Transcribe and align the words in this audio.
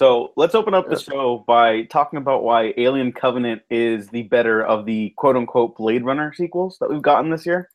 So 0.00 0.32
let's 0.34 0.54
open 0.54 0.72
up 0.72 0.88
the 0.88 0.98
show 0.98 1.44
by 1.46 1.82
talking 1.82 2.16
about 2.16 2.42
why 2.42 2.72
Alien 2.78 3.12
Covenant 3.12 3.60
is 3.68 4.08
the 4.08 4.22
better 4.22 4.64
of 4.64 4.86
the 4.86 5.10
quote 5.18 5.36
unquote 5.36 5.76
Blade 5.76 6.06
Runner 6.06 6.32
sequels 6.32 6.78
that 6.80 6.88
we've 6.88 7.02
gotten 7.02 7.30
this 7.30 7.44
year. 7.44 7.68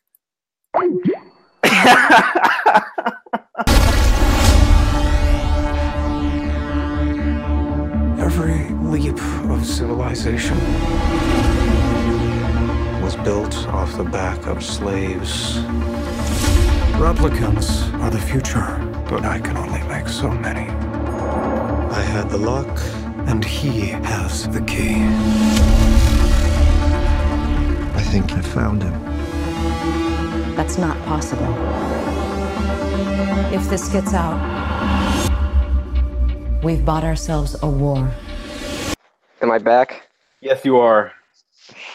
Every 8.18 8.70
leap 8.90 9.22
of 9.48 9.64
civilization 9.64 10.58
was 13.04 13.14
built 13.22 13.56
off 13.68 13.96
the 13.96 14.02
back 14.02 14.44
of 14.48 14.64
slaves. 14.64 15.58
Replicants 16.98 17.88
are 18.00 18.10
the 18.10 18.18
future, 18.18 18.80
but 19.08 19.24
I 19.24 19.38
can 19.38 19.56
only 19.56 19.84
make 19.84 20.08
so 20.08 20.28
many. 20.28 20.85
I 21.96 22.02
had 22.02 22.28
the 22.28 22.36
lock, 22.36 22.78
and 23.26 23.42
he 23.42 23.86
has 23.86 24.46
the 24.48 24.60
key. 24.60 24.96
I 27.96 28.02
think 28.12 28.32
I 28.32 28.42
found 28.42 28.82
him. 28.82 28.92
That's 30.54 30.76
not 30.76 31.02
possible. 31.06 31.54
If 33.50 33.66
this 33.70 33.88
gets 33.88 34.12
out, 34.12 34.36
we've 36.62 36.84
bought 36.84 37.02
ourselves 37.02 37.56
a 37.62 37.66
war. 37.66 38.12
Am 39.40 39.50
I 39.50 39.56
back? 39.56 40.06
yes, 40.42 40.66
you 40.66 40.76
are. 40.76 41.12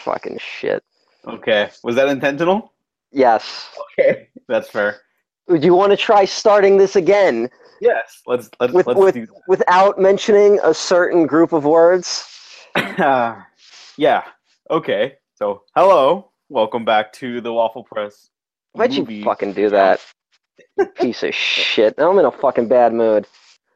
Fucking 0.02 0.38
shit. 0.38 0.82
Okay. 1.28 1.70
Was 1.84 1.94
that 1.94 2.08
intentional? 2.08 2.72
Yes. 3.12 3.68
Okay. 4.00 4.26
That's 4.48 4.68
fair. 4.68 5.02
Do 5.48 5.64
you 5.64 5.74
want 5.76 5.92
to 5.92 5.96
try 5.96 6.24
starting 6.24 6.78
this 6.78 6.96
again 6.96 7.48
Yes. 7.82 8.22
Let's 8.28 8.48
let's 8.60 8.72
with 8.72 8.86
let's 8.86 8.98
with 9.00 9.14
do 9.16 9.26
without 9.48 9.98
mentioning 9.98 10.60
a 10.62 10.72
certain 10.72 11.26
group 11.26 11.52
of 11.52 11.64
words? 11.64 12.24
that. 12.76 13.44
yeah. 13.96 14.22
Okay. 14.70 15.16
So 15.34 15.62
hello. 15.74 16.30
Welcome 16.48 16.84
back 16.84 17.12
to 17.14 17.40
the 17.40 17.52
Waffle 17.52 17.82
Press. 17.82 18.30
Why'd 18.74 18.94
you 18.94 19.24
fucking 19.24 19.54
do 19.54 19.68
that? 19.70 20.00
Piece 20.94 21.24
of 21.24 21.34
shit. 21.34 21.94
I'm 21.98 22.16
in 22.20 22.24
a 22.24 22.30
fucking 22.30 22.68
bad 22.68 22.92
mood. 22.94 23.26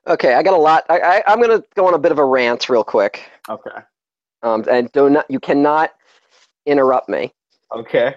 Okay, 0.06 0.34
I 0.34 0.42
got 0.44 0.54
a 0.54 0.56
lot. 0.56 0.84
I, 0.88 1.00
I 1.00 1.22
I'm 1.26 1.40
gonna 1.40 1.64
go 1.74 1.88
on 1.88 1.94
a 1.94 1.98
bit 1.98 2.12
of 2.12 2.20
a 2.20 2.24
rant 2.24 2.68
real 2.68 2.84
quick. 2.84 3.28
Okay. 3.48 3.70
Um, 4.44 4.64
and 4.70 4.90
do 4.92 5.10
not 5.10 5.28
you 5.28 5.40
cannot 5.40 5.90
interrupt 6.64 7.08
me 7.08 7.34
Okay. 7.74 8.14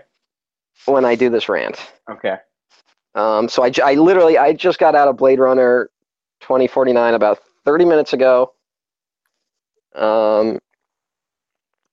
when 0.85 1.03
I 1.03 1.15
do 1.15 1.31
this 1.31 1.49
rant. 1.49 1.79
Okay. 2.11 2.37
Um, 3.15 3.49
so 3.49 3.63
I 3.63 3.93
literally 3.95 4.37
I 4.37 4.53
just 4.53 4.79
got 4.79 4.95
out 4.95 5.07
of 5.07 5.17
Blade 5.17 5.39
Runner 5.39 5.89
2049 6.41 7.13
about 7.13 7.39
30 7.65 7.85
minutes 7.85 8.13
ago. 8.13 8.53
Um, 9.95 10.59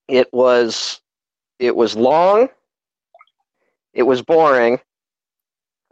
it 0.08 0.32
was 0.32 1.00
it 1.58 1.74
was 1.74 1.96
long. 1.96 2.48
It 3.94 4.02
was 4.02 4.22
boring. 4.22 4.78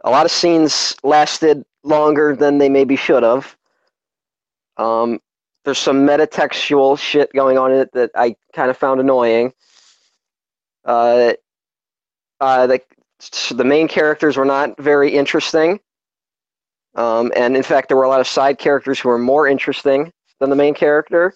A 0.03 0.11
lot 0.11 0.25
of 0.25 0.31
scenes 0.31 0.95
lasted 1.03 1.65
longer 1.83 2.35
than 2.35 2.59
they 2.59 2.69
maybe 2.69 2.95
should 2.95 3.23
have. 3.23 3.55
Um, 4.77 5.19
there's 5.63 5.79
some 5.79 6.05
metatextual 6.05 6.99
shit 6.99 7.33
going 7.33 7.57
on 7.57 7.71
in 7.71 7.79
it 7.79 7.91
that 7.93 8.11
I 8.13 8.35
kind 8.53 8.69
of 8.69 8.77
found 8.77 8.99
annoying. 8.99 9.53
Uh, 10.83 11.33
uh, 12.39 12.67
the 12.67 12.81
the 13.51 13.63
main 13.63 13.87
characters 13.87 14.37
were 14.37 14.45
not 14.45 14.77
very 14.79 15.11
interesting. 15.11 15.79
Um, 16.95 17.31
and 17.35 17.55
in 17.55 17.63
fact, 17.63 17.87
there 17.87 17.97
were 17.97 18.03
a 18.03 18.09
lot 18.09 18.21
of 18.21 18.27
side 18.27 18.57
characters 18.57 18.99
who 18.99 19.09
were 19.09 19.17
more 19.17 19.47
interesting 19.47 20.11
than 20.39 20.49
the 20.49 20.55
main 20.55 20.73
character. 20.73 21.33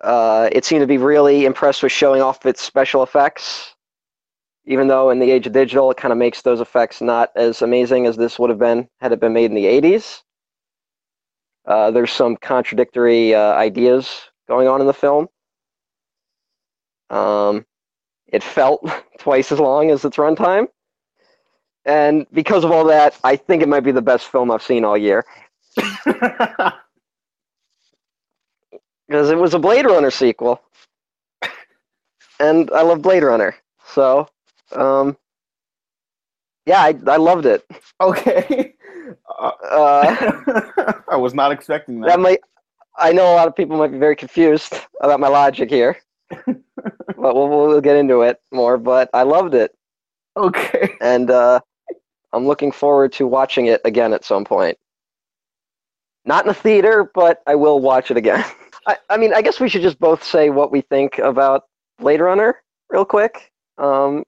Uh, 0.00 0.48
it 0.52 0.64
seemed 0.64 0.80
to 0.80 0.86
be 0.86 0.98
really 0.98 1.44
impressed 1.44 1.82
with 1.82 1.92
showing 1.92 2.22
off 2.22 2.44
its 2.46 2.60
special 2.60 3.02
effects, 3.02 3.74
even 4.64 4.86
though 4.86 5.10
in 5.10 5.18
the 5.18 5.30
age 5.30 5.46
of 5.46 5.52
digital, 5.52 5.90
it 5.90 5.96
kind 5.96 6.12
of 6.12 6.18
makes 6.18 6.42
those 6.42 6.60
effects 6.60 7.00
not 7.00 7.30
as 7.34 7.62
amazing 7.62 8.06
as 8.06 8.16
this 8.16 8.38
would 8.38 8.50
have 8.50 8.58
been 8.58 8.88
had 9.00 9.12
it 9.12 9.20
been 9.20 9.32
made 9.32 9.46
in 9.46 9.54
the 9.54 9.64
80s. 9.64 10.22
Uh, 11.66 11.90
there's 11.90 12.12
some 12.12 12.36
contradictory 12.36 13.34
uh, 13.34 13.54
ideas 13.54 14.22
going 14.48 14.68
on 14.68 14.80
in 14.80 14.86
the 14.86 14.94
film. 14.94 15.28
Um, 17.10 17.64
it 18.28 18.42
felt 18.42 18.84
twice 19.18 19.52
as 19.52 19.58
long 19.60 19.90
as 19.90 20.04
its 20.04 20.16
runtime. 20.16 20.68
And 21.84 22.26
because 22.32 22.64
of 22.64 22.70
all 22.70 22.84
that, 22.86 23.18
I 23.24 23.36
think 23.36 23.62
it 23.62 23.68
might 23.68 23.80
be 23.84 23.92
the 23.92 24.02
best 24.02 24.28
film 24.28 24.50
I've 24.50 24.62
seen 24.62 24.84
all 24.84 24.96
year. 24.98 25.24
Because 29.08 29.30
it 29.30 29.38
was 29.38 29.54
a 29.54 29.58
Blade 29.58 29.86
Runner 29.86 30.10
sequel. 30.10 30.60
And 32.40 32.70
I 32.72 32.82
love 32.82 33.00
Blade 33.02 33.22
Runner. 33.22 33.56
So, 33.86 34.28
um, 34.72 35.16
yeah, 36.66 36.80
I, 36.82 36.94
I 37.06 37.16
loved 37.16 37.46
it. 37.46 37.64
okay. 38.00 38.74
Uh, 39.38 39.50
Uh, 39.70 40.92
I 41.08 41.16
was 41.16 41.32
not 41.34 41.52
expecting 41.52 42.00
that. 42.00 42.08
that 42.08 42.20
might, 42.20 42.40
I 42.98 43.12
know 43.12 43.32
a 43.32 43.36
lot 43.36 43.48
of 43.48 43.56
people 43.56 43.78
might 43.78 43.92
be 43.92 43.98
very 43.98 44.16
confused 44.16 44.74
about 45.00 45.20
my 45.20 45.28
logic 45.28 45.70
here. 45.70 45.96
But 46.46 46.56
we'll, 47.16 47.48
we'll 47.48 47.80
get 47.80 47.96
into 47.96 48.22
it 48.22 48.40
more. 48.52 48.78
But 48.78 49.10
I 49.14 49.22
loved 49.22 49.54
it. 49.54 49.74
okay. 50.36 50.94
and 51.00 51.30
uh, 51.30 51.60
I'm 52.32 52.46
looking 52.46 52.72
forward 52.72 53.12
to 53.14 53.26
watching 53.26 53.66
it 53.66 53.80
again 53.84 54.12
at 54.12 54.24
some 54.24 54.44
point. 54.44 54.78
Not 56.24 56.44
in 56.44 56.48
the 56.48 56.54
theater, 56.54 57.10
but 57.14 57.42
I 57.46 57.54
will 57.54 57.80
watch 57.80 58.10
it 58.10 58.16
again. 58.16 58.44
I, 58.86 58.96
I 59.10 59.16
mean, 59.16 59.32
I 59.34 59.42
guess 59.42 59.60
we 59.60 59.68
should 59.68 59.82
just 59.82 59.98
both 59.98 60.22
say 60.22 60.50
what 60.50 60.70
we 60.70 60.80
think 60.82 61.18
about 61.18 61.64
Blade 61.98 62.20
Runner 62.20 62.62
real 62.90 63.04
quick. 63.04 63.50
Um, 63.78 64.24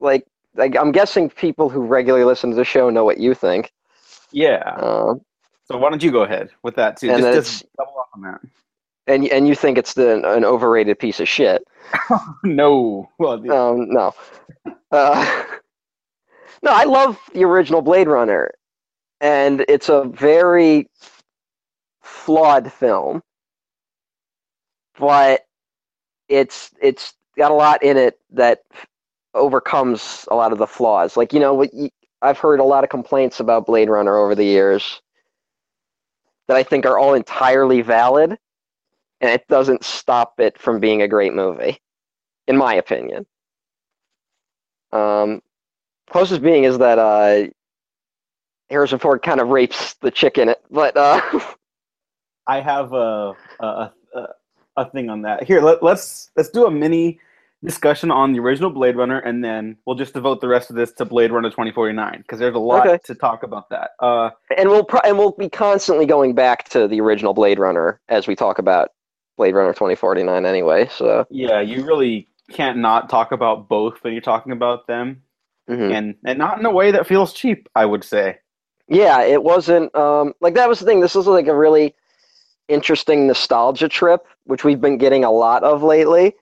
like, 0.00 0.26
like, 0.54 0.76
I'm 0.76 0.92
guessing 0.92 1.30
people 1.30 1.68
who 1.68 1.80
regularly 1.80 2.24
listen 2.24 2.50
to 2.50 2.56
the 2.56 2.64
show 2.64 2.90
know 2.90 3.04
what 3.04 3.18
you 3.18 3.34
think. 3.34 3.72
Yeah. 4.32 4.74
Um, 4.76 5.20
So 5.66 5.78
why 5.78 5.90
don't 5.90 6.02
you 6.02 6.10
go 6.10 6.22
ahead 6.22 6.50
with 6.62 6.76
that 6.76 6.96
too? 6.98 7.10
And 7.10 7.22
Just, 7.22 7.60
just 7.60 7.66
double 7.76 7.98
up 8.00 8.08
on 8.14 8.22
that. 8.22 8.40
And 9.06 9.26
and 9.28 9.46
you 9.48 9.54
think 9.54 9.78
it's 9.78 9.94
the 9.94 10.16
an 10.34 10.44
overrated 10.44 10.98
piece 10.98 11.20
of 11.20 11.28
shit. 11.28 11.64
no. 12.44 13.08
Well, 13.18 13.38
the- 13.38 13.54
Um, 13.54 13.88
no. 13.90 14.14
Uh, 14.90 15.44
no, 16.62 16.72
I 16.72 16.84
love 16.84 17.18
the 17.34 17.44
original 17.44 17.82
Blade 17.82 18.08
Runner, 18.08 18.50
and 19.20 19.64
it's 19.68 19.88
a 19.88 20.04
very 20.04 20.88
flawed 22.02 22.72
film, 22.72 23.22
but 24.98 25.42
it's 26.28 26.70
it's 26.80 27.14
got 27.36 27.50
a 27.50 27.54
lot 27.54 27.82
in 27.82 27.96
it 27.96 28.18
that 28.30 28.62
overcomes 29.34 30.26
a 30.30 30.34
lot 30.34 30.52
of 30.52 30.58
the 30.58 30.66
flaws. 30.66 31.16
Like 31.16 31.32
you 31.32 31.40
know, 31.40 31.66
I've 32.22 32.38
heard 32.38 32.60
a 32.60 32.64
lot 32.64 32.84
of 32.84 32.90
complaints 32.90 33.40
about 33.40 33.66
Blade 33.66 33.90
Runner 33.90 34.16
over 34.16 34.34
the 34.34 34.44
years 34.44 35.02
that 36.48 36.56
I 36.56 36.62
think 36.62 36.86
are 36.86 36.98
all 36.98 37.14
entirely 37.14 37.82
valid, 37.82 38.38
and 39.24 39.32
it 39.32 39.48
doesn't 39.48 39.82
stop 39.82 40.38
it 40.38 40.58
from 40.58 40.80
being 40.80 41.00
a 41.00 41.08
great 41.08 41.32
movie 41.32 41.80
in 42.46 42.58
my 42.58 42.74
opinion. 42.74 43.24
Um, 44.92 45.40
closest 46.10 46.42
being 46.42 46.64
is 46.64 46.76
that 46.78 46.98
uh, 46.98 47.48
Harrison 48.68 48.98
Ford 48.98 49.22
kind 49.22 49.40
of 49.40 49.48
rapes 49.48 49.94
the 49.94 50.10
chick 50.10 50.36
in 50.36 50.50
it, 50.50 50.62
but 50.70 50.94
uh, 50.96 51.22
I 52.46 52.60
have 52.60 52.92
a 52.92 53.32
a, 53.60 53.90
a 54.14 54.26
a 54.76 54.90
thing 54.90 55.08
on 55.08 55.22
that. 55.22 55.44
Here, 55.44 55.60
let, 55.62 55.82
let's 55.82 56.30
let's 56.36 56.50
do 56.50 56.66
a 56.66 56.70
mini 56.70 57.18
discussion 57.64 58.10
on 58.10 58.32
the 58.32 58.40
original 58.40 58.68
Blade 58.70 58.94
Runner, 58.96 59.20
and 59.20 59.42
then 59.42 59.78
we'll 59.86 59.96
just 59.96 60.12
devote 60.12 60.42
the 60.42 60.48
rest 60.48 60.68
of 60.68 60.76
this 60.76 60.92
to 60.92 61.04
Blade 61.06 61.32
Runner 61.32 61.48
2049 61.48 62.18
because 62.18 62.38
there's 62.38 62.54
a 62.54 62.58
lot 62.58 62.86
Okay. 62.86 62.98
to 63.04 63.14
talk 63.14 63.42
about 63.42 63.70
that. 63.70 63.92
Uh, 64.00 64.30
and 64.58 64.68
we'll 64.68 64.84
pro- 64.84 65.00
and 65.00 65.16
we'll 65.18 65.32
be 65.32 65.48
constantly 65.48 66.04
going 66.06 66.34
back 66.34 66.68
to 66.68 66.86
the 66.86 67.00
original 67.00 67.32
Blade 67.34 67.58
Runner 67.58 68.00
as 68.10 68.26
we 68.28 68.36
talk 68.36 68.58
about 68.58 68.90
Blade 69.36 69.54
Runner 69.54 69.72
2049 69.72 70.46
anyway. 70.46 70.88
So 70.88 71.26
yeah, 71.30 71.60
you 71.60 71.84
really 71.84 72.28
can't 72.50 72.78
not 72.78 73.08
talk 73.08 73.32
about 73.32 73.68
both 73.68 74.02
when 74.02 74.12
you're 74.12 74.22
talking 74.22 74.52
about 74.52 74.86
them, 74.86 75.22
mhm. 75.68 75.92
and 75.92 76.14
and 76.24 76.38
not 76.38 76.58
in 76.58 76.66
a 76.66 76.70
way 76.70 76.90
that 76.90 77.06
feels 77.06 77.32
cheap. 77.32 77.68
I 77.74 77.86
would 77.86 78.04
say. 78.04 78.38
yeah, 78.88 79.22
it 79.22 79.42
wasn't 79.42 79.94
um, 79.94 80.34
like 80.40 80.54
that 80.54 80.68
was 80.68 80.80
the 80.80 80.86
thing. 80.86 81.00
This 81.00 81.14
was 81.14 81.26
like 81.26 81.46
a 81.46 81.56
really 81.56 81.94
interesting 82.68 83.26
nostalgia 83.26 83.88
trip, 83.88 84.26
which 84.44 84.64
we've 84.64 84.80
been 84.80 84.98
getting 84.98 85.24
a 85.24 85.30
lot 85.30 85.64
of 85.64 85.82
lately. 85.82 86.34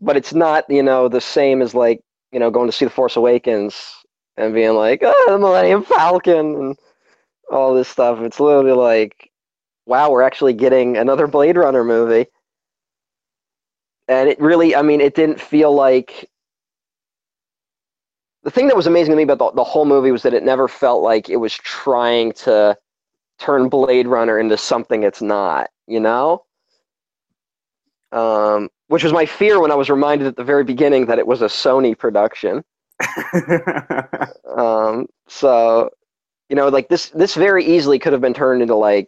But 0.00 0.16
it's 0.16 0.34
not, 0.34 0.64
you 0.68 0.82
know, 0.82 1.08
the 1.08 1.20
same 1.20 1.62
as 1.62 1.74
like, 1.74 2.02
you 2.32 2.38
know, 2.38 2.50
going 2.50 2.68
to 2.68 2.72
see 2.72 2.84
The 2.84 2.90
Force 2.90 3.16
Awakens 3.16 3.94
and 4.36 4.54
being 4.54 4.74
like, 4.74 5.00
oh, 5.02 5.26
the 5.28 5.38
Millennium 5.38 5.84
Falcon 5.84 6.54
and 6.54 6.76
all 7.50 7.74
this 7.74 7.88
stuff. 7.88 8.20
It's 8.20 8.40
literally 8.40 8.72
like, 8.72 9.30
wow, 9.86 10.10
we're 10.10 10.22
actually 10.22 10.52
getting 10.52 10.96
another 10.96 11.26
Blade 11.26 11.56
Runner 11.56 11.84
movie. 11.84 12.26
And 14.08 14.28
it 14.28 14.38
really, 14.40 14.76
I 14.76 14.82
mean, 14.82 15.00
it 15.00 15.14
didn't 15.14 15.40
feel 15.40 15.74
like. 15.74 16.28
The 18.42 18.50
thing 18.50 18.68
that 18.68 18.76
was 18.76 18.86
amazing 18.86 19.10
to 19.10 19.16
me 19.16 19.24
about 19.24 19.38
the, 19.38 19.50
the 19.52 19.64
whole 19.64 19.84
movie 19.84 20.12
was 20.12 20.22
that 20.22 20.34
it 20.34 20.44
never 20.44 20.68
felt 20.68 21.02
like 21.02 21.28
it 21.28 21.36
was 21.36 21.54
trying 21.54 22.32
to 22.32 22.76
turn 23.38 23.68
Blade 23.68 24.06
Runner 24.06 24.38
into 24.38 24.56
something 24.56 25.02
it's 25.02 25.20
not, 25.20 25.68
you 25.88 25.98
know? 25.98 26.44
Um, 28.12 28.68
which 28.86 29.02
was 29.02 29.12
my 29.12 29.26
fear 29.26 29.60
when 29.60 29.72
I 29.72 29.74
was 29.74 29.90
reminded 29.90 30.28
at 30.28 30.36
the 30.36 30.44
very 30.44 30.62
beginning 30.62 31.06
that 31.06 31.18
it 31.18 31.26
was 31.26 31.42
a 31.42 31.46
Sony 31.46 31.96
production. 31.98 32.62
Um, 34.56 35.06
so, 35.28 35.90
you 36.48 36.56
know, 36.56 36.68
like 36.68 36.88
this, 36.88 37.10
this 37.10 37.34
very 37.34 37.62
easily 37.62 37.98
could 37.98 38.14
have 38.14 38.22
been 38.22 38.32
turned 38.32 38.62
into 38.62 38.74
like 38.74 39.06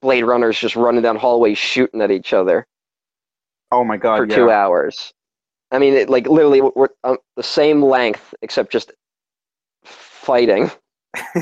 Blade 0.00 0.24
Runners 0.24 0.58
just 0.58 0.76
running 0.76 1.02
down 1.02 1.16
hallways 1.16 1.58
shooting 1.58 2.00
at 2.00 2.10
each 2.10 2.32
other 2.32 2.66
oh 3.72 3.84
my 3.84 3.96
god, 3.96 4.18
for 4.18 4.26
yeah. 4.26 4.36
two 4.36 4.50
hours. 4.50 5.12
I 5.70 5.78
mean, 5.78 5.94
it, 5.94 6.08
like 6.08 6.28
literally, 6.28 6.60
we're 6.60 6.88
um, 7.04 7.18
the 7.36 7.42
same 7.42 7.82
length 7.82 8.34
except 8.42 8.72
just 8.72 8.92
fighting, 9.84 10.70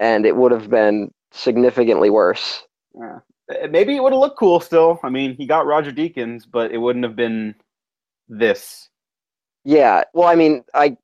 and 0.00 0.26
it 0.26 0.36
would 0.36 0.52
have 0.52 0.70
been 0.70 1.10
significantly 1.32 2.10
worse. 2.10 2.62
Yeah. 2.98 3.18
Uh, 3.50 3.66
Maybe 3.68 3.96
it 3.96 4.02
would 4.02 4.12
have 4.12 4.20
looked 4.20 4.38
cool 4.38 4.60
still. 4.60 5.00
I 5.02 5.10
mean, 5.10 5.34
he 5.34 5.46
got 5.46 5.66
Roger 5.66 5.90
Deakins, 5.90 6.44
but 6.50 6.70
it 6.70 6.78
wouldn't 6.78 7.04
have 7.04 7.16
been 7.16 7.54
this. 8.28 8.88
Yeah, 9.64 10.04
well, 10.12 10.28
I 10.28 10.34
mean, 10.34 10.62
I, 10.74 10.96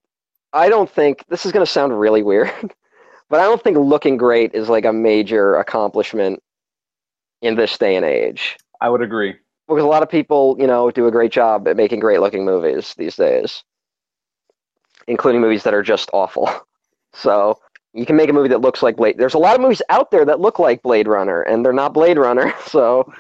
I 0.53 0.69
don't 0.69 0.89
think 0.89 1.25
this 1.29 1.45
is 1.45 1.53
going 1.53 1.65
to 1.65 1.71
sound 1.71 1.99
really 1.99 2.23
weird, 2.23 2.53
but 3.31 3.41
I 3.41 3.45
don't 3.45 3.63
think 3.63 3.79
looking 3.79 4.17
great 4.17 4.55
is 4.55 4.69
like 4.69 4.85
a 4.85 4.93
major 4.93 5.57
accomplishment 5.57 6.43
in 7.41 7.55
this 7.55 7.79
day 7.79 7.97
and 7.97 8.05
age. 8.05 8.59
I 8.81 8.91
would 8.91 9.01
agree. 9.01 9.37
Because 9.69 9.85
a 9.85 9.87
lot 9.87 10.03
of 10.03 10.11
people, 10.11 10.57
you 10.59 10.67
know, 10.67 10.91
do 10.91 11.07
a 11.07 11.13
great 11.13 11.31
job 11.31 11.69
at 11.69 11.77
making 11.77 12.01
great 12.01 12.21
looking 12.21 12.45
movies 12.45 12.95
these 12.99 13.15
days, 13.17 13.63
including 15.07 15.41
movies 15.41 15.63
that 15.63 15.73
are 15.75 15.83
just 15.83 16.11
awful. 16.13 16.51
So 17.13 17.59
you 17.93 18.07
can 18.07 18.15
make 18.15 18.31
a 18.31 18.33
movie 18.33 18.51
that 18.51 18.61
looks 18.61 18.85
like 18.85 18.95
Blade. 18.95 19.19
There's 19.19 19.35
a 19.35 19.39
lot 19.39 19.57
of 19.57 19.61
movies 19.61 19.83
out 19.89 20.13
there 20.13 20.25
that 20.25 20.39
look 20.39 20.61
like 20.61 20.81
Blade 20.81 21.09
Runner, 21.09 21.43
and 21.43 21.65
they're 21.65 21.73
not 21.73 21.93
Blade 21.93 22.19
Runner. 22.19 22.55
So, 22.67 23.13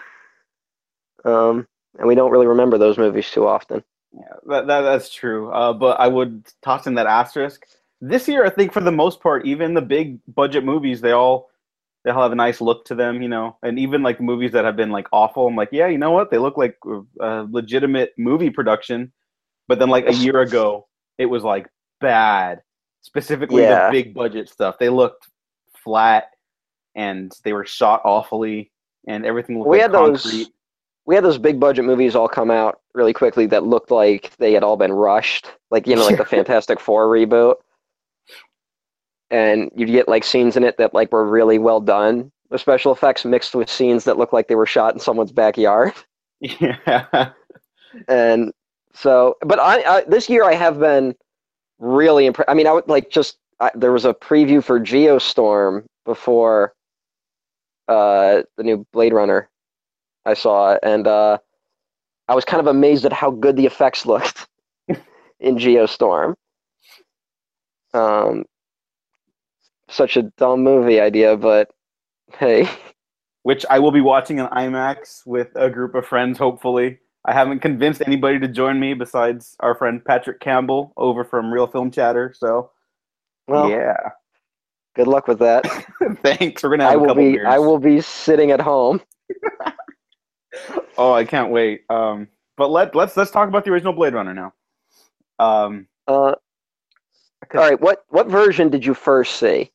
um, 1.24 1.66
and 1.98 2.06
we 2.06 2.14
don't 2.14 2.30
really 2.30 2.46
remember 2.46 2.78
those 2.78 2.98
movies 2.98 3.28
too 3.32 3.48
often. 3.48 3.82
Yeah, 4.12 4.20
that, 4.46 4.68
that 4.68 4.82
that's 4.82 5.12
true. 5.12 5.50
Uh, 5.50 5.72
but 5.72 5.98
I 5.98 6.06
would 6.06 6.44
toss 6.62 6.86
in 6.86 6.94
that 6.94 7.08
asterisk. 7.08 7.66
This 8.00 8.26
year, 8.28 8.44
I 8.44 8.50
think 8.50 8.72
for 8.72 8.80
the 8.80 8.92
most 8.92 9.20
part, 9.20 9.44
even 9.46 9.74
the 9.74 9.82
big 9.82 10.18
budget 10.28 10.64
movies, 10.64 11.00
they 11.00 11.12
all 11.12 11.50
they 12.04 12.10
all 12.10 12.22
have 12.22 12.32
a 12.32 12.36
nice 12.36 12.62
look 12.62 12.86
to 12.86 12.94
them, 12.94 13.20
you 13.20 13.28
know. 13.28 13.58
And 13.62 13.78
even 13.78 14.02
like 14.02 14.20
movies 14.20 14.52
that 14.52 14.64
have 14.64 14.76
been 14.76 14.90
like 14.90 15.06
awful, 15.12 15.46
I'm 15.46 15.56
like, 15.56 15.68
yeah, 15.72 15.86
you 15.86 15.98
know 15.98 16.10
what? 16.12 16.30
They 16.30 16.38
look 16.38 16.56
like 16.56 16.78
uh, 16.86 17.02
a 17.20 17.46
legitimate 17.50 18.14
movie 18.16 18.48
production. 18.50 19.12
But 19.68 19.78
then 19.78 19.90
like 19.90 20.06
a 20.08 20.14
year 20.14 20.40
ago, 20.40 20.88
it 21.18 21.26
was 21.26 21.42
like 21.44 21.68
bad. 22.00 22.62
Specifically, 23.02 23.62
Yeah. 23.62 23.86
the 23.86 23.92
big 24.02 24.14
budget 24.14 24.48
stuff. 24.48 24.78
They 24.78 24.88
looked 24.88 25.28
flat, 25.84 26.30
and 26.94 27.32
they 27.44 27.52
were 27.52 27.64
shot 27.64 28.00
awfully, 28.04 28.72
and 29.06 29.24
everything 29.24 29.58
looked 29.58 29.68
We 29.70 29.76
like 29.78 29.82
had 29.82 29.92
those- 29.92 30.22
concrete. 30.22 30.48
We 31.06 31.14
had 31.16 31.24
those 31.24 31.38
big 31.38 31.58
budget 31.58 31.84
movies 31.86 32.14
all 32.14 32.28
come 32.28 32.50
out 32.50 32.80
really 32.94 33.12
quickly 33.14 33.46
that 33.46 33.64
looked 33.64 33.90
like 33.90 34.30
they 34.36 34.52
had 34.52 34.62
all 34.62 34.76
been 34.76 34.92
rushed, 34.92 35.50
like 35.70 35.86
you 35.86 35.96
know, 35.96 36.04
like 36.06 36.18
the 36.18 36.24
Fantastic 36.36 36.78
Four 36.78 37.08
reboot. 37.08 37.56
And 39.30 39.70
you'd 39.76 39.88
get 39.90 40.08
like 40.08 40.24
scenes 40.24 40.56
in 40.56 40.64
it 40.64 40.76
that 40.78 40.94
like 40.94 41.12
were 41.12 41.26
really 41.26 41.58
well 41.58 41.80
done, 41.80 42.32
the 42.50 42.58
special 42.58 42.92
effects 42.92 43.24
mixed 43.24 43.54
with 43.54 43.70
scenes 43.70 44.04
that 44.04 44.18
looked 44.18 44.32
like 44.32 44.48
they 44.48 44.56
were 44.56 44.66
shot 44.66 44.94
in 44.94 45.00
someone's 45.00 45.32
backyard. 45.32 45.92
Yeah. 46.42 47.32
and 48.08 48.52
so 48.94 49.36
but 49.42 49.58
I, 49.58 49.98
I 49.98 50.04
this 50.04 50.28
year 50.28 50.44
i 50.44 50.54
have 50.54 50.78
been 50.78 51.14
really 51.78 52.26
impressed 52.26 52.50
i 52.50 52.54
mean 52.54 52.66
i 52.66 52.72
would 52.72 52.88
like 52.88 53.10
just 53.10 53.38
I, 53.60 53.70
there 53.74 53.92
was 53.92 54.04
a 54.04 54.14
preview 54.14 54.62
for 54.62 54.80
geostorm 54.80 55.84
before 56.04 56.74
uh 57.88 58.42
the 58.56 58.62
new 58.62 58.86
blade 58.92 59.12
runner 59.12 59.48
i 60.26 60.34
saw 60.34 60.76
and 60.82 61.06
uh 61.06 61.38
i 62.28 62.34
was 62.34 62.44
kind 62.44 62.60
of 62.60 62.66
amazed 62.66 63.04
at 63.04 63.12
how 63.12 63.30
good 63.30 63.56
the 63.56 63.66
effects 63.66 64.06
looked 64.06 64.46
in 65.40 65.56
geostorm 65.56 66.34
um 67.94 68.44
such 69.90 70.16
a 70.16 70.22
dumb 70.38 70.62
movie 70.62 71.00
idea 71.00 71.36
but 71.36 71.70
hey 72.38 72.68
which 73.42 73.64
I 73.70 73.78
will 73.78 73.90
be 73.90 74.00
watching 74.00 74.38
in 74.38 74.46
IMAX 74.46 75.26
with 75.26 75.48
a 75.54 75.70
group 75.70 75.94
of 75.94 76.06
friends, 76.06 76.38
hopefully. 76.38 76.98
I 77.24 77.32
haven't 77.32 77.60
convinced 77.60 78.02
anybody 78.06 78.38
to 78.38 78.48
join 78.48 78.80
me 78.80 78.94
besides 78.94 79.56
our 79.60 79.74
friend 79.74 80.04
Patrick 80.04 80.40
Campbell 80.40 80.92
over 80.96 81.24
from 81.24 81.52
Real 81.52 81.66
Film 81.66 81.90
Chatter. 81.90 82.34
So, 82.36 82.70
well 83.46 83.68
yeah. 83.68 83.96
good 84.94 85.06
luck 85.08 85.26
with 85.26 85.38
that 85.40 85.64
Thanks. 86.22 86.62
We're 86.62 86.70
going 86.70 86.80
to 86.80 86.84
have 86.86 86.92
i 86.92 86.94
a 86.94 86.98
will 86.98 87.06
couple 87.08 87.22
be 87.22 87.32
beers. 87.32 87.46
i 87.48 87.58
will 87.58 87.78
be 87.78 88.00
sitting 88.00 88.50
at 88.52 88.60
home 88.60 89.00
Oh, 90.98 91.12
I 91.12 91.24
can't 91.24 91.50
wait. 91.50 91.82
Um, 91.88 92.26
but 92.56 92.70
let, 92.70 92.94
let's 92.94 93.16
let's 93.16 93.30
talk 93.30 93.48
about 93.48 93.64
the 93.64 93.70
original 93.70 93.92
Blade 93.92 94.14
Runner 94.14 94.34
now. 94.34 94.52
Um, 95.38 95.86
Uh, 96.06 96.12
all 96.32 96.36
right. 97.54 97.80
What 97.80 98.04
what 98.08 98.26
version 98.26 98.68
did 98.68 98.84
you 98.84 98.92
first 98.92 99.36
see? 99.36 99.70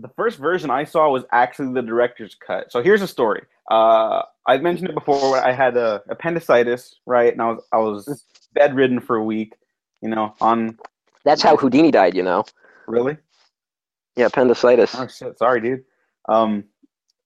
The 0.00 0.08
first 0.08 0.38
version 0.38 0.70
I 0.70 0.84
saw 0.84 1.10
was 1.10 1.24
actually 1.32 1.72
the 1.74 1.82
director's 1.82 2.34
cut. 2.34 2.70
So 2.70 2.82
here's 2.82 3.02
a 3.02 3.08
story. 3.08 3.42
Uh, 3.70 4.22
I 4.46 4.58
mentioned 4.58 4.88
it 4.88 4.94
before. 4.94 5.38
I 5.38 5.52
had 5.52 5.76
a 5.76 6.02
appendicitis, 6.08 6.96
right, 7.06 7.32
and 7.32 7.42
I 7.42 7.50
was 7.50 7.64
I 7.72 7.78
was 7.78 8.24
bedridden 8.54 9.00
for 9.00 9.16
a 9.16 9.24
week. 9.24 9.54
You 10.00 10.08
know, 10.08 10.34
on 10.40 10.78
That's 11.24 11.42
how 11.42 11.56
Houdini 11.56 11.90
died. 11.90 12.14
You 12.16 12.22
know. 12.22 12.44
really. 12.86 13.16
Yeah, 14.16 14.26
appendicitis. 14.26 14.94
Oh 14.94 15.06
shit! 15.06 15.38
Sorry, 15.38 15.60
dude. 15.60 15.84
Um, 16.28 16.64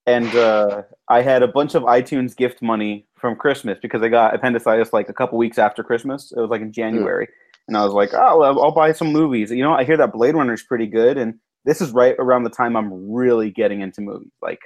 and 0.07 0.35
uh, 0.35 0.83
I 1.09 1.23
had 1.23 1.43
a 1.43 1.49
bunch 1.49 1.75
of 1.75 1.85
iTunes 1.85 2.37
gift 2.37 2.61
money 2.61 3.07
from 3.15 3.37
Christmas 3.37 3.79
because 3.81 4.03
I 4.03 4.09
got 4.09 4.35
appendicitis 4.35 4.93
like 4.93 5.09
a 5.09 5.13
couple 5.13 5.39
weeks 5.39 5.59
after 5.59 5.85
Christmas. 5.85 6.33
It 6.33 6.41
was 6.41 6.51
like 6.51 6.61
in 6.61 6.73
January, 6.73 7.29
and 7.69 7.77
I 7.77 7.85
was 7.85 7.93
like, 7.93 8.11
oh, 8.15 8.43
I'll 8.43 8.73
buy 8.73 8.93
some 8.93 9.13
movies. 9.13 9.51
You 9.51 9.63
know, 9.63 9.75
I 9.75 9.85
hear 9.85 9.97
that 9.97 10.13
Blade 10.13 10.35
Runner 10.35 10.55
is 10.55 10.63
pretty 10.63 10.87
good, 10.87 11.17
and 11.17 11.39
this 11.64 11.81
is 11.81 11.91
right 11.91 12.14
around 12.19 12.44
the 12.44 12.50
time 12.50 12.76
I'm 12.76 13.11
really 13.11 13.50
getting 13.50 13.81
into 13.81 14.00
movies, 14.00 14.32
like 14.41 14.61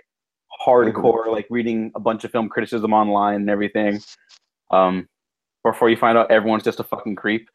hardcore, 0.67 1.31
like 1.31 1.47
reading 1.51 1.93
a 1.95 2.01
bunch 2.01 2.25
of 2.25 2.31
film 2.31 2.49
criticism 2.49 2.93
online 2.93 3.37
and 3.37 3.51
everything. 3.51 4.01
Um, 4.71 5.09
before 5.65 5.91
you 5.91 5.97
find 5.97 6.17
out 6.17 6.31
everyone's 6.31 6.63
just 6.63 6.81
a 6.81 6.85
fucking 6.85 7.17
creep, 7.17 7.49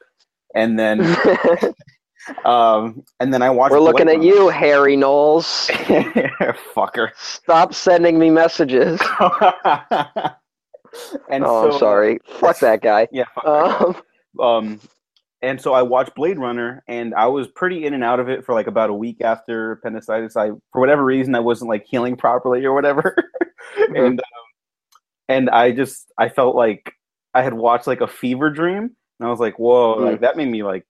and 0.53 0.77
then 0.77 1.01
um, 2.45 3.03
and 3.19 3.33
then 3.33 3.41
I 3.41 3.49
watched. 3.49 3.71
We're 3.71 3.79
looking 3.79 4.09
at 4.09 4.21
you, 4.21 4.49
Harry 4.49 4.95
Knowles. 4.95 5.67
Fucker. 6.75 7.09
Stop 7.17 7.73
sending 7.73 8.19
me 8.19 8.29
messages. 8.29 8.99
and 11.29 11.43
oh, 11.43 11.69
so, 11.69 11.71
I'm 11.71 11.79
sorry. 11.79 12.19
Fuck 12.25 12.59
that 12.59 12.81
guy. 12.81 13.07
Yeah. 13.11 13.25
Fuck 13.35 13.43
that 13.45 13.51
Um, 13.51 13.93
guy. 14.37 14.57
um, 14.57 14.79
and 15.41 15.59
so 15.59 15.73
I 15.73 15.81
watched 15.81 16.15
Blade 16.15 16.37
Runner, 16.39 16.83
and 16.87 17.13
I 17.15 17.27
was 17.27 17.47
pretty 17.47 17.85
in 17.85 17.93
and 17.93 18.03
out 18.03 18.19
of 18.19 18.29
it 18.29 18.45
for 18.45 18.53
like 18.53 18.67
about 18.67 18.89
a 18.89 18.93
week 18.93 19.21
after 19.21 19.73
appendicitis. 19.73 20.35
I, 20.37 20.49
for 20.71 20.79
whatever 20.79 21.03
reason, 21.03 21.35
I 21.35 21.39
wasn't 21.39 21.69
like 21.69 21.85
healing 21.87 22.15
properly 22.15 22.63
or 22.65 22.73
whatever, 22.73 23.15
and 23.95 24.19
um, 24.19 24.25
and 25.29 25.49
I 25.49 25.71
just 25.71 26.11
I 26.17 26.29
felt 26.29 26.55
like 26.55 26.91
I 27.33 27.41
had 27.41 27.53
watched 27.53 27.87
like 27.87 28.01
a 28.01 28.07
fever 28.07 28.49
dream, 28.49 28.77
and 29.19 29.27
I 29.27 29.29
was 29.29 29.39
like, 29.39 29.57
whoa, 29.59 29.95
Mm. 29.97 30.11
like 30.11 30.21
that 30.21 30.37
made 30.37 30.49
me 30.49 30.63
like 30.63 30.85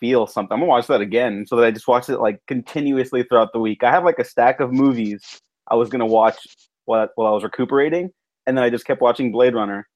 feel 0.00 0.26
something. 0.26 0.52
I'm 0.54 0.60
gonna 0.60 0.68
watch 0.70 0.86
that 0.88 1.00
again. 1.00 1.44
So 1.46 1.56
that 1.56 1.64
I 1.66 1.70
just 1.70 1.88
watched 1.88 2.08
it 2.08 2.18
like 2.20 2.40
continuously 2.48 3.22
throughout 3.22 3.52
the 3.52 3.60
week. 3.60 3.84
I 3.84 3.90
have 3.90 4.04
like 4.04 4.18
a 4.18 4.24
stack 4.24 4.60
of 4.60 4.72
movies 4.72 5.22
I 5.70 5.76
was 5.76 5.88
gonna 5.90 6.06
watch 6.06 6.36
while 6.86 7.08
while 7.16 7.28
I 7.28 7.34
was 7.34 7.44
recuperating, 7.44 8.10
and 8.46 8.56
then 8.56 8.64
I 8.64 8.70
just 8.70 8.84
kept 8.86 9.00
watching 9.02 9.32
Blade 9.32 9.54
Runner. 9.54 9.86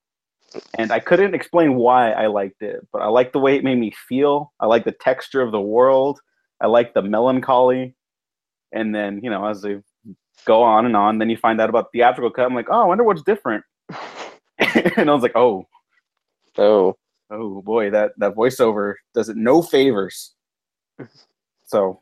And 0.79 0.93
I 0.93 0.99
couldn't 0.99 1.35
explain 1.35 1.75
why 1.75 2.13
I 2.13 2.27
liked 2.27 2.63
it, 2.63 2.87
but 2.93 3.03
I 3.03 3.09
liked 3.09 3.33
the 3.33 3.39
way 3.39 3.57
it 3.57 3.65
made 3.65 3.79
me 3.79 3.93
feel. 4.09 4.53
I 4.61 4.67
like 4.67 4.85
the 4.85 4.93
texture 4.93 5.43
of 5.43 5.53
the 5.53 5.61
world. 5.61 6.21
I 6.61 6.67
like 6.67 6.95
the 6.95 7.03
melancholy. 7.03 7.95
And 8.73 8.95
then, 8.95 9.21
you 9.23 9.31
know, 9.31 9.47
as 9.47 9.63
they 9.63 9.79
go 10.45 10.63
on 10.63 10.87
and 10.87 10.97
on, 10.97 11.19
then 11.19 11.31
you 11.31 11.37
find 11.37 11.61
out 11.61 11.69
about 11.69 11.93
theatrical 11.93 12.31
cut. 12.31 12.47
I'm 12.47 12.55
like, 12.55 12.69
oh, 12.71 12.83
I 12.83 12.87
wonder 12.87 13.05
what's 13.05 13.23
different. 13.23 13.65
and 14.59 15.11
I 15.11 15.15
was 15.15 15.23
like, 15.23 15.37
oh, 15.37 15.67
oh, 16.57 16.97
oh 17.31 17.63
boy, 17.63 17.91
that 17.91 18.13
that 18.19 18.35
voiceover 18.35 18.95
does 19.15 19.29
it 19.29 19.37
no 19.37 19.63
favors. 19.63 20.35
So, 21.67 22.01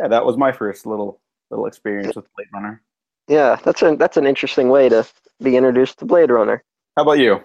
yeah, 0.00 0.08
that 0.08 0.26
was 0.26 0.36
my 0.36 0.50
first 0.50 0.84
little 0.84 1.20
little 1.48 1.66
experience 1.66 2.16
with 2.16 2.26
Blade 2.34 2.48
Runner. 2.52 2.82
yeah. 3.28 3.56
That's 3.62 3.82
a 3.82 3.94
that's 3.94 4.16
an 4.16 4.26
interesting 4.26 4.68
way 4.68 4.88
to 4.88 5.06
be 5.40 5.56
introduced 5.56 6.00
to 6.00 6.06
Blade 6.06 6.28
Runner. 6.28 6.64
How 6.96 7.04
about 7.04 7.20
you? 7.20 7.44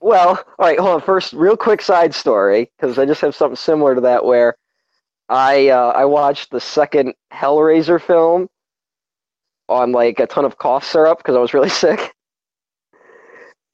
Well, 0.00 0.30
all 0.58 0.66
right, 0.66 0.78
hold 0.78 0.94
on. 0.94 1.00
First, 1.00 1.32
real 1.32 1.56
quick 1.56 1.80
side 1.82 2.14
story 2.14 2.70
because 2.76 2.98
I 2.98 3.06
just 3.06 3.20
have 3.22 3.34
something 3.34 3.56
similar 3.56 3.94
to 3.94 4.00
that 4.02 4.24
where 4.24 4.56
I 5.28 5.68
uh, 5.70 5.92
I 5.96 6.04
watched 6.06 6.50
the 6.50 6.60
second 6.60 7.14
Hellraiser 7.32 8.00
film 8.00 8.48
on 9.68 9.92
like 9.92 10.20
a 10.20 10.26
ton 10.26 10.44
of 10.44 10.58
cough 10.58 10.84
syrup 10.84 11.18
because 11.18 11.36
I 11.36 11.40
was 11.40 11.54
really 11.54 11.68
sick, 11.84 12.14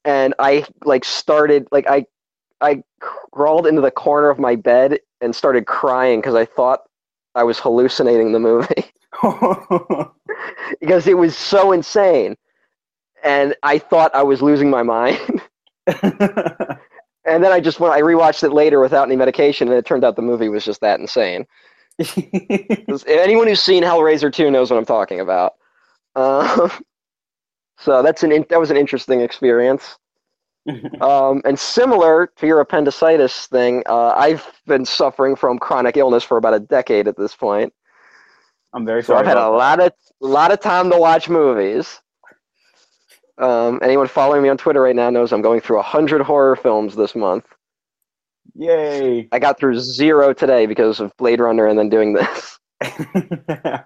and 0.05 0.33
I 0.39 0.65
like 0.85 1.05
started 1.05 1.67
like 1.71 1.87
I 1.89 2.05
I 2.61 2.83
crawled 3.33 3.67
into 3.67 3.81
the 3.81 3.91
corner 3.91 4.29
of 4.29 4.39
my 4.39 4.55
bed 4.55 4.99
and 5.21 5.35
started 5.35 5.67
crying 5.67 6.21
because 6.21 6.35
I 6.35 6.45
thought 6.45 6.81
I 7.35 7.43
was 7.43 7.59
hallucinating 7.59 8.33
the 8.33 8.39
movie. 8.39 8.85
because 10.81 11.07
it 11.07 11.17
was 11.17 11.37
so 11.37 11.71
insane. 11.71 12.35
And 13.23 13.55
I 13.63 13.79
thought 13.79 14.15
I 14.15 14.23
was 14.23 14.41
losing 14.43 14.71
my 14.71 14.83
mind. 14.83 15.19
and 17.25 17.43
then 17.43 17.51
I 17.51 17.59
just 17.59 17.79
went, 17.79 17.93
I 17.93 18.01
rewatched 18.01 18.43
it 18.43 18.51
later 18.51 18.79
without 18.79 19.07
any 19.07 19.15
medication, 19.15 19.67
and 19.67 19.77
it 19.77 19.85
turned 19.85 20.03
out 20.03 20.15
the 20.15 20.21
movie 20.21 20.49
was 20.49 20.65
just 20.65 20.81
that 20.81 20.99
insane. 20.99 21.45
Anyone 23.07 23.47
who's 23.47 23.61
seen 23.61 23.83
Hellraiser 23.83 24.31
2 24.33 24.49
knows 24.51 24.71
what 24.71 24.77
I'm 24.77 24.85
talking 24.85 25.19
about. 25.19 25.53
Um, 26.15 26.71
so 27.79 28.01
that's 28.01 28.23
an 28.23 28.31
in, 28.31 28.45
that 28.49 28.59
was 28.59 28.71
an 28.71 28.77
interesting 28.77 29.21
experience. 29.21 29.97
Um, 31.01 31.41
and 31.43 31.59
similar 31.59 32.31
to 32.37 32.47
your 32.47 32.61
appendicitis 32.61 33.47
thing, 33.47 33.83
uh, 33.85 34.13
I've 34.15 34.47
been 34.65 34.85
suffering 34.85 35.35
from 35.35 35.59
chronic 35.59 35.97
illness 35.97 36.23
for 36.23 36.37
about 36.37 36.53
a 36.53 36.59
decade 36.61 37.07
at 37.09 37.17
this 37.17 37.35
point. 37.35 37.73
I'm 38.73 38.85
very 38.85 39.03
So 39.07 39.13
sorry. 39.13 39.19
I've 39.19 39.25
had 39.25 39.37
a 39.37 39.49
lot 39.49 39.79
of 39.79 39.93
a 40.21 40.25
lot 40.27 40.51
of 40.51 40.59
time 40.59 40.89
to 40.91 40.97
watch 40.97 41.29
movies. 41.29 42.01
Um, 43.37 43.79
anyone 43.81 44.07
following 44.07 44.43
me 44.43 44.49
on 44.49 44.57
Twitter 44.57 44.81
right 44.81 44.95
now 44.95 45.09
knows 45.09 45.33
I'm 45.33 45.41
going 45.41 45.61
through 45.61 45.81
hundred 45.81 46.21
horror 46.21 46.55
films 46.55 46.95
this 46.95 47.15
month. 47.15 47.45
Yay! 48.55 49.27
I 49.31 49.39
got 49.39 49.57
through 49.59 49.79
zero 49.79 50.33
today 50.33 50.65
because 50.65 50.99
of 50.99 51.15
Blade 51.17 51.39
Runner 51.39 51.65
and 51.65 51.77
then 51.77 51.89
doing 51.89 52.13
this. 52.13 52.59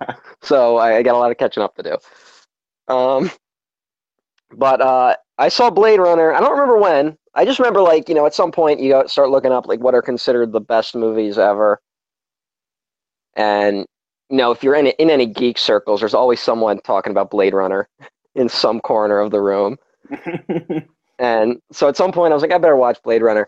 So 0.44 0.78
I, 0.78 0.98
I 0.98 1.04
got 1.04 1.16
a 1.16 1.18
lot 1.18 1.32
of 1.32 1.38
catching 1.38 1.62
up 1.64 1.76
to 1.76 1.84
do. 1.84 2.94
Um, 2.94 3.30
but 4.56 4.80
uh, 4.82 5.16
I 5.38 5.50
saw 5.50 5.70
Blade 5.70 6.00
Runner. 6.00 6.34
I 6.34 6.40
don't 6.40 6.52
remember 6.52 6.78
when. 6.78 7.18
I 7.34 7.44
just 7.44 7.60
remember 7.60 7.82
like 7.82 8.08
you 8.10 8.16
know 8.16 8.26
at 8.26 8.34
some 8.34 8.52
point 8.52 8.80
you 8.80 9.04
start 9.08 9.30
looking 9.30 9.52
up 9.52 9.68
like 9.68 9.80
what 9.80 9.94
are 9.94 10.02
considered 10.02 10.52
the 10.52 10.62
best 10.62 10.96
movies 10.96 11.38
ever. 11.38 11.82
And 13.36 13.86
you 14.30 14.38
know 14.38 14.52
if 14.52 14.64
you're 14.64 14.76
in 14.76 14.88
in 14.88 15.10
any 15.10 15.26
geek 15.26 15.58
circles, 15.58 16.00
there's 16.00 16.14
always 16.14 16.40
someone 16.40 16.80
talking 16.80 17.12
about 17.12 17.30
Blade 17.30 17.54
Runner 17.54 17.90
in 18.38 18.48
some 18.48 18.80
corner 18.80 19.20
of 19.20 19.32
the 19.32 19.42
room. 19.42 19.78
And 21.20 21.62
so 21.72 21.88
at 21.88 21.98
some 21.98 22.12
point 22.12 22.32
I 22.32 22.36
was 22.36 22.44
like, 22.44 22.52
I 22.52 22.58
better 22.58 22.76
watch 22.76 23.02
Blade 23.04 23.22
Runner. 23.22 23.48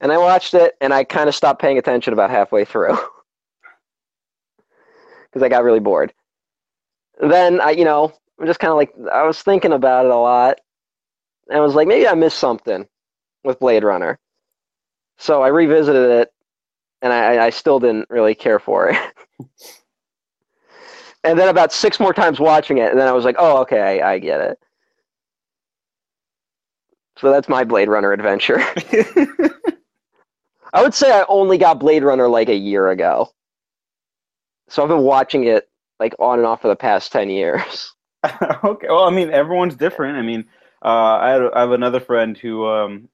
And 0.00 0.12
I 0.12 0.18
watched 0.18 0.54
it 0.54 0.74
and 0.80 0.92
I 0.92 1.04
kind 1.04 1.28
of 1.28 1.34
stopped 1.34 1.60
paying 1.60 1.78
attention 1.78 2.12
about 2.12 2.30
halfway 2.30 2.64
through. 2.64 2.96
Because 5.32 5.44
I 5.44 5.48
got 5.50 5.64
really 5.64 5.80
bored. 5.80 6.14
Then 7.20 7.60
I, 7.60 7.70
you 7.72 7.84
know, 7.84 8.10
I'm 8.40 8.46
just 8.46 8.60
kind 8.60 8.70
of 8.70 8.78
like 8.78 8.94
I 9.12 9.24
was 9.24 9.42
thinking 9.42 9.72
about 9.72 10.06
it 10.06 10.12
a 10.12 10.16
lot. 10.16 10.60
And 11.48 11.58
I 11.58 11.60
was 11.60 11.74
like, 11.74 11.86
maybe 11.86 12.08
I 12.08 12.14
missed 12.14 12.38
something 12.38 12.86
with 13.44 13.58
Blade 13.58 13.84
Runner. 13.84 14.18
So 15.18 15.42
I 15.42 15.48
revisited 15.48 16.10
it 16.10 16.32
and 17.02 17.12
I, 17.12 17.46
I 17.46 17.50
still 17.50 17.78
didn't 17.78 18.08
really 18.08 18.34
care 18.34 18.58
for 18.58 18.88
it. 18.88 18.96
and 21.26 21.38
then 21.38 21.48
about 21.48 21.72
six 21.72 21.98
more 22.00 22.14
times 22.14 22.40
watching 22.40 22.78
it, 22.78 22.90
and 22.90 22.98
then 22.98 23.08
I 23.08 23.12
was 23.12 23.24
like, 23.24 23.36
oh, 23.38 23.58
okay, 23.62 24.00
I, 24.00 24.14
I 24.14 24.18
get 24.18 24.40
it. 24.40 24.58
So 27.18 27.30
that's 27.30 27.48
my 27.48 27.64
Blade 27.64 27.88
Runner 27.88 28.12
adventure. 28.12 28.58
I 30.72 30.82
would 30.82 30.94
say 30.94 31.10
I 31.10 31.24
only 31.28 31.58
got 31.58 31.80
Blade 31.80 32.04
Runner 32.04 32.28
like 32.28 32.48
a 32.48 32.54
year 32.54 32.90
ago. 32.90 33.30
So 34.68 34.82
I've 34.82 34.88
been 34.88 35.02
watching 35.02 35.44
it 35.44 35.68
like 35.98 36.14
on 36.18 36.38
and 36.38 36.46
off 36.46 36.60
for 36.62 36.68
the 36.68 36.76
past 36.76 37.12
10 37.12 37.30
years. 37.30 37.92
okay. 38.64 38.88
Well, 38.88 39.04
I 39.04 39.10
mean, 39.10 39.30
everyone's 39.30 39.76
different. 39.76 40.18
I 40.18 40.22
mean, 40.22 40.46
uh, 40.84 40.88
I, 40.88 41.30
had, 41.30 41.42
I 41.54 41.60
have 41.60 41.70
another 41.72 42.00
friend 42.00 42.36
who 42.36 42.66
um, 42.66 43.08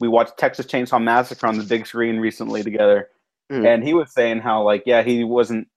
we 0.00 0.08
watched 0.08 0.38
Texas 0.38 0.66
Chainsaw 0.66 1.02
Massacre 1.02 1.46
on 1.46 1.58
the 1.58 1.64
big 1.64 1.86
screen 1.86 2.18
recently 2.18 2.62
together, 2.62 3.08
Mm. 3.50 3.66
and 3.66 3.84
he 3.84 3.92
was 3.92 4.10
saying 4.14 4.38
how 4.38 4.62
like 4.62 4.84
yeah 4.86 5.02
he 5.02 5.24
wasn't 5.24 5.68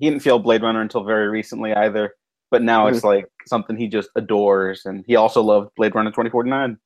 he 0.00 0.08
didn't 0.10 0.22
feel 0.22 0.38
Blade 0.38 0.62
Runner 0.62 0.80
until 0.80 1.04
very 1.04 1.28
recently 1.28 1.72
either, 1.72 2.14
but 2.50 2.62
now 2.62 2.86
it's 2.88 2.98
mm-hmm. 2.98 3.06
like 3.08 3.26
something 3.46 3.76
he 3.76 3.86
just 3.86 4.10
adores, 4.16 4.86
and 4.86 5.04
he 5.06 5.16
also 5.16 5.42
loved 5.42 5.70
Blade 5.76 5.94
Runner 5.94 6.10
twenty 6.10 6.30
forty 6.30 6.50
nine. 6.50 6.78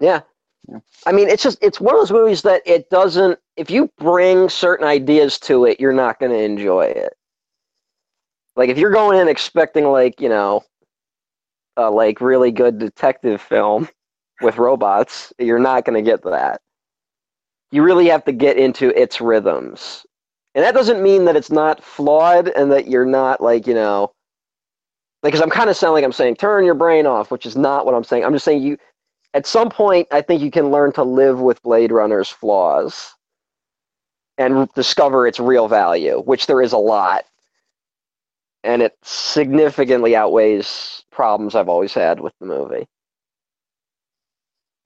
Yeah. 0.00 0.20
Yeah. 0.68 0.78
I 1.06 1.12
mean, 1.12 1.28
it's 1.28 1.42
just 1.42 1.58
it's 1.60 1.80
one 1.80 1.94
of 1.94 2.00
those 2.00 2.12
movies 2.12 2.42
that 2.42 2.62
it 2.64 2.88
doesn't 2.88 3.38
if 3.56 3.70
you 3.70 3.90
bring 3.98 4.48
certain 4.48 4.86
ideas 4.86 5.38
to 5.40 5.64
it, 5.64 5.80
you're 5.80 5.92
not 5.92 6.20
going 6.20 6.30
to 6.30 6.38
enjoy 6.38 6.82
it. 6.82 7.14
Like 8.54 8.68
if 8.68 8.78
you're 8.78 8.92
going 8.92 9.18
in 9.18 9.28
expecting 9.28 9.86
like, 9.86 10.20
you 10.20 10.28
know, 10.28 10.62
a 11.76 11.90
like 11.90 12.20
really 12.20 12.52
good 12.52 12.78
detective 12.78 13.40
film 13.40 13.88
with 14.40 14.58
robots, 14.58 15.32
you're 15.38 15.58
not 15.58 15.84
going 15.84 16.02
to 16.02 16.10
get 16.10 16.22
that. 16.24 16.60
You 17.70 17.82
really 17.82 18.08
have 18.08 18.24
to 18.26 18.32
get 18.32 18.58
into 18.58 18.90
its 19.00 19.20
rhythms. 19.20 20.04
And 20.54 20.64
that 20.64 20.74
doesn't 20.74 21.02
mean 21.02 21.24
that 21.24 21.36
it's 21.36 21.50
not 21.50 21.82
flawed 21.82 22.48
and 22.48 22.70
that 22.72 22.86
you're 22.86 23.06
not 23.06 23.40
like, 23.40 23.66
you 23.66 23.74
know, 23.74 24.12
because 25.22 25.40
I'm 25.40 25.50
kind 25.50 25.70
of 25.70 25.76
sounding 25.76 25.94
like 25.94 26.04
I'm 26.04 26.12
saying 26.12 26.36
turn 26.36 26.64
your 26.64 26.74
brain 26.74 27.06
off, 27.06 27.30
which 27.30 27.46
is 27.46 27.56
not 27.56 27.86
what 27.86 27.94
I'm 27.94 28.04
saying. 28.04 28.24
I'm 28.24 28.32
just 28.32 28.44
saying 28.44 28.62
you 28.62 28.76
at 29.34 29.46
some 29.46 29.70
point, 29.70 30.08
I 30.10 30.20
think 30.20 30.42
you 30.42 30.50
can 30.50 30.70
learn 30.70 30.92
to 30.92 31.02
live 31.02 31.40
with 31.40 31.62
Blade 31.62 31.90
Runner's 31.90 32.28
flaws 32.28 33.14
and 34.36 34.68
discover 34.74 35.26
its 35.26 35.40
real 35.40 35.68
value, 35.68 36.20
which 36.22 36.46
there 36.46 36.60
is 36.60 36.72
a 36.72 36.78
lot. 36.78 37.24
And 38.64 38.82
it 38.82 38.96
significantly 39.02 40.14
outweighs 40.14 41.04
problems 41.10 41.54
I've 41.54 41.68
always 41.68 41.94
had 41.94 42.20
with 42.20 42.34
the 42.40 42.46
movie. 42.46 42.86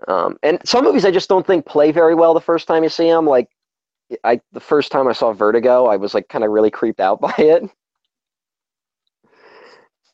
Um, 0.09 0.39
and 0.43 0.61
some 0.65 0.85
movies 0.85 1.05
I 1.05 1.11
just 1.11 1.29
don't 1.29 1.47
think 1.47 1.67
play 1.67 1.91
very 1.91 2.15
well 2.15 2.35
the 2.35 2.41
first 2.41 2.69
time 2.69 2.83
you 2.83 2.89
see 2.89 3.09
them. 3.09 3.27
Like, 3.27 3.49
I 4.25 4.41
the 4.53 4.61
first 4.61 4.93
time 4.93 5.09
I 5.09 5.13
saw 5.13 5.33
Vertigo, 5.33 5.87
I 5.87 5.97
was 5.97 6.15
like 6.15 6.29
kind 6.29 6.45
of 6.45 6.51
really 6.51 6.71
creeped 6.71 7.01
out 7.01 7.21
by 7.23 7.35
it. 7.39 7.65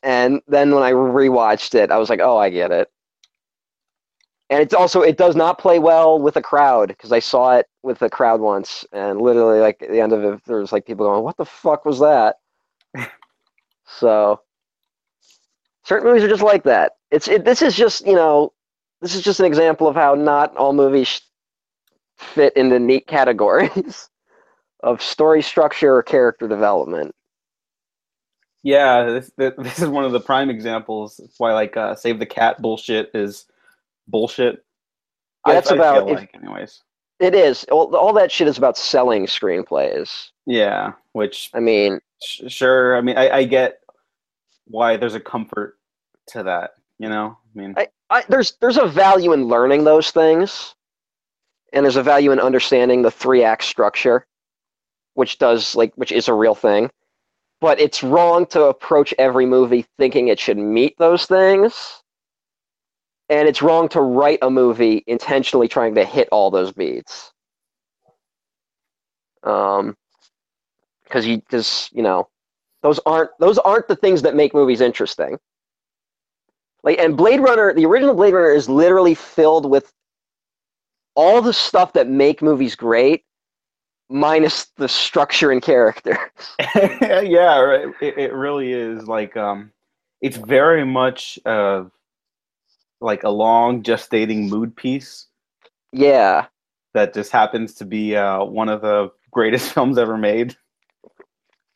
And 0.03 0.41
then 0.47 0.73
when 0.73 0.83
I 0.83 0.91
rewatched 0.91 1.75
it, 1.75 1.91
I 1.91 1.97
was 1.97 2.09
like, 2.09 2.19
"Oh, 2.19 2.37
I 2.37 2.49
get 2.49 2.71
it." 2.71 2.89
and 4.49 4.61
it's 4.61 4.73
also 4.73 5.01
it 5.01 5.17
does 5.17 5.35
not 5.35 5.57
play 5.57 5.79
well 5.79 6.19
with 6.19 6.35
a 6.37 6.41
crowd 6.41 6.89
because 6.89 7.11
I 7.11 7.19
saw 7.19 7.57
it 7.57 7.67
with 7.81 8.01
a 8.03 8.09
crowd 8.09 8.39
once, 8.39 8.85
and 8.91 9.19
literally 9.21 9.59
like 9.59 9.81
at 9.81 9.89
the 9.89 9.99
end 10.01 10.13
of 10.13 10.23
it, 10.23 10.41
there 10.45 10.59
was 10.59 10.71
like 10.71 10.85
people 10.85 11.05
going, 11.07 11.23
"What 11.23 11.37
the 11.37 11.45
fuck 11.45 11.85
was 11.85 11.99
that?" 11.99 12.35
so 13.85 14.41
certain 15.85 16.07
movies 16.07 16.23
are 16.23 16.29
just 16.29 16.43
like 16.43 16.63
that. 16.63 16.93
It's 17.11 17.27
it, 17.27 17.45
this 17.45 17.61
is 17.61 17.75
just 17.75 18.05
you 18.05 18.15
know 18.15 18.53
this 19.01 19.15
is 19.15 19.21
just 19.23 19.39
an 19.39 19.45
example 19.45 19.87
of 19.87 19.95
how 19.95 20.15
not 20.15 20.55
all 20.57 20.73
movies 20.73 21.21
fit 22.17 22.55
into 22.55 22.79
neat 22.79 23.07
categories 23.07 24.09
of 24.83 25.01
story 25.01 25.41
structure 25.41 25.95
or 25.95 26.03
character 26.03 26.47
development. 26.47 27.13
Yeah, 28.63 29.03
this, 29.05 29.31
this 29.57 29.79
is 29.79 29.87
one 29.89 30.05
of 30.05 30.11
the 30.13 30.19
prime 30.19 30.49
examples 30.49 31.19
It's 31.19 31.39
why 31.39 31.53
like 31.53 31.75
uh, 31.75 31.95
Save 31.95 32.19
the 32.19 32.25
Cat 32.25 32.61
bullshit 32.61 33.11
is 33.13 33.45
bullshit. 34.07 34.63
Yeah, 35.47 35.53
that's 35.55 35.71
I, 35.71 35.75
about- 35.75 36.07
I 36.07 36.11
if- 36.11 36.19
like, 36.19 36.35
anyways. 36.35 36.81
It 37.19 37.35
is 37.35 37.63
all, 37.71 37.95
all 37.95 38.11
that 38.13 38.31
shit 38.31 38.49
is 38.49 38.57
about 38.57 38.77
selling 38.77 39.27
screenplays. 39.27 40.31
Yeah, 40.45 40.93
which 41.13 41.51
I 41.53 41.61
mean, 41.61 41.99
sh- 42.21 42.41
sure. 42.47 42.97
I 42.97 43.01
mean, 43.01 43.17
I, 43.17 43.29
I 43.29 43.43
get 43.45 43.79
why 44.65 44.97
there's 44.97 45.13
a 45.13 45.21
comfort 45.21 45.77
to 46.29 46.43
that. 46.43 46.71
You 46.99 47.07
know, 47.07 47.37
I 47.55 47.57
mean, 47.59 47.75
I, 47.77 47.87
I, 48.09 48.23
there's 48.27 48.53
there's 48.59 48.77
a 48.77 48.87
value 48.87 49.31
in 49.31 49.45
learning 49.47 49.85
those 49.85 50.11
things, 50.11 50.75
and 51.73 51.83
there's 51.83 51.95
a 51.95 52.03
value 52.03 52.31
in 52.31 52.39
understanding 52.39 53.01
the 53.01 53.11
three 53.11 53.43
act 53.43 53.63
structure, 53.63 54.25
which 55.15 55.39
does 55.39 55.75
like 55.75 55.91
which 55.95 56.11
is 56.11 56.27
a 56.27 56.33
real 56.33 56.55
thing. 56.55 56.89
But 57.59 57.79
it's 57.79 58.03
wrong 58.03 58.45
to 58.47 58.65
approach 58.65 59.13
every 59.17 59.45
movie 59.45 59.85
thinking 59.97 60.27
it 60.27 60.39
should 60.39 60.57
meet 60.57 60.95
those 60.97 61.25
things, 61.25 62.03
and 63.29 63.47
it's 63.47 63.61
wrong 63.61 63.89
to 63.89 64.01
write 64.01 64.39
a 64.41 64.49
movie 64.49 65.03
intentionally 65.07 65.67
trying 65.67 65.95
to 65.95 66.05
hit 66.05 66.29
all 66.31 66.51
those 66.51 66.71
beats. 66.71 67.31
Um, 69.43 69.97
because 71.03 71.25
you 71.25 71.41
just 71.49 71.91
you 71.91 72.03
know, 72.03 72.29
those 72.83 72.99
aren't 73.05 73.31
those 73.39 73.57
aren't 73.57 73.87
the 73.87 73.95
things 73.95 74.21
that 74.21 74.35
make 74.35 74.53
movies 74.53 74.81
interesting. 74.81 75.39
Like 76.83 76.99
and 76.99 77.17
Blade 77.17 77.39
Runner, 77.39 77.73
the 77.73 77.85
original 77.85 78.13
Blade 78.13 78.33
Runner 78.33 78.51
is 78.51 78.69
literally 78.69 79.15
filled 79.15 79.69
with 79.69 79.91
all 81.15 81.41
the 81.41 81.53
stuff 81.53 81.93
that 81.93 82.07
make 82.07 82.41
movies 82.41 82.75
great, 82.75 83.23
minus 84.09 84.67
the 84.77 84.87
structure 84.87 85.51
and 85.51 85.61
character. 85.61 86.17
yeah, 86.75 87.59
right. 87.59 87.87
It, 88.01 88.17
it 88.17 88.33
really 88.33 88.73
is 88.73 89.07
like 89.07 89.37
um, 89.37 89.71
it's 90.21 90.37
very 90.37 90.85
much 90.85 91.39
uh, 91.45 91.85
like 93.01 93.23
a 93.23 93.29
long 93.29 93.83
gestating 93.83 94.49
mood 94.49 94.75
piece 94.75 95.27
yeah, 95.93 96.47
that 96.95 97.13
just 97.13 97.31
happens 97.31 97.75
to 97.75 97.85
be 97.85 98.15
uh, 98.15 98.43
one 98.43 98.67
of 98.67 98.81
the 98.81 99.11
greatest 99.31 99.71
films 99.73 99.97
ever 99.97 100.17
made. 100.17 100.57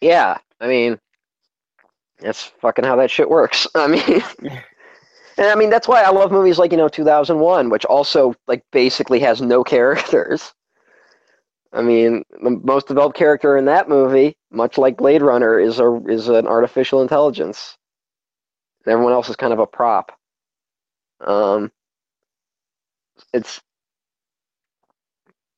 yeah. 0.02 0.38
I 0.60 0.68
mean, 0.68 1.00
that's 2.20 2.44
fucking 2.44 2.84
how 2.84 2.96
that 2.96 3.12
shit 3.12 3.30
works. 3.30 3.68
I 3.76 3.86
mean, 3.86 4.24
and 5.38 5.48
I 5.48 5.56
mean 5.56 5.70
that's 5.70 5.88
why 5.88 6.02
I 6.04 6.10
love 6.10 6.32
movies 6.32 6.58
like 6.60 6.72
you 6.72 6.78
know 6.78 6.90
2001, 6.90 7.70
which 7.70 7.86
also 7.86 8.34
like 8.48 8.64
basically 8.72 9.20
has 9.22 9.42
no 9.42 9.64
characters. 9.76 10.54
I 11.74 11.82
mean, 11.82 12.24
the 12.42 12.52
most 12.52 12.88
developed 12.88 13.18
character 13.18 13.58
in 13.58 13.66
that 13.66 13.90
movie, 13.90 14.38
much 14.52 14.78
like 14.78 14.98
Blade 14.98 15.22
Runner, 15.22 15.60
is 15.60 15.80
a 15.80 16.02
is 16.08 16.30
an 16.30 16.48
artificial 16.48 17.02
intelligence. 17.02 17.78
Everyone 18.88 19.14
else 19.14 19.30
is 19.30 19.36
kind 19.36 19.54
of 19.54 19.60
a 19.60 19.68
prop. 19.68 20.12
Um, 21.20 21.72
it's 23.34 23.62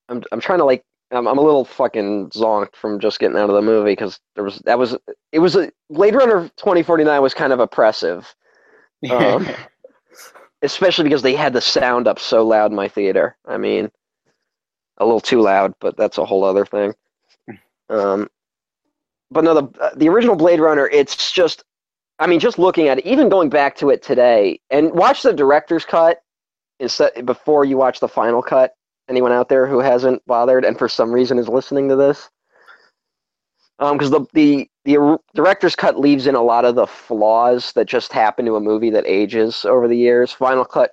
I'm 0.10 0.24
I'm 0.32 0.40
trying 0.40 0.60
to 0.60 0.66
like 0.66 0.84
I'm 1.12 1.28
I'm 1.28 1.38
a 1.38 1.42
little 1.42 1.66
fucking 1.66 2.30
zonked 2.32 2.76
from 2.76 3.00
just 3.00 3.20
getting 3.20 3.38
out 3.38 3.50
of 3.50 3.56
the 3.56 3.62
movie 3.62 3.92
because 3.92 4.20
there 4.36 4.44
was 4.44 4.60
that 4.66 4.80
was 4.80 4.98
it 5.32 5.40
was 5.40 5.56
a 5.56 5.72
Blade 5.90 6.16
Runner 6.16 6.50
2049 6.58 7.22
was 7.22 7.34
kind 7.34 7.54
of 7.54 7.60
oppressive, 7.60 8.34
Um, 9.10 9.48
especially 10.62 11.04
because 11.06 11.22
they 11.22 11.36
had 11.36 11.54
the 11.54 11.62
sound 11.62 12.08
up 12.08 12.20
so 12.20 12.46
loud 12.46 12.72
in 12.72 12.76
my 12.76 12.88
theater. 12.88 13.38
I 13.46 13.58
mean, 13.58 13.90
a 14.98 15.06
little 15.06 15.22
too 15.22 15.42
loud, 15.42 15.74
but 15.80 15.96
that's 15.98 16.18
a 16.18 16.26
whole 16.26 16.44
other 16.44 16.66
thing. 16.66 16.94
Um, 17.90 18.28
but 19.32 19.44
no, 19.44 19.54
the 19.54 19.92
the 19.96 20.10
original 20.10 20.36
Blade 20.36 20.60
Runner, 20.60 20.88
it's 20.88 21.32
just, 21.32 21.64
I 22.20 22.28
mean, 22.28 22.40
just 22.40 22.60
looking 22.60 22.88
at 22.88 23.00
it, 23.00 23.06
even 23.06 23.30
going 23.30 23.50
back 23.50 23.76
to 23.78 23.90
it 23.90 24.04
today, 24.04 24.60
and 24.70 24.92
watch 24.92 25.22
the 25.24 25.34
director's 25.34 25.86
cut 25.86 26.22
instead 26.80 27.26
before 27.26 27.66
you 27.66 27.78
watch 27.78 28.00
the 28.00 28.08
final 28.08 28.42
cut. 28.42 28.74
Anyone 29.08 29.32
out 29.32 29.50
there 29.50 29.66
who 29.66 29.80
hasn't 29.80 30.24
bothered 30.28 30.64
and 30.66 30.78
for 30.78 30.88
some 30.88 31.12
reason 31.12 31.40
is 31.40 31.48
listening 31.48 31.90
to 31.90 31.96
this, 31.96 32.30
because 33.80 34.12
the 34.12 34.26
the 34.34 34.69
the 34.86 35.20
director's 35.36 35.76
cut 35.76 36.00
leaves 36.00 36.28
in 36.28 36.36
a 36.36 36.42
lot 36.42 36.66
of 36.66 36.76
the 36.76 36.88
flaws 36.88 37.74
that 37.74 37.86
just 37.86 38.14
happen 38.14 38.46
to 38.46 38.56
a 38.56 38.62
movie 38.62 38.90
that 38.92 39.06
ages 39.06 39.66
over 39.66 39.88
the 39.88 39.98
years. 39.98 40.32
Final 40.32 40.66
cut 40.66 40.92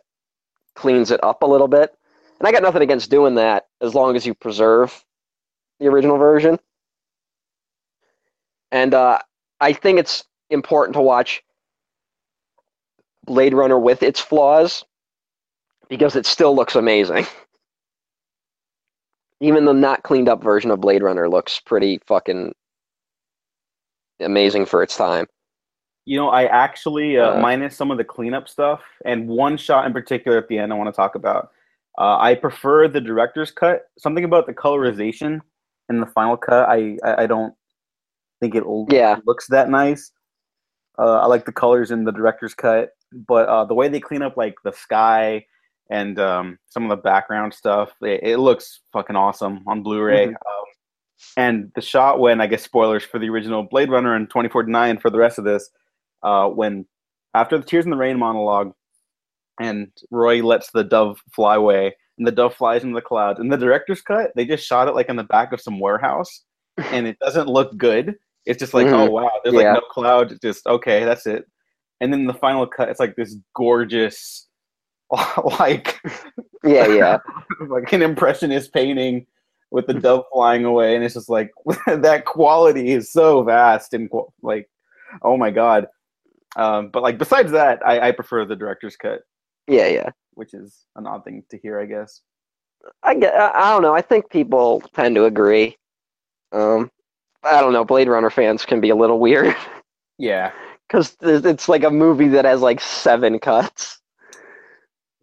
cleans 0.74 1.10
it 1.10 1.22
up 1.22 1.42
a 1.42 1.46
little 1.46 1.68
bit, 1.68 1.94
and 2.38 2.48
I 2.48 2.52
got 2.52 2.62
nothing 2.62 2.82
against 2.82 3.10
doing 3.10 3.36
that 3.36 3.66
as 3.80 3.94
long 3.94 4.16
as 4.16 4.26
you 4.26 4.34
preserve 4.34 5.04
the 5.78 5.86
original 5.86 6.18
version. 6.18 6.58
And 8.72 8.92
uh, 8.92 9.18
I 9.60 9.72
think 9.72 9.98
it's 9.98 10.24
important 10.50 10.94
to 10.94 11.00
watch 11.00 11.42
Blade 13.24 13.54
Runner 13.54 13.78
with 13.78 14.02
its 14.02 14.20
flaws 14.20 14.84
because 15.88 16.16
it 16.16 16.26
still 16.26 16.54
looks 16.54 16.74
amazing. 16.74 17.26
Even 19.40 19.64
the 19.66 19.74
not 19.74 20.02
cleaned 20.02 20.28
up 20.28 20.42
version 20.42 20.70
of 20.70 20.80
Blade 20.80 21.02
Runner 21.02 21.28
looks 21.28 21.60
pretty 21.60 22.00
fucking 22.06 22.54
amazing 24.20 24.66
for 24.66 24.82
its 24.82 24.96
time. 24.96 25.26
You 26.04 26.16
know, 26.18 26.28
I 26.28 26.44
actually, 26.44 27.18
uh, 27.18 27.34
Uh, 27.34 27.40
minus 27.40 27.76
some 27.76 27.90
of 27.90 27.98
the 27.98 28.04
cleanup 28.04 28.48
stuff, 28.48 28.80
and 29.04 29.26
one 29.28 29.56
shot 29.56 29.86
in 29.86 29.92
particular 29.92 30.38
at 30.38 30.48
the 30.48 30.58
end 30.58 30.72
I 30.72 30.76
want 30.76 30.88
to 30.88 30.96
talk 30.96 31.14
about. 31.16 31.50
Uh, 31.98 32.18
I 32.18 32.34
prefer 32.34 32.88
the 32.88 33.00
director's 33.00 33.50
cut. 33.50 33.86
Something 33.98 34.24
about 34.24 34.46
the 34.46 34.54
colorization 34.54 35.40
in 35.88 36.00
the 36.00 36.06
final 36.06 36.36
cut, 36.36 36.68
I 36.68 36.98
I, 37.02 37.22
I 37.22 37.26
don't 37.26 37.54
think 38.40 38.54
it 38.54 38.64
Yeah. 38.90 39.18
looks 39.24 39.46
that 39.48 39.68
nice. 39.70 40.12
Uh, 40.98 41.20
I 41.20 41.26
like 41.26 41.44
the 41.44 41.52
colors 41.52 41.90
in 41.90 42.04
the 42.04 42.12
director's 42.12 42.54
cut, 42.54 42.90
but 43.12 43.48
uh, 43.48 43.64
the 43.64 43.74
way 43.74 43.88
they 43.88 44.00
clean 44.00 44.22
up 44.22 44.36
like 44.36 44.54
the 44.62 44.72
sky 44.72 45.44
and 45.90 46.18
um, 46.18 46.58
some 46.68 46.84
of 46.84 46.90
the 46.90 47.02
background 47.02 47.52
stuff, 47.54 47.92
it, 48.02 48.20
it 48.22 48.38
looks 48.38 48.80
fucking 48.92 49.16
awesome 49.16 49.62
on 49.66 49.82
Blu-ray. 49.82 50.28
Mhm. 50.28 50.34
And 51.36 51.70
the 51.74 51.80
shot 51.80 52.18
when 52.20 52.40
I 52.40 52.46
guess 52.46 52.62
spoilers 52.62 53.04
for 53.04 53.18
the 53.18 53.28
original 53.28 53.62
Blade 53.62 53.90
Runner 53.90 54.14
and 54.14 54.28
2049 54.28 54.98
for 54.98 55.10
the 55.10 55.18
rest 55.18 55.38
of 55.38 55.44
this, 55.44 55.68
uh, 56.22 56.48
when 56.48 56.86
after 57.34 57.58
the 57.58 57.64
Tears 57.64 57.84
in 57.84 57.90
the 57.90 57.96
Rain 57.96 58.18
monologue, 58.18 58.72
and 59.60 59.88
Roy 60.10 60.42
lets 60.42 60.70
the 60.70 60.84
dove 60.84 61.18
fly 61.34 61.56
away, 61.56 61.94
and 62.18 62.26
the 62.26 62.32
dove 62.32 62.54
flies 62.54 62.82
into 62.82 62.94
the 62.94 63.00
clouds. 63.02 63.40
In 63.40 63.48
the 63.48 63.56
director's 63.56 64.02
cut, 64.02 64.30
they 64.36 64.44
just 64.44 64.66
shot 64.66 64.88
it 64.88 64.94
like 64.94 65.08
in 65.08 65.16
the 65.16 65.24
back 65.24 65.52
of 65.52 65.60
some 65.60 65.80
warehouse, 65.80 66.42
and 66.78 67.06
it 67.06 67.18
doesn't 67.18 67.48
look 67.48 67.76
good. 67.76 68.14
It's 68.44 68.58
just 68.58 68.74
like, 68.74 68.86
Mhm. 68.86 68.92
oh 69.08 69.10
wow, 69.10 69.30
there's 69.42 69.54
Yeah. 69.54 69.72
like 69.72 69.82
no 69.82 69.88
cloud. 69.90 70.32
It's 70.32 70.40
Just 70.40 70.66
okay, 70.66 71.04
that's 71.04 71.26
it. 71.26 71.44
And 72.00 72.12
then 72.12 72.26
the 72.26 72.34
final 72.34 72.66
cut, 72.66 72.88
it's 72.90 73.00
like 73.00 73.16
this 73.16 73.36
gorgeous, 73.54 74.46
like 75.58 75.98
Yeah, 76.64 76.86
yeah. 76.88 77.18
like 77.68 77.92
an 77.92 78.02
impressionist 78.02 78.72
painting 78.72 79.26
with 79.70 79.86
the 79.86 79.94
dove 79.94 80.24
flying 80.32 80.64
away, 80.64 80.94
and 80.94 81.04
it's 81.04 81.14
just 81.14 81.28
like 81.28 81.50
that 81.86 82.24
quality 82.24 82.92
is 82.92 83.12
so 83.12 83.42
vast 83.42 83.94
and 83.94 84.10
like, 84.42 84.68
oh 85.22 85.36
my 85.36 85.50
god. 85.50 85.88
Um, 86.56 86.88
but 86.90 87.02
like 87.02 87.18
besides 87.18 87.52
that, 87.52 87.86
I, 87.86 88.08
I 88.08 88.12
prefer 88.12 88.44
the 88.46 88.56
director's 88.56 88.96
cut, 88.96 89.20
Yeah, 89.68 89.88
yeah. 89.88 90.10
which 90.34 90.54
is 90.54 90.86
an 90.96 91.06
odd 91.06 91.24
thing 91.24 91.44
to 91.50 91.58
hear, 91.58 91.78
I 91.80 91.86
guess. 91.86 92.22
I 93.02 93.14
get. 93.14 93.34
I 93.34 93.50
I 93.54 93.72
don't 93.72 93.82
know. 93.82 93.94
I 93.94 94.02
think 94.02 94.30
people 94.30 94.80
tend 94.94 95.14
to 95.16 95.24
agree. 95.24 95.76
Um, 96.52 96.90
I 97.42 97.60
don't 97.60 97.72
know. 97.72 97.84
Blade 97.84 98.08
Runner 98.08 98.30
fans 98.30 98.64
can 98.64 98.80
be 98.80 98.90
a 98.90 98.96
little 98.96 99.18
weird 99.20 99.54
Yeah, 100.18 100.52
because 100.88 101.16
it's 101.22 101.68
like 101.68 101.84
a 101.84 101.90
movie 101.90 102.28
that 102.28 102.44
has 102.44 102.60
like 102.62 102.80
seven 102.80 103.38
cuts. 103.38 104.00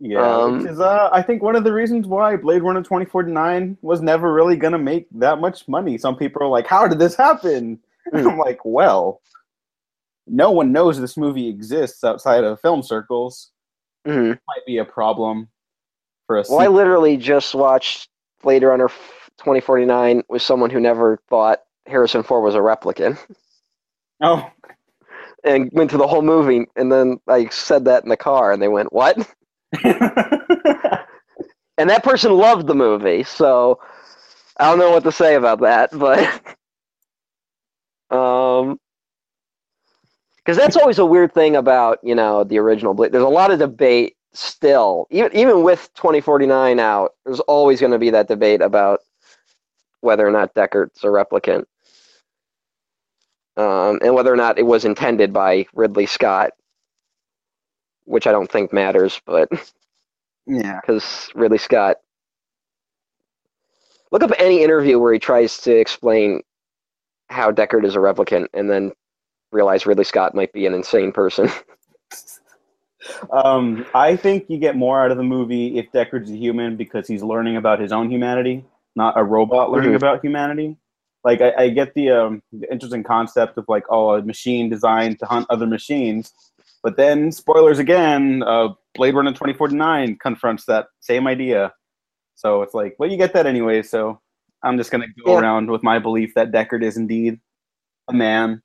Yeah. 0.03 0.37
Um, 0.37 0.57
which 0.57 0.71
is, 0.71 0.79
uh, 0.81 1.09
I 1.13 1.21
think 1.21 1.41
one 1.41 1.55
of 1.55 1.63
the 1.63 1.71
reasons 1.71 2.07
why 2.07 2.35
Blade 2.35 2.61
Runner 2.61 2.83
twenty 2.83 3.05
forty 3.05 3.31
nine 3.31 3.77
was 3.81 4.01
never 4.01 4.33
really 4.33 4.57
gonna 4.57 4.77
make 4.77 5.07
that 5.11 5.39
much 5.39 5.65
money. 5.69 5.97
Some 5.97 6.17
people 6.17 6.43
are 6.43 6.49
like, 6.49 6.67
"How 6.67 6.87
did 6.87 6.99
this 6.99 7.15
happen?" 7.15 7.79
And 8.11 8.27
I'm 8.27 8.37
like, 8.37 8.59
"Well, 8.65 9.21
no 10.27 10.51
one 10.51 10.73
knows 10.73 10.99
this 10.99 11.15
movie 11.15 11.47
exists 11.47 12.03
outside 12.03 12.43
of 12.43 12.59
film 12.59 12.83
circles. 12.83 13.51
hmm 14.05 14.31
Might 14.47 14.65
be 14.67 14.77
a 14.79 14.85
problem 14.85 15.47
for 16.27 16.37
a 16.37 16.43
Well, 16.49 16.59
I 16.59 16.67
literally 16.67 17.15
just 17.15 17.55
watched 17.55 18.09
Blade 18.41 18.63
Runner 18.63 18.89
twenty 19.37 19.61
forty 19.61 19.85
nine 19.85 20.21
with 20.27 20.41
someone 20.41 20.69
who 20.69 20.81
never 20.81 21.17
thought 21.29 21.59
Harrison 21.85 22.23
Ford 22.23 22.43
was 22.43 22.55
a 22.55 22.59
replicant, 22.59 23.17
Oh, 24.21 24.51
and 25.45 25.69
went 25.71 25.91
through 25.91 25.99
the 25.99 26.07
whole 26.07 26.21
movie. 26.21 26.65
And 26.75 26.91
then 26.91 27.21
I 27.29 27.47
said 27.47 27.85
that 27.85 28.03
in 28.03 28.09
the 28.09 28.17
car, 28.17 28.51
and 28.51 28.61
they 28.61 28.67
went, 28.67 28.91
"What?" 28.91 29.17
And 31.77 31.89
that 31.89 32.03
person 32.03 32.33
loved 32.33 32.67
the 32.67 32.75
movie, 32.75 33.23
so 33.23 33.79
I 34.59 34.69
don't 34.69 34.79
know 34.79 34.91
what 34.91 35.03
to 35.05 35.11
say 35.11 35.35
about 35.35 35.61
that, 35.61 35.91
but 35.91 36.19
um, 38.15 38.79
because 40.37 40.57
that's 40.57 40.77
always 40.77 40.99
a 40.99 41.05
weird 41.05 41.33
thing 41.33 41.55
about 41.55 41.99
you 42.03 42.15
know 42.15 42.43
the 42.43 42.59
original 42.59 42.93
Blade. 42.93 43.11
There's 43.11 43.23
a 43.23 43.29
lot 43.29 43.51
of 43.51 43.59
debate 43.59 44.15
still, 44.33 45.07
even 45.11 45.35
even 45.35 45.63
with 45.63 45.89
2049 45.95 46.79
out. 46.79 47.13
There's 47.25 47.39
always 47.41 47.79
going 47.79 47.93
to 47.93 47.99
be 47.99 48.11
that 48.11 48.27
debate 48.27 48.61
about 48.61 49.01
whether 50.01 50.27
or 50.27 50.31
not 50.31 50.53
Deckard's 50.55 51.03
a 51.03 51.07
replicant, 51.07 51.65
um, 53.57 53.99
and 54.03 54.15
whether 54.15 54.33
or 54.33 54.37
not 54.37 54.59
it 54.59 54.63
was 54.65 54.85
intended 54.85 55.33
by 55.33 55.65
Ridley 55.73 56.05
Scott, 56.07 56.51
which 58.05 58.27
I 58.27 58.31
don't 58.31 58.51
think 58.51 58.73
matters, 58.73 59.21
but 59.25 59.49
yeah. 60.45 60.79
because 60.85 61.29
Ridley 61.35 61.57
Scott. 61.57 61.97
Look 64.11 64.21
up 64.23 64.31
any 64.37 64.63
interview 64.63 64.99
where 64.99 65.11
he 65.13 65.17
tries 65.19 65.57
to 65.61 65.75
explain 65.75 66.41
how 67.29 67.51
Deckard 67.51 67.83
is 67.83 67.95
a 67.95 67.99
replicant, 67.99 68.47
and 68.53 68.69
then 68.69 68.91
realize 69.51 69.85
Ridley 69.87 70.03
Scott 70.03 70.35
might 70.35 70.53
be 70.53 70.65
an 70.65 70.73
insane 70.73 71.11
person. 71.11 71.49
Um, 73.31 73.85
I 73.93 74.15
think 74.15 74.45
you 74.47 74.57
get 74.57 74.75
more 74.77 75.03
out 75.03 75.11
of 75.11 75.17
the 75.17 75.23
movie 75.23 75.77
if 75.77 75.91
Deckard's 75.91 76.31
a 76.31 76.37
human 76.37 76.77
because 76.77 77.05
he's 77.05 77.21
learning 77.21 77.57
about 77.57 77.79
his 77.81 77.91
own 77.91 78.09
humanity, 78.09 78.63
not 78.95 79.17
a 79.17 79.23
robot 79.25 79.71
learning 79.71 79.91
Mhm. 79.91 79.97
about 79.97 80.23
humanity. 80.23 80.77
Like 81.23 81.41
I, 81.41 81.53
I 81.57 81.69
get 81.69 81.93
the, 81.95 82.11
um, 82.11 82.41
the 82.51 82.71
interesting 82.71 83.03
concept 83.03 83.57
of 83.57 83.65
like, 83.67 83.83
oh, 83.89 84.11
a 84.15 84.21
machine 84.21 84.69
designed 84.69 85.19
to 85.19 85.25
hunt 85.25 85.47
other 85.49 85.67
machines, 85.67 86.33
but 86.83 86.97
then 86.97 87.31
spoilers 87.31 87.79
again. 87.79 88.43
Uh, 88.43 88.69
Blade 88.95 89.15
Runner 89.15 89.33
twenty 89.33 89.53
forty 89.53 89.75
nine 89.75 90.17
confronts 90.21 90.65
that 90.65 90.87
same 90.99 91.25
idea. 91.27 91.73
So 92.35 92.61
it's 92.61 92.73
like, 92.73 92.95
well, 92.99 93.09
you 93.09 93.17
get 93.17 93.33
that 93.33 93.45
anyway. 93.47 93.81
So 93.81 94.19
I'm 94.63 94.77
just 94.77 94.91
gonna 94.91 95.07
go 95.25 95.33
Yeah. 95.33 95.39
around 95.39 95.69
with 95.71 95.81
my 95.83 95.97
belief 95.99 96.33
that 96.35 96.51
Deckard 96.51 96.83
is 96.83 96.97
indeed 96.97 97.39
a 98.09 98.13
man 98.13 98.61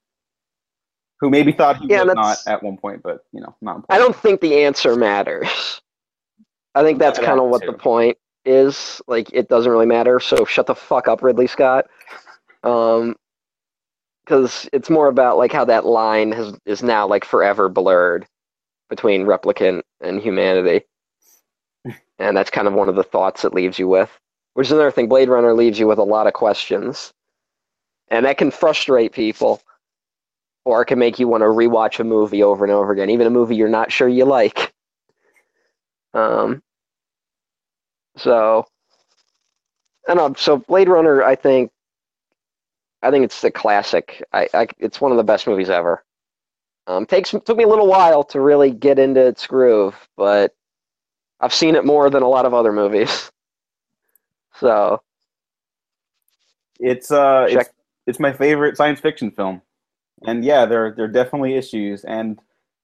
who 1.19 1.29
maybe 1.29 1.51
thought 1.51 1.77
he 1.77 1.87
Yeah, 1.89 2.03
was 2.03 2.15
not 2.15 2.37
at 2.47 2.61
one 2.63 2.77
point, 2.77 3.01
but 3.03 3.21
you 3.31 3.41
know, 3.41 3.55
not. 3.61 3.77
important. 3.77 3.85
I 3.89 3.97
don't 3.97 4.15
think 4.15 4.39
the 4.41 4.63
answer 4.63 4.95
matters. 4.95 5.81
I 6.75 6.83
think 6.83 6.99
that's 6.99 7.19
kind 7.19 7.39
of 7.39 7.47
what 7.49 7.61
too. 7.61 7.71
the 7.71 7.77
point 7.77 8.17
is. 8.45 9.01
Like, 9.07 9.29
it 9.33 9.49
doesn't 9.49 9.71
really 9.71 9.85
matter. 9.85 10.19
So 10.19 10.45
shut 10.45 10.67
the 10.67 10.75
fuck 10.75 11.07
up, 11.07 11.21
Ridley 11.23 11.47
Scott. 11.47 11.85
Um, 12.63 13.15
because 14.29 14.69
it's 14.71 14.91
more 14.91 15.07
about 15.07 15.37
like 15.37 15.51
how 15.51 15.65
that 15.65 15.87
line 15.87 16.31
has 16.31 16.55
is 16.65 16.83
now 16.83 17.07
like 17.07 17.25
forever 17.25 17.67
blurred 17.67 18.27
between 18.87 19.25
replicant 19.25 19.81
and 20.01 20.21
humanity, 20.21 20.85
and 22.19 22.37
that's 22.37 22.51
kind 22.51 22.67
of 22.67 22.75
one 22.75 22.89
of 22.89 22.95
the 22.95 23.03
thoughts 23.03 23.43
it 23.43 23.55
leaves 23.55 23.79
you 23.79 23.87
with. 23.87 24.11
Which 24.53 24.67
is 24.67 24.71
another 24.71 24.91
thing. 24.91 25.09
Blade 25.09 25.29
Runner 25.29 25.55
leaves 25.55 25.79
you 25.79 25.87
with 25.87 25.97
a 25.97 26.03
lot 26.03 26.27
of 26.27 26.33
questions, 26.33 27.11
and 28.09 28.23
that 28.27 28.37
can 28.37 28.51
frustrate 28.51 29.13
people, 29.13 29.63
or 30.63 30.83
it 30.83 30.85
can 30.85 30.99
make 30.99 31.17
you 31.17 31.27
want 31.27 31.41
to 31.41 31.47
rewatch 31.47 31.99
a 31.99 32.03
movie 32.03 32.43
over 32.43 32.63
and 32.63 32.71
over 32.71 32.91
again, 32.91 33.09
even 33.09 33.25
a 33.25 33.31
movie 33.31 33.55
you're 33.55 33.67
not 33.67 33.91
sure 33.91 34.07
you 34.07 34.25
like. 34.25 34.71
Um. 36.13 36.61
So, 38.17 38.67
I 40.07 40.13
don't 40.13 40.31
know. 40.31 40.35
So 40.37 40.57
Blade 40.57 40.89
Runner, 40.89 41.23
I 41.23 41.35
think, 41.35 41.71
I 43.01 43.11
think 43.11 43.25
it's 43.25 43.41
the 43.41 43.51
classic. 43.51 44.23
I, 44.33 44.47
I 44.53 44.67
it's 44.79 45.01
one 45.01 45.11
of 45.11 45.17
the 45.17 45.23
best 45.23 45.47
movies 45.47 45.69
ever. 45.69 46.03
Um, 46.87 47.05
takes 47.05 47.31
took 47.31 47.57
me 47.57 47.63
a 47.63 47.67
little 47.67 47.87
while 47.87 48.23
to 48.25 48.41
really 48.41 48.71
get 48.71 48.99
into 48.99 49.25
its 49.25 49.45
groove, 49.47 49.95
but 50.17 50.53
I've 51.39 51.53
seen 51.53 51.75
it 51.75 51.85
more 51.85 52.09
than 52.09 52.23
a 52.23 52.27
lot 52.27 52.45
of 52.45 52.53
other 52.53 52.73
movies. 52.73 53.31
So 54.59 55.01
It's 56.79 57.11
uh, 57.11 57.47
Check. 57.47 57.67
it's, 57.67 57.69
it's 58.07 58.19
my 58.19 58.33
favorite 58.33 58.75
science 58.77 58.99
fiction 58.99 59.31
film, 59.31 59.61
and 60.25 60.43
yeah, 60.43 60.65
there 60.65 60.93
there 60.95 61.05
are 61.05 61.09
definitely 61.09 61.55
issues, 61.55 62.03
and 62.05 62.39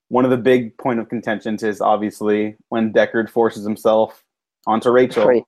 one 0.10 0.26
of 0.26 0.32
the 0.32 0.38
big 0.38 0.78
point 0.78 1.00
of 1.00 1.10
contentions 1.10 1.64
is 1.64 1.82
obviously 1.82 2.56
when 2.70 2.94
Deckard 2.94 3.30
forces 3.30 3.66
himself 3.66 4.24
onto 4.68 4.90
Rachel. 4.92 5.26
Right. 5.28 5.44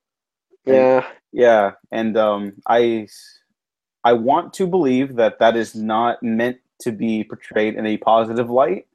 yeah, 0.65 1.05
Yeah, 1.31 1.71
and 1.91 2.17
um, 2.17 2.53
I 2.67 3.07
I 4.07 4.13
want 4.13 4.53
to 4.53 4.65
believe 4.65 5.17
that 5.17 5.37
that 5.39 5.57
is 5.57 5.75
not 5.75 6.23
meant 6.23 6.59
to 6.79 6.93
be 6.93 7.25
portrayed 7.25 7.75
in 7.75 7.85
a 7.85 7.97
positive 7.97 8.49
light. 8.49 8.87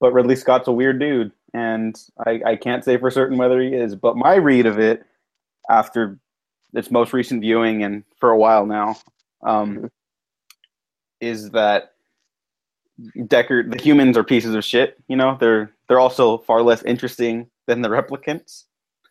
But 0.00 0.12
Ridley 0.12 0.36
Scott's 0.36 0.68
a 0.68 0.72
weird 0.72 1.00
dude, 1.00 1.32
and 1.54 1.98
I, 2.26 2.42
I 2.44 2.56
can't 2.56 2.84
say 2.84 2.98
for 2.98 3.10
certain 3.10 3.38
whether 3.38 3.58
he 3.58 3.68
is. 3.68 3.94
But 3.94 4.18
my 4.18 4.34
read 4.34 4.66
of 4.66 4.78
it, 4.78 5.02
after 5.70 6.18
its 6.74 6.90
most 6.90 7.14
recent 7.14 7.40
viewing 7.40 7.84
and 7.84 8.04
for 8.20 8.32
a 8.32 8.36
while 8.36 8.66
now, 8.66 8.96
um, 9.42 9.90
is 11.22 11.48
that 11.52 11.94
Deckard, 13.16 13.72
the 13.72 13.82
humans 13.82 14.18
are 14.18 14.24
pieces 14.24 14.54
of 14.54 14.62
shit. 14.62 15.02
You 15.08 15.16
know, 15.16 15.38
they're 15.40 15.72
they're 15.88 16.00
also 16.00 16.36
far 16.36 16.60
less 16.60 16.82
interesting 16.82 17.48
than 17.66 17.80
the 17.80 17.88
replicants 17.88 18.64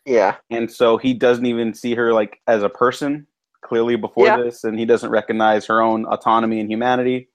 yeah, 0.08 0.36
and 0.50 0.72
so 0.72 0.96
he 0.96 1.12
doesn't 1.12 1.44
even 1.44 1.74
see 1.74 1.94
her 1.94 2.14
like 2.14 2.40
as 2.46 2.62
a 2.62 2.70
person 2.70 3.26
clearly 3.62 3.96
before 3.96 4.26
Yeah. 4.26 4.36
this 4.38 4.64
and 4.64 4.78
he 4.78 4.84
doesn't 4.84 5.10
recognize 5.10 5.66
her 5.66 5.80
own 5.80 6.06
autonomy 6.06 6.60
and 6.60 6.70
humanity. 6.70 7.28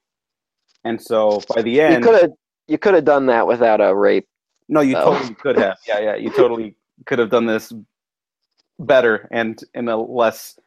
And 0.83 1.01
so 1.01 1.41
by 1.53 1.61
the 1.61 1.79
end, 1.81 1.89
you 1.91 1.95
end 1.95 2.03
could 2.03 2.21
have 2.21 2.31
you 2.67 2.77
could 2.77 2.93
have 2.93 3.05
done 3.05 3.25
that 3.27 3.45
without 3.47 3.81
a 3.81 3.93
rape. 3.93 4.27
no 4.69 4.81
you 4.81 4.95
totally 4.95 5.35
could 5.35 5.57
have. 5.57 5.77
Yeah 5.87 5.99
yeah 5.99 6.15
you 6.15 6.29
totally 6.31 6.75
could 7.05 7.19
have 7.19 7.29
done 7.29 7.45
this 7.45 7.73
better 8.79 9.27
and 9.31 9.61
in 9.73 9.87
a 9.89 9.97
less 9.97 10.57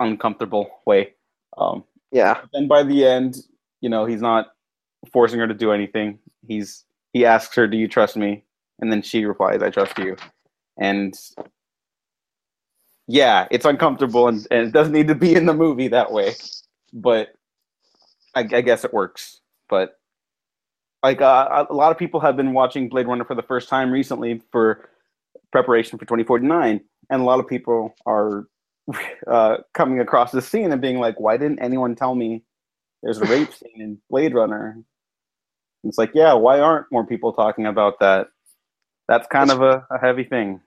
uncomfortable 0.00 0.68
way. 0.86 1.14
Um 1.56 1.84
Yeah, 2.10 2.34
but 2.40 2.50
then 2.52 2.68
by 2.68 2.82
the 2.82 3.04
end 3.04 3.38
you 3.80 3.88
know 3.88 4.04
he's 4.06 4.22
not 4.22 4.52
forcing 5.12 5.38
her 5.40 5.46
to 5.46 5.54
do 5.54 5.72
anything. 5.72 6.18
He's 6.46 6.84
he 7.12 7.24
asks 7.24 7.54
her 7.56 7.66
do 7.66 7.76
you 7.76 7.88
trust 7.88 8.16
me? 8.16 8.44
And 8.80 8.92
then 8.92 9.02
she 9.02 9.24
replies 9.24 9.62
i 9.62 9.70
trust 9.70 9.98
you. 9.98 10.16
And 10.80 11.14
yeah 13.08 13.48
it's 13.50 13.64
uncomfortable 13.64 14.28
and, 14.28 14.46
and 14.50 14.68
it 14.68 14.72
doesn't 14.72 14.92
need 14.92 15.08
to 15.08 15.14
be 15.14 15.34
in 15.34 15.46
the 15.46 15.54
movie 15.54 15.88
that 15.88 16.12
way 16.12 16.34
but 16.92 17.34
i, 18.34 18.40
I 18.40 18.60
guess 18.60 18.84
it 18.84 18.94
works. 18.94 19.40
But 19.68 19.98
like 21.02 21.20
uh, 21.20 21.66
a 21.68 21.74
lot 21.74 21.92
of 21.92 21.98
people 21.98 22.20
have 22.20 22.36
been 22.36 22.52
watching 22.52 22.88
blade 22.88 23.06
runner 23.06 23.24
for 23.24 23.34
the 23.34 23.42
first 23.42 23.68
time 23.68 23.90
recently 23.90 24.42
for 24.50 24.88
preparation 25.52 25.98
for 25.98 26.04
2049 26.04 26.80
and 27.10 27.20
a 27.20 27.24
lot 27.24 27.40
of 27.40 27.46
people 27.46 27.94
are 28.06 28.46
uh, 29.26 29.58
coming 29.74 30.00
across 30.00 30.32
the 30.32 30.42
scene 30.42 30.72
and 30.72 30.80
being 30.80 30.98
like 30.98 31.18
why 31.20 31.36
didn't 31.36 31.60
anyone 31.60 31.94
tell 31.94 32.14
me 32.14 32.42
there's 33.02 33.18
a 33.18 33.24
rape 33.26 33.52
scene 33.52 33.80
in 33.80 33.98
blade 34.10 34.34
runner? 34.34 34.82
It's 35.84 35.98
like 35.98 36.12
yeah 36.14 36.32
why 36.34 36.60
aren't 36.60 36.90
more 36.90 37.06
people 37.06 37.32
talking 37.32 37.66
about 37.66 38.00
that? 38.00 38.28
That's 39.08 39.26
kind 39.28 39.50
of 39.50 39.62
a, 39.62 39.86
a 39.90 39.98
heavy 39.98 40.24
thing 40.24 40.60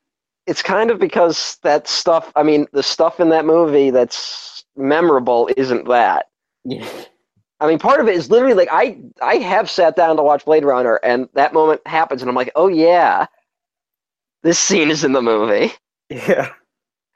it's 0.47 0.61
kind 0.61 0.91
of 0.91 0.99
because 0.99 1.57
that 1.63 1.87
stuff. 1.87 2.31
I 2.35 2.43
mean, 2.43 2.67
the 2.73 2.83
stuff 2.83 3.19
in 3.19 3.29
that 3.29 3.45
movie 3.45 3.89
that's 3.91 4.65
memorable 4.75 5.49
isn't 5.57 5.87
that. 5.87 6.27
yeah 6.65 7.05
I 7.59 7.67
mean, 7.67 7.77
part 7.79 7.99
of 7.99 8.07
it 8.07 8.15
is 8.15 8.31
literally 8.31 8.55
like 8.55 8.69
I 8.71 8.99
I 9.21 9.35
have 9.35 9.69
sat 9.69 9.95
down 9.95 10.17
to 10.17 10.23
watch 10.23 10.45
Blade 10.45 10.65
Runner, 10.65 10.95
and 11.03 11.29
that 11.35 11.53
moment 11.53 11.81
happens, 11.87 12.21
and 12.21 12.29
I'm 12.29 12.35
like, 12.35 12.51
oh 12.55 12.67
yeah, 12.67 13.27
this 14.43 14.59
scene 14.59 14.89
is 14.91 15.03
in 15.03 15.13
the 15.13 15.21
movie. 15.21 15.73
yeah 16.09 16.51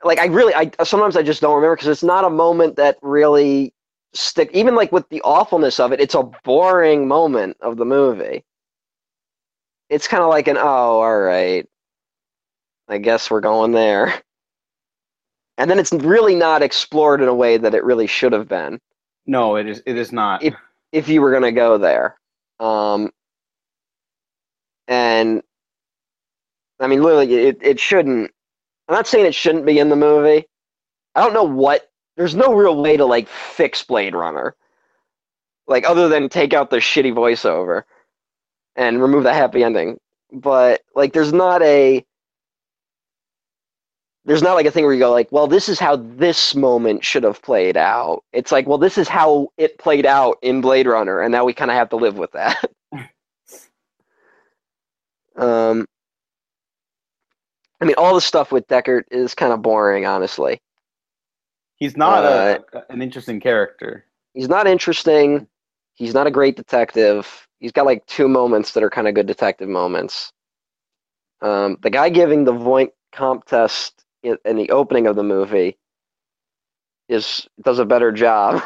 Like 0.04 0.20
I 0.20 0.26
really, 0.28 0.54
I 0.54 0.72
sometimes 0.84 1.18
I 1.18 1.24
just 1.24 1.42
don't 1.42 1.56
remember 1.56 1.76
because 1.76 1.90
it's 1.90 2.04
not 2.04 2.26
a 2.26 2.30
moment 2.30 2.76
that 2.78 2.98
really 3.02 3.74
stick. 4.14 4.50
Even 4.54 4.76
like 4.76 4.92
with 4.92 5.08
the 5.10 5.22
awfulness 5.24 5.80
of 5.80 5.92
it, 5.92 6.00
it's 6.02 6.16
a 6.16 6.24
boring 6.44 7.08
moment 7.08 7.58
of 7.62 7.78
the 7.78 7.86
movie. 7.86 8.46
It's 9.90 10.08
kind 10.08 10.24
of 10.24 10.30
like 10.30 10.48
an 10.48 10.58
oh, 10.58 10.62
all 11.02 11.20
right, 11.20 11.68
I 12.88 12.98
guess 13.00 13.32
we're 13.32 13.42
going 13.42 13.72
there. 13.72 14.14
And 15.58 15.72
then 15.72 15.80
it's 15.80 15.94
really 15.94 16.36
not 16.36 16.62
explored 16.64 17.22
in 17.22 17.30
a 17.30 17.34
way 17.34 17.58
that 17.58 17.74
it 17.74 17.84
really 17.86 18.08
should 18.08 18.34
have 18.34 18.48
been. 18.48 18.80
no 19.26 19.56
it 19.56 19.68
is 19.68 19.82
it 19.86 19.98
is 19.98 20.12
not 20.12 20.44
If- 20.44 20.56
if 20.92 21.08
you 21.10 21.22
were 21.22 21.32
going 21.32 21.44
to 21.44 21.52
go 21.52 21.78
there. 21.78 22.18
Um, 22.60 23.12
and 24.88 25.42
I 26.80 26.88
mean, 26.88 27.02
literally, 27.02 27.34
it, 27.34 27.58
it 27.62 27.80
shouldn't. 27.80 28.32
I'm 28.88 28.96
not 28.96 29.08
saying 29.08 29.26
it 29.26 29.36
shouldn't 29.36 29.66
be 29.66 29.80
in 29.80 29.90
the 29.90 29.96
movie. 29.96 30.46
I 31.16 31.22
don't 31.24 31.34
know 31.34 31.44
what. 31.44 31.90
There's 32.18 32.36
no 32.36 32.54
real 32.54 32.82
way 32.82 32.98
to 32.98 33.06
like 33.06 33.28
fix 33.30 33.84
Blade 33.84 34.16
Runner, 34.16 34.56
like 35.68 35.86
other 35.88 36.08
than 36.10 36.30
take 36.30 36.54
out 36.54 36.70
the 36.70 36.78
shitty 36.78 37.14
voiceover 37.14 37.84
and 38.76 39.02
remove 39.02 39.24
the 39.24 39.34
happy 39.34 39.64
ending. 39.64 39.98
But 40.32 40.82
like, 40.96 41.14
there's 41.14 41.34
not 41.34 41.62
a. 41.64 42.06
There's 44.26 44.42
not 44.42 44.56
like 44.56 44.66
a 44.66 44.72
thing 44.72 44.84
where 44.84 44.94
you 44.94 45.00
go 45.00 45.12
like, 45.12 45.32
well, 45.32 45.48
this 45.48 45.70
is 45.70 45.80
how 45.80 45.98
this 45.98 46.56
moment 46.56 47.06
should 47.06 47.24
have 47.24 47.42
played 47.42 47.78
out. 47.78 48.24
It's 48.34 48.52
like, 48.52 48.68
well, 48.68 48.80
this 48.80 48.98
is 48.98 49.08
how 49.08 49.50
it 49.58 49.78
played 49.78 50.06
out 50.06 50.38
in 50.42 50.62
Blade 50.62 50.88
Runner, 50.88 51.22
and 51.22 51.32
now 51.32 51.46
we 51.46 51.54
kind 51.54 51.70
of 51.70 51.78
have 51.78 51.90
to 51.90 51.96
live 51.96 52.18
with 52.18 52.32
that. 52.32 52.58
um, 55.36 55.86
I 57.80 57.86
mean, 57.86 57.96
all 57.98 58.16
the 58.16 58.22
stuff 58.22 58.52
with 58.52 58.68
Deckard 58.68 59.04
is 59.12 59.36
kind 59.36 59.54
of 59.54 59.62
boring, 59.62 60.08
honestly. 60.08 60.60
he's 61.76 61.96
not 61.96 62.24
uh, 62.24 62.60
a, 62.74 62.92
an 62.92 63.04
interesting 63.04 63.40
character 63.40 64.06
He's 64.36 64.50
not 64.50 64.68
interesting. 64.68 65.48
He's 65.96 66.14
not 66.14 66.28
a 66.28 66.32
great 66.32 66.58
detective. 66.58 67.48
He's 67.60 67.72
got 67.72 67.86
like 67.86 68.06
two 68.06 68.28
moments 68.28 68.74
that 68.74 68.84
are 68.84 68.90
kind 68.90 69.08
of 69.08 69.16
good 69.16 69.28
detective 69.28 69.70
moments. 69.70 70.34
Um, 71.42 71.78
the 71.82 71.90
guy 71.90 72.10
giving 72.10 72.44
the 72.44 72.52
Voight 72.52 72.92
comp 73.14 73.46
test 73.46 74.05
in, 74.46 74.56
the 74.58 74.72
opening 74.72 75.08
of 75.08 75.16
the 75.16 75.24
movie 75.24 75.78
is 77.10 77.48
does 77.64 77.80
a 77.80 77.86
better 77.86 78.12
job. 78.12 78.64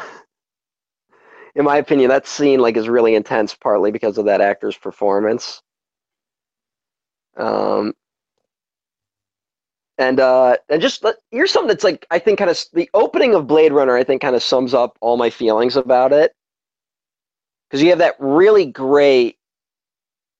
in 1.54 1.64
my 1.64 1.76
opinion, 1.76 2.08
that 2.10 2.26
scene 2.26 2.60
like 2.60 2.76
is 2.76 2.88
really 2.88 3.14
intense, 3.14 3.54
partly 3.54 3.90
because 3.90 4.18
of 4.18 4.26
that 4.26 4.40
actor's 4.40 4.76
performance. 4.76 5.62
Um, 7.36 7.94
and 9.98 10.18
uh, 10.20 10.56
and 10.68 10.80
just 10.80 11.04
let- 11.04 11.16
here's 11.30 11.50
something 11.52 11.68
that's 11.68 11.84
like 11.84 12.06
I 12.10 12.18
think 12.18 12.38
kind 12.38 12.50
of 12.50 12.58
the 12.72 12.88
opening 12.94 13.34
of 13.34 13.46
Blade 13.46 13.72
Runner. 13.72 13.96
I 13.96 14.04
think 14.04 14.22
kind 14.22 14.36
of 14.36 14.42
sums 14.42 14.74
up 14.74 14.96
all 15.00 15.16
my 15.16 15.30
feelings 15.30 15.76
about 15.76 16.12
it 16.12 16.32
because 17.68 17.82
you 17.82 17.90
have 17.90 17.98
that 17.98 18.16
really 18.18 18.66
great 18.66 19.36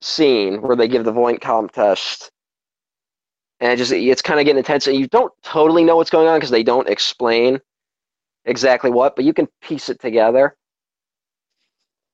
scene 0.00 0.62
where 0.62 0.76
they 0.76 0.88
give 0.88 1.04
the 1.04 1.12
Voight-Kampff 1.12 1.72
test, 1.72 2.29
and 3.60 3.72
it 3.72 3.76
just 3.76 3.92
it's 3.92 4.22
kind 4.22 4.40
of 4.40 4.46
getting 4.46 4.58
intense, 4.58 4.86
and 4.86 4.96
you 4.98 5.08
don't 5.08 5.32
totally 5.42 5.84
know 5.84 5.96
what's 5.96 6.10
going 6.10 6.28
on 6.28 6.38
because 6.38 6.50
they 6.50 6.62
don't 6.62 6.88
explain 6.88 7.60
exactly 8.46 8.90
what, 8.90 9.16
but 9.16 9.24
you 9.24 9.34
can 9.34 9.48
piece 9.62 9.88
it 9.88 10.00
together. 10.00 10.56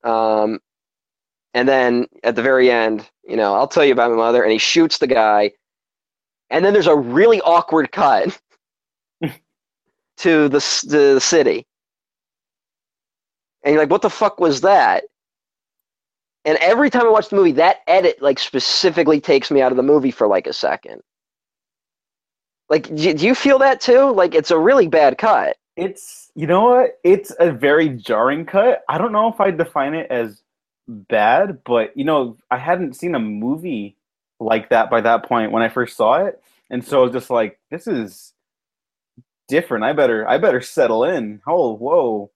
Um, 0.03 0.59
and 1.53 1.67
then 1.67 2.07
at 2.23 2.35
the 2.35 2.41
very 2.41 2.71
end, 2.71 3.09
you 3.23 3.35
know, 3.37 3.55
I'll 3.55 3.67
tell 3.67 3.85
you 3.85 3.93
about 3.93 4.11
my 4.11 4.17
mother, 4.17 4.43
and 4.43 4.51
he 4.51 4.57
shoots 4.57 4.97
the 4.99 5.07
guy, 5.07 5.51
and 6.49 6.63
then 6.65 6.73
there's 6.73 6.87
a 6.87 6.95
really 6.95 7.41
awkward 7.41 7.91
cut 7.91 8.39
to 10.17 10.49
the 10.49 10.59
to 10.59 11.13
the 11.15 11.21
city, 11.21 11.65
and 13.63 13.73
you're 13.73 13.81
like, 13.83 13.91
"What 13.91 14.01
the 14.01 14.09
fuck 14.09 14.39
was 14.39 14.61
that?" 14.61 15.05
And 16.45 16.57
every 16.59 16.89
time 16.89 17.05
I 17.05 17.09
watch 17.09 17.29
the 17.29 17.35
movie, 17.35 17.51
that 17.53 17.81
edit 17.87 18.21
like 18.21 18.39
specifically 18.39 19.19
takes 19.19 19.51
me 19.51 19.61
out 19.61 19.71
of 19.71 19.77
the 19.77 19.83
movie 19.83 20.11
for 20.11 20.27
like 20.27 20.47
a 20.47 20.53
second. 20.53 21.01
Like, 22.69 22.93
do 22.93 23.13
do 23.13 23.25
you 23.25 23.35
feel 23.35 23.59
that 23.59 23.79
too? 23.81 24.11
Like, 24.11 24.35
it's 24.35 24.51
a 24.51 24.57
really 24.59 24.87
bad 24.87 25.17
cut. 25.17 25.57
It's 25.75 26.31
you 26.35 26.47
know 26.47 26.63
what? 26.63 26.99
It's 27.03 27.31
a 27.39 27.51
very 27.51 27.89
jarring 27.89 28.45
cut. 28.45 28.83
I 28.89 28.97
don't 28.97 29.11
know 29.11 29.27
if 29.31 29.39
I 29.39 29.51
define 29.51 29.93
it 29.93 30.07
as 30.09 30.41
bad, 30.87 31.59
but 31.65 31.95
you 31.95 32.03
know, 32.03 32.37
I 32.51 32.57
hadn't 32.57 32.95
seen 32.95 33.15
a 33.15 33.19
movie 33.19 33.95
like 34.39 34.69
that 34.69 34.89
by 34.89 35.01
that 35.01 35.23
point 35.25 35.51
when 35.51 35.63
I 35.63 35.69
first 35.69 35.95
saw 35.97 36.25
it, 36.25 36.41
and 36.69 36.83
so 36.85 36.99
I 36.99 37.03
was 37.03 37.13
just 37.13 37.29
like, 37.29 37.59
"This 37.71 37.87
is 37.87 38.33
different. 39.47 39.83
I 39.83 39.93
better, 39.93 40.27
I 40.27 40.37
better 40.37 40.61
settle 40.61 41.03
in." 41.05 41.41
Oh, 41.47 41.73
whoa! 41.75 42.31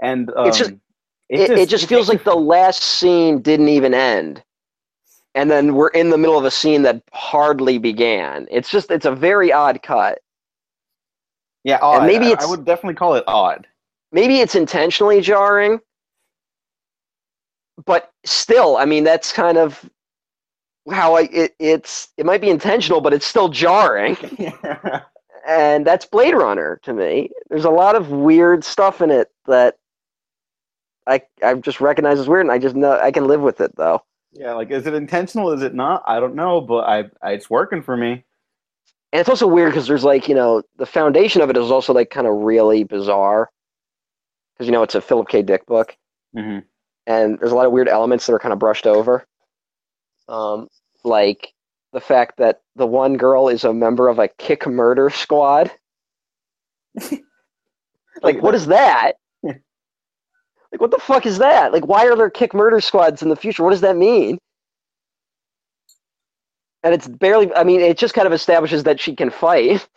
And 0.00 0.30
um, 0.36 0.46
It's 0.48 0.58
just- 0.58 0.72
It, 1.28 1.50
it 1.50 1.68
just 1.68 1.88
feels 1.88 2.08
like 2.08 2.22
the 2.24 2.36
last 2.36 2.82
scene 2.82 3.42
didn't 3.42 3.68
even 3.68 3.94
end. 3.94 4.42
And 5.36 5.50
then 5.50 5.74
we're 5.74 5.88
in 5.88 6.10
the 6.10 6.18
middle 6.18 6.36
of 6.38 6.44
a 6.44 6.50
scene 6.50 6.82
that 6.82 7.00
hardly 7.12 7.78
began. 7.78 8.48
It's 8.50 8.70
just, 8.70 8.90
it's 8.90 9.04
a 9.06 9.12
very 9.14 9.52
odd 9.52 9.82
cut. 9.82 10.18
Yeah, 11.62 11.78
odd. 11.82 11.98
And 11.98 12.06
maybe 12.06 12.34
I- 12.34 12.42
I 12.42 12.46
would 12.46 12.64
definitely 12.64 12.94
call 12.94 13.14
it 13.14 13.24
odd. 13.28 13.66
maybe 14.12 14.40
it's 14.40 14.54
intentionally 14.54 15.20
jarring 15.20 15.78
but 17.84 18.10
still 18.24 18.76
i 18.78 18.84
mean 18.86 19.04
that's 19.04 19.32
kind 19.32 19.58
of 19.58 19.84
how 20.90 21.14
i 21.16 21.22
it, 21.32 21.54
it's 21.58 22.08
it 22.16 22.24
might 22.24 22.40
be 22.40 22.48
intentional 22.48 23.00
but 23.02 23.12
it's 23.12 23.26
still 23.26 23.48
jarring 23.48 24.16
yeah. 24.38 25.02
and 25.46 25.86
that's 25.86 26.06
blade 26.06 26.34
runner 26.34 26.80
to 26.82 26.94
me 26.94 27.28
there's 27.50 27.64
a 27.66 27.70
lot 27.70 27.94
of 27.96 28.10
weird 28.10 28.64
stuff 28.64 29.02
in 29.02 29.10
it 29.10 29.28
that 29.46 29.76
i 31.06 31.20
i 31.42 31.52
just 31.54 31.80
recognize 31.82 32.18
as 32.18 32.28
weird 32.28 32.46
and 32.46 32.52
i 32.52 32.58
just 32.58 32.76
know 32.76 32.98
i 33.00 33.10
can 33.10 33.26
live 33.26 33.42
with 33.42 33.60
it 33.60 33.74
though 33.76 34.02
yeah, 34.38 34.52
like 34.54 34.70
is 34.70 34.86
it 34.86 34.94
intentional? 34.94 35.52
Is 35.52 35.62
it 35.62 35.74
not? 35.74 36.02
I 36.06 36.20
don't 36.20 36.34
know, 36.34 36.60
but 36.60 36.84
I, 36.88 37.04
I 37.22 37.32
it's 37.32 37.50
working 37.50 37.82
for 37.82 37.96
me. 37.96 38.24
and 39.12 39.20
it's 39.20 39.28
also 39.28 39.46
weird 39.46 39.70
because 39.72 39.86
there's 39.86 40.04
like 40.04 40.28
you 40.28 40.34
know 40.34 40.62
the 40.78 40.86
foundation 40.86 41.42
of 41.42 41.50
it 41.50 41.56
is 41.56 41.70
also 41.70 41.92
like 41.92 42.10
kind 42.10 42.26
of 42.26 42.34
really 42.34 42.84
bizarre 42.84 43.50
because 44.54 44.66
you 44.66 44.72
know 44.72 44.82
it's 44.82 44.94
a 44.94 45.00
philip 45.00 45.28
k 45.28 45.42
dick 45.42 45.66
book 45.66 45.96
hmm 46.34 46.58
and 47.06 47.38
there's 47.38 47.52
a 47.52 47.54
lot 47.54 47.66
of 47.66 47.72
weird 47.72 47.88
elements 47.88 48.26
that 48.26 48.32
are 48.34 48.38
kind 48.40 48.52
of 48.52 48.58
brushed 48.58 48.86
over. 48.86 49.24
Um, 50.28 50.68
like 51.04 51.52
the 51.92 52.00
fact 52.00 52.38
that 52.38 52.62
the 52.76 52.86
one 52.86 53.16
girl 53.16 53.48
is 53.48 53.64
a 53.64 53.72
member 53.72 54.08
of 54.08 54.18
a 54.18 54.28
kick 54.28 54.66
murder 54.66 55.10
squad. 55.10 55.70
like, 58.22 58.42
what 58.42 58.54
is 58.54 58.66
that? 58.66 59.12
Like, 60.76 60.80
what 60.82 60.90
the 60.90 60.98
fuck 61.02 61.24
is 61.24 61.38
that? 61.38 61.72
Like, 61.72 61.86
why 61.86 62.06
are 62.06 62.16
there 62.16 62.28
kick 62.28 62.52
murder 62.52 62.80
squads 62.80 63.22
in 63.22 63.30
the 63.30 63.36
future? 63.36 63.64
What 63.64 63.70
does 63.70 63.80
that 63.80 63.96
mean? 63.96 64.38
And 66.82 66.92
it's 66.94 67.08
barely, 67.08 67.52
I 67.54 67.64
mean, 67.64 67.80
it 67.80 67.96
just 67.96 68.14
kind 68.14 68.26
of 68.26 68.32
establishes 68.32 68.84
that 68.84 69.00
she 69.00 69.16
can 69.16 69.30
fight. 69.30 69.88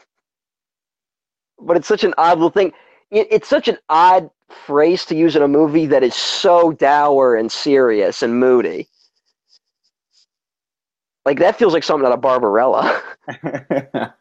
but 1.62 1.76
it's 1.76 1.88
such 1.88 2.06
an 2.06 2.13
odd 2.18 2.38
little 2.38 2.50
thing. 2.50 2.72
It, 3.12 3.28
it's 3.30 3.50
such 3.50 3.68
an 3.68 3.78
odd 3.89 4.30
phrase 4.65 5.06
to 5.06 5.15
use 5.15 5.36
in 5.36 5.42
a 5.42 5.48
movie 5.48 5.86
that 5.88 6.02
is 6.02 6.15
so 6.15 6.72
dour 6.72 7.36
and 7.36 7.52
serious 7.52 8.24
and 8.24 8.39
moody. 8.39 8.88
Like 11.26 11.39
that 11.39 11.58
feels 11.58 11.74
like 11.74 11.84
something 11.84 12.08
out 12.08 12.13
of 12.13 12.22
Barbarella. 12.22 13.04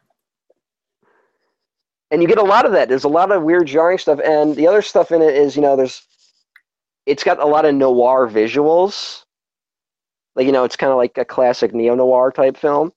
and 2.11 2.21
you 2.21 2.27
get 2.27 2.37
a 2.37 2.43
lot 2.43 2.65
of 2.65 2.73
that. 2.73 2.89
There's 2.89 3.05
a 3.05 3.09
lot 3.09 3.31
of 3.31 3.43
weird 3.43 3.67
jarring 3.67 3.97
stuff, 3.97 4.19
and 4.23 4.55
the 4.55 4.67
other 4.67 4.81
stuff 4.81 5.11
in 5.11 5.21
it 5.21 5.33
is, 5.33 5.55
you 5.55 5.61
know, 5.61 5.77
there's 5.77 6.05
it's 7.09 7.23
got 7.23 7.41
a 7.41 7.45
lot 7.45 7.65
of 7.65 7.73
noir 7.73 8.29
visuals. 8.29 9.23
Like, 10.35 10.45
you 10.45 10.51
know, 10.51 10.63
it's 10.63 10.75
kind 10.75 10.91
of 10.91 10.97
like 10.97 11.17
a 11.17 11.25
classic 11.25 11.73
neo 11.73 11.95
noir 11.95 12.31
type 12.31 12.55
film. 12.55 12.93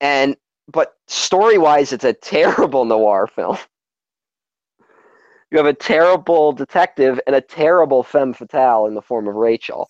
And 0.00 0.36
but 0.66 0.94
story 1.06 1.58
wise, 1.58 1.92
it's 1.92 2.04
a 2.04 2.12
terrible 2.34 2.84
noir 2.84 3.28
film. 3.28 3.56
You 5.52 5.58
have 5.58 5.66
a 5.66 5.72
terrible 5.72 6.52
detective 6.52 7.20
and 7.28 7.36
a 7.36 7.40
terrible 7.40 8.02
femme 8.02 8.32
fatale 8.32 8.86
in 8.86 8.94
the 8.94 9.02
form 9.02 9.28
of 9.28 9.36
Rachel, 9.36 9.88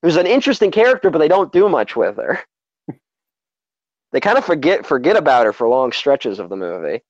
who's 0.00 0.16
an 0.16 0.26
interesting 0.26 0.70
character, 0.70 1.10
but 1.10 1.18
they 1.18 1.28
don't 1.28 1.52
do 1.52 1.68
much 1.68 1.96
with 1.96 2.16
her. 2.16 2.40
they 4.12 4.20
kind 4.20 4.38
of 4.38 4.46
forget 4.46 4.86
forget 4.86 5.16
about 5.16 5.44
her 5.44 5.52
for 5.52 5.68
long 5.68 5.92
stretches 5.92 6.38
of 6.38 6.48
the 6.48 6.56
movie. 6.56 7.02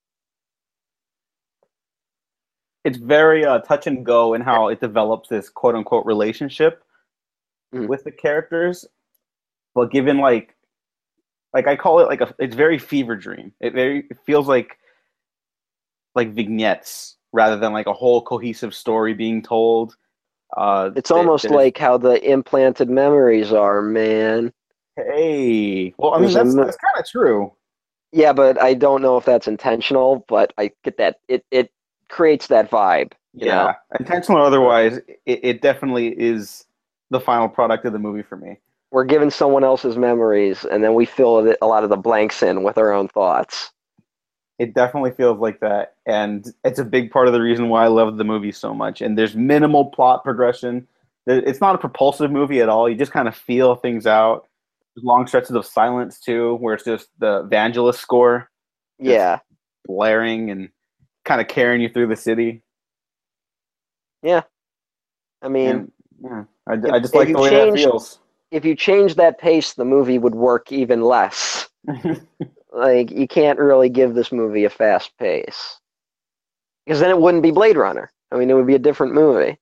It's 2.83 2.97
very 2.97 3.45
uh, 3.45 3.59
touch 3.59 3.87
and 3.87 4.05
go 4.05 4.33
in 4.33 4.41
how 4.41 4.67
it 4.69 4.79
develops 4.79 5.29
this 5.29 5.49
quote 5.49 5.75
unquote 5.75 6.05
relationship 6.05 6.83
Mhm. 7.73 7.87
with 7.87 8.03
the 8.03 8.11
characters, 8.11 8.85
but 9.75 9.91
given 9.91 10.17
like 10.17 10.55
like 11.53 11.67
I 11.67 11.75
call 11.75 11.99
it 11.99 12.07
like 12.07 12.21
a 12.21 12.33
it's 12.39 12.55
very 12.55 12.77
fever 12.77 13.15
dream. 13.15 13.53
It 13.61 13.73
very 13.73 14.07
it 14.09 14.17
feels 14.25 14.47
like 14.47 14.77
like 16.15 16.31
vignettes 16.33 17.17
rather 17.33 17.55
than 17.57 17.71
like 17.71 17.87
a 17.87 17.93
whole 17.93 18.21
cohesive 18.21 18.73
story 18.75 19.13
being 19.13 19.41
told. 19.41 19.95
Uh, 20.57 20.91
It's 20.97 21.11
almost 21.11 21.43
there's- 21.43 21.55
like 21.55 21.77
how 21.77 21.97
the 21.97 22.21
implanted 22.29 22.89
memories 22.89 23.53
are, 23.53 23.81
man. 23.81 24.51
hey, 24.97 25.93
well, 25.97 26.13
I 26.13 26.19
mean 26.19 26.33
that's 26.33 26.53
that's 26.55 26.77
kind 26.77 26.99
of 26.99 27.05
true. 27.07 27.53
Yeah, 28.11 28.33
but 28.33 28.61
I 28.61 28.73
don't 28.73 29.01
know 29.01 29.15
if 29.15 29.23
that's 29.23 29.47
intentional, 29.47 30.25
but 30.27 30.53
I 30.57 30.71
get 30.83 30.97
that 30.97 31.19
it 31.29 31.45
it 31.51 31.71
creates 32.11 32.47
that 32.47 32.69
vibe. 32.69 33.13
You 33.33 33.47
yeah, 33.47 33.55
know? 33.55 33.73
intentional 33.99 34.41
or 34.41 34.45
otherwise, 34.45 34.97
it, 35.25 35.39
it 35.43 35.61
definitely 35.61 36.09
is 36.09 36.65
the 37.09 37.19
final 37.19 37.47
product 37.47 37.85
of 37.85 37.93
the 37.93 37.99
movie 37.99 38.23
for 38.23 38.35
me. 38.37 38.59
We're 38.91 39.05
given 39.05 39.31
someone 39.31 39.63
else's 39.63 39.95
memories, 39.95 40.65
and 40.65 40.83
then 40.83 40.93
we 40.95 41.05
fill 41.05 41.55
a 41.61 41.65
lot 41.65 41.83
of 41.85 41.89
the 41.89 41.97
blanks 41.97 42.43
in 42.43 42.63
with 42.63 42.77
our 42.77 42.91
own 42.91 43.07
thoughts. 43.07 43.71
It 44.59 44.75
definitely 44.75 45.11
feels 45.11 45.39
like 45.39 45.59
that, 45.61 45.95
and 46.05 46.45
it's 46.63 46.77
a 46.77 46.85
big 46.85 47.09
part 47.09 47.27
of 47.27 47.33
the 47.33 47.41
reason 47.41 47.69
why 47.69 47.85
I 47.85 47.87
love 47.87 48.17
the 48.17 48.23
movie 48.23 48.51
so 48.51 48.73
much. 48.73 49.01
And 49.01 49.17
there's 49.17 49.35
minimal 49.35 49.85
plot 49.85 50.23
progression. 50.23 50.87
It's 51.25 51.61
not 51.61 51.75
a 51.75 51.77
propulsive 51.79 52.31
movie 52.31 52.61
at 52.61 52.69
all. 52.69 52.89
You 52.89 52.95
just 52.95 53.11
kind 53.11 53.27
of 53.27 53.35
feel 53.35 53.75
things 53.75 54.05
out. 54.05 54.47
There's 54.95 55.05
long 55.05 55.25
stretches 55.25 55.51
of 55.51 55.65
silence 55.65 56.19
too, 56.19 56.55
where 56.55 56.73
it's 56.73 56.83
just 56.83 57.09
the 57.19 57.43
Vangelis 57.45 57.95
score 57.95 58.49
Yeah, 58.99 59.39
blaring 59.85 60.51
and 60.51 60.69
kind 61.25 61.41
of 61.41 61.47
carrying 61.47 61.81
you 61.81 61.89
through 61.89 62.07
the 62.07 62.15
city. 62.15 62.61
Yeah, 64.23 64.41
I 65.41 65.47
mean, 65.49 65.69
And 65.69 65.91
yeah, 66.23 66.43
I, 66.67 66.73
if- 66.73 66.85
I 66.93 66.99
just 66.99 67.15
like 67.15 67.29
the 67.31 67.39
way 67.39 67.49
changed- 67.49 67.83
that 67.83 67.89
feels. 67.89 68.19
if 68.51 68.65
you 68.65 68.75
change 68.75 69.15
that 69.15 69.39
pace, 69.39 69.73
the 69.73 69.85
movie 69.85 70.17
would 70.19 70.35
work 70.35 70.71
even 70.71 71.01
less. 71.01 71.69
like 72.71 73.09
you 73.11 73.27
can't 73.27 73.57
really 73.59 73.89
give 73.89 74.13
this 74.13 74.31
movie 74.31 74.65
a 74.65 74.69
fast 74.69 75.11
pace 75.17 75.79
because 76.85 76.99
then 76.99 77.09
it 77.09 77.17
wouldn't 77.19 77.43
be 77.43 77.51
Blade 77.51 77.75
Runner. 77.77 78.11
I 78.31 78.37
mean, 78.37 78.49
it 78.49 78.53
would 78.53 78.67
be 78.67 78.75
a 78.75 78.79
different 78.79 79.13
movie. 79.13 79.57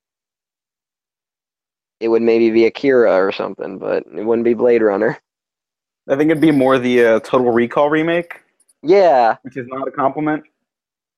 It 2.02 2.08
would 2.10 2.22
maybe 2.22 2.50
be 2.50 2.66
Akira 2.66 3.14
or 3.14 3.32
something, 3.32 3.78
but 3.78 4.04
it 4.16 4.24
wouldn't 4.26 4.46
be 4.46 4.54
Blade 4.54 4.82
Runner. 4.82 5.18
I 6.10 6.16
think 6.16 6.32
it'd 6.32 6.42
be 6.42 6.52
more 6.52 6.78
the 6.80 7.06
uh, 7.06 7.20
Total 7.22 7.52
Recall 7.52 7.90
remake, 7.90 8.42
Yeah, 8.84 9.36
which 9.44 9.58
is 9.58 9.68
not 9.68 9.88
a 9.88 9.92
compliment. 9.92 10.44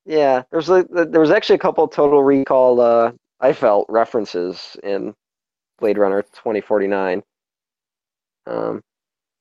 Yeah. 0.04 0.42
There's 0.50 0.68
a, 0.70 0.84
there 0.84 1.20
was 1.20 1.30
actually 1.30 1.56
a 1.56 1.60
couple 1.60 1.86
Total 1.88 2.22
Recall. 2.22 2.80
Uh, 2.80 3.12
I 3.40 3.52
felt 3.52 3.86
references 3.88 4.76
in 4.82 5.14
Blade 5.78 5.98
Runner 5.98 6.22
2049. 6.22 7.22
Um, 8.46 8.82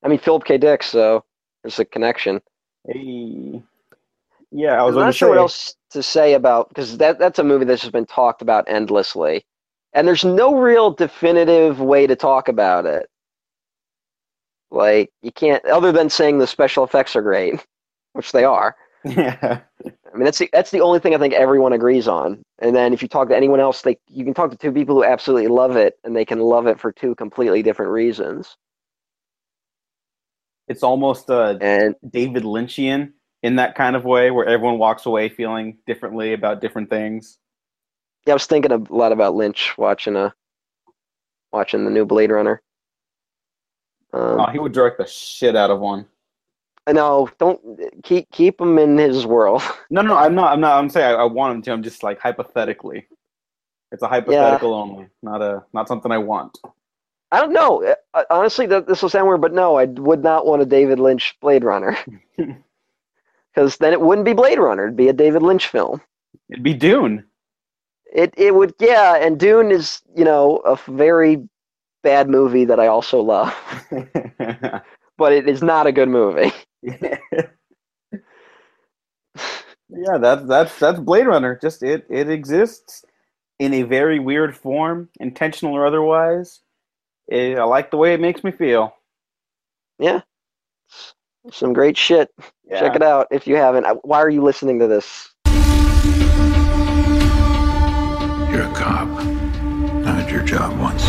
I 0.03 0.07
mean 0.07 0.19
Philip 0.19 0.45
K. 0.45 0.57
Dick, 0.57 0.83
so 0.83 1.23
there's 1.63 1.79
a 1.79 1.85
connection. 1.85 2.41
Hey, 2.87 3.61
yeah, 4.51 4.81
I 4.81 4.83
was 4.85 4.95
not 4.95 5.15
sure 5.15 5.29
what 5.29 5.37
else 5.37 5.75
to 5.91 6.03
say 6.03 6.33
about 6.33 6.69
because 6.69 6.97
that 6.97 7.19
that's 7.19 7.39
a 7.39 7.43
movie 7.43 7.65
that's 7.65 7.81
just 7.81 7.93
been 7.93 8.05
talked 8.05 8.41
about 8.41 8.65
endlessly, 8.67 9.45
and 9.93 10.07
there's 10.07 10.25
no 10.25 10.55
real 10.57 10.91
definitive 10.91 11.79
way 11.79 12.07
to 12.07 12.15
talk 12.15 12.47
about 12.49 12.85
it. 12.85 13.07
Like 14.71 15.11
you 15.21 15.31
can't, 15.31 15.63
other 15.65 15.91
than 15.91 16.09
saying 16.09 16.37
the 16.39 16.47
special 16.47 16.83
effects 16.83 17.15
are 17.15 17.21
great, 17.21 17.65
which 18.13 18.31
they 18.31 18.43
are. 18.43 18.75
Yeah. 19.03 19.61
I 20.13 20.17
mean, 20.17 20.25
that's 20.25 20.39
the, 20.39 20.49
that's 20.51 20.71
the 20.71 20.81
only 20.81 20.99
thing 20.99 21.15
I 21.15 21.17
think 21.17 21.33
everyone 21.33 21.73
agrees 21.73 22.07
on. 22.07 22.43
And 22.59 22.75
then 22.75 22.93
if 22.93 23.01
you 23.01 23.07
talk 23.07 23.29
to 23.29 23.35
anyone 23.35 23.59
else, 23.59 23.81
they 23.81 23.97
you 24.09 24.25
can 24.25 24.33
talk 24.33 24.51
to 24.51 24.57
two 24.57 24.71
people 24.71 24.95
who 24.95 25.03
absolutely 25.03 25.47
love 25.47 25.75
it, 25.75 25.97
and 26.03 26.15
they 26.15 26.25
can 26.25 26.39
love 26.39 26.67
it 26.67 26.79
for 26.79 26.91
two 26.91 27.15
completely 27.15 27.63
different 27.63 27.91
reasons. 27.91 28.57
It's 30.67 30.83
almost 30.83 31.29
a 31.29 31.57
And 31.61 31.95
David 32.09 32.43
Lynchian 32.43 33.13
in 33.43 33.55
that 33.55 33.75
kind 33.75 33.95
of 33.95 34.05
way, 34.05 34.31
where 34.31 34.45
everyone 34.45 34.77
walks 34.77 35.05
away 35.05 35.29
feeling 35.29 35.77
differently 35.87 36.33
about 36.33 36.61
different 36.61 36.89
things. 36.89 37.39
yeah, 38.25 38.33
I 38.33 38.35
was 38.35 38.45
thinking 38.45 38.71
a 38.71 38.77
lot 38.93 39.11
about 39.11 39.35
Lynch 39.35 39.77
watching 39.77 40.15
a 40.15 40.33
watching 41.51 41.85
the 41.85 41.91
new 41.91 42.05
Blade 42.05 42.31
Runner. 42.31 42.61
Um, 44.13 44.39
Oh, 44.39 44.45
he 44.51 44.59
would 44.59 44.73
direct 44.73 44.97
the 44.97 45.05
shit 45.05 45.55
out 45.55 45.71
of 45.71 45.79
one. 45.79 46.05
Know. 46.93 47.29
Don't 47.39 47.61
keep 48.03 48.29
keep 48.31 48.59
him 48.59 48.77
in 48.77 48.97
his 48.97 49.25
world. 49.25 49.61
No, 49.93 50.01
no, 50.01 50.15
I'm 50.15 50.35
not. 50.35 50.53
I'm 50.53 50.61
not. 50.61 50.79
I'm 50.79 50.89
saying 50.89 51.15
I, 51.15 51.19
I 51.19 51.23
want 51.25 51.53
him 51.55 51.61
to. 51.63 51.71
I'm 51.71 51.83
just 51.83 52.01
like 52.01 52.17
hypothetically. 52.19 53.07
It's 53.91 54.03
a 54.03 54.07
hypothetical 54.07 54.73
only, 54.73 55.07
not 55.21 55.41
a 55.41 55.63
not 55.73 55.87
something 55.89 56.11
I 56.11 56.17
want. 56.17 56.57
I 57.31 57.39
don't 57.39 57.53
know. 57.53 57.83
Uh, 58.13 58.23
Honestly, 58.29 58.65
that 58.67 58.87
this 58.87 59.01
will 59.01 59.09
sound 59.09 59.27
weird, 59.27 59.41
but 59.41 59.53
no, 59.53 59.77
I 59.77 59.85
would 59.85 60.23
not 60.23 60.45
want 60.45 60.61
a 60.61 60.65
David 60.65 60.99
Lynch 60.99 61.35
Blade 61.41 61.63
Runner 61.63 61.97
because 62.37 63.77
then 63.77 63.93
it 63.93 64.01
wouldn't 64.01 64.25
be 64.25 64.33
Blade 64.33 64.59
Runner; 64.59 64.83
it'd 64.85 64.95
be 64.95 65.09
a 65.09 65.13
David 65.13 65.41
Lynch 65.41 65.67
film. 65.67 66.01
It'd 66.49 66.63
be 66.63 66.73
Dune. 66.73 67.25
It 68.13 68.33
it 68.37 68.55
would, 68.55 68.73
yeah. 68.79 69.15
And 69.15 69.39
Dune 69.39 69.71
is, 69.71 70.01
you 70.15 70.23
know, 70.25 70.57
a 70.57 70.77
very 70.89 71.47
bad 72.03 72.29
movie 72.29 72.65
that 72.65 72.79
I 72.79 72.87
also 72.87 73.21
love, 73.21 73.53
but 75.17 75.33
it 75.33 75.47
is 75.49 75.61
not 75.61 75.87
a 75.87 75.91
good 75.91 76.09
movie. 76.09 76.51
yeah, 76.99 77.17
yeah, 79.89 80.17
that's 80.19 80.45
that's 80.47 80.79
that's 80.79 80.99
Blade 80.99 81.27
Runner. 81.27 81.57
Just 81.61 81.83
it 81.83 82.05
it 82.09 82.29
exists 82.29 83.03
in 83.59 83.73
a 83.75 83.83
very 83.83 84.19
weird 84.19 84.55
form, 84.57 85.09
intentional 85.19 85.75
or 85.75 85.85
otherwise. 85.85 86.61
Eh, 87.31 87.55
I 87.55 87.63
like 87.63 87.91
the 87.91 87.97
way 87.97 88.13
it 88.13 88.19
makes 88.19 88.43
me 88.43 88.51
feel. 88.51 88.95
Yeah, 89.99 90.21
Some 91.51 91.73
great 91.73 91.97
shit. 91.97 92.29
Check 92.69 92.95
it 92.95 93.03
out 93.03 93.27
if 93.31 93.45
you 93.45 93.55
haven't. 93.55 93.85
Uh, 93.85 93.95
Why 94.03 94.19
are 94.19 94.29
you 94.29 94.41
listening 94.43 94.79
to 94.79 94.87
this? 94.87 95.29
You're 98.51 98.63
a 98.63 98.73
cop. 98.75 99.07
I 100.05 100.21
had 100.21 100.31
your 100.31 100.43
job 100.43 100.77
once. 100.79 101.03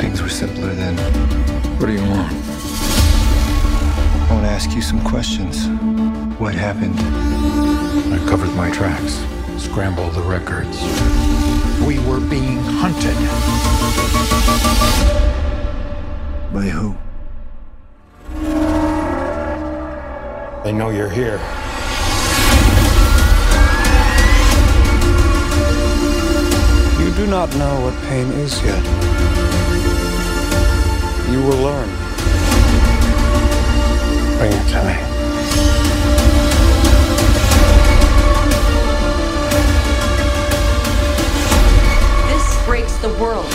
Things 0.00 0.20
were 0.20 0.28
simpler 0.28 0.74
then. 0.74 0.96
What 1.78 1.86
do 1.86 1.92
you 1.92 2.00
ask 4.58 4.74
you 4.74 4.82
some 4.82 5.00
questions. 5.04 5.68
What 6.40 6.52
happened? 6.52 6.98
I 8.12 8.18
covered 8.28 8.52
my 8.56 8.72
tracks, 8.72 9.24
scrambled 9.56 10.14
the 10.14 10.22
records. 10.22 10.82
We 11.86 12.00
were 12.00 12.18
being 12.18 12.58
hunted. 12.64 13.14
By 16.52 16.66
who? 16.74 16.96
They 20.64 20.72
know 20.72 20.90
you're 20.90 21.08
here. 21.08 21.38
You 26.98 27.14
do 27.14 27.30
not 27.30 27.48
know 27.54 27.80
what 27.84 27.94
pain 28.08 28.26
is 28.32 28.60
yet. 28.64 28.84
You 31.30 31.44
will 31.44 31.62
learn. 31.62 32.07
Bring 34.38 34.52
it 34.52 34.68
to 34.68 34.84
me. 34.84 34.94
This 42.28 42.64
breaks 42.64 42.96
the 42.98 43.08
world. 43.20 43.46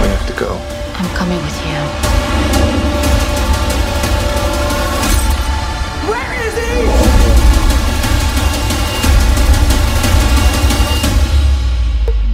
We 0.00 0.06
have 0.06 0.26
to 0.28 0.32
go. 0.38 0.50
I'm 0.94 1.10
coming 1.16 1.42
with 1.42 1.58
you. 1.66 2.00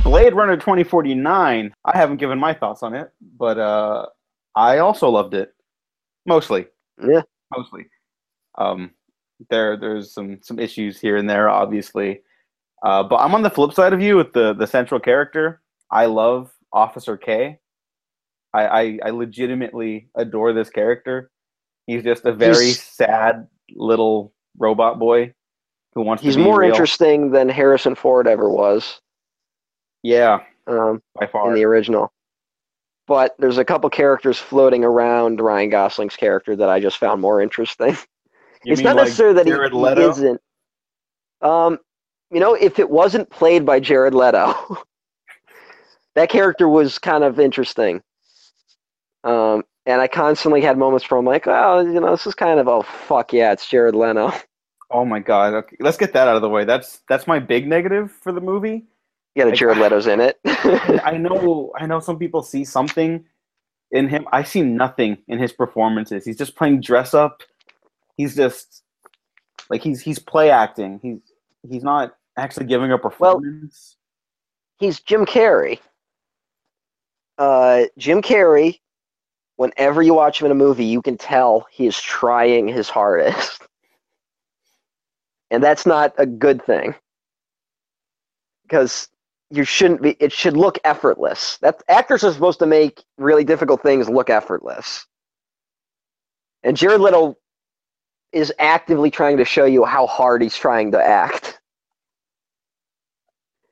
Blade 0.07 0.35
Runner 0.35 0.57
2049. 0.57 1.75
I 1.85 1.97
haven't 1.99 2.19
given 2.19 2.39
my 2.39 2.55
thoughts 2.55 2.85
on 2.85 2.95
it, 2.95 3.11
but 3.37 3.59
uh, 3.59 4.07
I 4.55 4.79
also 4.79 5.09
loved 5.11 5.35
it. 5.35 5.53
Mostly. 6.27 6.67
Yeah. 7.05 7.23
Mostly. 7.57 7.87
Um, 8.57 8.93
there, 9.51 9.77
there's 9.77 10.13
some 10.13 10.39
some 10.43 10.61
issues 10.61 11.01
here 11.01 11.17
and 11.17 11.29
there, 11.29 11.49
obviously. 11.49 12.23
Uh, 12.85 13.03
but 13.03 13.17
I'm 13.17 13.35
on 13.35 13.43
the 13.43 13.51
flip 13.51 13.73
side 13.73 13.93
of 13.93 14.01
you 14.01 14.17
with 14.17 14.33
the 14.33 14.55
the 14.55 14.67
central 14.67 15.01
character. 15.01 15.61
I 15.91 16.07
love 16.07 16.53
Officer 16.73 17.17
K. 17.17 17.59
I 18.55 18.67
I, 18.67 18.99
I 19.07 19.11
legitimately 19.11 20.09
adore 20.15 20.53
this 20.53 20.71
character. 20.71 21.31
He's 21.89 22.05
just 22.05 22.25
a 22.25 22.33
very 22.33 22.67
He's- 22.67 22.81
sad 22.81 23.49
little 23.75 24.33
robot 24.57 24.99
boy 25.01 25.35
who 25.95 26.03
wants 26.03 26.23
He's 26.23 26.35
to 26.35 26.39
be 26.39 26.43
He's 26.43 26.47
more 26.47 26.61
real. 26.61 26.71
interesting 26.71 27.33
than 27.33 27.49
Harrison 27.49 27.95
Ford 27.97 28.27
ever 28.29 28.49
was 28.49 29.01
Yeah, 30.07 30.45
um, 30.69 31.03
by 31.19 31.27
far. 31.27 31.49
in 31.49 31.55
the 31.55 31.65
original. 31.65 32.13
But 33.09 33.35
there's 33.41 33.59
a 33.59 33.65
couple 33.65 33.91
characters 33.91 34.39
floating 34.39 34.85
around 34.85 35.41
Ryan 35.41 35.69
Gosling's 35.69 36.15
character 36.15 36.55
that 36.55 36.69
I 36.69 36.79
just 36.79 36.99
found 36.99 37.21
more 37.21 37.41
interesting. 37.43 37.97
You 38.65 38.73
it's 38.73 38.83
not 38.83 38.97
like 38.97 39.05
necessarily 39.05 39.37
that 39.37 39.47
he, 39.47 39.53
Jared 39.53 39.73
he 39.73 39.79
Leto? 39.79 40.11
isn't. 40.11 40.41
Um, 41.41 41.79
you 42.33 42.41
know, 42.41 42.55
if 42.55 42.81
it 42.81 42.91
wasn't 42.91 43.31
played 43.31 43.65
by 43.65 43.79
Jared 43.79 44.13
Leto, 44.13 44.83
that 46.17 46.31
character 46.31 46.69
was 46.69 46.99
kind 46.99 47.23
of 47.23 47.39
interesting. 47.39 48.03
Um, 49.23 49.63
and 49.85 50.01
I 50.01 50.09
constantly 50.09 50.63
had 50.63 50.79
moments 50.79 51.09
where 51.09 51.21
I'm 51.21 51.25
like, 51.27 51.47
oh, 51.47 51.79
you 51.81 52.01
know, 52.01 52.11
this 52.11 52.27
is 52.27 52.35
kind 52.35 52.59
of, 52.59 52.67
oh, 52.67 52.83
fuck 52.83 53.33
yeah, 53.33 53.53
it's 53.53 53.69
Jared 53.69 53.95
Leto. 53.95 54.33
Oh 54.89 55.05
my 55.05 55.19
god! 55.19 55.53
Okay, 55.53 55.77
let's 55.81 55.97
get 55.97 56.13
that 56.13 56.29
out 56.29 56.37
of 56.37 56.43
the 56.43 56.49
way. 56.49 56.65
That's 56.65 57.01
that's 57.09 57.27
my 57.27 57.41
big 57.41 57.67
negative 57.67 58.13
for 58.13 58.31
the 58.31 58.41
movie. 58.41 58.87
Yeah, 59.37 59.45
that 59.45 59.51
Like- 59.51 59.59
Jared 59.61 59.79
Leto's 59.79 60.09
in 60.09 60.21
it. 60.21 60.41
I 60.47 61.17
know, 61.21 61.73
I 61.79 61.87
know. 61.87 62.01
Some 62.01 62.19
people 62.19 62.43
see 62.43 62.65
something 62.65 63.25
in 63.93 64.09
him. 64.09 64.27
I 64.33 64.43
see 64.43 64.63
nothing 64.63 65.19
in 65.29 65.39
his 65.39 65.53
performances. 65.53 66.25
He's 66.25 66.39
just 66.39 66.57
playing 66.57 66.81
dress 66.81 67.15
up. 67.15 67.43
He's 68.17 68.35
just 68.35 68.83
like 69.71 69.83
he's 69.83 70.01
he's 70.01 70.19
play 70.19 70.51
acting. 70.51 71.01
He's 71.03 71.19
he's 71.71 71.85
not 71.85 72.17
actually 72.39 72.67
giving 72.67 72.91
a 72.93 72.99
performance. 72.99 73.97
He's 74.79 75.01
Jim 75.01 75.27
Carrey. 75.27 75.81
Uh, 77.39 77.85
Jim 77.99 78.23
Carrey, 78.23 78.81
whenever 79.57 80.03
you 80.03 80.15
watch 80.15 80.41
him 80.41 80.47
in 80.47 80.53
a 80.53 80.57
movie, 80.57 80.87
you 80.87 81.03
can 81.03 81.19
tell 81.19 81.67
he 81.71 81.87
is 81.87 82.01
trying 82.01 82.69
his 82.69 82.89
hardest. 82.89 83.63
And 85.53 85.63
that's 85.63 85.87
not 85.87 86.13
a 86.19 86.27
good 86.27 86.61
thing. 86.67 86.97
Because 88.65 89.09
you 89.51 89.65
shouldn't 89.65 90.03
be, 90.03 90.17
it 90.21 90.33
should 90.33 90.57
look 90.57 90.79
effortless. 90.85 91.59
That, 91.59 91.83
actors 91.89 92.25
are 92.25 92.33
supposed 92.33 92.59
to 92.61 92.67
make 92.67 93.05
really 93.19 93.45
difficult 93.45 93.83
things 93.83 94.09
look 94.09 94.31
effortless. 94.31 95.07
And 96.63 96.77
Jared 96.77 97.01
Leto 97.01 97.37
is 98.33 98.53
actively 98.59 99.11
trying 99.11 99.37
to 99.37 99.45
show 99.45 99.65
you 99.65 99.85
how 99.85 100.07
hard 100.07 100.43
he's 100.43 100.57
trying 100.57 100.91
to 100.93 101.03
act. 101.03 101.61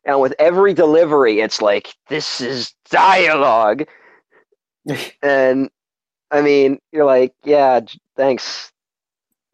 And 0.04 0.20
with 0.20 0.34
every 0.38 0.74
delivery, 0.74 1.40
it's 1.40 1.62
like, 1.62 1.94
this 2.08 2.40
is 2.40 2.74
dialogue. 2.90 3.84
And 5.22 5.70
I 6.30 6.42
mean, 6.42 6.78
you're 6.92 7.06
like, 7.06 7.32
yeah, 7.42 7.80
thanks, 8.16 8.70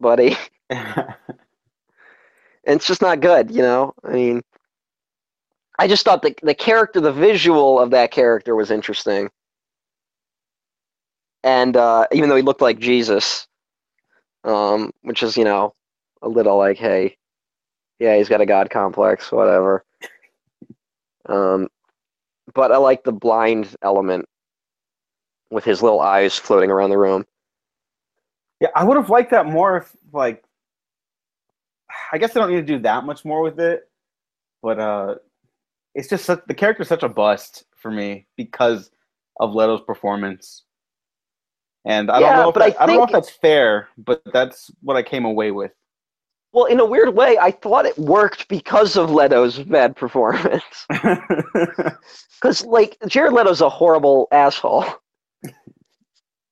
buddy. 0.01 0.35
And 2.65 2.77
it's 2.77 2.87
just 2.87 3.01
not 3.01 3.21
good, 3.21 3.51
you 3.51 3.61
know? 3.61 3.93
I 4.03 4.11
mean, 4.13 4.41
I 5.81 5.87
just 5.87 6.05
thought 6.05 6.21
the, 6.21 6.35
the 6.43 6.53
character, 6.53 7.01
the 7.01 7.11
visual 7.11 7.79
of 7.79 7.89
that 7.89 8.11
character 8.11 8.55
was 8.55 8.69
interesting. 8.69 9.31
And 11.43 11.75
uh, 11.75 12.05
even 12.11 12.29
though 12.29 12.35
he 12.35 12.43
looked 12.43 12.61
like 12.61 12.77
Jesus, 12.77 13.47
um, 14.43 14.91
which 15.01 15.23
is, 15.23 15.35
you 15.35 15.43
know, 15.43 15.73
a 16.21 16.29
little 16.29 16.55
like, 16.55 16.77
hey, 16.77 17.17
yeah, 17.97 18.15
he's 18.15 18.29
got 18.29 18.41
a 18.41 18.45
God 18.45 18.69
complex, 18.69 19.31
whatever. 19.31 19.83
Um, 21.27 21.67
but 22.53 22.71
I 22.71 22.77
like 22.77 23.03
the 23.03 23.11
blind 23.11 23.75
element 23.81 24.29
with 25.49 25.63
his 25.63 25.81
little 25.81 25.99
eyes 25.99 26.37
floating 26.37 26.69
around 26.69 26.91
the 26.91 26.99
room. 26.99 27.25
yeah, 28.59 28.69
I 28.75 28.83
would 28.83 28.97
have 28.97 29.09
liked 29.09 29.31
that 29.31 29.47
more 29.47 29.77
if 29.77 29.95
like. 30.13 30.43
I 32.11 32.19
guess 32.19 32.33
they 32.33 32.39
don't 32.39 32.51
need 32.51 32.67
to 32.67 32.77
do 32.77 32.79
that 32.83 33.03
much 33.03 33.25
more 33.25 33.41
with 33.41 33.59
it, 33.59 33.89
but 34.61 34.79
uh, 34.79 35.15
it's 35.95 36.07
just 36.09 36.25
such, 36.25 36.41
the 36.47 36.53
character's 36.53 36.87
such 36.87 37.03
a 37.03 37.09
bust 37.09 37.65
for 37.75 37.91
me 37.91 38.27
because 38.37 38.91
of 39.39 39.53
Leto's 39.53 39.81
performance. 39.81 40.63
And 41.85 42.11
I 42.11 42.19
Yeah, 42.19 42.33
don't 42.33 42.43
know 42.43 42.49
if 42.49 42.53
but 42.53 42.63
I 42.63 42.69
that, 42.69 42.81
I, 42.81 42.85
don't 42.85 42.97
know 42.97 43.03
if 43.05 43.11
that's 43.11 43.29
fair, 43.29 43.89
but 43.97 44.21
that's 44.31 44.69
what 44.81 44.97
I 44.97 45.03
came 45.03 45.25
away 45.25 45.51
with. 45.51 45.71
Well, 46.53 46.65
in 46.65 46.79
a 46.79 46.85
weird 46.85 47.15
way, 47.15 47.37
I 47.37 47.51
thought 47.51 47.85
it 47.85 47.97
worked 47.97 48.47
because 48.49 48.97
of 48.97 49.09
Leto's 49.09 49.59
bad 49.59 49.95
performance. 49.95 50.63
Because, 52.41 52.65
like, 52.65 52.97
Jared 53.07 53.33
Leto's 53.33 53.61
a 53.61 53.69
horrible 53.69 54.27
asshole. 54.31 54.83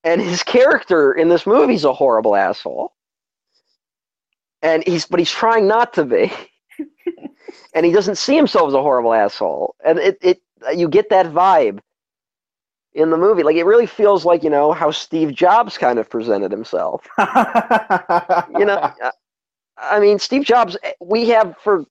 And 0.04 0.22
his 0.22 0.44
character 0.44 1.14
in 1.14 1.30
this 1.30 1.48
movie's 1.48 1.84
a 1.84 1.92
horrible 1.94 2.36
asshole. 2.36 2.94
And 4.62 4.84
he's, 4.86 5.08
but 5.08 5.20
he's 5.20 5.32
trying 5.32 5.68
not 5.68 5.94
to 5.94 6.06
be. 6.06 6.32
And 7.74 7.86
he 7.86 7.92
doesn't 7.92 8.18
see 8.18 8.36
himself 8.36 8.68
as 8.70 8.74
a 8.74 8.82
horrible 8.82 9.14
asshole. 9.14 9.76
And 9.86 10.00
it, 10.00 10.18
it, 10.22 10.42
you 10.76 10.88
get 10.90 11.10
that 11.10 11.28
vibe 11.28 11.80
in 12.94 13.10
the 13.12 13.18
movie. 13.18 13.44
Like, 13.44 13.56
it 13.56 13.66
really 13.66 13.86
feels 13.86 14.26
like, 14.26 14.44
you 14.44 14.50
know, 14.50 14.72
how 14.72 14.92
Steve 14.92 15.34
Jobs 15.34 15.78
kind 15.78 16.00
of 16.00 16.10
presented 16.10 16.52
himself. 16.52 17.08
you 18.58 18.66
know 18.66 18.92
i 19.78 20.00
mean 20.00 20.20
steve 20.20 20.44
jobs 20.44 20.78
we 21.00 21.28
have 21.30 21.56
for 21.64 21.86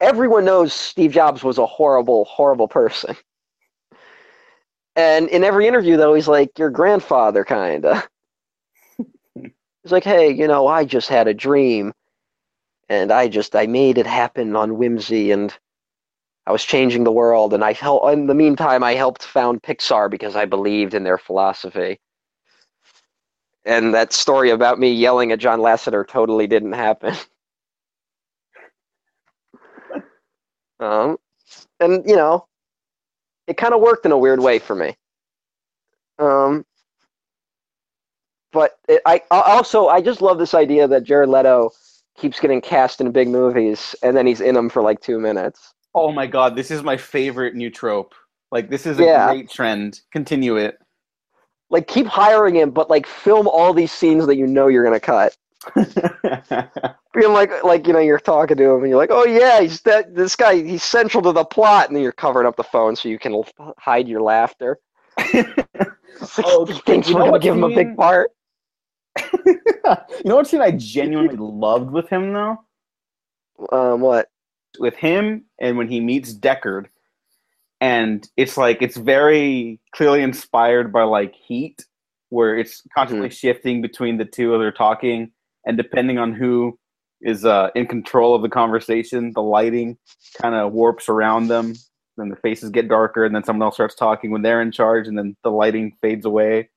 everyone 0.00 0.44
knows 0.44 0.72
steve 0.72 1.12
jobs 1.12 1.42
was 1.42 1.58
a 1.58 1.66
horrible 1.66 2.24
horrible 2.26 2.68
person 2.68 3.16
and 4.96 5.28
in 5.28 5.44
every 5.44 5.66
interview 5.66 5.96
though 5.96 6.14
he's 6.14 6.28
like 6.28 6.50
your 6.58 6.70
grandfather 6.70 7.44
kinda 7.44 8.02
he's 9.34 9.92
like 9.92 10.04
hey 10.04 10.30
you 10.30 10.46
know 10.46 10.66
i 10.66 10.84
just 10.84 11.08
had 11.08 11.28
a 11.28 11.34
dream 11.34 11.92
and 12.90 13.12
i 13.12 13.28
just 13.28 13.56
i 13.56 13.66
made 13.66 13.98
it 13.98 14.06
happen 14.06 14.56
on 14.56 14.78
whimsy 14.78 15.32
and 15.32 15.58
i 16.46 16.52
was 16.52 16.64
changing 16.64 17.04
the 17.04 17.12
world 17.12 17.54
and 17.54 17.64
i 17.64 17.72
helped 17.72 18.12
in 18.12 18.26
the 18.28 18.34
meantime 18.34 18.84
i 18.84 18.94
helped 18.94 19.24
found 19.24 19.62
pixar 19.62 20.10
because 20.10 20.36
i 20.36 20.46
believed 20.46 20.94
in 20.94 21.04
their 21.04 21.18
philosophy 21.18 21.98
and 23.66 23.94
that 23.94 24.12
story 24.12 24.50
about 24.50 24.78
me 24.78 24.92
yelling 24.92 25.32
at 25.32 25.38
John 25.38 25.60
Lasseter 25.60 26.06
totally 26.06 26.46
didn't 26.46 26.72
happen. 26.72 27.14
um, 30.80 31.18
and 31.78 32.04
you 32.08 32.16
know, 32.16 32.46
it 33.46 33.56
kind 33.56 33.74
of 33.74 33.80
worked 33.80 34.06
in 34.06 34.12
a 34.12 34.18
weird 34.18 34.40
way 34.40 34.58
for 34.58 34.74
me. 34.74 34.96
Um, 36.18 36.64
but 38.52 38.78
it, 38.88 39.02
I 39.06 39.22
also 39.30 39.88
I 39.88 40.00
just 40.00 40.22
love 40.22 40.38
this 40.38 40.54
idea 40.54 40.88
that 40.88 41.04
Jared 41.04 41.28
Leto 41.28 41.70
keeps 42.20 42.38
getting 42.38 42.60
cast 42.60 43.00
in 43.00 43.10
big 43.10 43.28
movies 43.28 43.94
and 44.02 44.16
then 44.16 44.26
he's 44.26 44.40
in 44.40 44.54
them 44.54 44.68
for 44.68 44.82
like 44.82 45.00
two 45.00 45.18
minutes. 45.18 45.74
Oh 45.94 46.12
my 46.12 46.26
god, 46.26 46.54
this 46.54 46.70
is 46.70 46.82
my 46.82 46.96
favorite 46.96 47.54
new 47.54 47.70
trope. 47.70 48.14
Like 48.52 48.70
this 48.70 48.86
is 48.86 48.98
a 49.00 49.04
Yeah. 49.04 49.26
great 49.26 49.50
trend. 49.50 50.00
Continue 50.12 50.56
it. 50.56 50.78
Like 51.70 51.86
keep 51.86 52.06
hiring 52.06 52.56
him, 52.56 52.70
but 52.70 52.90
like 52.90 53.06
film 53.06 53.48
all 53.48 53.72
these 53.72 53.92
scenes 53.92 54.26
that 54.26 54.36
you 54.36 54.46
know 54.46 54.68
you're 54.68 54.84
gonna 54.84 55.00
cut. 55.00 55.36
Being 57.14 57.32
like 57.32 57.62
like 57.64 57.86
you 57.86 57.92
know 57.92 57.98
you're 57.98 58.18
talking 58.20 58.56
to 58.56 58.64
him 58.70 58.80
and 58.80 58.88
you're 58.88 58.98
like, 58.98 59.10
oh 59.12 59.24
yeah, 59.26 59.60
he's 59.60 59.80
that 59.82 60.14
this 60.14 60.36
guy 60.36 60.56
he's 60.62 60.82
central 60.82 61.22
to 61.22 61.32
the 61.32 61.44
plot, 61.44 61.88
and 61.88 61.96
then 61.96 62.02
you're 62.02 62.12
covering 62.12 62.46
up 62.46 62.56
the 62.56 62.64
phone 62.64 62.96
so 62.96 63.08
you 63.08 63.18
can 63.18 63.42
hide 63.78 64.08
your 64.08 64.22
laughter. 64.22 64.78
Oh, 66.44 66.64
he 66.66 66.78
thinks 66.80 67.08
you 67.08 67.14
we're 67.14 67.20
gonna 67.20 67.32
what 67.32 67.42
give 67.42 67.54
him 67.54 67.64
a 67.64 67.70
big 67.70 67.96
part. 67.96 68.30
you 69.46 69.56
know 70.24 70.36
what 70.36 70.46
scene 70.46 70.60
I 70.60 70.72
genuinely 70.72 71.36
loved 71.36 71.90
with 71.90 72.08
him 72.08 72.32
though? 72.32 72.58
Um, 73.72 74.00
what? 74.00 74.28
With 74.78 74.94
him 74.94 75.44
and 75.60 75.76
when 75.76 75.88
he 75.88 76.00
meets 76.00 76.32
Deckard. 76.32 76.86
And 77.80 78.28
it's 78.36 78.56
like 78.56 78.82
it's 78.82 78.96
very 78.96 79.80
clearly 79.94 80.22
inspired 80.22 80.92
by 80.92 81.02
like 81.04 81.34
Heat, 81.34 81.84
where 82.28 82.56
it's 82.56 82.82
constantly 82.94 83.30
shifting 83.30 83.80
between 83.80 84.18
the 84.18 84.26
two 84.26 84.54
of 84.54 84.60
their 84.60 84.72
talking, 84.72 85.32
and 85.64 85.78
depending 85.78 86.18
on 86.18 86.34
who 86.34 86.78
is 87.22 87.44
uh, 87.44 87.70
in 87.74 87.86
control 87.86 88.34
of 88.34 88.42
the 88.42 88.50
conversation, 88.50 89.32
the 89.34 89.42
lighting 89.42 89.96
kind 90.40 90.54
of 90.54 90.72
warps 90.72 91.08
around 91.08 91.48
them. 91.48 91.74
Then 92.18 92.28
the 92.28 92.36
faces 92.36 92.68
get 92.68 92.88
darker, 92.88 93.24
and 93.24 93.34
then 93.34 93.44
someone 93.44 93.64
else 93.66 93.76
starts 93.76 93.94
talking 93.94 94.30
when 94.30 94.42
they're 94.42 94.60
in 94.60 94.72
charge, 94.72 95.08
and 95.08 95.16
then 95.16 95.34
the 95.42 95.50
lighting 95.50 95.96
fades 96.02 96.26
away 96.26 96.68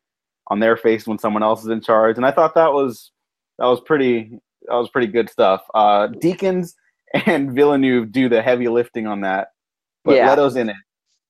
on 0.48 0.60
their 0.60 0.76
face 0.78 1.08
when 1.08 1.18
someone 1.20 1.44
else 1.44 1.62
is 1.64 1.70
in 1.70 1.82
charge. 1.82 2.18
And 2.18 2.26
I 2.26 2.32
thought 2.32 2.56
that 2.56 2.74
was 2.74 3.12
that 3.60 3.66
was 3.66 3.80
pretty 3.82 4.39
that 4.68 4.76
was 4.76 4.89
pretty 4.89 5.08
good 5.08 5.30
stuff. 5.30 5.62
Uh, 5.74 6.08
Deakins 6.08 6.74
and 7.26 7.52
Villeneuve 7.54 8.12
do 8.12 8.30
the 8.30 8.41
heavy 8.41 8.68
lifting 8.68 9.08
on 9.08 9.22
that, 9.22 9.50
but 10.04 10.16
Yeah. 10.16 10.30
Leto's 10.30 10.56
in 10.56 10.70
it. 10.70 10.76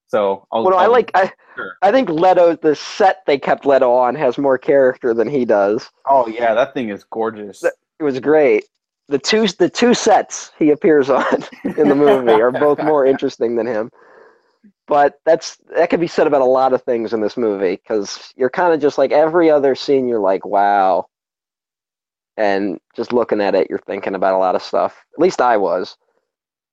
So 0.08 0.46
I'll, 0.52 0.64
Well, 0.64 0.72
no, 0.72 0.78
I 0.78 0.84
I'll- 0.84 0.92
like 0.92 1.12
I. 1.16 1.32
sure. 1.56 1.78
I 1.82 1.92
think 1.92 2.10
Leto, 2.10 2.56
the 2.56 2.76
set 2.76 3.24
they 3.26 3.38
kept 3.40 3.66
Leto 3.66 3.92
on, 3.92 4.14
has 4.16 4.38
more 4.38 4.58
character 4.58 5.14
than 5.14 5.28
he 5.28 5.44
does. 5.46 5.90
Oh 6.08 6.28
yeah, 6.28 6.54
that 6.54 6.74
thing 6.74 6.90
is 6.90 7.04
gorgeous. 7.06 7.64
It 7.64 8.04
was 8.04 8.20
great. 8.20 8.66
The 9.10 9.18
two 9.20 9.48
the 9.48 9.70
two 9.70 9.94
sets 9.94 10.52
he 10.58 10.70
appears 10.70 11.10
on 11.10 11.26
in 11.78 11.90
the 11.90 11.96
movie 11.96 12.32
are 12.42 12.52
both 12.52 12.82
more 12.84 13.06
interesting 13.06 13.56
than 13.56 13.66
him. 13.68 13.90
But 14.88 15.20
that's 15.26 15.58
that 15.76 15.90
could 15.90 16.02
be 16.02 16.08
said 16.08 16.28
about 16.28 16.42
a 16.42 16.46
lot 16.46 16.74
of 16.74 16.84
things 16.84 17.14
in 17.14 17.22
this 17.22 17.38
movie 17.38 17.78
because 17.78 18.34
you're 18.36 18.50
kind 18.50 18.74
of 18.74 18.82
just 18.82 18.98
like 18.98 19.12
every 19.12 19.50
other 19.50 19.76
scene 19.76 20.08
you're 20.08 20.20
like 20.20 20.46
wow, 20.46 21.08
and 22.36 22.80
just 22.96 23.14
looking 23.14 23.40
at 23.40 23.56
it 23.56 23.68
you're 23.70 23.80
thinking 23.80 24.16
about 24.16 24.34
a 24.36 24.38
lot 24.38 24.56
of 24.56 24.64
stuff. 24.64 25.06
At 25.14 25.22
least 25.22 25.42
I 25.42 25.58
was. 25.58 25.98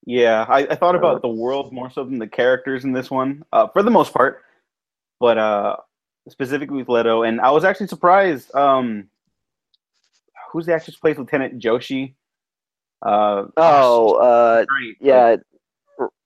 Yeah, 0.06 0.46
I, 0.48 0.60
I 0.60 0.74
thought 0.74 0.96
about 0.96 1.22
the 1.22 1.28
world 1.28 1.72
more 1.72 1.90
so 1.90 2.04
than 2.04 2.18
the 2.18 2.26
characters 2.26 2.84
in 2.84 2.92
this 2.92 3.10
one, 3.10 3.44
uh, 3.52 3.68
for 3.68 3.82
the 3.82 3.90
most 3.90 4.14
part. 4.14 4.42
But 5.20 5.36
uh, 5.38 5.76
specifically 6.28 6.78
with 6.78 6.88
Leto, 6.88 7.22
and 7.22 7.40
I 7.40 7.50
was 7.50 7.64
actually 7.64 7.88
surprised. 7.88 8.52
Um, 8.54 9.08
who's 10.50 10.66
the 10.66 10.74
actress 10.74 10.96
who 10.96 11.00
plays 11.00 11.18
Lieutenant 11.18 11.62
Joshi? 11.62 12.14
Uh, 13.02 13.44
Oh, 13.56 14.14
uh, 14.14 14.64
yeah, 15.00 15.36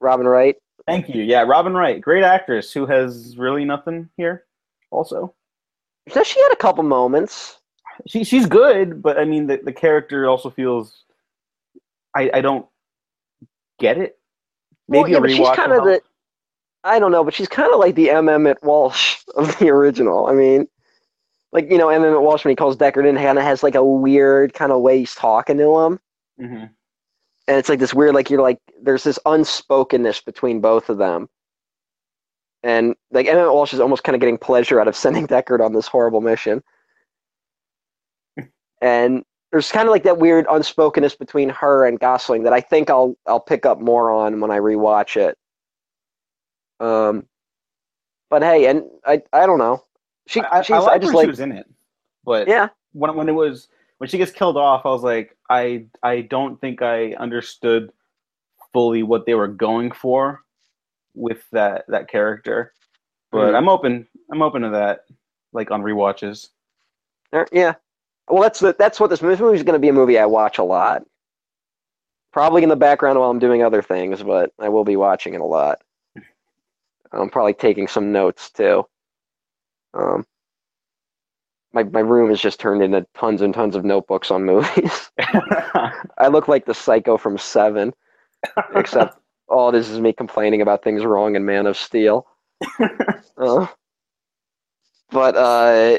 Robin 0.00 0.26
Wright. 0.26 0.56
Thank 0.86 1.08
you. 1.08 1.22
Yeah, 1.22 1.42
Robin 1.42 1.74
Wright, 1.74 2.00
great 2.00 2.24
actress 2.24 2.72
who 2.72 2.86
has 2.86 3.36
really 3.38 3.64
nothing 3.64 4.10
here. 4.16 4.44
Also, 4.90 5.34
So 6.10 6.22
she 6.22 6.40
had 6.42 6.52
a 6.52 6.56
couple 6.56 6.84
moments. 6.84 7.58
she 8.06 8.22
she's 8.24 8.46
good, 8.46 9.02
but 9.02 9.18
I 9.18 9.24
mean 9.24 9.46
the 9.46 9.56
the 9.58 9.72
character 9.72 10.28
also 10.28 10.50
feels. 10.50 11.04
I 12.16 12.30
I 12.34 12.40
don't 12.42 12.66
get 13.78 13.98
it. 13.98 14.18
Well, 14.86 15.02
Maybe 15.02 15.12
yeah, 15.12 15.24
a 15.24 15.28
she's 15.28 15.56
kind 15.56 15.72
of 15.72 15.84
the. 15.84 16.00
I 16.84 16.98
don't 16.98 17.12
know, 17.12 17.24
but 17.24 17.32
she's 17.32 17.48
kind 17.48 17.72
of 17.72 17.80
like 17.80 17.94
the 17.94 18.10
M. 18.10 18.28
Emmett 18.28 18.62
Walsh 18.62 19.16
of 19.36 19.58
the 19.58 19.70
original. 19.70 20.26
I 20.26 20.34
mean, 20.34 20.68
like 21.50 21.70
you 21.70 21.78
know, 21.78 21.88
M. 21.88 22.04
Emmett 22.04 22.20
Walsh 22.20 22.44
when 22.44 22.50
he 22.52 22.56
calls 22.56 22.76
Deckard 22.76 23.08
in, 23.08 23.16
kind 23.16 23.38
of 23.38 23.44
has 23.44 23.62
like 23.62 23.74
a 23.74 23.82
weird 23.84 24.52
kind 24.52 24.70
of 24.70 24.82
way 24.82 24.98
he's 24.98 25.14
talking 25.14 25.56
to 25.56 25.78
him, 25.80 26.00
Mhm. 26.38 26.70
And 27.46 27.56
it's 27.56 27.68
like 27.68 27.78
this 27.78 27.94
weird, 27.94 28.14
like 28.14 28.30
you're 28.30 28.42
like, 28.42 28.58
there's 28.82 29.04
this 29.04 29.18
unspokenness 29.26 30.20
between 30.22 30.60
both 30.60 30.88
of 30.88 30.98
them, 30.98 31.28
and 32.62 32.94
like. 33.10 33.26
Emmett 33.26 33.52
Walsh 33.52 33.72
is 33.72 33.80
almost 33.80 34.04
kind 34.04 34.14
of 34.14 34.20
getting 34.20 34.38
pleasure 34.38 34.80
out 34.80 34.88
of 34.88 34.96
sending 34.96 35.26
Deckard 35.28 35.64
on 35.64 35.72
this 35.72 35.86
horrible 35.86 36.20
mission, 36.20 36.62
and 38.80 39.24
there's 39.52 39.70
kind 39.70 39.86
of 39.88 39.92
like 39.92 40.04
that 40.04 40.18
weird 40.18 40.46
unspokenness 40.46 41.14
between 41.16 41.48
her 41.48 41.86
and 41.86 42.00
Gosling 42.00 42.44
that 42.44 42.52
I 42.52 42.60
think 42.60 42.90
I'll 42.90 43.16
I'll 43.26 43.40
pick 43.40 43.66
up 43.66 43.80
more 43.80 44.10
on 44.10 44.40
when 44.40 44.50
I 44.50 44.58
rewatch 44.58 45.16
it. 45.16 45.36
Um, 46.80 47.26
but 48.30 48.42
hey, 48.42 48.66
and 48.66 48.84
I 49.06 49.22
I 49.32 49.46
don't 49.46 49.58
know. 49.58 49.84
She 50.26 50.40
I, 50.40 50.58
I 50.58 50.58
I, 50.60 50.98
just 50.98 51.14
like 51.14 51.24
she 51.24 51.30
was 51.30 51.40
in 51.40 51.52
it, 51.52 51.66
but 52.24 52.48
yeah 52.48 52.68
when 52.94 53.14
when 53.14 53.28
it 53.28 53.32
was 53.32 53.68
when 53.98 54.08
she 54.08 54.18
gets 54.18 54.32
killed 54.32 54.56
off, 54.56 54.86
I 54.86 54.88
was 54.88 55.02
like, 55.02 55.33
I 55.50 55.86
I 56.02 56.22
don't 56.22 56.60
think 56.60 56.82
I 56.82 57.12
understood 57.14 57.90
fully 58.72 59.02
what 59.02 59.26
they 59.26 59.34
were 59.34 59.48
going 59.48 59.92
for 59.92 60.42
with 61.14 61.48
that 61.52 61.84
that 61.88 62.08
character, 62.08 62.72
but 63.30 63.52
Mhm. 63.52 63.56
I'm 63.56 63.68
open. 63.68 64.08
I'm 64.30 64.42
open 64.42 64.62
to 64.62 64.70
that, 64.70 65.04
like 65.52 65.70
on 65.70 65.82
rewatches. 65.82 66.48
er, 67.32 67.46
yeah. 67.52 67.74
Well, 68.28 68.42
that's 68.42 68.60
the, 68.60 68.74
that's 68.78 68.98
what 68.98 69.10
this 69.10 69.20
movie 69.20 69.54
is 69.54 69.62
going 69.62 69.74
to 69.74 69.78
be 69.78 69.88
a 69.88 69.92
movie 69.92 70.18
I 70.18 70.26
watch 70.26 70.58
a 70.58 70.64
lot. 70.64 71.04
Probably 72.32 72.62
in 72.62 72.68
the 72.68 72.76
background 72.76 73.18
while 73.18 73.30
I'm 73.30 73.38
doing 73.38 73.62
other 73.62 73.82
things, 73.82 74.22
but 74.22 74.52
I 74.58 74.68
will 74.70 74.84
be 74.84 74.96
watching 74.96 75.34
it 75.34 75.40
a 75.40 75.44
lot. 75.44 75.82
I'm 77.12 77.30
probably 77.30 77.54
taking 77.54 77.86
some 77.86 78.12
notes 78.12 78.50
too. 78.50 78.86
Um, 79.92 80.26
my 81.74 81.82
my 81.84 82.00
room 82.00 82.30
is 82.30 82.40
just 82.40 82.60
turned 82.60 82.82
into 82.82 83.06
tons 83.14 83.42
and 83.42 83.52
tons 83.52 83.76
of 83.76 83.84
notebooks 83.84 84.30
on 84.30 84.44
movies. 84.44 85.10
I 85.18 86.28
look 86.30 86.48
like 86.48 86.64
the 86.64 86.74
psycho 86.74 87.18
from 87.18 87.36
Seven, 87.36 87.92
except 88.74 89.18
all 89.48 89.72
this 89.72 89.90
is 89.90 90.00
me 90.00 90.12
complaining 90.12 90.62
about 90.62 90.82
things 90.84 91.04
wrong 91.04 91.36
in 91.36 91.44
Man 91.44 91.66
of 91.66 91.76
Steel. 91.76 92.26
Uh, 93.36 93.66
but 95.10 95.34
uh, 95.36 95.98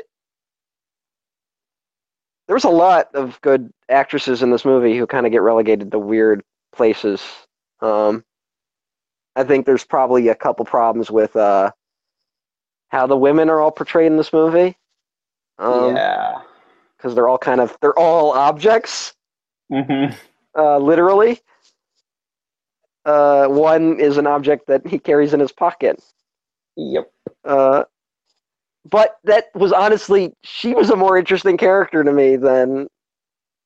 there 2.48 2.56
was 2.56 2.64
a 2.64 2.70
lot 2.70 3.14
of 3.14 3.40
good 3.42 3.72
actresses 3.90 4.42
in 4.42 4.52
this 4.52 4.64
movie 4.66 4.98
who 4.98 5.06
kind 5.06 5.26
of 5.26 5.34
get 5.34 5.42
relegated 5.42 5.92
to 5.92 6.00
weird 6.00 6.44
places. 6.74 7.22
Um, 7.82 8.24
I 9.36 9.44
think 9.44 9.66
there's 9.66 9.84
probably 9.84 10.30
a 10.30 10.36
couple 10.36 10.66
problems 10.66 11.12
with 11.12 11.36
uh, 11.36 11.72
how 12.90 13.08
the 13.08 13.18
women 13.18 13.50
are 13.50 13.60
all 13.60 13.72
portrayed 13.72 14.08
in 14.08 14.18
this 14.18 14.32
movie. 14.32 14.78
Um, 15.58 15.96
yeah. 15.96 16.42
because 16.98 17.16
they're 17.16 17.28
all 17.28 17.38
kind 17.38 17.62
of 17.62 17.78
they're 17.82 17.98
all 17.98 18.34
objects 18.34 19.14
hmm 19.72 20.06
uh, 20.58 20.78
literally. 20.78 21.40
Uh, 23.06 23.46
one 23.48 24.00
is 24.00 24.18
an 24.18 24.26
object 24.26 24.68
that 24.68 24.86
he 24.88 24.98
carries 24.98 25.34
in 25.34 25.40
his 25.40 25.52
pocket. 25.52 26.02
Yep. 26.76 27.12
Uh, 27.44 27.84
but 28.90 29.18
that 29.24 29.46
was 29.54 29.72
honestly, 29.72 30.34
she 30.44 30.74
was 30.74 30.90
a 30.90 30.96
more 30.96 31.18
interesting 31.18 31.58
character 31.58 32.04
to 32.04 32.12
me 32.12 32.36
than 32.36 32.88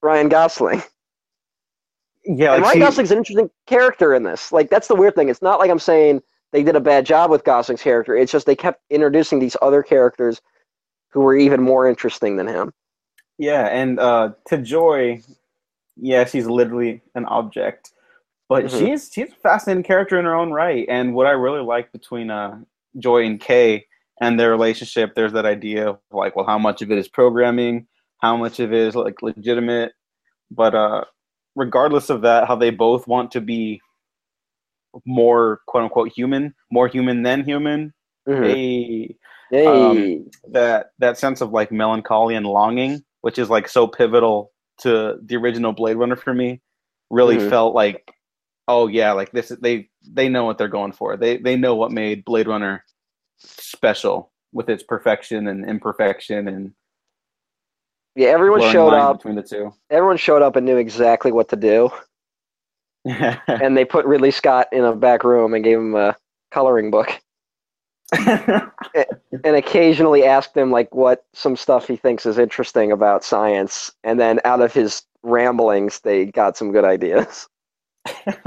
Ryan 0.02 0.30
Gosling. 0.30 0.82
Yeah. 2.26 2.56
and 2.56 2.64
Like 2.64 2.64
Ryan 2.64 2.74
she, 2.74 2.80
Gosling's 2.80 3.12
an 3.12 3.18
interesting 3.18 3.50
character 3.66 4.14
in 4.14 4.24
this. 4.24 4.52
Like, 4.52 4.70
that's 4.70 4.88
the 4.88 4.96
weird 4.96 5.16
thing. 5.16 5.30
It's 5.30 5.42
not 5.42 5.60
like 5.60 5.72
I'm 5.72 5.80
saying 5.80 6.22
they 6.52 6.64
did 6.64 6.76
a 6.76 6.82
bad 6.82 7.06
job 7.06 7.32
with 7.32 7.44
Gosling's 7.44 7.82
character. 7.82 8.16
It's 8.16 8.32
just 8.32 8.46
they 8.46 8.56
kept 8.56 8.82
introducing 8.90 9.40
these 9.40 9.56
other 9.62 9.82
characters 9.82 10.42
who 11.12 11.22
were 11.22 11.36
even 11.36 11.62
more 11.62 11.88
interesting 11.88 12.38
than 12.38 12.48
him. 12.48 12.74
Yeah, 13.38 13.68
and 13.68 14.00
uh, 14.00 14.34
to 14.48 14.58
Joi, 14.58 15.22
yeah, 15.96 16.26
she's 16.26 16.46
literally 16.46 17.02
an 17.16 17.26
object, 17.26 17.92
but 18.48 18.66
Mhm. 18.66 18.78
she's 18.78 19.12
she's 19.14 19.32
a 19.32 19.36
fascinating 19.36 19.84
character 19.84 20.20
in 20.20 20.26
her 20.26 20.36
own 20.36 20.52
right. 20.52 20.86
And 20.90 21.14
what 21.14 21.28
I 21.28 21.32
really 21.32 21.62
like 21.62 21.92
between 21.92 22.30
uh, 22.32 22.60
Joi 22.98 23.26
and 23.26 23.40
Kay 23.40 23.86
and 24.22 24.40
their 24.40 24.50
relationship, 24.52 25.16
there's 25.16 25.34
that 25.34 25.46
idea 25.46 25.90
of 25.90 26.00
like, 26.12 26.36
well, 26.36 26.46
how 26.46 26.58
much 26.58 26.82
of 26.82 26.92
it 26.92 26.98
is 26.98 27.08
programming, 27.08 27.88
how 28.18 28.36
much 28.36 28.60
of 28.60 28.74
it 28.74 28.80
is 28.80 28.96
like 28.96 29.22
legitimate. 29.22 29.94
But 30.52 30.76
uh, 30.76 31.06
regardless 31.56 32.10
of 32.10 32.22
that, 32.24 32.48
how 32.48 32.56
they 32.56 32.72
both 32.72 33.08
want 33.08 33.32
to 33.32 33.42
be 33.42 33.82
more 35.06 35.62
quote 35.68 35.84
unquote 35.84 36.12
human, 36.12 36.54
more 36.72 36.88
human 36.88 37.24
than 37.24 37.44
human. 37.44 37.94
Mhm. 38.28 38.44
Hey, 38.44 39.18
Hey. 39.50 39.66
um, 39.66 40.30
that 40.52 40.92
that 41.00 41.18
sense 41.18 41.42
of 41.42 41.52
like 41.52 41.72
melancholy 41.72 42.36
and 42.36 42.46
longing, 42.46 43.04
which 43.22 43.38
is 43.40 43.50
like 43.50 43.68
so 43.68 43.88
pivotal 43.88 44.52
to 44.82 45.18
the 45.26 45.36
original 45.36 45.74
Blade 45.74 45.96
Runner 45.98 46.16
for 46.16 46.34
me, 46.34 46.62
really 47.10 47.38
Mhm. 47.38 47.50
felt 47.50 47.74
like 47.76 48.12
oh 48.68 48.88
yeah, 48.88 49.12
like 49.14 49.32
this 49.32 49.50
they 49.62 49.90
they 50.08 50.30
know 50.30 50.46
what 50.46 50.58
they're 50.58 50.68
going 50.68 50.92
for. 50.92 51.18
They 51.18 51.38
they 51.38 51.56
know 51.56 51.76
what 51.76 51.92
made 51.92 52.24
Blade 52.26 52.48
Runner 52.48 52.84
special 53.38 54.32
with 54.54 54.70
its 54.70 54.84
perfection 54.84 55.48
and 55.48 55.68
imperfection 55.68 56.48
and 56.48 56.74
Yeah, 58.16 58.30
everyone 58.30 58.62
showed 58.72 58.94
up. 58.94 59.18
between 59.18 59.36
the 59.36 59.44
two. 59.44 59.74
Everyone 59.90 60.18
showed 60.18 60.42
up 60.42 60.56
and 60.56 60.66
knew 60.66 60.78
exactly 60.78 61.32
what 61.32 61.50
to 61.50 61.56
do. 61.56 61.90
And 63.06 63.78
they 63.78 63.86
put 63.86 64.06
Ridley 64.06 64.32
Scott 64.32 64.68
in 64.72 64.84
a 64.84 64.96
back 64.96 65.24
room 65.24 65.54
and 65.54 65.64
gave 65.64 65.78
him 65.78 65.96
a 65.96 66.16
coloring 66.52 66.92
book. 66.92 67.10
and 69.44 69.56
occasionally 69.56 70.26
ask 70.26 70.56
him 70.56 70.72
like 70.72 70.94
what 70.94 71.26
some 71.34 71.56
stuff 71.56 71.88
he 71.88 71.96
thinks 71.96 72.26
is 72.26 72.38
interesting 72.38 72.92
about 72.92 73.24
science. 73.24 73.92
And 74.04 74.20
then 74.20 74.40
out 74.46 74.62
of 74.62 74.74
his 74.74 75.04
ramblings 75.24 76.00
they 76.02 76.26
got 76.26 76.58
some 76.58 76.72
good 76.72 76.86
ideas. 76.86 77.48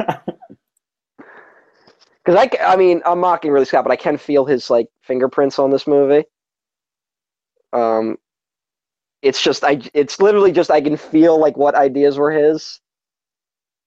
Because 2.24 2.48
I, 2.60 2.64
I 2.72 2.76
mean 2.76 3.02
i'm 3.04 3.18
mocking 3.20 3.50
Ridley 3.50 3.66
Scott 3.66 3.84
but 3.84 3.92
i 3.92 3.96
can 3.96 4.16
feel 4.16 4.44
his 4.44 4.70
like 4.70 4.88
fingerprints 5.02 5.58
on 5.58 5.70
this 5.70 5.86
movie. 5.86 6.24
Um 7.72 8.16
it's 9.22 9.40
just 9.42 9.64
i 9.64 9.80
it's 9.94 10.20
literally 10.20 10.52
just 10.52 10.70
i 10.70 10.80
can 10.80 10.96
feel 10.96 11.38
like 11.38 11.56
what 11.56 11.74
ideas 11.74 12.18
were 12.18 12.30
his 12.30 12.80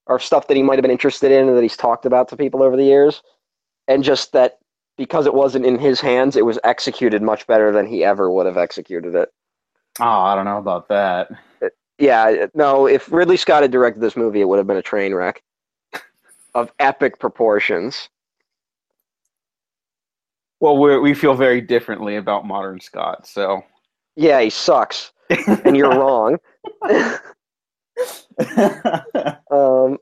or 0.06 0.18
stuff 0.18 0.46
that 0.48 0.56
he 0.56 0.62
might 0.62 0.76
have 0.76 0.82
been 0.82 0.90
interested 0.90 1.32
in 1.32 1.48
and 1.48 1.56
that 1.56 1.62
he's 1.62 1.76
talked 1.76 2.06
about 2.06 2.28
to 2.28 2.36
people 2.36 2.62
over 2.62 2.76
the 2.76 2.84
years. 2.84 3.22
And 3.88 4.04
just 4.04 4.32
that 4.32 4.58
because 4.96 5.26
it 5.26 5.34
wasn't 5.34 5.66
in 5.66 5.78
his 5.78 6.00
hands, 6.00 6.36
it 6.36 6.44
was 6.44 6.58
executed 6.64 7.22
much 7.22 7.46
better 7.46 7.72
than 7.72 7.86
he 7.86 8.04
ever 8.04 8.30
would 8.30 8.46
have 8.46 8.56
executed 8.56 9.14
it. 9.14 9.30
oh, 10.00 10.04
I 10.04 10.34
don't 10.34 10.44
know 10.44 10.58
about 10.58 10.88
that. 10.88 11.30
Yeah, 11.98 12.46
no, 12.54 12.86
if 12.86 13.10
Ridley 13.10 13.38
Scott 13.38 13.62
had 13.62 13.70
directed 13.70 14.00
this 14.00 14.16
movie, 14.16 14.40
it 14.40 14.48
would 14.48 14.58
have 14.58 14.66
been 14.66 14.76
a 14.76 14.82
train 14.82 15.14
wreck 15.14 15.42
of 16.54 16.70
epic 16.78 17.18
proportions. 17.18 18.08
Well, 20.60 20.78
we 20.78 20.98
we 20.98 21.14
feel 21.14 21.34
very 21.34 21.60
differently 21.60 22.16
about 22.16 22.46
modern 22.46 22.80
Scott, 22.80 23.26
so. 23.26 23.62
Yeah, 24.14 24.40
he 24.40 24.48
sucks, 24.48 25.12
and 25.64 25.76
you're 25.76 25.90
wrong. 25.98 26.38
um, 29.50 29.98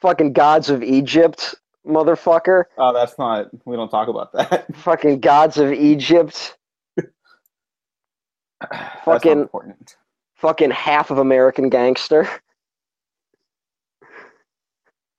fucking 0.00 0.32
gods 0.32 0.68
of 0.70 0.82
Egypt, 0.82 1.54
motherfucker. 1.86 2.64
oh, 2.78 2.92
that's 2.92 3.18
not. 3.18 3.48
We 3.64 3.76
don't 3.76 3.88
talk 3.90 4.08
about 4.08 4.32
that. 4.32 4.74
Fucking 4.76 5.20
gods 5.20 5.58
of 5.58 5.72
Egypt. 5.72 6.56
Fucking- 9.04 9.32
important. 9.32 9.96
Fucking 10.36 10.70
half 10.72 11.10
of 11.10 11.18
American 11.18 11.68
Gangster. 11.68 12.28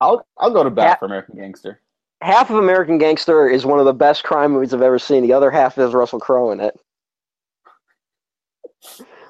I'll 0.02 0.26
I'll 0.38 0.52
go 0.52 0.64
to 0.66 0.70
bat 0.70 1.00
for 1.00 1.06
American 1.06 1.38
Gangster. 1.38 1.80
half 2.22 2.50
of 2.50 2.58
American 2.58 2.98
Gangster 2.98 3.48
is 3.48 3.66
one 3.66 3.80
of 3.80 3.86
the 3.86 3.94
best 3.94 4.24
crime 4.26 4.52
movies 4.52 4.74
I've 4.74 4.82
ever 4.82 5.00
seen. 5.00 5.24
The 5.24 5.32
other 5.32 5.50
half 5.50 5.78
is 5.78 5.94
Russell 5.94 6.20
Crowe 6.20 6.52
in 6.52 6.60
it, 6.60 6.78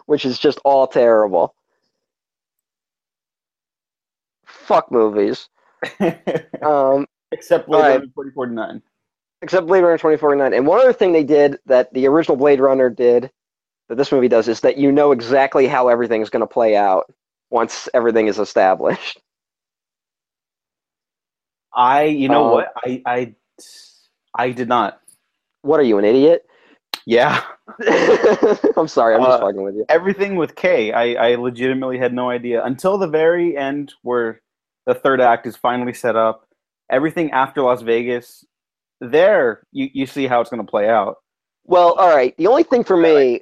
which 0.07 0.25
is 0.25 0.39
just 0.39 0.57
all 0.65 0.87
terrible. 0.87 1.53
Fuck 4.45 4.91
movies. 4.91 5.49
Um, 6.63 7.05
Except 7.33 7.67
Blade. 7.67 7.81
Runner 7.81 7.99
2049. 8.05 8.81
except 9.41 9.67
Blade 9.67 9.81
Runner 9.81 9.97
2049. 9.97 10.53
And 10.53 10.65
one 10.67 10.79
other 10.79 10.93
thing 10.93 11.11
they 11.11 11.23
did 11.23 11.59
that 11.65 11.93
the 11.93 12.07
original 12.07 12.37
Blade 12.37 12.59
Runner 12.61 12.89
did, 12.89 13.29
that 13.89 13.95
this 13.95 14.11
movie 14.11 14.27
does, 14.29 14.47
is 14.47 14.61
that 14.61 14.77
you 14.77 14.91
know 14.91 15.11
exactly 15.11 15.67
how 15.67 15.87
everything's 15.89 16.29
going 16.29 16.41
to 16.41 16.47
play 16.47 16.75
out 16.77 17.11
once 17.49 17.89
everything 17.93 18.27
is 18.27 18.39
established. 18.39 19.19
I, 21.75 22.03
you 22.03 22.29
know 22.29 22.47
Uh, 22.49 22.51
what? 22.53 22.73
I, 22.77 23.01
I, 23.05 23.35
I 24.35 24.51
did 24.51 24.67
not. 24.67 24.99
What 25.63 25.79
are 25.79 25.83
you, 25.83 25.97
an 25.97 26.05
idiot? 26.05 26.45
Yeah, 27.05 27.41
I'm 28.77 28.87
sorry, 28.87 29.15
I'm 29.15 29.21
just 29.23 29.39
Uh, 29.41 29.45
fucking 29.45 29.61
with 29.61 29.75
you. 29.75 29.85
everything 29.89 30.35
with 30.37 30.55
K, 30.55 30.93
I, 30.93 31.31
I 31.31 31.35
legitimately 31.35 31.97
had 31.97 32.13
no 32.13 32.29
idea 32.29 32.63
until 32.63 32.97
the 32.97 33.07
very 33.07 33.57
end, 33.57 33.93
where 34.03 34.41
the 34.85 34.93
third 34.95 35.19
act 35.19 35.45
is 35.45 35.57
finally 35.57 35.93
set 35.93 36.15
up. 36.15 36.47
Everything 36.89 37.31
after 37.31 37.61
Las 37.61 37.81
Vegas, 37.81 38.45
there 38.99 39.63
you, 39.71 39.89
you 39.93 40.05
see 40.05 40.27
how 40.27 40.41
it's 40.41 40.49
going 40.49 40.63
to 40.63 40.69
play 40.69 40.89
out. 40.89 41.17
Well, 41.65 41.93
all 41.93 42.13
right. 42.13 42.35
The 42.37 42.47
only 42.47 42.63
thing 42.63 42.83
for 42.83 42.97
me 42.97 43.41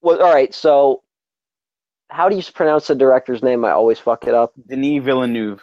was 0.00 0.18
all 0.18 0.32
right. 0.32 0.54
So, 0.54 1.02
how 2.08 2.28
do 2.28 2.36
you 2.36 2.42
pronounce 2.54 2.86
the 2.86 2.94
director's 2.94 3.42
name? 3.42 3.64
I 3.64 3.72
always 3.72 3.98
fuck 3.98 4.26
it 4.26 4.34
up. 4.34 4.52
Denis 4.66 5.04
Villeneuve. 5.04 5.62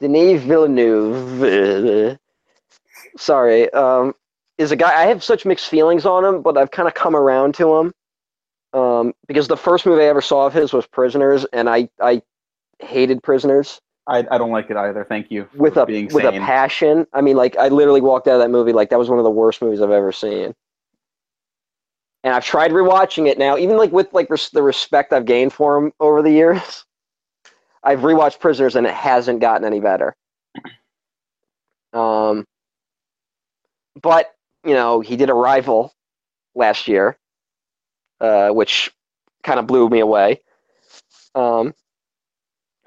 Denis 0.00 0.42
Villeneuve. 0.42 2.18
Sorry. 3.16 3.72
Um, 3.72 4.14
is 4.58 4.72
a 4.72 4.76
guy 4.76 5.02
I 5.02 5.06
have 5.06 5.22
such 5.24 5.44
mixed 5.46 5.68
feelings 5.68 6.06
on 6.06 6.24
him, 6.24 6.42
but 6.42 6.56
I've 6.56 6.70
kind 6.70 6.88
of 6.88 6.94
come 6.94 7.16
around 7.16 7.54
to 7.56 7.74
him. 7.76 7.92
Um, 8.72 9.14
because 9.26 9.48
the 9.48 9.56
first 9.56 9.86
movie 9.86 10.02
I 10.02 10.06
ever 10.06 10.20
saw 10.20 10.46
of 10.46 10.52
his 10.52 10.72
was 10.72 10.86
Prisoners, 10.86 11.46
and 11.52 11.68
I 11.68 11.88
I 12.00 12.20
hated 12.80 13.22
Prisoners 13.22 13.80
I, 14.08 14.18
I 14.30 14.38
don't 14.38 14.50
like 14.50 14.70
it 14.70 14.76
either. 14.76 15.04
Thank 15.04 15.30
you 15.30 15.48
with 15.54 15.76
a 15.76 15.84
being 15.84 16.08
with 16.12 16.24
a 16.24 16.32
passion. 16.32 17.06
I 17.12 17.20
mean, 17.20 17.36
like 17.36 17.56
I 17.56 17.68
literally 17.68 18.00
walked 18.00 18.28
out 18.28 18.34
of 18.34 18.40
that 18.40 18.50
movie 18.50 18.72
like 18.72 18.90
that 18.90 18.98
was 18.98 19.08
one 19.08 19.18
of 19.18 19.24
the 19.24 19.30
worst 19.30 19.60
movies 19.60 19.80
I've 19.80 19.90
ever 19.90 20.12
seen. 20.12 20.54
And 22.22 22.34
I've 22.34 22.44
tried 22.44 22.70
rewatching 22.72 23.28
it 23.28 23.38
now, 23.38 23.56
even 23.56 23.76
like 23.76 23.92
with 23.92 24.12
like 24.12 24.30
res- 24.30 24.50
the 24.50 24.62
respect 24.62 25.12
I've 25.12 25.26
gained 25.26 25.52
for 25.52 25.76
him 25.76 25.92
over 26.00 26.22
the 26.22 26.30
years. 26.30 26.84
I've 27.82 28.00
rewatched 28.00 28.40
Prisoners 28.40 28.74
and 28.74 28.86
it 28.86 28.94
hasn't 28.94 29.40
gotten 29.40 29.64
any 29.64 29.80
better. 29.80 30.16
Um, 31.92 32.44
but 34.00 34.32
you 34.64 34.74
know, 34.74 35.00
he 35.00 35.16
did 35.16 35.30
Arrival 35.30 35.92
last 36.54 36.88
year, 36.88 37.16
uh, 38.20 38.50
which 38.50 38.90
kind 39.44 39.60
of 39.60 39.66
blew 39.66 39.88
me 39.88 40.00
away. 40.00 40.40
Um, 41.34 41.74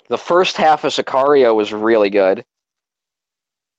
the 0.10 0.18
first 0.18 0.58
half 0.58 0.84
of 0.84 0.92
Sicario 0.92 1.56
was 1.56 1.72
really 1.72 2.10
good. 2.10 2.44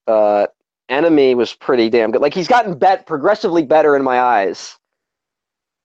Uh, 0.06 0.46
Enemy 0.88 1.34
was 1.34 1.52
pretty 1.54 1.88
damn 1.88 2.10
good. 2.10 2.20
Like 2.20 2.34
he's 2.34 2.48
gotten 2.48 2.76
bet 2.78 3.06
progressively 3.06 3.64
better 3.64 3.96
in 3.96 4.02
my 4.02 4.20
eyes 4.20 4.76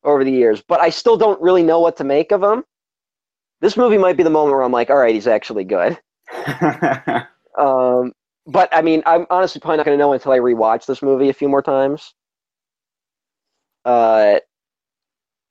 over 0.04 0.24
the 0.24 0.32
years, 0.32 0.64
but 0.68 0.82
I 0.82 0.89
still 0.89 1.18
don't 1.18 1.41
really 1.41 1.64
know 1.64 1.80
what 1.80 1.98
to 1.98 2.04
make 2.04 2.32
of 2.32 2.41
him. 2.43 2.64
This 3.62 3.78
movie 3.78 3.98
might 3.98 4.18
be 4.18 4.24
the 4.24 4.30
moment 4.30 4.54
where 4.56 4.64
I'm 4.64 4.72
like, 4.72 4.89
all 4.89 4.98
right, 4.98 5.14
he's 5.14 5.28
actually 5.28 5.64
good. 5.64 6.00
Um, 7.58 8.12
but 8.46 8.70
I 8.74 8.82
mean, 8.82 9.02
I'm 9.06 9.26
honestly 9.30 9.62
probably 9.62 9.78
not 9.78 9.86
going 9.86 9.98
to 9.98 10.02
know 10.04 10.14
until 10.14 10.34
I 10.34 10.39
rewatch 10.39 10.86
this 10.86 11.02
movie 11.02 11.30
a 11.30 11.34
few 11.34 11.48
more 11.50 11.62
times. 11.62 12.14
Uh, 13.86 14.39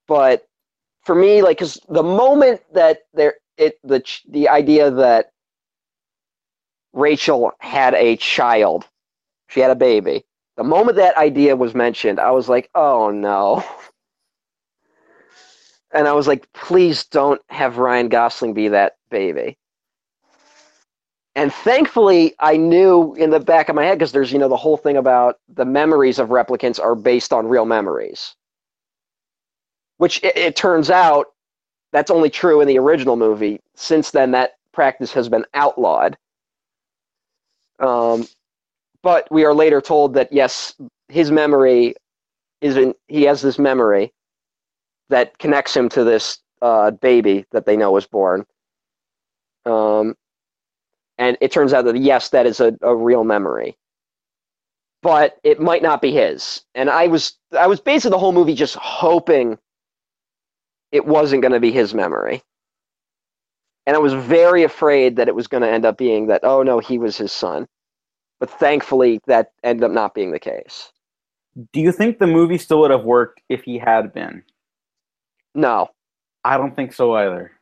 but 0.07 0.45
for 1.05 1.15
me, 1.15 1.43
like, 1.43 1.59
cause 1.59 1.79
the 1.89 2.03
moment 2.03 2.61
that 2.73 2.99
there, 3.15 3.35
it 3.59 3.79
the 3.85 4.03
the 4.29 4.49
idea 4.49 4.91
that 4.91 5.31
Rachel 6.93 7.53
had 7.61 7.95
a 7.95 8.17
child, 8.17 8.87
she 9.49 9.61
had 9.61 9.71
a 9.71 9.77
baby. 9.77 10.25
The 10.57 10.65
moment 10.65 10.97
that 10.97 11.17
idea 11.17 11.57
was 11.57 11.75
mentioned, 11.75 12.21
I 12.21 12.31
was 12.31 12.49
like, 12.49 12.71
oh 12.75 13.11
no. 13.11 13.65
And 15.93 16.09
I 16.09 16.13
was 16.13 16.27
like, 16.27 16.53
please 16.53 17.05
don't 17.07 17.41
have 17.51 17.79
Ryan 17.79 18.09
Gosling 18.09 18.53
be 18.53 18.69
that 18.69 18.97
baby. 19.11 19.57
And 21.37 21.53
thankfully, 21.53 22.35
I 22.41 22.57
knew 22.57 23.15
in 23.15 23.31
the 23.31 23.41
back 23.41 23.69
of 23.69 23.77
my 23.77 23.85
head 23.85 23.99
because 23.99 24.13
there's, 24.13 24.33
you 24.33 24.39
know, 24.39 24.49
the 24.49 24.57
whole 24.57 24.77
thing 24.77 24.97
about 24.97 25.37
the 25.49 25.65
memories 25.65 26.19
of 26.19 26.29
replicants 26.31 26.81
are 26.81 26.95
based 26.95 27.33
on 27.33 27.47
real 27.49 27.65
memories. 27.67 28.35
Which 29.99 30.23
it, 30.25 30.37
it 30.37 30.57
turns 30.57 30.91
out 30.91 31.29
that's 31.95 32.11
only 32.11 32.29
true 32.29 32.61
in 32.61 32.67
the 32.67 32.77
original 32.77 33.15
movie. 33.15 33.61
Since 33.77 34.11
then, 34.11 34.33
that 34.33 34.57
practice 34.73 35.13
has 35.13 35.29
been 35.29 35.45
outlawed. 35.55 36.17
Um, 37.79 38.27
but 39.01 39.29
we 39.31 39.45
are 39.45 39.55
later 39.55 39.81
told 39.81 40.15
that 40.15 40.33
yes, 40.33 40.75
his 41.09 41.31
memory 41.31 41.95
is 42.61 42.77
in, 42.77 42.95
he 43.07 43.23
has 43.23 43.41
this 43.41 43.61
memory 43.61 44.13
that 45.09 45.39
connects 45.39 45.77
him 45.77 45.89
to 45.91 46.03
this 46.03 46.39
uh, 46.63 46.91
baby 46.91 47.47
that 47.53 47.65
they 47.65 47.77
know 47.77 47.93
was 47.93 48.07
born. 48.07 48.45
Um, 49.65 50.17
and 51.19 51.39
it 51.41 51.53
turns 51.53 51.73
out 51.73 51.85
that 51.85 51.97
yes, 51.97 52.31
that 52.31 52.45
is 52.45 52.59
a, 52.59 52.77
a 52.83 52.97
real 52.97 53.23
memory, 53.23 53.77
but 55.01 55.39
it 55.45 55.61
might 55.61 55.83
not 55.83 56.03
be 56.03 56.11
his. 56.11 56.65
And 56.75 56.91
I 56.91 57.07
was 57.07 57.39
I 57.57 57.69
was 57.69 57.79
basically 57.79 58.11
the 58.11 58.19
whole 58.19 58.33
movie 58.33 58.55
just 58.55 58.75
hoping 58.75 59.59
it 60.95 61.05
wasn't 61.05 61.43
going 61.43 61.53
to 61.53 61.61
be 61.61 61.73
his 61.73 61.93
memory, 61.93 62.41
and 63.85 63.97
I 63.97 63.99
was 63.99 64.15
very 64.15 64.63
afraid 64.63 65.17
that 65.17 65.27
it 65.27 65.35
was 65.35 65.49
going 65.49 65.63
to 65.63 65.69
end 65.69 65.85
up 65.85 65.99
being 65.99 66.29
that 66.29 66.45
oh 66.45 66.63
no, 66.63 66.79
he 66.79 66.99
was 66.99 67.19
his 67.19 67.33
son. 67.33 67.67
But 68.39 68.49
thankfully, 68.51 69.21
that 69.27 69.53
ended 69.65 69.85
up 69.85 69.91
not 69.91 70.15
being 70.15 70.31
the 70.31 70.39
case. 70.39 70.93
Do 71.73 71.81
you 71.81 71.93
think 71.93 72.19
the 72.19 72.27
movie 72.27 72.59
still 72.59 72.81
would 72.81 72.91
have 72.93 73.05
worked 73.05 73.43
if 73.49 73.65
he 73.65 73.79
had 73.79 74.13
been? 74.13 74.43
No, 75.55 75.89
I 76.45 76.57
don't 76.57 76.75
think 76.77 76.93
so 76.93 77.15
either. 77.15 77.53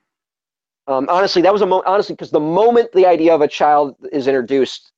Um, 0.87 1.07
honestly, 1.09 1.41
that 1.43 1.53
was 1.53 1.63
a 1.63 1.67
mo- 1.67 1.83
honestly 1.87 2.15
because 2.15 2.33
the 2.33 2.41
moment 2.41 2.93
the 2.93 3.07
idea 3.07 3.35
of 3.35 3.41
a 3.41 3.49
child 3.49 3.97
is 4.13 4.27
introduced, 4.27 4.93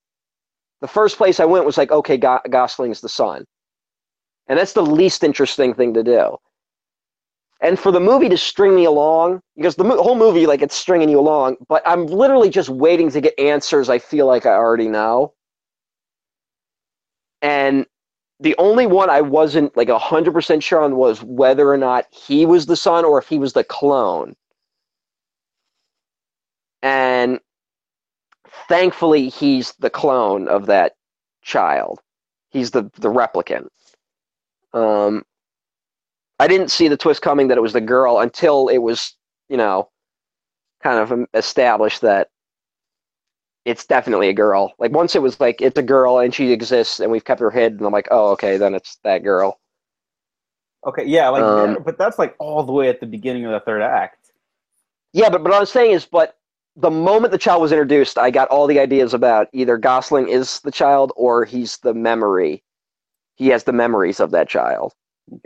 the 0.80 0.88
first 0.88 1.16
place 1.18 1.38
I 1.38 1.44
went 1.44 1.66
was 1.66 1.78
like, 1.78 1.92
okay, 1.92 2.16
Go- 2.16 2.40
Gosling's 2.50 3.00
the 3.00 3.08
son, 3.08 3.44
and 4.48 4.58
that's 4.58 4.72
the 4.72 4.84
least 4.84 5.22
interesting 5.22 5.72
thing 5.74 5.94
to 5.94 6.02
do. 6.02 6.36
And 7.64 7.78
for 7.80 7.90
the 7.90 8.00
movie 8.00 8.28
to 8.28 8.36
string 8.36 8.74
me 8.76 8.84
along, 8.84 9.40
because 9.56 9.74
the 9.74 9.84
mo- 9.84 10.02
whole 10.02 10.16
movie, 10.16 10.46
like, 10.46 10.60
it's 10.60 10.76
stringing 10.76 11.08
you 11.08 11.18
along, 11.18 11.56
but 11.66 11.82
I'm 11.86 12.06
literally 12.06 12.50
just 12.50 12.68
waiting 12.68 13.10
to 13.12 13.22
get 13.22 13.38
answers 13.40 13.88
I 13.88 13.98
feel 13.98 14.26
like 14.26 14.44
I 14.44 14.50
already 14.50 14.86
know. 14.86 15.32
And 17.40 17.86
the 18.40 18.54
only 18.58 18.86
one 18.86 19.08
I 19.08 19.22
wasn't 19.22 19.74
like 19.78 19.88
100% 19.88 20.62
sure 20.62 20.82
on 20.82 20.96
was 20.96 21.22
whether 21.22 21.70
or 21.70 21.78
not 21.78 22.06
he 22.12 22.44
was 22.44 22.66
the 22.66 22.76
son 22.76 23.02
or 23.06 23.18
if 23.18 23.28
he 23.28 23.38
was 23.38 23.54
the 23.54 23.64
clone. 23.64 24.36
And 26.82 27.40
thankfully, 28.68 29.30
he's 29.30 29.72
the 29.78 29.90
clone 29.90 30.48
of 30.48 30.66
that 30.66 30.96
child. 31.42 32.00
He's 32.50 32.72
the, 32.72 32.84
the 33.00 33.08
replicant. 33.10 33.68
Um, 34.74 35.24
I 36.44 36.46
didn't 36.46 36.70
see 36.70 36.88
the 36.88 36.96
twist 36.98 37.22
coming 37.22 37.48
that 37.48 37.56
it 37.56 37.62
was 37.62 37.72
the 37.72 37.80
girl 37.80 38.18
until 38.18 38.68
it 38.68 38.76
was, 38.76 39.14
you 39.48 39.56
know, 39.56 39.88
kind 40.82 40.98
of 40.98 41.26
established 41.32 42.02
that 42.02 42.28
it's 43.64 43.86
definitely 43.86 44.28
a 44.28 44.34
girl. 44.34 44.74
Like 44.78 44.92
once 44.92 45.14
it 45.14 45.22
was 45.22 45.40
like 45.40 45.62
it's 45.62 45.78
a 45.78 45.82
girl 45.82 46.18
and 46.18 46.34
she 46.34 46.52
exists 46.52 47.00
and 47.00 47.10
we've 47.10 47.24
kept 47.24 47.40
her 47.40 47.50
hid, 47.50 47.72
and 47.72 47.86
I'm 47.86 47.94
like, 47.94 48.08
oh, 48.10 48.32
okay, 48.32 48.58
then 48.58 48.74
it's 48.74 48.98
that 49.04 49.22
girl. 49.22 49.58
Okay, 50.86 51.06
yeah, 51.06 51.30
like, 51.30 51.42
Um, 51.42 51.82
but 51.82 51.96
that's 51.96 52.18
like 52.18 52.34
all 52.38 52.62
the 52.62 52.72
way 52.72 52.90
at 52.90 53.00
the 53.00 53.06
beginning 53.06 53.46
of 53.46 53.52
the 53.52 53.60
third 53.60 53.80
act. 53.80 54.18
Yeah, 55.14 55.30
but 55.30 55.42
but 55.42 55.44
what 55.44 55.56
I 55.56 55.60
was 55.60 55.72
saying 55.72 55.92
is, 55.92 56.04
but 56.04 56.36
the 56.76 56.90
moment 56.90 57.32
the 57.32 57.38
child 57.38 57.62
was 57.62 57.72
introduced, 57.72 58.18
I 58.18 58.30
got 58.30 58.48
all 58.48 58.66
the 58.66 58.80
ideas 58.80 59.14
about 59.14 59.48
either 59.54 59.78
Gosling 59.78 60.28
is 60.28 60.60
the 60.60 60.70
child 60.70 61.10
or 61.16 61.46
he's 61.46 61.78
the 61.78 61.94
memory. 61.94 62.62
He 63.36 63.46
has 63.48 63.64
the 63.64 63.72
memories 63.72 64.20
of 64.20 64.30
that 64.32 64.50
child. 64.50 64.92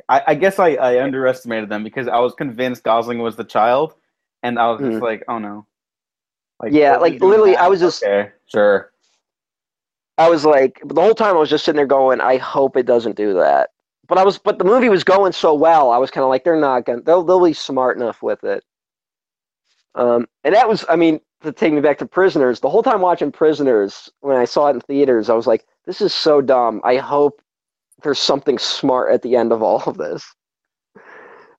I, 0.09 0.23
I 0.29 0.35
guess 0.35 0.59
I, 0.59 0.71
I 0.75 1.03
underestimated 1.03 1.69
them 1.69 1.85
because 1.85 2.09
I 2.09 2.19
was 2.19 2.35
convinced 2.35 2.83
Gosling 2.83 3.19
was 3.21 3.37
the 3.37 3.45
child, 3.45 3.95
and 4.43 4.59
I 4.59 4.71
was 4.71 4.81
just 4.81 4.99
Mhm. 4.99 5.03
like, 5.03 5.25
oh 5.29 5.39
no. 5.39 5.67
Like, 6.61 6.73
Yeah, 6.73 6.97
like, 6.97 7.21
literally, 7.21 7.53
now? 7.53 7.65
I 7.65 7.69
was 7.69 7.81
just- 7.81 8.03
okay, 8.03 8.33
sure. 8.47 8.93
I 10.19 10.29
was 10.29 10.45
like, 10.45 10.81
the 10.85 11.01
whole 11.01 11.15
time 11.15 11.37
I 11.37 11.39
was 11.39 11.49
just 11.51 11.65
sitting 11.65 11.77
there 11.77 11.87
going, 11.87 12.21
I 12.21 12.39
hope 12.39 12.77
it 12.77 12.87
doesn't 12.87 13.17
do 13.17 13.35
that. 13.35 13.71
But 14.09 14.19
I 14.19 14.25
was, 14.25 14.37
but 14.39 14.59
the 14.59 14.65
movie 14.65 14.89
was 14.89 15.05
going 15.05 15.31
so 15.33 15.55
well, 15.55 15.91
I 15.91 15.99
was 15.99 16.11
kind 16.11 16.25
of 16.25 16.29
like, 16.31 16.43
they're 16.43 16.59
not 16.59 16.85
gonna, 16.85 17.03
they'll, 17.03 17.23
they'll 17.23 17.45
be 17.45 17.53
smart 17.53 17.97
enough 17.97 18.21
with 18.23 18.43
it. 18.43 18.65
Um, 19.95 20.27
and 20.43 20.55
that 20.55 20.69
was, 20.69 20.85
I 20.89 20.97
mean, 20.97 21.21
to 21.43 21.53
take 21.53 21.73
me 21.73 21.81
back 21.81 21.99
to 21.99 22.07
Prisoners, 22.07 22.59
the 22.59 22.69
whole 22.69 22.83
time 22.83 23.01
watching 23.01 23.31
Prisoners, 23.31 24.11
when 24.21 24.37
I 24.37 24.45
saw 24.45 24.67
it 24.67 24.75
in 24.75 24.81
theaters, 24.81 25.31
I 25.31 25.35
was 25.35 25.47
like, 25.47 25.67
this 25.85 26.01
is 26.01 26.13
so 26.13 26.41
dumb. 26.41 26.81
I 26.83 26.97
hope 26.97 27.41
there's 28.03 28.19
something 28.19 28.59
smart 28.59 29.13
at 29.13 29.23
the 29.23 29.37
end 29.37 29.53
of 29.53 29.63
all 29.63 29.83
of 29.85 29.97
this 29.97 30.25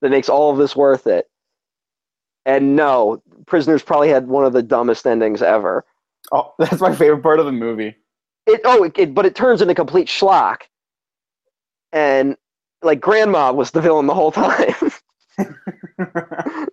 that 0.01 0.09
makes 0.11 0.29
all 0.29 0.51
of 0.51 0.57
this 0.57 0.75
worth 0.75 1.07
it. 1.07 1.25
And 2.45 2.75
no, 2.75 3.21
Prisoners 3.45 3.83
probably 3.83 4.09
had 4.09 4.27
one 4.27 4.45
of 4.45 4.53
the 4.53 4.63
dumbest 4.63 5.05
endings 5.05 5.41
ever. 5.41 5.85
Oh, 6.31 6.53
that's 6.59 6.81
my 6.81 6.95
favorite 6.95 7.21
part 7.23 7.39
of 7.39 7.45
the 7.45 7.51
movie. 7.51 7.95
it 8.47 8.61
oh 8.65 8.83
it, 8.83 8.97
it- 8.97 9.13
but 9.13 9.25
it 9.25 9.35
turns 9.35 9.61
into 9.61 9.75
complete 9.75 10.07
schlock 10.07 10.61
and 11.91 12.37
like 12.81 13.01
grandma 13.01 13.51
was 13.51 13.71
the 13.71 13.81
villain 13.81 14.05
the 14.07 14.13
whole 14.13 14.31
time 14.31 14.73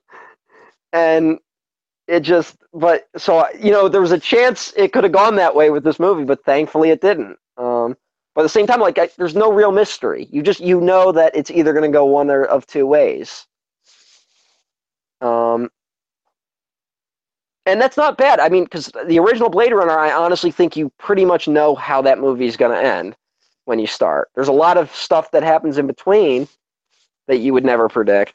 and 0.93 1.39
it 2.07 2.21
just 2.21 2.57
but 2.73 3.09
so 3.17 3.47
you 3.59 3.71
know 3.73 3.89
there 3.89 4.01
was 4.01 4.13
a 4.13 4.19
chance 4.21 4.73
it 4.77 4.93
could 4.93 5.05
have 5.05 5.13
gone 5.13 5.37
that 5.37 5.55
way 5.55 5.71
with 5.71 5.83
this 5.85 5.99
movie 5.99 6.25
but 6.25 6.45
thankfully 6.45 6.91
it 6.91 7.01
didn't 7.01 7.37
um 7.57 7.97
but 8.37 8.43
at 8.43 8.45
the 8.45 8.49
same 8.51 8.67
time 8.67 8.81
like 8.81 8.99
I, 8.99 9.09
there's 9.17 9.35
no 9.35 9.51
real 9.51 9.73
mystery 9.73 10.29
you 10.31 10.43
just 10.43 10.61
you 10.61 10.81
know 10.81 11.11
that 11.11 11.35
it's 11.35 11.51
either 11.51 11.73
going 11.73 11.91
to 11.91 11.95
go 11.95 12.05
one 12.05 12.31
or 12.31 12.45
of 12.45 12.67
two 12.67 12.87
ways 12.87 13.47
um 15.21 15.69
and 17.67 17.81
that's 17.81 17.97
not 17.97 18.17
bad. 18.17 18.39
I 18.39 18.49
mean, 18.49 18.65
because 18.65 18.93
the 19.07 19.19
original 19.19 19.51
Blade 19.51 19.73
Runner, 19.73 19.99
I 19.99 20.13
honestly 20.13 20.53
think 20.53 20.77
you 20.77 20.91
pretty 20.99 21.25
much 21.25 21.49
know 21.49 21.75
how 21.75 22.01
that 22.03 22.21
movie 22.21 22.47
is 22.47 22.57
going 22.57 22.71
to 22.71 22.89
end 22.89 23.17
when 23.65 23.81
you 23.81 23.89
start. 23.89 24.31
There's 24.37 24.49
a 24.49 24.53
lot 24.53 24.79
of 24.79 24.95
stuff 24.95 25.33
that 25.33 25.43
happens 25.43 25.77
in 25.77 25.89
between 25.89 26.49
that 27.27 27.39
you 27.39 27.53
would 27.53 27.65
never 27.65 27.89
predict, 27.89 28.35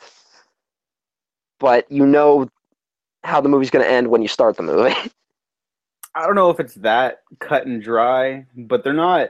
but 1.60 1.90
you 1.90 2.06
know 2.06 2.50
how 3.24 3.40
the 3.40 3.48
movie's 3.48 3.70
going 3.70 3.86
to 3.86 3.92
end 3.92 4.10
when 4.10 4.22
you 4.22 4.28
start 4.28 4.58
the 4.58 4.64
movie. 4.64 4.96
I 6.16 6.26
don't 6.26 6.36
know 6.36 6.50
if 6.50 6.60
it's 6.60 6.76
that 6.76 7.22
cut 7.40 7.66
and 7.66 7.82
dry, 7.82 8.46
but 8.54 8.84
they're 8.84 8.92
not 8.92 9.30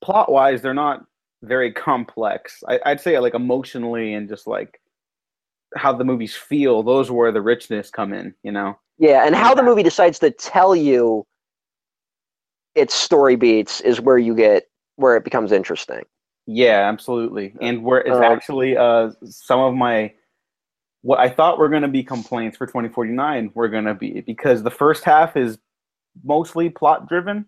plot 0.00 0.30
wise. 0.30 0.62
They're 0.62 0.74
not 0.74 1.04
very 1.42 1.72
complex. 1.72 2.62
I, 2.68 2.80
I'd 2.86 3.00
say 3.00 3.18
like 3.18 3.34
emotionally 3.34 4.14
and 4.14 4.28
just 4.28 4.46
like 4.46 4.80
how 5.76 5.92
the 5.92 6.04
movies 6.04 6.34
feel. 6.34 6.82
Those 6.82 7.10
are 7.10 7.14
where 7.14 7.32
the 7.32 7.40
richness 7.42 7.90
come 7.90 8.12
in. 8.12 8.34
You 8.42 8.52
know. 8.52 8.78
yeah, 8.98 9.26
and 9.26 9.34
how 9.34 9.54
the 9.54 9.62
movie 9.62 9.82
decides 9.82 10.18
to 10.20 10.30
tell 10.30 10.74
you 10.76 11.26
its 12.74 12.94
story 12.94 13.36
beats 13.36 13.80
is 13.80 14.00
where 14.00 14.18
you 14.18 14.34
get 14.34 14.64
where 14.96 15.16
it 15.16 15.24
becomes 15.24 15.52
interesting. 15.52 16.02
Yeah, 16.46 16.88
absolutely. 16.88 17.54
And 17.60 17.82
where 17.84 18.00
it's 18.00 18.16
Um, 18.16 18.22
actually 18.22 18.76
uh 18.76 19.10
some 19.24 19.60
of 19.60 19.74
my 19.74 20.12
what 21.02 21.18
I 21.18 21.28
thought 21.30 21.58
were 21.58 21.68
going 21.70 21.82
to 21.82 21.88
be 21.88 22.02
complaints 22.04 22.56
for 22.58 22.66
2049 22.66 23.52
were 23.54 23.68
going 23.68 23.86
to 23.86 23.94
be 23.94 24.20
because 24.20 24.62
the 24.62 24.70
first 24.70 25.02
half 25.04 25.36
is 25.36 25.58
mostly 26.22 26.68
plot 26.68 27.08
driven. 27.08 27.46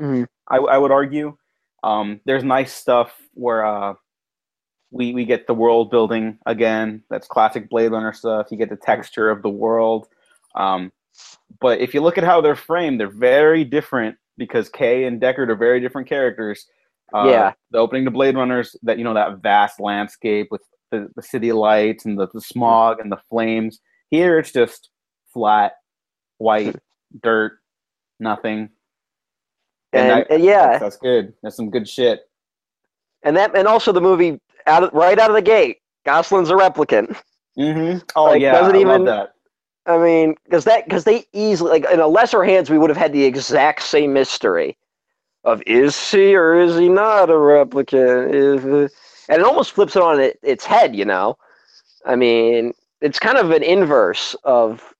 Mhm. 0.00 0.26
I, 0.48 0.58
I 0.58 0.78
would 0.78 0.92
argue. 0.92 1.36
Um, 1.82 2.20
there's 2.24 2.44
nice 2.44 2.72
stuff 2.72 3.12
where 3.34 3.64
uh, 3.64 3.94
we 4.90 5.12
we 5.14 5.24
get 5.24 5.46
the 5.46 5.54
world 5.54 5.90
building 5.90 6.38
again. 6.46 7.02
That's 7.10 7.26
classic 7.26 7.68
Blade 7.68 7.92
Runner 7.92 8.12
stuff. 8.12 8.48
You 8.50 8.56
get 8.58 8.70
the 8.70 8.76
texture 8.76 9.30
of 9.30 9.42
the 9.42 9.48
world. 9.48 10.06
Um, 10.54 10.92
but 11.60 11.80
if 11.80 11.94
you 11.94 12.00
look 12.00 12.18
at 12.18 12.24
how 12.24 12.40
they're 12.40 12.56
framed, 12.56 13.00
they're 13.00 13.08
very 13.08 13.64
different 13.64 14.16
because 14.38 14.68
Kay 14.68 15.04
and 15.04 15.20
Deckard 15.20 15.48
are 15.48 15.56
very 15.56 15.80
different 15.80 16.08
characters. 16.08 16.66
Uh, 17.14 17.26
Yeah. 17.28 17.52
The 17.70 17.78
opening 17.78 18.04
to 18.04 18.10
Blade 18.10 18.36
Runners, 18.36 18.76
that 18.82 18.98
you 18.98 19.04
know 19.04 19.14
that 19.14 19.38
vast 19.42 19.80
landscape 19.80 20.48
with 20.50 20.62
the, 20.90 21.08
the 21.16 21.22
city 21.22 21.52
lights 21.52 22.04
and 22.04 22.18
the, 22.18 22.28
the 22.32 22.40
smog 22.40 23.00
and 23.00 23.10
the 23.10 23.20
flames. 23.28 23.80
Here 24.10 24.38
it's 24.38 24.52
just 24.52 24.90
flat, 25.32 25.72
white, 26.38 26.76
dirt, 27.22 27.58
nothing. 28.20 28.70
And, 29.92 30.12
I- 30.12 30.26
and 30.30 30.42
yeah, 30.44 30.66
that's, 30.78 30.80
that's 30.82 30.96
good. 30.96 31.32
That's 31.42 31.56
some 31.56 31.70
good 31.70 31.88
shit. 31.88 32.20
and 33.22 33.36
that 33.36 33.56
and 33.56 33.68
also 33.68 33.92
the 33.92 34.00
movie 34.00 34.40
out 34.66 34.84
of, 34.84 34.92
right 34.92 35.18
out 35.18 35.30
of 35.30 35.36
the 35.36 35.42
gate, 35.42 35.78
Gosling's 36.06 36.50
a 36.50 36.54
replicant. 36.54 37.16
Mm-hmm. 37.58 37.98
Oh 38.16 38.24
Like, 38.24 38.40
yeah, 38.42 38.52
doesn't 38.52 38.76
I 38.76 38.80
even- 38.80 39.04
love 39.04 39.06
that. 39.06 39.34
I 39.84 39.98
mean, 39.98 40.36
because 40.44 40.64
that 40.64 40.84
because 40.84 41.02
they 41.04 41.24
easily 41.32 41.70
like 41.72 41.90
in 41.92 41.98
a 41.98 42.06
lesser 42.06 42.44
hands 42.44 42.70
we 42.70 42.78
would 42.78 42.88
have 42.88 42.96
had 42.96 43.12
the 43.12 43.24
exact 43.24 43.82
same 43.82 44.12
mystery 44.12 44.76
of 45.42 45.60
is 45.66 46.10
he 46.12 46.36
or 46.36 46.54
is 46.60 46.76
he 46.78 46.88
not 46.88 47.28
a 47.28 47.32
replicant? 47.32 48.32
Is 48.32 48.92
and 49.28 49.38
it 49.40 49.44
almost 49.44 49.72
flips 49.72 49.96
it 49.96 50.02
on 50.02 50.20
its 50.44 50.64
head, 50.64 50.94
you 50.94 51.04
know. 51.04 51.36
I 52.06 52.14
mean, 52.14 52.72
it's 53.00 53.18
kind 53.18 53.36
of 53.36 53.50
an 53.50 53.64
inverse 53.64 54.36
of 54.44 54.94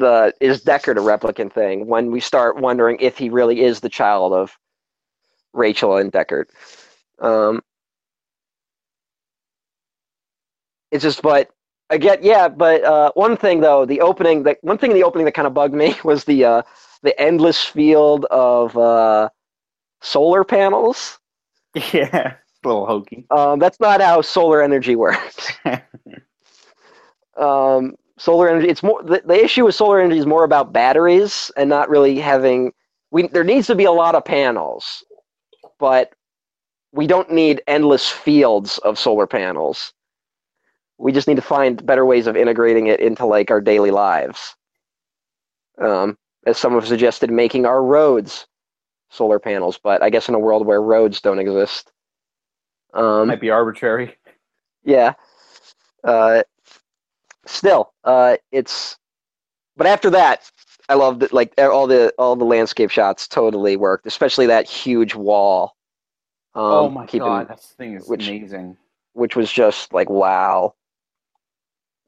the 0.00 0.34
is 0.40 0.64
Deckard 0.64 0.98
a 0.98 1.00
replicant 1.00 1.52
thing 1.52 1.86
when 1.86 2.10
we 2.10 2.20
start 2.20 2.56
wondering 2.58 2.98
if 3.00 3.18
he 3.18 3.30
really 3.30 3.62
is 3.62 3.80
the 3.80 3.88
child 3.90 4.32
of 4.34 4.56
Rachel 5.52 5.96
and 5.96 6.12
Deckard. 6.12 6.46
Um, 7.20 7.60
it's 10.90 11.02
just, 11.02 11.22
but 11.22 11.50
again, 11.90 12.18
yeah. 12.22 12.48
But 12.48 12.84
uh, 12.84 13.12
one 13.14 13.36
thing 13.36 13.60
though, 13.60 13.84
the 13.86 14.00
opening, 14.00 14.44
that 14.44 14.58
one 14.62 14.78
thing 14.78 14.90
in 14.90 14.96
the 14.96 15.04
opening 15.04 15.24
that 15.26 15.34
kind 15.34 15.46
of 15.46 15.54
bugged 15.54 15.74
me 15.74 15.94
was 16.04 16.24
the 16.24 16.44
uh, 16.44 16.62
the 17.02 17.18
endless 17.20 17.62
field 17.64 18.26
of 18.26 18.76
uh, 18.76 19.28
solar 20.02 20.44
panels. 20.44 21.18
Yeah, 21.92 22.34
a 22.64 22.68
little 22.68 22.86
hokey. 22.86 23.26
Um, 23.30 23.58
that's 23.60 23.80
not 23.80 24.00
how 24.00 24.22
solar 24.22 24.62
energy 24.62 24.96
works. 24.96 25.52
um, 27.36 27.94
solar 28.20 28.50
energy, 28.50 28.68
it's 28.68 28.82
more 28.82 29.02
the, 29.02 29.22
the 29.24 29.42
issue 29.42 29.64
with 29.64 29.74
solar 29.74 29.98
energy 29.98 30.18
is 30.18 30.26
more 30.26 30.44
about 30.44 30.72
batteries 30.72 31.50
and 31.56 31.68
not 31.70 31.88
really 31.88 32.18
having. 32.18 32.72
We 33.10 33.26
there 33.28 33.44
needs 33.44 33.66
to 33.68 33.74
be 33.74 33.86
a 33.86 33.92
lot 33.92 34.14
of 34.14 34.24
panels, 34.24 35.02
but 35.78 36.12
we 36.92 37.06
don't 37.06 37.30
need 37.32 37.62
endless 37.66 38.08
fields 38.08 38.78
of 38.78 38.98
solar 38.98 39.26
panels. 39.26 39.94
We 40.98 41.12
just 41.12 41.26
need 41.28 41.36
to 41.36 41.42
find 41.42 41.84
better 41.86 42.04
ways 42.04 42.26
of 42.26 42.36
integrating 42.36 42.88
it 42.88 43.00
into 43.00 43.24
like 43.24 43.50
our 43.50 43.60
daily 43.60 43.90
lives. 43.90 44.54
Um, 45.80 46.18
as 46.46 46.58
some 46.58 46.74
have 46.74 46.86
suggested, 46.86 47.30
making 47.30 47.64
our 47.64 47.82
roads 47.82 48.46
solar 49.08 49.38
panels, 49.38 49.78
but 49.82 50.02
I 50.02 50.10
guess 50.10 50.28
in 50.28 50.34
a 50.34 50.38
world 50.38 50.66
where 50.66 50.82
roads 50.82 51.20
don't 51.22 51.38
exist. 51.38 51.90
Um, 52.92 53.28
Might 53.28 53.40
be 53.40 53.50
arbitrary. 53.50 54.16
yeah. 54.84 55.14
Uh, 56.04 56.42
still, 57.50 57.92
uh, 58.04 58.36
it's. 58.52 58.96
But 59.76 59.86
after 59.86 60.10
that, 60.10 60.50
I 60.88 60.94
loved 60.94 61.22
it. 61.22 61.32
Like 61.32 61.54
all 61.58 61.86
the 61.86 62.12
all 62.18 62.36
the 62.36 62.44
landscape 62.44 62.90
shots 62.90 63.26
totally 63.28 63.76
worked, 63.76 64.06
especially 64.06 64.46
that 64.46 64.68
huge 64.68 65.14
wall. 65.14 65.76
Um, 66.54 66.62
oh 66.64 66.88
my 66.90 67.06
keeping- 67.06 67.26
god, 67.28 67.48
that 67.48 67.60
thing 67.60 67.94
is 67.94 68.08
which- 68.08 68.28
amazing. 68.28 68.76
which 69.12 69.36
was 69.36 69.50
just 69.52 69.92
like 69.92 70.10
wow. 70.10 70.74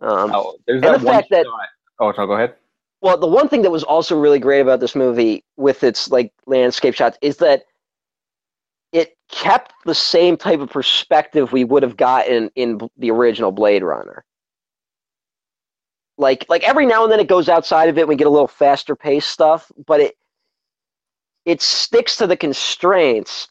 Um, 0.01 0.33
Oh, 0.35 0.57
there's 0.67 0.83
and 0.83 0.85
that 0.85 1.01
the 1.01 1.07
one 1.07 1.15
fact 1.15 1.31
that- 1.31 1.45
shot. 1.47 1.69
Oh, 2.01 2.11
no, 2.17 2.27
go 2.27 2.33
ahead. 2.33 2.57
Well, 3.03 3.17
the 3.19 3.27
one 3.29 3.49
thing 3.49 3.63
that 3.63 3.71
was 3.71 3.85
also 3.85 4.19
really 4.19 4.39
great 4.41 4.61
about 4.61 4.81
this 4.81 4.95
movie, 4.97 5.45
with 5.57 5.83
its 5.85 6.11
like 6.11 6.33
landscape 6.47 6.95
shots, 6.95 7.19
is 7.23 7.37
that 7.39 7.65
it 8.93 9.17
kept 9.31 9.73
the 9.87 9.95
same 9.95 10.37
type 10.37 10.61
of 10.61 10.71
perspective 10.71 11.53
we 11.53 11.65
would 11.65 11.83
have 11.83 11.97
gotten 11.97 12.51
in 12.57 12.81
the 12.97 13.11
original 13.11 13.51
Blade 13.53 13.83
Runner. 13.83 14.25
Like, 16.19 16.47
like 16.49 16.63
every 16.63 16.87
now 16.87 17.03
and 17.05 17.13
then 17.13 17.21
it 17.21 17.29
goes 17.29 17.49
outside 17.49 17.89
of 17.89 17.99
it. 17.99 18.03
and 18.03 18.09
We 18.09 18.17
get 18.17 18.27
a 18.27 18.31
little 18.31 18.49
faster 18.49 18.95
paced 18.95 19.31
stuff, 19.31 19.71
but 19.87 20.01
it 20.01 20.17
it 21.45 21.61
sticks 21.61 22.17
to 22.17 22.27
the 22.27 22.37
constraints 22.37 23.49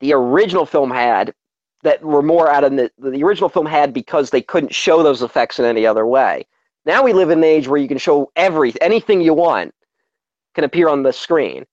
the 0.00 0.12
original 0.12 0.66
film 0.66 0.90
had 0.90 1.34
that 1.82 2.02
were 2.02 2.22
more 2.22 2.50
out 2.50 2.64
of 2.64 2.72
the 2.72 2.90
the 2.98 3.22
original 3.22 3.48
film 3.48 3.66
had 3.66 3.92
because 3.92 4.30
they 4.30 4.42
couldn't 4.42 4.74
show 4.74 5.02
those 5.02 5.22
effects 5.22 5.58
in 5.58 5.64
any 5.64 5.86
other 5.86 6.06
way. 6.06 6.46
Now 6.84 7.02
we 7.02 7.12
live 7.12 7.30
in 7.30 7.38
an 7.38 7.44
age 7.44 7.68
where 7.68 7.80
you 7.80 7.88
can 7.88 7.98
show 7.98 8.30
every 8.36 8.74
anything 8.80 9.20
you 9.20 9.34
want 9.34 9.74
can 10.54 10.64
appear 10.64 10.88
on 10.88 11.02
the 11.02 11.12
screen. 11.12 11.64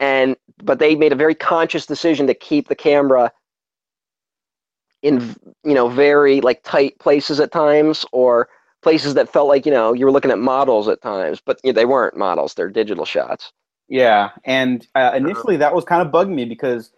And 0.00 0.36
but 0.62 0.78
they 0.78 0.94
made 0.94 1.12
a 1.12 1.16
very 1.16 1.34
conscious 1.34 1.86
decision 1.86 2.26
to 2.26 2.34
keep 2.34 2.68
the 2.68 2.74
camera 2.74 3.32
in 5.02 5.34
you 5.64 5.74
know 5.74 5.88
very 5.88 6.40
like 6.40 6.62
tight 6.62 6.98
places 6.98 7.40
at 7.40 7.52
times 7.52 8.04
or 8.12 8.48
places 8.82 9.14
that 9.14 9.28
felt 9.28 9.48
like 9.48 9.66
you 9.66 9.72
know 9.72 9.92
you 9.92 10.04
were 10.04 10.12
looking 10.12 10.30
at 10.30 10.38
models 10.38 10.88
at 10.88 11.02
times 11.02 11.40
but 11.44 11.60
you 11.64 11.72
know, 11.72 11.74
they 11.74 11.84
weren't 11.86 12.16
models 12.16 12.54
they're 12.54 12.70
digital 12.70 13.04
shots 13.04 13.52
Yeah, 13.88 14.30
and 14.44 14.86
uh, 14.94 15.12
initially 15.14 15.56
that 15.58 15.74
was 15.74 15.84
kind 15.84 16.02
of 16.02 16.12
bugging 16.12 16.34
me 16.34 16.44
because 16.44 16.92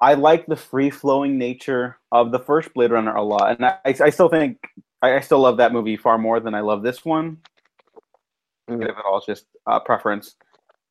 I 0.00 0.14
like 0.14 0.46
the 0.46 0.56
free 0.56 0.90
flowing 0.90 1.38
nature 1.38 1.98
of 2.10 2.32
the 2.32 2.40
first 2.40 2.74
Blade 2.74 2.90
Runner 2.90 3.14
a 3.14 3.22
lot, 3.22 3.56
and 3.56 3.64
I, 3.66 3.78
I 3.84 4.10
still 4.10 4.28
think 4.28 4.58
I, 5.02 5.16
I 5.16 5.20
still 5.20 5.40
love 5.40 5.58
that 5.58 5.72
movie 5.72 5.96
far 5.96 6.18
more 6.18 6.40
than 6.40 6.54
I 6.54 6.60
love 6.60 6.82
this 6.82 7.04
one. 7.04 7.38
Mhm. 8.68 8.82
If 8.82 8.90
it 8.90 9.04
all 9.04 9.20
just 9.26 9.46
uh, 9.66 9.80
preference, 9.80 10.36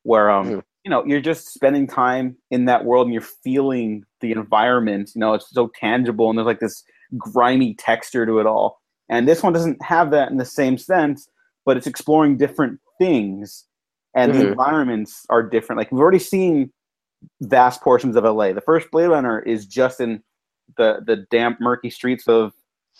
where 0.03 0.31
um 0.31 0.57
Mhm. 0.57 0.63
you 0.85 0.91
know 0.91 1.05
you're 1.05 1.21
just 1.21 1.49
spending 1.53 1.87
time 1.87 2.37
in 2.51 2.65
that 2.65 2.85
world 2.85 3.07
and 3.07 3.13
you're 3.13 3.23
feeling 3.43 4.05
the 4.21 4.31
environment. 4.33 5.11
You 5.15 5.21
know, 5.21 5.35
it's 5.35 5.49
so 5.51 5.69
tangible 5.75 6.29
and 6.29 6.37
there's 6.39 6.47
like 6.47 6.59
this 6.61 6.83
grimy 7.17 7.75
texture 7.75 8.25
to 8.25 8.39
it 8.39 8.47
all. 8.47 8.80
And 9.11 9.27
this 9.27 9.43
one 9.43 9.53
doesn't 9.53 9.81
have 9.83 10.09
that 10.11 10.31
in 10.31 10.37
the 10.37 10.45
same 10.45 10.77
sense, 10.77 11.27
but 11.65 11.77
it's 11.77 11.85
exploring 11.85 12.37
different 12.37 12.79
things 12.97 13.65
and 14.15 14.33
the 14.33 14.39
Mhm. 14.39 14.51
environments 14.51 15.25
are 15.29 15.43
different. 15.43 15.77
Like 15.77 15.91
we've 15.91 16.01
already 16.01 16.19
seen 16.19 16.71
vast 17.41 17.81
portions 17.81 18.15
of 18.15 18.25
LA. 18.25 18.51
The 18.53 18.61
first 18.61 18.89
Blade 18.91 19.07
Runner 19.07 19.39
is 19.39 19.65
just 19.67 19.99
in 20.01 20.23
the 20.77 21.01
the 21.05 21.17
damp, 21.29 21.59
murky 21.61 21.89
streets 21.89 22.27
of 22.27 22.53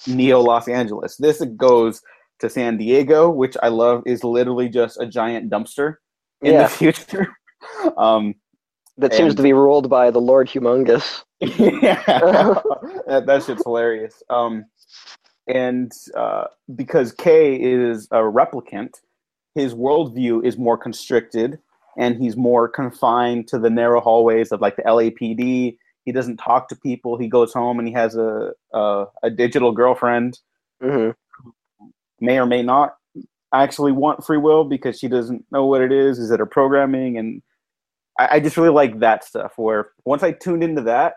Neo 0.06 0.40
Los 0.42 0.68
Angeles. 0.68 1.18
This 1.18 1.42
goes 1.58 2.02
to 2.40 2.50
San 2.50 2.78
Diego, 2.78 3.30
which 3.30 3.56
I 3.64 3.68
love, 3.70 4.04
is 4.06 4.24
literally 4.24 4.70
just 4.70 5.00
a 5.02 5.06
giant 5.06 5.50
dumpster 5.50 5.96
in 6.42 6.54
Yeah. 6.54 6.64
the 6.64 6.70
future. 6.70 7.28
um, 7.98 8.36
that 8.98 9.14
seems 9.14 9.30
And- 9.30 9.38
to 9.38 9.44
be 9.44 9.54
ruled 9.54 9.90
by 9.90 10.12
the 10.12 10.20
lord 10.22 10.48
Humungus 10.50 11.24
yeah, 11.40 12.04
that, 13.08 13.24
that 13.26 13.44
shit's 13.44 13.64
hilarious. 13.64 14.22
Um, 14.30 14.66
and 15.52 15.92
uh, 16.16 16.46
because 16.76 17.12
K 17.12 17.56
is 17.56 18.08
a 18.12 18.20
replicant, 18.20 19.02
his 19.54 19.74
worldview 19.74 20.46
is 20.46 20.58
more 20.58 20.78
constricted, 20.78 21.60
and 21.98 22.16
he's 22.16 22.38
more 22.38 22.70
confined 22.70 23.48
to 23.50 23.60
the 23.60 23.70
narrow 23.70 24.00
hallways 24.02 24.52
of 24.52 24.62
like 24.62 24.78
the 24.78 24.84
LAPD. 24.84 25.78
He 26.06 26.12
doesn't 26.12 26.38
talk 26.38 26.70
to 26.70 26.76
people. 26.76 27.18
He 27.18 27.28
goes 27.28 27.54
home 27.54 27.80
and 27.80 27.88
he 27.88 27.94
has 27.94 28.16
a 28.16 28.54
a, 28.74 29.06
a 29.24 29.30
digital 29.30 29.72
girlfriend. 29.72 30.40
hmm 30.82 31.12
May 32.20 32.40
or 32.40 32.46
may 32.46 32.64
not 32.64 32.96
actually 33.54 33.92
want 33.92 34.26
free 34.26 34.38
will 34.38 34.64
because 34.64 34.98
she 34.98 35.08
doesn't 35.08 35.44
know 35.52 35.66
what 35.66 35.82
it 35.82 35.92
is. 35.92 36.18
Is 36.20 36.32
it 36.32 36.40
her 36.40 36.46
programming? 36.46 37.18
And 37.18 37.42
I, 38.18 38.36
I 38.36 38.40
just 38.40 38.58
really 38.58 38.70
like 38.70 39.00
that 39.00 39.26
stuff. 39.26 39.54
Where 39.58 39.90
once 40.06 40.24
I 40.24 40.32
tuned 40.32 40.64
into 40.64 40.84
that, 40.84 41.16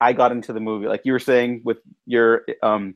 I 0.00 0.12
got 0.12 0.32
into 0.32 0.52
the 0.52 0.60
movie. 0.60 0.86
Like 0.86 1.02
you 1.04 1.12
were 1.12 1.18
saying 1.18 1.62
with 1.64 1.78
your 2.06 2.42
um, 2.62 2.94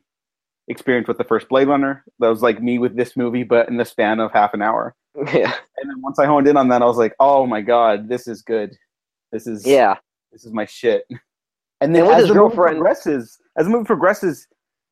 experience 0.67 1.07
with 1.07 1.17
the 1.17 1.23
first 1.23 1.49
Blade 1.49 1.67
Runner, 1.67 2.03
that 2.19 2.29
was 2.29 2.41
like 2.41 2.61
me 2.61 2.79
with 2.79 2.95
this 2.95 3.17
movie, 3.17 3.43
but 3.43 3.67
in 3.67 3.77
the 3.77 3.85
span 3.85 4.19
of 4.19 4.31
half 4.31 4.53
an 4.53 4.61
hour. 4.61 4.95
yeah 5.33 5.53
And 5.77 5.89
then 5.89 6.01
once 6.01 6.19
I 6.19 6.25
honed 6.25 6.47
in 6.47 6.57
on 6.57 6.69
that, 6.69 6.81
I 6.81 6.85
was 6.85 6.97
like, 6.97 7.15
oh 7.19 7.45
my 7.45 7.61
god, 7.61 8.09
this 8.09 8.27
is 8.27 8.41
good. 8.41 8.75
This 9.31 9.47
is 9.47 9.65
yeah 9.65 9.95
this 10.31 10.45
is 10.45 10.51
my 10.51 10.65
shit. 10.65 11.05
And 11.81 11.93
then 11.93 12.05
And 12.05 12.13
as 12.13 12.27
the 12.27 12.35
movie 12.35 12.55
progresses, 12.55 13.37
as 13.57 13.65
the 13.65 13.71
movie 13.71 13.85
progresses, 13.85 14.47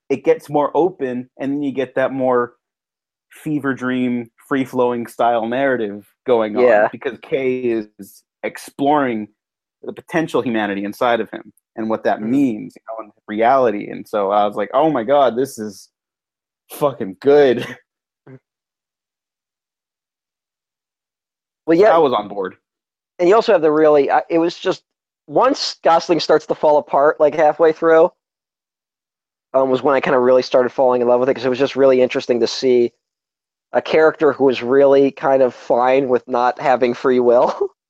it 0.09 0.23
gets 0.23 0.49
more 0.49 0.71
open, 0.75 1.29
and 1.39 1.53
then 1.53 1.63
you 1.63 1.71
get 1.71 1.95
that 1.95 2.11
more 2.11 2.55
fever 3.31 3.73
dream, 3.73 4.29
free 4.47 4.65
flowing 4.65 5.07
style 5.07 5.47
narrative 5.47 6.05
going 6.25 6.57
on. 6.57 6.63
Yeah. 6.63 6.89
Because 6.91 7.17
Kay 7.21 7.61
is 7.61 8.23
exploring 8.43 9.29
the 9.83 9.93
potential 9.93 10.41
humanity 10.41 10.83
inside 10.83 11.21
of 11.21 11.29
him 11.31 11.53
and 11.75 11.89
what 11.89 12.03
that 12.03 12.19
Mhm. 12.19 12.29
means, 12.29 12.75
you 12.75 12.81
know, 12.87 13.05
in 13.05 13.11
reality. 13.27 13.89
And 13.89 14.07
so 14.07 14.31
I 14.31 14.45
was 14.45 14.55
like, 14.55 14.69
oh 14.73 14.89
my 14.91 15.03
god, 15.03 15.35
this 15.37 15.57
is 15.59 15.89
fucking 16.71 17.17
good. 17.19 17.65
well 21.65 21.77
yeah 21.77 21.93
I 21.93 21.97
was 21.97 22.13
on 22.13 22.27
board. 22.27 22.55
and 23.19 23.27
you 23.29 23.35
also 23.35 23.51
have 23.51 23.61
the 23.61 23.71
really 23.71 24.09
it 24.29 24.37
was 24.39 24.57
just 24.57 24.83
once 25.27 25.75
gosling 25.83 26.19
starts 26.19 26.45
to 26.47 26.55
fall 26.55 26.77
apart 26.77 27.19
like 27.19 27.35
halfway 27.35 27.71
through 27.71 28.11
um, 29.53 29.69
was 29.69 29.81
when 29.83 29.93
i 29.95 29.99
kind 30.01 30.15
of 30.15 30.21
really 30.23 30.41
started 30.41 30.69
falling 30.69 31.01
in 31.01 31.07
love 31.07 31.19
with 31.19 31.29
it 31.29 31.31
because 31.31 31.45
it 31.45 31.49
was 31.49 31.59
just 31.59 31.75
really 31.75 32.01
interesting 32.01 32.39
to 32.39 32.47
see 32.47 32.91
a 33.73 33.81
character 33.81 34.33
who 34.33 34.45
was 34.45 34.61
really 34.63 35.11
kind 35.11 35.41
of 35.41 35.53
fine 35.53 36.09
with 36.09 36.27
not 36.27 36.59
having 36.59 36.93
free 36.93 37.19
will 37.19 37.69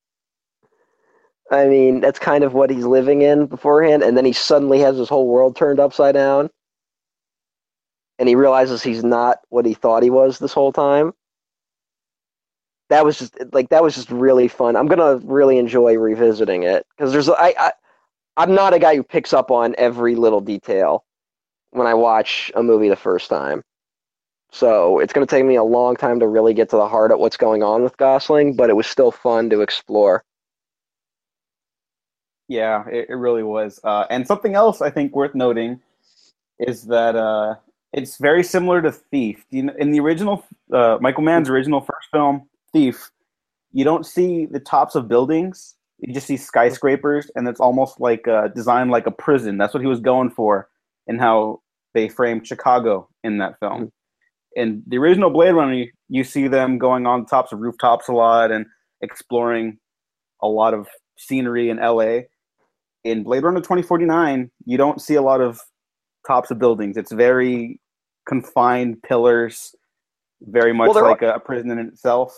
i 1.51 1.67
mean 1.67 1.99
that's 1.99 2.19
kind 2.19 2.43
of 2.43 2.53
what 2.53 2.69
he's 2.69 2.85
living 2.85 3.21
in 3.21 3.45
beforehand 3.45 4.03
and 4.03 4.17
then 4.17 4.25
he 4.25 4.33
suddenly 4.33 4.79
has 4.79 4.97
his 4.97 5.09
whole 5.09 5.27
world 5.27 5.55
turned 5.55 5.79
upside 5.79 6.15
down 6.15 6.49
and 8.19 8.29
he 8.29 8.35
realizes 8.35 8.83
he's 8.83 9.03
not 9.03 9.39
what 9.49 9.65
he 9.65 9.73
thought 9.73 10.03
he 10.03 10.09
was 10.09 10.39
this 10.39 10.53
whole 10.53 10.71
time 10.71 11.13
that 12.91 13.05
was 13.05 13.17
just 13.17 13.35
like 13.53 13.69
that 13.69 13.81
was 13.81 13.95
just 13.95 14.11
really 14.11 14.49
fun. 14.49 14.75
I'm 14.75 14.87
gonna 14.87 15.15
really 15.23 15.57
enjoy 15.57 15.97
revisiting 15.97 16.63
it 16.63 16.85
because 16.91 17.13
there's 17.13 17.29
I, 17.29 17.55
I 17.57 17.71
I'm 18.37 18.53
not 18.53 18.73
a 18.73 18.79
guy 18.79 18.95
who 18.95 19.03
picks 19.03 19.33
up 19.33 19.49
on 19.49 19.75
every 19.77 20.15
little 20.15 20.41
detail 20.41 21.05
when 21.71 21.87
I 21.87 21.93
watch 21.93 22.51
a 22.55 22.61
movie 22.61 22.89
the 22.89 22.97
first 22.97 23.29
time. 23.29 23.63
So 24.51 24.99
it's 24.99 25.13
gonna 25.13 25.25
take 25.25 25.45
me 25.45 25.55
a 25.55 25.63
long 25.63 25.95
time 25.95 26.19
to 26.19 26.27
really 26.27 26.53
get 26.53 26.69
to 26.71 26.75
the 26.75 26.87
heart 26.87 27.11
of 27.13 27.19
what's 27.19 27.37
going 27.37 27.63
on 27.63 27.81
with 27.81 27.95
Gosling, 27.97 28.55
but 28.55 28.69
it 28.69 28.75
was 28.75 28.87
still 28.87 29.11
fun 29.11 29.49
to 29.51 29.61
explore. 29.61 30.23
Yeah, 32.51 32.83
it, 32.89 33.05
it 33.07 33.15
really 33.15 33.43
was. 33.43 33.79
Uh, 33.81 34.05
and 34.09 34.27
something 34.27 34.55
else 34.55 34.81
I 34.81 34.89
think 34.89 35.15
worth 35.15 35.33
noting 35.33 35.79
is 36.59 36.83
that 36.87 37.15
uh, 37.15 37.55
it's 37.93 38.17
very 38.17 38.43
similar 38.43 38.81
to 38.81 38.91
Thief. 38.91 39.45
In 39.51 39.91
the 39.91 40.01
original, 40.01 40.45
uh, 40.73 40.97
Michael 40.99 41.23
Mann's 41.23 41.47
original 41.47 41.79
first 41.79 42.09
film, 42.11 42.49
Thief, 42.73 43.09
you 43.71 43.85
don't 43.85 44.05
see 44.05 44.47
the 44.47 44.59
tops 44.59 44.95
of 44.95 45.07
buildings. 45.07 45.75
You 45.99 46.13
just 46.13 46.27
see 46.27 46.35
skyscrapers, 46.35 47.31
and 47.37 47.47
it's 47.47 47.61
almost 47.61 48.01
like 48.01 48.27
uh, 48.27 48.49
designed 48.49 48.91
like 48.91 49.07
a 49.07 49.11
prison. 49.11 49.57
That's 49.57 49.73
what 49.73 49.79
he 49.79 49.87
was 49.87 50.01
going 50.01 50.31
for, 50.31 50.67
and 51.07 51.21
how 51.21 51.61
they 51.93 52.09
framed 52.09 52.45
Chicago 52.45 53.07
in 53.23 53.37
that 53.37 53.59
film. 53.61 53.93
In 54.57 54.83
the 54.87 54.97
original 54.97 55.29
Blade 55.29 55.53
Runner, 55.53 55.73
you, 55.73 55.87
you 56.09 56.25
see 56.25 56.49
them 56.49 56.79
going 56.79 57.05
on 57.07 57.25
tops 57.25 57.53
of 57.53 57.59
rooftops 57.59 58.09
a 58.09 58.13
lot 58.13 58.51
and 58.51 58.65
exploring 59.01 59.77
a 60.41 60.49
lot 60.49 60.73
of 60.73 60.87
scenery 61.15 61.69
in 61.69 61.77
LA 61.77 62.23
in 63.03 63.23
Blade 63.23 63.43
Runner 63.43 63.59
2049, 63.59 64.49
you 64.65 64.77
don't 64.77 65.01
see 65.01 65.15
a 65.15 65.21
lot 65.21 65.41
of 65.41 65.59
tops 66.27 66.51
of 66.51 66.59
buildings. 66.59 66.97
It's 66.97 67.11
very 67.11 67.79
confined 68.27 69.01
pillars, 69.03 69.75
very 70.41 70.73
much 70.73 70.93
Well, 70.93 71.03
like 71.03 71.21
a, 71.21 71.39
prison 71.39 71.71
in 71.71 71.79
itself. 71.79 72.33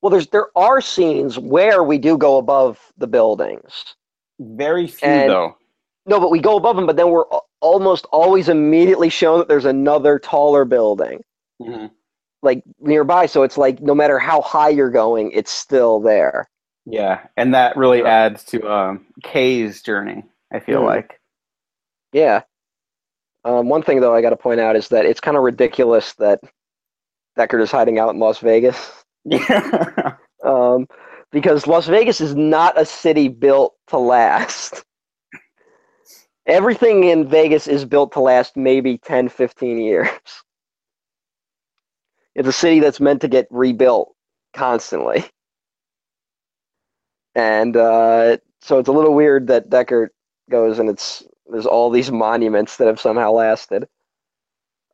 Well, 0.00 0.10
there's 0.10 0.26
there 0.28 0.48
are 0.56 0.80
scenes 0.80 1.38
where 1.38 1.84
we 1.84 1.98
do 1.98 2.18
go 2.18 2.38
above 2.38 2.80
the 2.98 3.06
buildings. 3.06 3.94
Very 4.40 4.86
few, 4.88 5.08
And- 5.08 5.30
though. 5.30 5.56
No, 6.04 6.18
but 6.18 6.32
we 6.32 6.40
go 6.40 6.56
above 6.56 6.74
them, 6.74 6.84
but 6.84 6.96
then 6.96 7.10
we're 7.10 7.26
almost 7.60 8.06
always 8.10 8.48
immediately 8.48 9.08
shown 9.08 9.38
that 9.38 9.46
there's 9.46 9.66
another 9.66 10.18
taller 10.18 10.64
building. 10.64 11.22
Mm-hmm. 11.60 11.86
like 12.42 12.64
nearby 12.80 13.26
so 13.26 13.44
it's 13.44 13.56
like 13.56 13.80
no 13.80 13.94
matter 13.94 14.18
how 14.18 14.40
high 14.40 14.70
you're 14.70 14.90
going 14.90 15.30
it's 15.30 15.52
still 15.52 16.00
there 16.00 16.48
Yeah, 16.86 17.26
and 17.36 17.54
that 17.54 17.76
really 17.76 18.04
adds 18.04 18.44
to 18.46 18.68
um, 18.70 19.06
Kay's 19.22 19.82
journey. 19.82 20.24
I 20.52 20.60
feel 20.60 20.82
Mhm. 20.82 20.86
like. 20.86 21.20
yeah 22.12 22.42
um, 23.44 23.68
one 23.68 23.82
thing 23.82 24.00
though 24.00 24.14
i 24.14 24.22
got 24.22 24.30
to 24.30 24.36
point 24.36 24.60
out 24.60 24.76
is 24.76 24.88
that 24.88 25.06
it's 25.06 25.20
kind 25.20 25.36
of 25.36 25.42
ridiculous 25.42 26.14
that 26.14 26.40
deckard 27.38 27.62
is 27.62 27.70
hiding 27.72 27.98
out 27.98 28.10
in 28.14 28.20
las 28.20 28.38
vegas 28.40 28.90
Yeah. 29.24 30.16
um, 30.44 30.86
because 31.32 31.66
Las 31.66 31.86
Vegas 31.88 32.20
is 32.20 32.34
not 32.34 32.80
a 32.80 32.84
city 32.86 33.28
built 33.28 33.74
to 33.88 33.98
last. 33.98 34.84
Everything 36.46 37.04
in 37.04 37.28
Vegas 37.28 37.68
is 37.68 37.84
built 37.84 38.12
to 38.12 38.20
last 38.20 38.56
maybe 38.56 38.98
10, 38.98 39.28
15 39.28 39.78
years. 39.78 40.08
It's 42.34 42.48
a 42.48 42.52
city 42.52 42.80
that's 42.80 43.00
meant 43.00 43.20
to 43.22 43.28
get 43.28 43.46
rebuilt 43.50 44.14
constantly. 44.54 45.24
And 47.34 47.76
uh, 47.76 48.38
so 48.60 48.78
it's 48.78 48.88
a 48.88 48.92
little 48.92 49.14
weird 49.14 49.46
that 49.48 49.70
Deckard 49.70 50.08
goes 50.50 50.78
and 50.78 50.88
it's 50.88 51.24
there's 51.50 51.66
all 51.66 51.90
these 51.90 52.10
monuments 52.10 52.76
that 52.76 52.86
have 52.86 53.00
somehow 53.00 53.30
lasted. 53.32 53.84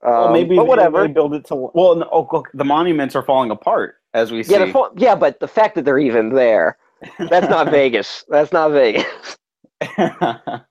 Um, 0.03 0.13
well, 0.13 0.33
maybe 0.33 0.57
but 0.57 0.67
whatever. 0.67 1.07
They 1.07 1.13
build 1.13 1.35
it 1.35 1.45
to. 1.47 1.71
Well, 1.75 1.97
no, 1.97 2.09
oh, 2.13 2.45
the 2.55 2.65
monuments 2.65 3.17
are 3.17 3.23
falling 3.23 3.51
apart 3.51 3.97
as 4.15 4.31
we 4.31 4.43
see. 4.43 4.53
Yeah, 4.53 4.71
fo- 4.71 4.93
yeah, 4.97 5.15
but 5.15 5.41
the 5.41 5.49
fact 5.49 5.75
that 5.75 5.85
they're 5.85 5.99
even 5.99 6.31
there, 6.31 6.79
that's 7.19 7.49
not 7.49 7.71
Vegas. 7.71 8.25
That's 8.29 8.53
not 8.53 8.71
Vegas. 8.71 9.37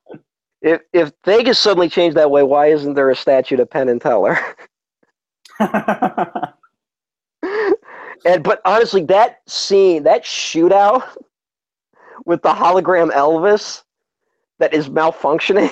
If 0.59 0.81
if 0.91 1.11
Vegas 1.23 1.59
suddenly 1.59 1.87
changed 1.87 2.17
that 2.17 2.31
way, 2.31 2.41
why 2.41 2.67
isn't 2.67 2.95
there 2.95 3.11
a 3.11 3.15
statue 3.15 3.55
to 3.57 3.65
Penn 3.65 3.89
and 3.89 4.01
Teller? 4.01 4.39
And 8.25 8.43
but 8.43 8.61
honestly, 8.65 9.03
that 9.05 9.41
scene, 9.47 10.03
that 10.03 10.23
shootout 10.23 11.03
with 12.27 12.41
the 12.41 12.53
hologram 12.53 13.09
Elvis 13.11 13.83
that 14.59 14.73
is 14.73 14.89
malfunctioning, 14.89 15.71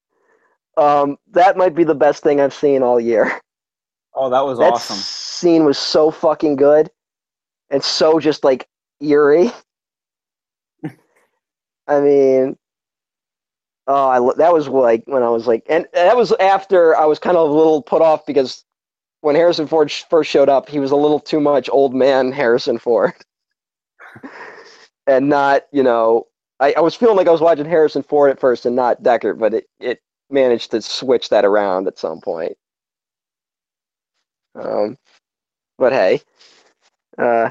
um, 0.76 1.18
that 1.30 1.56
might 1.56 1.74
be 1.74 1.84
the 1.84 1.94
best 1.94 2.22
thing 2.22 2.40
I've 2.40 2.54
seen 2.54 2.82
all 2.82 2.98
year. 2.98 3.40
oh, 4.14 4.30
that 4.30 4.40
was 4.40 4.58
awesome. 4.58 4.64
that 4.64 4.72
awesome. 4.72 4.96
scene 4.96 5.64
was 5.64 5.78
so 5.78 6.10
fucking 6.10 6.56
good 6.56 6.90
and 7.70 7.82
so 7.84 8.18
just 8.18 8.42
like 8.42 8.66
eerie. 9.00 9.50
I 11.86 12.00
mean, 12.00 12.56
oh, 13.86 14.08
I, 14.08 14.34
that 14.38 14.52
was 14.52 14.68
like 14.68 15.02
when 15.06 15.22
I 15.22 15.28
was 15.28 15.46
like, 15.46 15.64
and 15.68 15.86
that 15.92 16.16
was 16.16 16.32
after 16.40 16.96
I 16.96 17.04
was 17.04 17.18
kind 17.18 17.36
of 17.36 17.50
a 17.50 17.52
little 17.52 17.82
put 17.82 18.00
off 18.02 18.24
because 18.26 18.64
when 19.20 19.34
Harrison 19.34 19.66
Ford 19.66 19.90
sh- 19.90 20.04
first 20.08 20.30
showed 20.30 20.48
up, 20.48 20.68
he 20.68 20.78
was 20.78 20.90
a 20.90 20.96
little 20.96 21.20
too 21.20 21.40
much 21.40 21.68
old 21.70 21.94
man 21.94 22.32
Harrison 22.32 22.78
Ford, 22.78 23.12
and 25.06 25.28
not 25.28 25.62
you 25.72 25.82
know. 25.82 26.26
I, 26.60 26.74
I 26.78 26.80
was 26.80 26.94
feeling 26.94 27.16
like 27.16 27.28
I 27.28 27.32
was 27.32 27.42
watching 27.42 27.66
Harrison 27.66 28.02
Ford 28.02 28.30
at 28.30 28.40
first 28.40 28.64
and 28.66 28.74
not 28.76 29.02
Deckard, 29.02 29.38
but 29.38 29.52
it, 29.54 29.66
it 29.78 30.00
managed 30.30 30.70
to 30.70 30.80
switch 30.82 31.28
that 31.28 31.44
around 31.44 31.86
at 31.86 31.98
some 31.98 32.20
point. 32.20 32.56
Um, 34.54 34.96
but 35.78 35.92
hey, 35.92 36.20
uh, 37.18 37.50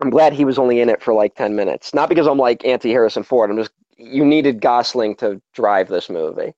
I'm 0.00 0.10
glad 0.10 0.32
he 0.32 0.44
was 0.44 0.58
only 0.58 0.80
in 0.80 0.88
it 0.88 1.02
for 1.02 1.14
like 1.14 1.34
10 1.34 1.56
minutes. 1.56 1.94
Not 1.94 2.08
because 2.08 2.26
I'm 2.26 2.38
like 2.38 2.64
anti 2.64 2.90
Harrison 2.90 3.22
Ford. 3.22 3.50
I'm 3.50 3.56
just, 3.58 3.72
you 3.98 4.24
needed 4.24 4.60
Gosling 4.60 5.16
to 5.16 5.40
drive 5.54 5.88
this 5.88 6.10
movie. 6.10 6.54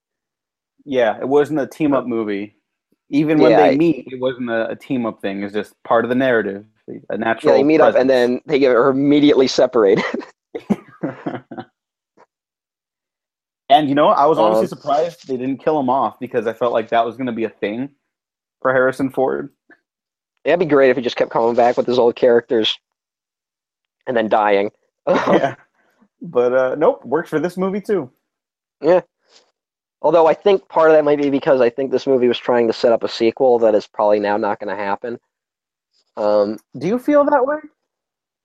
Yeah, 0.84 1.18
it 1.20 1.28
wasn't 1.28 1.60
a 1.60 1.66
team 1.66 1.94
up 1.94 2.06
movie. 2.06 2.56
Even 3.10 3.40
when 3.40 3.54
Yeah, 3.54 3.56
they 3.56 3.70
meet, 3.70 4.08
it 4.08 4.20
wasn't 4.20 4.50
a, 4.50 4.70
a 4.70 4.76
team 4.76 5.06
up 5.06 5.20
thing. 5.22 5.42
It's 5.42 5.54
just 5.54 5.74
part 5.84 6.04
of 6.04 6.08
the 6.08 6.14
narrative, 6.14 6.66
a 7.10 7.16
natural. 7.18 7.52
Yeah, 7.52 7.58
they 7.58 7.64
meet 7.64 7.80
up 7.80 7.94
and 7.94 8.08
then 8.08 8.40
they 8.46 8.58
get 8.58 8.74
are 8.74 8.90
immediately 8.90 9.46
separated. 9.46 10.04
and 13.68 13.88
you 13.88 13.94
know. 13.94 14.08
I 14.08 14.26
was 14.26 14.38
honestly 14.38 14.62
Um, 14.64 14.68
surprised 14.68 15.26
they 15.28 15.36
didn't 15.36 15.62
kill 15.62 15.78
him 15.78 15.90
off 15.90 16.18
because 16.20 16.46
I 16.46 16.52
felt 16.52 16.72
like 16.72 16.88
that 16.90 17.04
was 17.04 17.16
going 17.16 17.26
to 17.26 17.32
be 17.32 17.44
a 17.44 17.50
thing 17.50 17.90
for 18.60 18.72
Harrison 18.72 19.10
Ford. 19.10 19.50
It'd 20.44 20.58
be 20.58 20.66
great 20.66 20.90
if 20.90 20.96
he 20.96 21.02
just 21.02 21.16
kept 21.16 21.30
coming 21.30 21.54
back 21.54 21.76
with 21.76 21.86
his 21.86 21.98
old 21.98 22.16
characters 22.16 22.76
and 24.06 24.16
then 24.16 24.28
dying. 24.28 24.70
yeah, 25.08 25.54
but 26.20 26.52
uh, 26.52 26.74
nope, 26.76 27.04
works 27.04 27.30
for 27.30 27.38
this 27.40 27.56
movie 27.56 27.80
too. 27.80 28.10
Yeah. 28.80 29.02
Although 30.02 30.26
I 30.26 30.34
think 30.34 30.68
part 30.68 30.90
of 30.90 30.96
that 30.96 31.04
might 31.04 31.22
be 31.22 31.30
because 31.30 31.60
I 31.60 31.70
think 31.70 31.92
this 31.92 32.08
movie 32.08 32.26
was 32.26 32.38
trying 32.38 32.66
to 32.66 32.72
set 32.72 32.90
up 32.90 33.04
a 33.04 33.08
sequel 33.08 33.60
that 33.60 33.74
is 33.76 33.86
probably 33.86 34.18
now 34.18 34.36
not 34.36 34.58
going 34.58 34.76
to 34.76 34.82
happen. 34.82 35.18
Um, 36.16 36.58
Do 36.78 36.86
you 36.86 36.98
feel 36.98 37.24
that 37.24 37.46
way? 37.46 37.58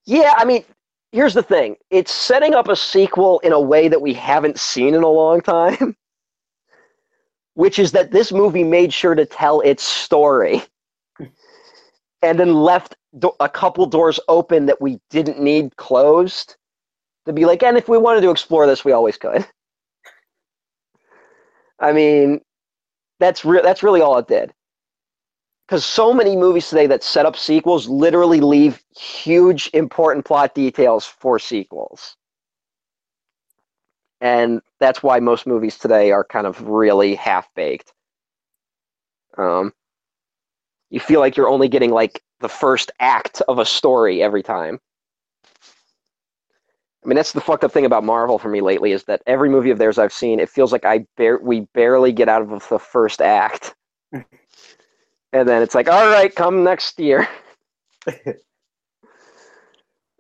Yeah, 0.06 0.34
I 0.38 0.46
mean, 0.46 0.64
here's 1.12 1.34
the 1.34 1.44
thing. 1.44 1.76
It's 1.90 2.12
setting 2.12 2.54
up 2.56 2.68
a 2.70 2.76
sequel 2.76 3.40
in 3.40 3.54
a 3.54 3.60
way 3.60 3.88
that 3.88 4.02
we 4.02 4.14
haven't 4.14 4.60
seen 4.60 4.94
in 4.96 5.04
a 5.04 5.10
long 5.10 5.42
time. 5.42 5.96
Which 7.56 7.80
is 7.80 7.92
that 7.94 8.12
this 8.12 8.32
movie 8.32 8.64
made 8.64 8.94
sure 8.94 9.16
to 9.16 9.26
tell 9.26 9.62
its 9.62 9.84
story 9.84 10.62
and 12.22 12.40
then 12.40 12.54
left 12.54 12.96
do- 13.20 13.34
a 13.40 13.50
couple 13.50 13.86
doors 13.88 14.20
open 14.28 14.66
that 14.68 14.82
we 14.82 15.00
didn't 15.10 15.40
need 15.40 15.76
closed 15.78 16.56
to 17.26 17.34
be 17.34 17.46
like, 17.46 17.64
and 17.64 17.78
if 17.78 17.90
we 17.90 17.98
wanted 17.98 18.22
to 18.22 18.32
explore 18.32 18.68
this, 18.68 18.86
we 18.86 18.92
always 18.94 19.18
could. 19.18 19.48
I 21.80 21.92
mean, 21.94 22.42
that's 23.20 23.46
re- 23.46 23.62
that's 23.64 23.84
really 23.84 24.02
all 24.02 24.18
it 24.18 24.28
did 24.28 24.54
because 25.68 25.86
so 25.86 26.14
many 26.14 26.36
movies 26.38 26.70
today 26.70 26.88
that 26.88 27.04
set 27.04 27.26
up 27.26 27.38
sequels 27.38 27.88
literally 27.90 28.40
leave 28.40 28.82
huge 28.98 29.70
important 29.74 30.26
plot 30.26 30.56
details 30.56 31.06
for 31.06 31.40
sequels. 31.40 32.16
And 34.22 34.62
that's 34.80 35.04
why 35.04 35.20
most 35.20 35.46
movies 35.46 35.78
today 35.78 36.12
are 36.12 36.24
kind 36.24 36.48
of 36.48 36.68
really 36.68 37.16
half 37.16 37.54
baked 37.56 37.94
um, 39.38 39.74
you 40.90 41.00
feel 41.00 41.20
like 41.20 41.38
you're 41.38 41.50
only 41.50 41.68
getting 41.68 41.92
like 41.92 42.22
the 42.40 42.50
first 42.50 42.92
act 43.00 43.42
of 43.48 43.60
a 43.60 43.66
story 43.66 44.22
every 44.22 44.44
time. 44.44 44.80
I 47.04 47.08
mean, 47.08 47.16
that's 47.16 47.32
the 47.32 47.42
fucked 47.42 47.64
up 47.64 47.72
thing 47.72 47.86
about 47.86 48.04
Marvel 48.04 48.38
for 48.38 48.50
me 48.50 48.62
lately 48.62 48.92
is 48.92 49.04
that 49.06 49.22
every 49.28 49.50
movie 49.50 49.70
of 49.70 49.78
theirs 49.78 49.98
I've 49.98 50.12
seen, 50.14 50.40
it 50.40 50.50
feels 50.50 50.72
like 50.72 50.86
I 50.86 51.06
bar- 51.16 51.40
we 51.42 51.62
barely 51.74 52.12
get 52.12 52.28
out 52.28 52.42
of 52.42 52.68
the 52.68 52.80
first 52.80 53.22
act 53.22 53.76
and 55.38 55.48
then 55.50 55.62
it's 55.62 55.76
like, 55.76 55.90
all 55.90 56.08
right, 56.08 56.34
come 56.36 56.64
next 56.64 57.00
year. 57.00 57.28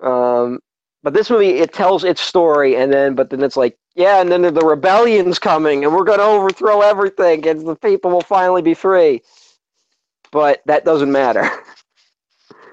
um, 0.01 0.59
but 1.03 1.13
this 1.13 1.29
movie, 1.29 1.49
it 1.59 1.73
tells 1.73 2.03
its 2.03 2.21
story, 2.21 2.75
and 2.75 2.91
then, 2.91 3.15
but 3.15 3.29
then 3.29 3.43
it's 3.43 3.57
like, 3.57 3.77
yeah, 3.95 4.21
and 4.21 4.31
then 4.31 4.41
the 4.41 4.65
rebellion's 4.65 5.39
coming, 5.39 5.83
and 5.85 5.93
we're 5.95 6.03
going 6.03 6.19
to 6.19 6.25
overthrow 6.25 6.81
everything, 6.81 7.47
and 7.47 7.65
the 7.67 7.75
people 7.75 8.11
will 8.11 8.21
finally 8.21 8.61
be 8.61 8.73
free. 8.73 9.21
But 10.31 10.61
that 10.65 10.85
doesn't 10.85 11.11
matter. 11.11 11.49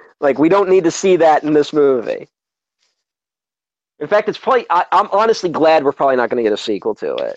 like, 0.20 0.38
we 0.38 0.48
don't 0.48 0.68
need 0.68 0.84
to 0.84 0.90
see 0.90 1.16
that 1.16 1.44
in 1.44 1.52
this 1.52 1.72
movie. 1.72 2.28
In 4.00 4.08
fact, 4.08 4.28
it's 4.28 4.38
probably, 4.38 4.66
I, 4.70 4.84
I'm 4.92 5.08
honestly 5.12 5.50
glad 5.50 5.84
we're 5.84 5.92
probably 5.92 6.16
not 6.16 6.30
going 6.30 6.42
to 6.42 6.48
get 6.48 6.52
a 6.52 6.56
sequel 6.62 6.94
to 6.96 7.14
it. 7.16 7.36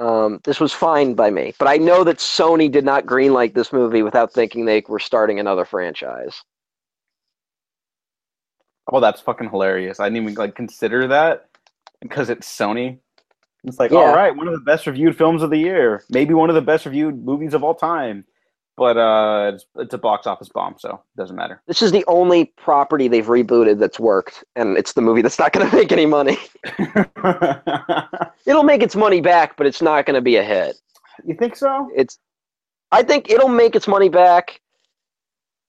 Um, 0.00 0.40
this 0.44 0.60
was 0.60 0.72
fine 0.72 1.14
by 1.14 1.30
me, 1.30 1.52
but 1.58 1.68
I 1.68 1.76
know 1.76 2.04
that 2.04 2.18
Sony 2.18 2.72
did 2.72 2.86
not 2.86 3.04
greenlight 3.06 3.54
this 3.54 3.72
movie 3.72 4.02
without 4.02 4.32
thinking 4.32 4.64
they 4.64 4.82
were 4.88 4.98
starting 4.98 5.38
another 5.38 5.66
franchise. 5.66 6.42
Oh, 8.90 9.00
that's 9.00 9.20
fucking 9.20 9.50
hilarious. 9.50 10.00
I 10.00 10.06
didn't 10.08 10.22
even 10.22 10.34
like 10.34 10.54
consider 10.56 11.08
that 11.08 11.50
because 12.00 12.30
it's 12.30 12.48
Sony. 12.48 12.98
It's 13.64 13.78
like, 13.78 13.92
Yeah. 13.92 13.98
all 13.98 14.14
right, 14.14 14.34
one 14.34 14.48
of 14.48 14.54
the 14.54 14.60
best 14.60 14.86
reviewed 14.86 15.18
films 15.18 15.42
of 15.42 15.50
the 15.50 15.58
year, 15.58 16.02
maybe 16.08 16.34
one 16.34 16.48
of 16.48 16.54
the 16.54 16.62
best 16.62 16.86
reviewed 16.86 17.22
movies 17.22 17.52
of 17.54 17.62
all 17.62 17.74
time, 17.74 18.24
but 18.76 18.96
uh, 18.96 19.52
it's, 19.54 19.66
it's 19.76 19.94
a 19.94 19.98
box 19.98 20.26
office 20.26 20.48
bomb, 20.48 20.74
so 20.78 20.90
it 20.90 21.20
doesn't 21.20 21.36
matter. 21.36 21.62
This 21.66 21.82
is 21.82 21.92
the 21.92 22.04
only 22.06 22.46
property 22.56 23.08
they've 23.08 23.26
rebooted 23.26 23.78
that's 23.78 24.00
worked, 24.00 24.42
and 24.56 24.76
it's 24.78 24.94
the 24.94 25.02
movie 25.02 25.22
that's 25.22 25.38
not 25.38 25.52
going 25.52 25.68
to 25.70 25.76
make 25.76 25.92
any 25.92 26.06
money. 26.06 26.38
It'll 28.46 28.62
make 28.62 28.82
its 28.82 28.96
money 28.96 29.20
back, 29.20 29.56
but 29.56 29.66
it's 29.66 29.82
not 29.82 30.06
going 30.06 30.14
to 30.14 30.22
be 30.22 30.36
a 30.36 30.42
hit. 30.42 30.76
you 31.24 31.34
think 31.34 31.56
so? 31.56 31.90
It's, 31.94 32.18
I 32.92 33.02
think 33.02 33.30
it'll 33.30 33.48
make 33.48 33.76
its 33.76 33.86
money 33.86 34.08
back 34.08 34.60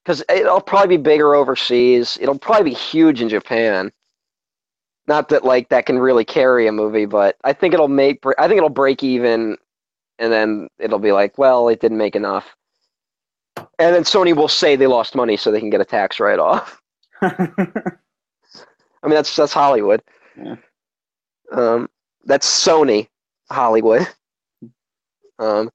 because 0.04 0.24
it'll 0.30 0.62
probably 0.62 0.98
be 0.98 1.04
bigger 1.04 1.36
overseas. 1.36 2.18
It'll 2.22 2.40
probably 2.40 2.72
be 2.72 2.76
huge 2.76 3.22
in 3.22 3.30
Japan. 3.30 3.92
Not 5.08 5.30
that 5.30 5.44
like 5.44 5.70
that 5.70 5.86
can 5.86 6.00
really 6.00 6.26
carry 6.26 6.68
a 6.68 6.72
movie, 6.72 7.06
but 7.06 7.36
I 7.44 7.54
think 7.54 7.74
it'll 7.74 7.88
make. 7.88 8.24
I 8.38 8.48
think 8.48 8.58
it'll 8.58 8.70
break 8.70 9.04
even, 9.04 9.58
and 10.20 10.32
then 10.32 10.70
it'll 10.80 11.00
be 11.00 11.12
like, 11.12 11.38
well, 11.38 11.68
it 11.70 11.82
didn't 11.82 11.98
make 11.98 12.16
enough. 12.16 12.56
And 13.58 13.96
then 13.96 14.04
Sony 14.04 14.36
will 14.36 14.48
say 14.48 14.76
they 14.76 14.88
lost 14.88 15.16
money 15.16 15.38
so 15.38 15.52
they 15.52 15.60
can 15.60 15.70
get 15.70 15.82
a 15.82 15.86
tax 15.86 16.20
write 16.20 16.40
off. 16.40 16.82
I 17.22 19.08
mean, 19.08 19.16
that's 19.16 19.36
that's 19.36 19.54
Hollywood. 19.54 20.02
Yeah. 20.38 20.56
Um, 21.52 21.90
that's 22.26 22.48
Sony 22.48 23.08
Hollywood. 23.50 24.08
Um, 25.40 25.70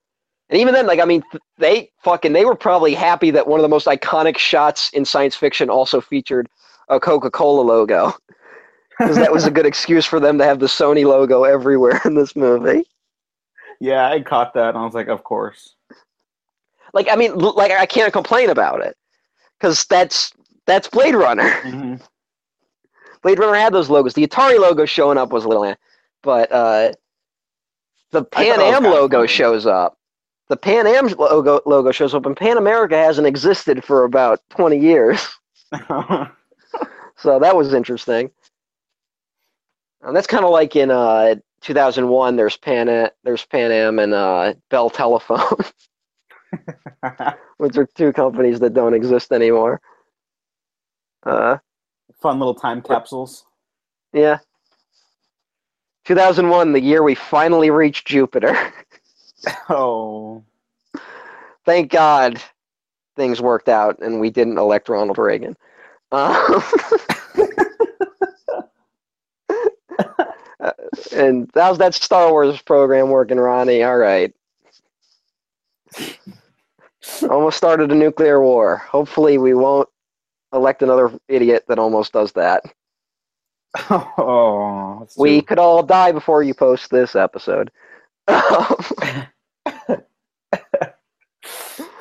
and 0.48 0.60
even 0.60 0.74
then, 0.74 0.86
like, 0.86 1.00
I 1.00 1.04
mean, 1.04 1.22
they 1.58 1.90
fucking 2.02 2.32
they 2.32 2.44
were 2.44 2.54
probably 2.54 2.94
happy 2.94 3.30
that 3.32 3.48
one 3.48 3.58
of 3.58 3.62
the 3.62 3.68
most 3.68 3.86
iconic 3.86 4.38
shots 4.38 4.90
in 4.90 5.04
science 5.04 5.34
fiction 5.34 5.68
also 5.68 6.00
featured 6.00 6.48
a 6.88 7.00
Coca 7.00 7.30
Cola 7.30 7.62
logo, 7.62 8.14
because 8.98 9.16
that 9.16 9.32
was 9.32 9.44
a 9.44 9.50
good 9.50 9.66
excuse 9.66 10.06
for 10.06 10.20
them 10.20 10.38
to 10.38 10.44
have 10.44 10.60
the 10.60 10.66
Sony 10.66 11.04
logo 11.04 11.44
everywhere 11.44 12.00
in 12.04 12.14
this 12.14 12.36
movie. 12.36 12.84
yeah, 13.80 14.08
I 14.08 14.20
caught 14.20 14.54
that, 14.54 14.70
and 14.70 14.78
I 14.78 14.84
was 14.84 14.94
like, 14.94 15.08
of 15.08 15.24
course. 15.24 15.75
Like, 16.96 17.08
I 17.10 17.16
mean, 17.16 17.34
like, 17.36 17.70
I 17.72 17.84
can't 17.86 18.12
complain 18.12 18.48
about 18.50 18.80
it. 18.80 18.96
because 19.58 19.84
that's 19.86 20.32
that's 20.66 20.88
Blade 20.88 21.14
Runner. 21.14 21.48
Mhm. 21.62 22.00
Blade 23.22 23.38
Runner 23.38 23.54
had 23.54 23.72
those 23.74 23.90
logos. 23.90 24.14
The 24.14 24.26
Atari 24.26 24.58
logo 24.58 24.84
showing 24.86 25.18
up 25.18 25.30
was 25.30 25.44
a 25.44 25.48
little, 25.48 25.64
eh, 25.64 25.74
but 26.22 26.50
uh, 26.52 26.92
the 28.12 28.24
Pan 28.24 28.56
thought 28.56 28.60
it 28.60 28.66
was 28.66 28.76
Am 28.76 28.84
logo 28.84 29.18
funny. 29.18 29.28
shows 29.28 29.66
up. 29.66 29.98
The 30.48 30.56
Pan 30.56 30.86
Am 30.86 31.08
logo 31.08 31.60
logo 31.66 31.90
shows 31.92 32.14
up, 32.14 32.24
and 32.24 32.36
Pan 32.36 32.56
America 32.56 32.96
hasn't 32.96 33.26
existed 33.26 33.84
for 33.84 34.04
about 34.04 34.40
twenty 34.48 34.78
years. 34.78 35.20
So 37.18 37.38
that 37.40 37.56
was 37.56 37.72
interesting. 37.74 38.30
And 40.02 40.14
that's 40.14 40.26
kind 40.26 40.44
of 40.44 40.50
like 40.50 40.76
in 40.76 40.90
uh, 40.90 41.36
2001. 41.62 42.36
There's 42.36 42.56
Pan 42.58 43.10
there's 43.24 43.44
Pan 43.46 43.72
Am 43.72 43.98
and 43.98 44.12
uh, 44.14 44.54
Bell 44.70 44.90
Telephone, 44.90 45.56
which 47.58 47.76
are 47.76 47.86
two 47.94 48.12
companies 48.12 48.60
that 48.60 48.74
don't 48.74 48.94
exist 48.94 49.32
anymore. 49.32 49.80
Uh, 51.24 51.58
Fun 52.20 52.38
little 52.38 52.54
time 52.54 52.82
capsules. 52.82 53.44
yeah. 54.12 54.38
2001, 56.06 56.72
the 56.72 56.80
year 56.80 57.02
we 57.02 57.14
finally 57.14 57.70
reached 57.70 58.06
Jupiter. 58.06 58.56
Oh, 59.68 60.42
Thank 61.64 61.92
God 61.92 62.42
things 63.16 63.40
worked 63.40 63.68
out 63.68 63.98
and 64.00 64.20
we 64.20 64.30
didn't 64.30 64.58
elect 64.58 64.88
Ronald 64.88 65.18
Reagan. 65.18 65.56
Um, 66.12 66.62
uh, 70.60 70.72
and 71.12 71.50
how's 71.54 71.78
that 71.78 71.94
Star 71.94 72.30
Wars 72.30 72.60
program 72.62 73.08
working, 73.10 73.38
Ronnie? 73.38 73.82
All 73.84 73.98
right. 73.98 74.32
Almost 77.30 77.56
started 77.56 77.90
a 77.92 77.94
nuclear 77.94 78.40
war. 78.42 78.76
Hopefully, 78.78 79.38
we 79.38 79.54
won't 79.54 79.88
elect 80.52 80.82
another 80.82 81.10
idiot 81.28 81.64
that 81.68 81.78
almost 81.78 82.12
does 82.12 82.32
that. 82.32 82.62
oh, 83.90 85.06
We 85.16 85.40
too- 85.40 85.46
could 85.46 85.58
all 85.58 85.82
die 85.82 86.12
before 86.12 86.42
you 86.42 86.54
post 86.54 86.90
this 86.90 87.14
episode. 87.16 87.70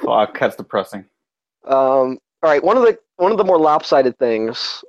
Fuck, 0.03 0.39
that's 0.39 0.55
depressing. 0.55 1.05
Um, 1.65 2.19
all 2.43 2.49
right, 2.51 2.63
one 2.63 2.77
of 2.77 2.83
the 2.83 2.97
one 3.17 3.31
of 3.31 3.37
the 3.37 3.43
more 3.43 3.57
lopsided 3.59 4.17
things 4.19 4.83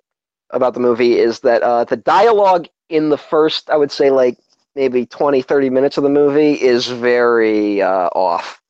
about 0.50 0.74
the 0.74 0.80
movie 0.80 1.18
is 1.18 1.40
that 1.40 1.62
uh, 1.62 1.84
the 1.84 1.96
dialogue 1.96 2.66
in 2.88 3.08
the 3.08 3.18
first, 3.18 3.70
I 3.70 3.76
would 3.76 3.90
say, 3.90 4.10
like 4.10 4.36
maybe 4.74 5.06
20, 5.06 5.42
30 5.42 5.70
minutes 5.70 5.96
of 5.96 6.02
the 6.02 6.10
movie 6.10 6.52
is 6.52 6.86
very 6.86 7.80
uh, 7.82 8.08
off. 8.14 8.60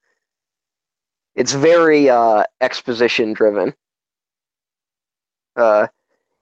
It's 1.37 1.53
very 1.53 2.09
uh, 2.09 2.45
exposition 2.63 3.35
driven. 3.35 3.75
Uh, 5.55 5.87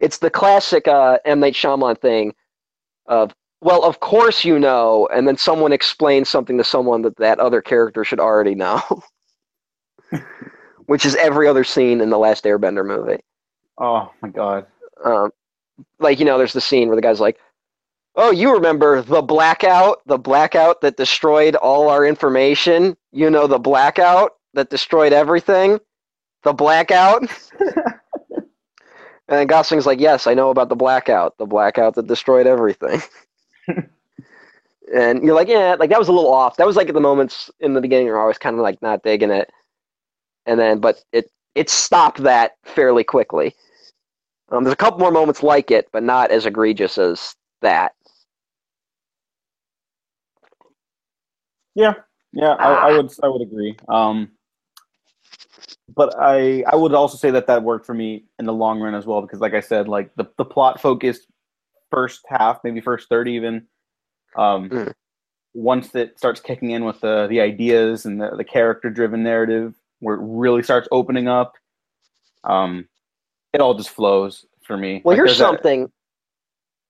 it's 0.00 0.18
the 0.18 0.30
classic 0.30 0.86
uh, 0.86 1.18
M 1.24 1.40
Night 1.40 1.54
Shyamalan 1.54 2.00
thing 2.00 2.32
of, 3.06 3.32
well, 3.60 3.82
of 3.84 4.00
course 4.00 4.44
you 4.44 4.58
know, 4.58 5.08
and 5.12 5.26
then 5.26 5.36
someone 5.36 5.72
explains 5.72 6.28
something 6.28 6.56
to 6.58 6.64
someone 6.64 7.02
that 7.02 7.16
that 7.16 7.40
other 7.40 7.60
character 7.60 8.04
should 8.04 8.20
already 8.20 8.54
know. 8.54 8.80
Which 10.86 11.04
is 11.04 11.16
every 11.16 11.48
other 11.48 11.64
scene 11.64 12.00
in 12.00 12.10
the 12.10 12.18
last 12.18 12.44
Airbender 12.44 12.86
movie. 12.86 13.22
Oh 13.78 14.12
my 14.22 14.28
god. 14.28 14.66
Um, 15.04 15.30
like 15.98 16.20
you 16.20 16.24
know, 16.24 16.38
there's 16.38 16.52
the 16.52 16.60
scene 16.60 16.88
where 16.88 16.96
the 16.96 17.02
guy's 17.02 17.20
like, 17.20 17.38
"Oh, 18.14 18.30
you 18.30 18.52
remember 18.52 19.02
the 19.02 19.22
blackout? 19.22 20.02
The 20.06 20.18
blackout 20.18 20.82
that 20.82 20.96
destroyed 20.96 21.56
all 21.56 21.88
our 21.88 22.04
information? 22.04 22.96
You 23.12 23.30
know, 23.30 23.46
the 23.46 23.58
blackout 23.58 24.32
that 24.54 24.70
destroyed 24.70 25.12
everything? 25.12 25.80
The 26.44 26.52
blackout?" 26.52 27.22
and 27.60 27.76
then 29.28 29.46
Gosling's 29.46 29.86
like, 29.86 30.00
"Yes, 30.00 30.26
I 30.26 30.34
know 30.34 30.50
about 30.50 30.68
the 30.68 30.76
blackout. 30.76 31.38
The 31.38 31.46
blackout 31.46 31.94
that 31.96 32.06
destroyed 32.06 32.46
everything." 32.46 33.02
and 34.94 35.22
you're 35.24 35.34
like, 35.34 35.48
"Yeah, 35.48 35.76
like 35.78 35.90
that 35.90 35.98
was 35.98 36.08
a 36.08 36.12
little 36.12 36.32
off. 36.32 36.56
That 36.56 36.66
was 36.66 36.76
like 36.76 36.88
at 36.88 36.94
the 36.94 37.00
moments 37.00 37.50
in 37.60 37.74
the 37.74 37.80
beginning 37.80 38.06
where 38.08 38.22
I 38.22 38.26
was 38.26 38.38
kind 38.38 38.56
of 38.56 38.62
like 38.62 38.80
not 38.82 39.02
digging 39.02 39.30
it." 39.30 39.50
And 40.46 40.60
then, 40.60 40.80
but 40.80 41.02
it 41.12 41.30
it 41.54 41.70
stopped 41.70 42.22
that 42.22 42.52
fairly 42.64 43.04
quickly. 43.04 43.54
Um, 44.50 44.64
there's 44.64 44.74
a 44.74 44.76
couple 44.76 45.00
more 45.00 45.10
moments 45.10 45.42
like 45.42 45.70
it, 45.70 45.88
but 45.92 46.02
not 46.02 46.30
as 46.30 46.46
egregious 46.46 46.98
as 46.98 47.34
that. 47.62 47.94
Yeah, 51.74 51.94
yeah, 52.32 52.52
I, 52.52 52.90
I 52.90 52.96
would 52.96 53.10
I 53.22 53.28
would 53.28 53.42
agree. 53.42 53.76
Um, 53.88 54.30
but 55.88 56.14
I 56.18 56.62
I 56.70 56.76
would 56.76 56.94
also 56.94 57.16
say 57.16 57.30
that 57.32 57.46
that 57.46 57.62
worked 57.62 57.86
for 57.86 57.94
me 57.94 58.24
in 58.38 58.46
the 58.46 58.52
long 58.52 58.80
run 58.80 58.94
as 58.94 59.06
well 59.06 59.20
because, 59.22 59.40
like 59.40 59.54
I 59.54 59.60
said, 59.60 59.88
like 59.88 60.14
the 60.16 60.26
the 60.38 60.44
plot 60.44 60.80
focused 60.80 61.26
first 61.90 62.22
half, 62.28 62.60
maybe 62.64 62.80
first 62.80 63.08
third 63.08 63.28
even. 63.28 63.66
Um, 64.36 64.68
Mm. 64.70 64.92
Once 65.56 65.94
it 65.94 66.18
starts 66.18 66.40
kicking 66.40 66.70
in 66.70 66.84
with 66.84 67.00
the 67.00 67.28
the 67.28 67.40
ideas 67.40 68.06
and 68.06 68.20
the, 68.20 68.30
the 68.36 68.42
character 68.44 68.90
driven 68.90 69.22
narrative, 69.22 69.74
where 70.00 70.16
it 70.16 70.20
really 70.22 70.64
starts 70.64 70.88
opening 70.90 71.28
up, 71.28 71.54
um, 72.42 72.88
it 73.52 73.60
all 73.60 73.74
just 73.74 73.90
flows 73.90 74.44
for 74.62 74.76
me. 74.76 75.00
Well, 75.04 75.12
Like, 75.12 75.16
here's 75.18 75.38
that- 75.38 75.44
something. 75.44 75.92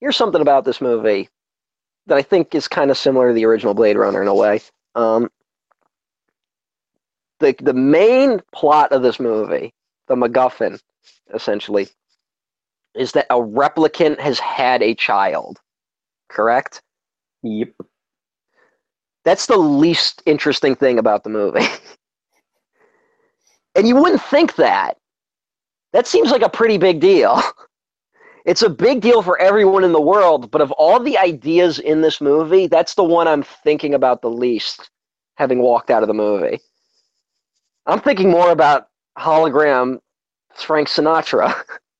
Here's 0.00 0.16
something 0.16 0.40
about 0.40 0.64
this 0.64 0.80
movie 0.80 1.28
that 2.06 2.16
I 2.16 2.22
think 2.22 2.54
is 2.54 2.66
kind 2.68 2.90
of 2.90 2.96
similar 2.98 3.28
to 3.28 3.34
the 3.34 3.44
original 3.44 3.74
Blade 3.74 3.96
Runner 3.98 4.22
in 4.22 4.28
a 4.28 4.34
way. 4.34 4.60
Um, 4.94 5.30
the 7.44 7.54
the 7.62 7.74
main 7.74 8.40
plot 8.52 8.92
of 8.92 9.02
this 9.02 9.20
movie, 9.20 9.72
the 10.08 10.16
MacGuffin, 10.16 10.80
essentially, 11.34 11.88
is 12.94 13.12
that 13.12 13.26
a 13.30 13.34
replicant 13.36 14.18
has 14.18 14.38
had 14.38 14.82
a 14.82 14.94
child. 14.94 15.58
Correct. 16.28 16.80
Yep. 17.42 17.74
That's 19.24 19.46
the 19.46 19.56
least 19.56 20.22
interesting 20.26 20.74
thing 20.74 20.98
about 20.98 21.24
the 21.24 21.30
movie. 21.30 21.66
and 23.74 23.86
you 23.86 23.96
wouldn't 23.96 24.22
think 24.22 24.56
that. 24.56 24.96
That 25.92 26.06
seems 26.06 26.30
like 26.30 26.42
a 26.42 26.48
pretty 26.48 26.78
big 26.78 27.00
deal. 27.00 27.40
It's 28.46 28.60
a 28.60 28.68
big 28.68 29.00
deal 29.00 29.22
for 29.22 29.40
everyone 29.40 29.84
in 29.84 29.92
the 29.92 30.00
world, 30.02 30.50
but 30.50 30.60
of 30.60 30.70
all 30.72 31.00
the 31.00 31.16
ideas 31.16 31.78
in 31.78 32.02
this 32.02 32.20
movie, 32.20 32.66
that's 32.66 32.94
the 32.94 33.02
one 33.02 33.26
I'm 33.26 33.42
thinking 33.42 33.94
about 33.94 34.20
the 34.20 34.28
least, 34.28 34.90
having 35.36 35.60
walked 35.60 35.90
out 35.90 36.02
of 36.02 36.08
the 36.08 36.12
movie. 36.14 36.60
I'm 37.86 38.00
thinking 38.00 38.30
more 38.30 38.50
about 38.50 38.88
hologram 39.18 40.00
Frank 40.56 40.88
Sinatra 40.88 41.54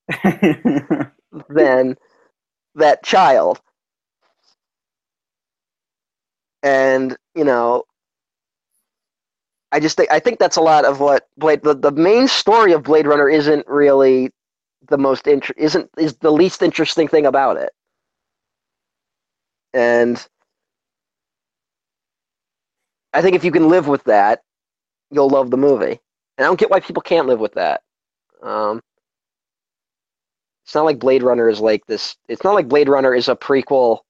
than 1.48 1.96
that 2.76 3.04
child. 3.04 3.60
And, 6.62 7.16
you 7.34 7.44
know, 7.44 7.84
I 9.72 9.80
just 9.80 9.96
think 9.96 10.10
I 10.10 10.20
think 10.20 10.38
that's 10.38 10.56
a 10.56 10.60
lot 10.62 10.84
of 10.84 11.00
what 11.00 11.28
Blade 11.36 11.62
the, 11.62 11.74
the 11.74 11.90
main 11.92 12.28
story 12.28 12.72
of 12.72 12.84
Blade 12.84 13.06
Runner 13.06 13.28
isn't 13.28 13.66
really 13.66 14.30
the 14.88 14.98
most 14.98 15.26
inter- 15.26 15.54
isn't 15.56 15.90
is 15.98 16.14
the 16.18 16.30
least 16.32 16.62
interesting 16.62 17.08
thing 17.08 17.26
about 17.26 17.56
it. 17.56 17.70
And 19.74 20.24
I 23.12 23.22
think 23.22 23.36
if 23.36 23.44
you 23.44 23.52
can 23.52 23.68
live 23.68 23.88
with 23.88 24.04
that, 24.04 24.42
you'll 25.14 25.30
love 25.30 25.50
the 25.50 25.56
movie. 25.56 26.00
And 26.36 26.44
I 26.44 26.48
don't 26.48 26.58
get 26.58 26.70
why 26.70 26.80
people 26.80 27.02
can't 27.02 27.26
live 27.26 27.40
with 27.40 27.54
that. 27.54 27.82
Um, 28.42 28.82
it's 30.64 30.74
not 30.74 30.84
like 30.84 30.98
Blade 30.98 31.22
Runner 31.22 31.48
is 31.48 31.60
like 31.60 31.86
this. 31.86 32.16
It's 32.28 32.44
not 32.44 32.54
like 32.54 32.68
Blade 32.68 32.88
Runner 32.88 33.14
is 33.14 33.28
a 33.28 33.36
prequel 33.36 34.00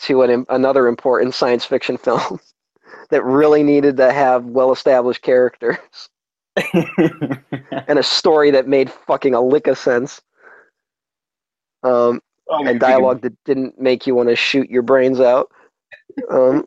to 0.00 0.22
an, 0.22 0.44
another 0.48 0.86
important 0.88 1.34
science 1.34 1.64
fiction 1.64 1.96
film 1.96 2.40
that 3.10 3.24
really 3.24 3.62
needed 3.62 3.96
to 3.98 4.12
have 4.12 4.44
well-established 4.44 5.22
characters 5.22 5.78
and 6.74 7.98
a 7.98 8.02
story 8.02 8.50
that 8.50 8.68
made 8.68 8.90
fucking 8.90 9.34
a 9.34 9.40
lick 9.40 9.66
of 9.66 9.78
sense. 9.78 10.20
Um, 11.82 12.20
Oh, 12.50 12.66
and 12.66 12.80
dialogue 12.80 13.22
that 13.22 13.32
didn't 13.44 13.80
make 13.80 14.08
you 14.08 14.14
want 14.16 14.28
to 14.28 14.34
shoot 14.34 14.68
your 14.68 14.82
brains 14.82 15.20
out. 15.20 15.52
Um, 16.28 16.66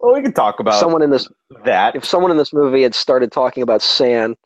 Well, 0.00 0.14
we 0.14 0.22
can 0.22 0.32
talk 0.32 0.60
about 0.60 0.80
someone 0.80 1.02
in 1.02 1.10
this, 1.10 1.28
that. 1.64 1.94
if 1.94 2.06
someone 2.06 2.30
in 2.30 2.38
this 2.38 2.54
movie 2.54 2.82
had 2.82 2.94
started 2.94 3.30
talking 3.30 3.62
about 3.62 3.82
sand, 3.82 4.36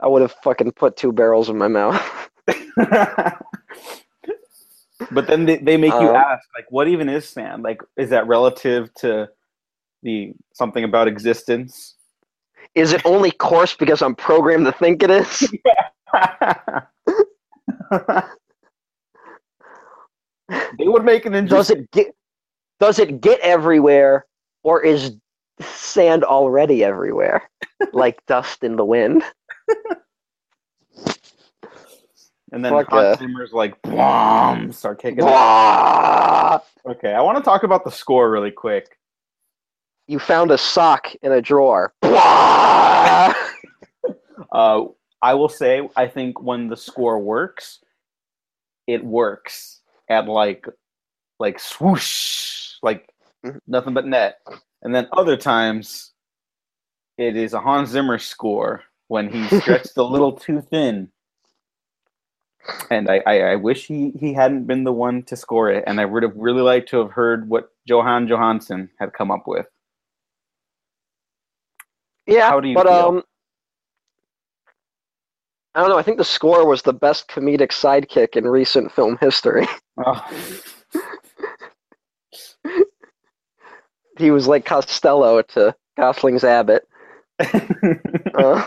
I 0.00 0.06
would 0.06 0.22
have 0.22 0.32
fucking 0.44 0.70
put 0.72 0.96
two 0.96 1.10
barrels 1.12 1.48
in 1.48 1.58
my 1.58 1.66
mouth. 1.66 2.00
but 2.76 3.42
then 5.26 5.46
they, 5.46 5.56
they 5.58 5.76
make 5.76 5.92
you 5.92 6.10
Um, 6.10 6.16
ask, 6.16 6.46
like, 6.56 6.66
what 6.70 6.86
even 6.86 7.08
is 7.08 7.28
sand? 7.28 7.64
Like, 7.64 7.80
is 7.96 8.10
that 8.10 8.28
relative 8.28 8.94
to 8.94 9.28
the 10.04 10.32
something 10.54 10.84
about 10.84 11.08
existence? 11.08 11.96
Is 12.76 12.92
it 12.92 13.02
only 13.04 13.32
coarse 13.32 13.74
because 13.74 14.00
I'm 14.00 14.14
programmed 14.14 14.66
to 14.66 14.72
think 14.72 15.02
it 15.02 15.10
is? 15.10 15.52
they 20.78 20.86
would 20.86 21.04
make 21.04 21.26
an 21.26 21.46
Does 21.46 21.70
it 21.70 21.90
get 21.90 22.14
does 22.78 23.00
it 23.00 23.20
get 23.20 23.40
everywhere 23.40 24.24
or 24.62 24.82
is 24.82 25.16
sand 25.60 26.24
already 26.24 26.84
everywhere? 26.84 27.48
like 27.92 28.24
dust 28.26 28.64
in 28.64 28.76
the 28.76 28.84
wind? 28.84 29.22
and 32.52 32.64
then 32.64 32.72
Hans 32.72 32.86
yeah. 32.92 33.16
Zimmer's 33.16 33.52
like, 33.52 33.80
"Bwom," 33.82 34.72
start 34.72 35.00
kicking. 35.00 35.18
Blah! 35.18 36.60
Okay, 36.86 37.12
I 37.12 37.20
want 37.20 37.38
to 37.38 37.44
talk 37.44 37.62
about 37.62 37.84
the 37.84 37.90
score 37.90 38.30
really 38.30 38.50
quick. 38.50 38.98
You 40.06 40.18
found 40.18 40.50
a 40.50 40.58
sock 40.58 41.14
in 41.22 41.32
a 41.32 41.42
drawer. 41.42 41.92
Uh, 44.50 44.84
I 45.20 45.34
will 45.34 45.48
say, 45.48 45.88
I 45.96 46.06
think 46.06 46.40
when 46.40 46.68
the 46.68 46.76
score 46.76 47.18
works, 47.18 47.80
it 48.86 49.04
works 49.04 49.80
at 50.08 50.26
like, 50.26 50.66
like 51.38 51.58
swoosh, 51.58 52.74
like. 52.82 53.07
Nothing 53.66 53.94
but 53.94 54.06
net. 54.06 54.38
And 54.82 54.94
then 54.94 55.08
other 55.12 55.36
times, 55.36 56.12
it 57.16 57.36
is 57.36 57.52
a 57.54 57.60
Hans 57.60 57.90
Zimmer 57.90 58.18
score 58.18 58.82
when 59.08 59.30
he 59.30 59.46
stretched 59.60 59.96
a 59.96 60.02
little 60.02 60.32
too 60.32 60.60
thin. 60.60 61.10
And 62.90 63.08
I, 63.08 63.22
I, 63.26 63.40
I 63.52 63.56
wish 63.56 63.86
he, 63.86 64.10
he 64.18 64.34
hadn't 64.34 64.66
been 64.66 64.84
the 64.84 64.92
one 64.92 65.22
to 65.24 65.36
score 65.36 65.70
it. 65.70 65.84
And 65.86 66.00
I 66.00 66.04
would 66.04 66.22
have 66.22 66.36
really 66.36 66.60
liked 66.62 66.88
to 66.90 66.98
have 66.98 67.12
heard 67.12 67.48
what 67.48 67.70
Jóhann 67.88 68.28
Jóhannsson 68.28 68.90
had 68.98 69.12
come 69.12 69.30
up 69.30 69.46
with. 69.46 69.66
Yeah, 72.26 72.50
How 72.50 72.60
do 72.60 72.68
you 72.68 72.74
but 72.74 72.86
feel? 72.86 72.92
um, 72.94 73.22
I 75.74 75.80
don't 75.80 75.88
know. 75.90 75.98
I 75.98 76.02
think 76.02 76.18
the 76.18 76.24
score 76.24 76.66
was 76.66 76.82
the 76.82 76.92
best 76.92 77.28
comedic 77.28 77.68
sidekick 77.70 78.36
in 78.36 78.44
recent 78.44 78.92
film 78.92 79.18
history. 79.20 79.66
Oh. 80.00 80.24
He 84.18 84.30
was 84.30 84.46
like 84.48 84.64
Costello 84.64 85.42
to 85.42 85.74
Gosling's 85.98 86.44
Abbott. 86.44 86.86
Uh, 88.34 88.64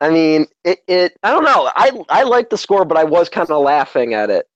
I 0.00 0.10
mean, 0.10 0.46
it, 0.64 0.80
it. 0.86 1.16
I 1.22 1.30
don't 1.30 1.44
know. 1.44 1.70
I 1.74 1.92
I 2.10 2.24
liked 2.24 2.50
the 2.50 2.58
score, 2.58 2.84
but 2.84 2.98
I 2.98 3.04
was 3.04 3.30
kind 3.30 3.48
of 3.50 3.62
laughing 3.62 4.12
at 4.12 4.28
it 4.28 4.46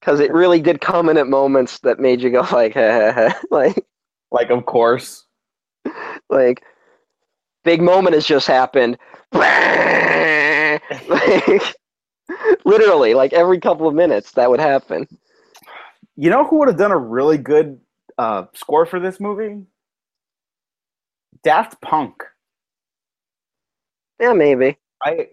because 0.00 0.20
it 0.20 0.32
really 0.32 0.60
did 0.60 0.80
come 0.80 1.08
in 1.08 1.16
at 1.16 1.26
moments 1.26 1.78
that 1.80 1.98
made 1.98 2.20
you 2.20 2.30
go 2.30 2.40
like, 2.52 2.76
like, 3.50 3.84
like, 4.30 4.50
of 4.50 4.66
course. 4.66 5.24
like, 6.28 6.62
big 7.64 7.80
moment 7.82 8.14
has 8.14 8.26
just 8.26 8.46
happened. 8.46 8.98
like, 9.32 10.82
literally, 12.64 13.14
like 13.14 13.32
every 13.32 13.58
couple 13.58 13.88
of 13.88 13.94
minutes, 13.94 14.32
that 14.32 14.50
would 14.50 14.60
happen. 14.60 15.06
You 16.16 16.30
know 16.30 16.44
who 16.44 16.58
would 16.58 16.68
have 16.68 16.78
done 16.78 16.92
a 16.92 16.98
really 16.98 17.38
good 17.38 17.80
uh, 18.18 18.46
score 18.54 18.86
for 18.86 18.98
this 18.98 19.20
movie? 19.20 19.62
Daft 21.42 21.80
Punk. 21.80 22.22
Yeah, 24.18 24.32
maybe. 24.32 24.78
I 25.02 25.28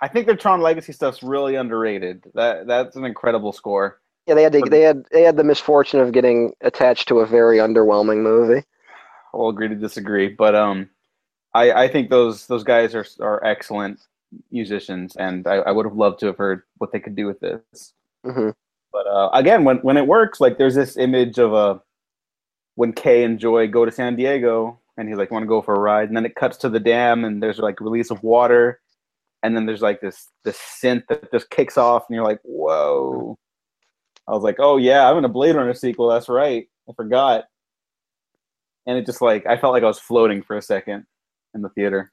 I 0.00 0.08
think 0.08 0.26
the 0.26 0.34
Tron 0.34 0.60
Legacy 0.60 0.92
stuff's 0.92 1.22
really 1.22 1.54
underrated. 1.54 2.24
That 2.34 2.66
that's 2.66 2.96
an 2.96 3.04
incredible 3.04 3.52
score. 3.52 4.00
Yeah, 4.26 4.34
they 4.34 4.42
had 4.42 4.52
to, 4.52 4.62
they 4.62 4.80
had 4.80 5.04
they 5.12 5.22
had 5.22 5.36
the 5.36 5.44
misfortune 5.44 6.00
of 6.00 6.12
getting 6.12 6.54
attached 6.62 7.08
to 7.08 7.20
a 7.20 7.26
very 7.26 7.58
underwhelming 7.58 8.22
movie. 8.22 8.64
I'll 9.34 9.48
agree 9.48 9.68
to 9.68 9.74
disagree, 9.74 10.28
but 10.28 10.54
um, 10.54 10.88
I 11.54 11.72
I 11.72 11.88
think 11.88 12.08
those 12.08 12.46
those 12.46 12.64
guys 12.64 12.94
are 12.94 13.06
are 13.20 13.44
excellent 13.44 14.00
musicians, 14.50 15.16
and 15.16 15.46
I, 15.46 15.56
I 15.56 15.72
would 15.72 15.86
have 15.86 15.96
loved 15.96 16.20
to 16.20 16.26
have 16.26 16.38
heard 16.38 16.62
what 16.78 16.92
they 16.92 17.00
could 17.00 17.16
do 17.16 17.26
with 17.26 17.40
this. 17.40 17.92
hmm 18.24 18.50
But 18.92 19.06
uh, 19.06 19.30
again, 19.32 19.64
when 19.64 19.78
when 19.78 19.96
it 19.96 20.06
works, 20.06 20.40
like 20.40 20.58
there's 20.58 20.74
this 20.74 20.96
image 20.96 21.38
of 21.38 21.52
a 21.54 21.80
when 22.74 22.92
Kay 22.92 23.24
and 23.24 23.38
Joi 23.38 23.66
go 23.66 23.84
to 23.84 23.92
San 23.92 24.16
Diego, 24.16 24.78
and 24.96 25.08
he's 25.08 25.16
like, 25.16 25.30
"Want 25.30 25.42
to 25.44 25.48
go 25.48 25.62
for 25.62 25.74
a 25.74 25.80
ride?" 25.80 26.08
And 26.08 26.16
then 26.16 26.26
it 26.26 26.34
cuts 26.34 26.56
to 26.58 26.68
the 26.68 26.80
dam, 26.80 27.24
and 27.24 27.42
there's 27.42 27.58
like 27.58 27.80
release 27.80 28.10
of 28.10 28.22
water, 28.22 28.80
and 29.42 29.56
then 29.56 29.66
there's 29.66 29.82
like 29.82 30.00
this 30.00 30.28
this 30.44 30.58
synth 30.58 31.06
that 31.08 31.30
just 31.32 31.50
kicks 31.50 31.78
off, 31.78 32.04
and 32.08 32.14
you're 32.14 32.24
like, 32.24 32.40
"Whoa!" 32.44 33.38
I 34.28 34.32
was 34.32 34.42
like, 34.42 34.56
"Oh 34.58 34.76
yeah, 34.76 35.08
I'm 35.08 35.18
in 35.18 35.24
a 35.24 35.28
Blade 35.28 35.56
Runner 35.56 35.74
sequel. 35.74 36.08
That's 36.08 36.28
right. 36.28 36.66
I 36.88 36.92
forgot." 36.94 37.44
And 38.86 38.98
it 38.98 39.06
just 39.06 39.22
like 39.22 39.46
I 39.46 39.56
felt 39.56 39.72
like 39.72 39.84
I 39.84 39.86
was 39.86 40.00
floating 40.00 40.42
for 40.42 40.56
a 40.56 40.62
second 40.62 41.06
in 41.54 41.62
the 41.62 41.68
theater. 41.70 42.12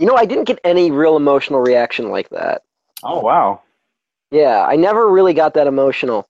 You 0.00 0.06
know, 0.06 0.16
I 0.16 0.26
didn't 0.26 0.44
get 0.44 0.60
any 0.64 0.90
real 0.90 1.16
emotional 1.16 1.60
reaction 1.60 2.10
like 2.10 2.30
that. 2.30 2.62
Oh 3.02 3.20
wow! 3.20 3.62
Yeah, 4.32 4.64
I 4.66 4.76
never 4.76 5.10
really 5.10 5.34
got 5.34 5.54
that 5.54 5.66
emotional 5.68 6.26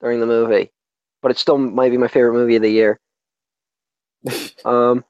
during 0.00 0.20
the 0.20 0.26
movie, 0.26 0.72
but 1.22 1.30
it 1.30 1.38
still 1.38 1.58
might 1.58 1.90
be 1.90 1.96
my 1.96 2.08
favorite 2.08 2.34
movie 2.34 2.56
of 2.56 2.62
the 2.62 2.70
year. 2.70 3.00
Um, 4.64 5.04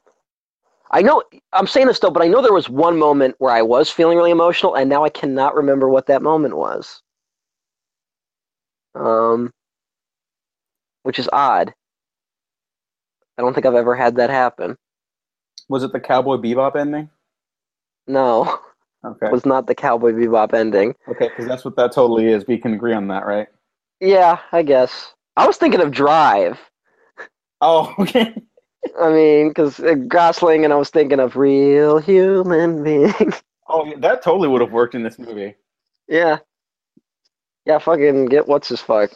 I 0.90 1.02
know 1.02 1.22
I'm 1.52 1.66
saying 1.66 1.86
this 1.86 1.98
though, 1.98 2.10
but 2.10 2.22
I 2.22 2.28
know 2.28 2.42
there 2.42 2.52
was 2.52 2.68
one 2.68 2.98
moment 2.98 3.36
where 3.38 3.52
I 3.54 3.62
was 3.62 3.90
feeling 3.90 4.18
really 4.18 4.30
emotional, 4.30 4.76
and 4.76 4.90
now 4.90 5.04
I 5.04 5.08
cannot 5.08 5.54
remember 5.54 5.88
what 5.88 6.06
that 6.08 6.22
moment 6.22 6.56
was. 6.56 7.02
Um, 8.94 9.52
which 11.04 11.18
is 11.18 11.28
odd. 11.32 11.72
I 13.38 13.42
don't 13.42 13.54
think 13.54 13.66
I've 13.66 13.74
ever 13.74 13.96
had 13.96 14.16
that 14.16 14.30
happen. 14.30 14.76
Was 15.68 15.82
it 15.82 15.92
the 15.92 16.00
Cowboy 16.00 16.36
Bebop 16.36 16.76
ending? 16.76 17.10
No, 18.06 18.60
Okay, 19.04 19.30
was 19.30 19.46
not 19.46 19.66
the 19.66 19.74
Cowboy 19.74 20.12
Bebop 20.12 20.52
ending. 20.54 20.94
okay, 21.08 21.28
because 21.28 21.46
that's 21.46 21.64
what 21.64 21.76
that 21.76 21.92
totally 21.92 22.26
is. 22.28 22.46
We 22.46 22.58
can 22.58 22.74
agree 22.74 22.92
on 22.94 23.06
that, 23.08 23.26
right? 23.26 23.46
Yeah, 24.00 24.38
I 24.52 24.62
guess. 24.62 25.12
I 25.36 25.46
was 25.46 25.56
thinking 25.58 25.80
of 25.80 25.90
Drive. 25.92 26.58
Oh, 27.60 27.94
okay. 27.98 28.34
I 29.00 29.10
mean, 29.10 29.48
because 29.48 29.80
uh, 29.80 29.94
Gosling, 30.08 30.64
and 30.64 30.72
I 30.72 30.76
was 30.76 30.90
thinking 30.90 31.20
of 31.20 31.36
real 31.36 31.98
human 31.98 32.82
being. 32.82 33.12
Oh, 33.68 33.92
that 33.98 34.22
totally 34.22 34.46
would 34.46 34.60
have 34.60 34.70
worked 34.70 34.94
in 34.94 35.02
this 35.02 35.18
movie. 35.18 35.56
yeah, 36.06 36.38
yeah. 37.64 37.78
Fucking 37.78 38.26
get 38.26 38.46
what's 38.46 38.68
his 38.68 38.80
fuck 38.80 39.10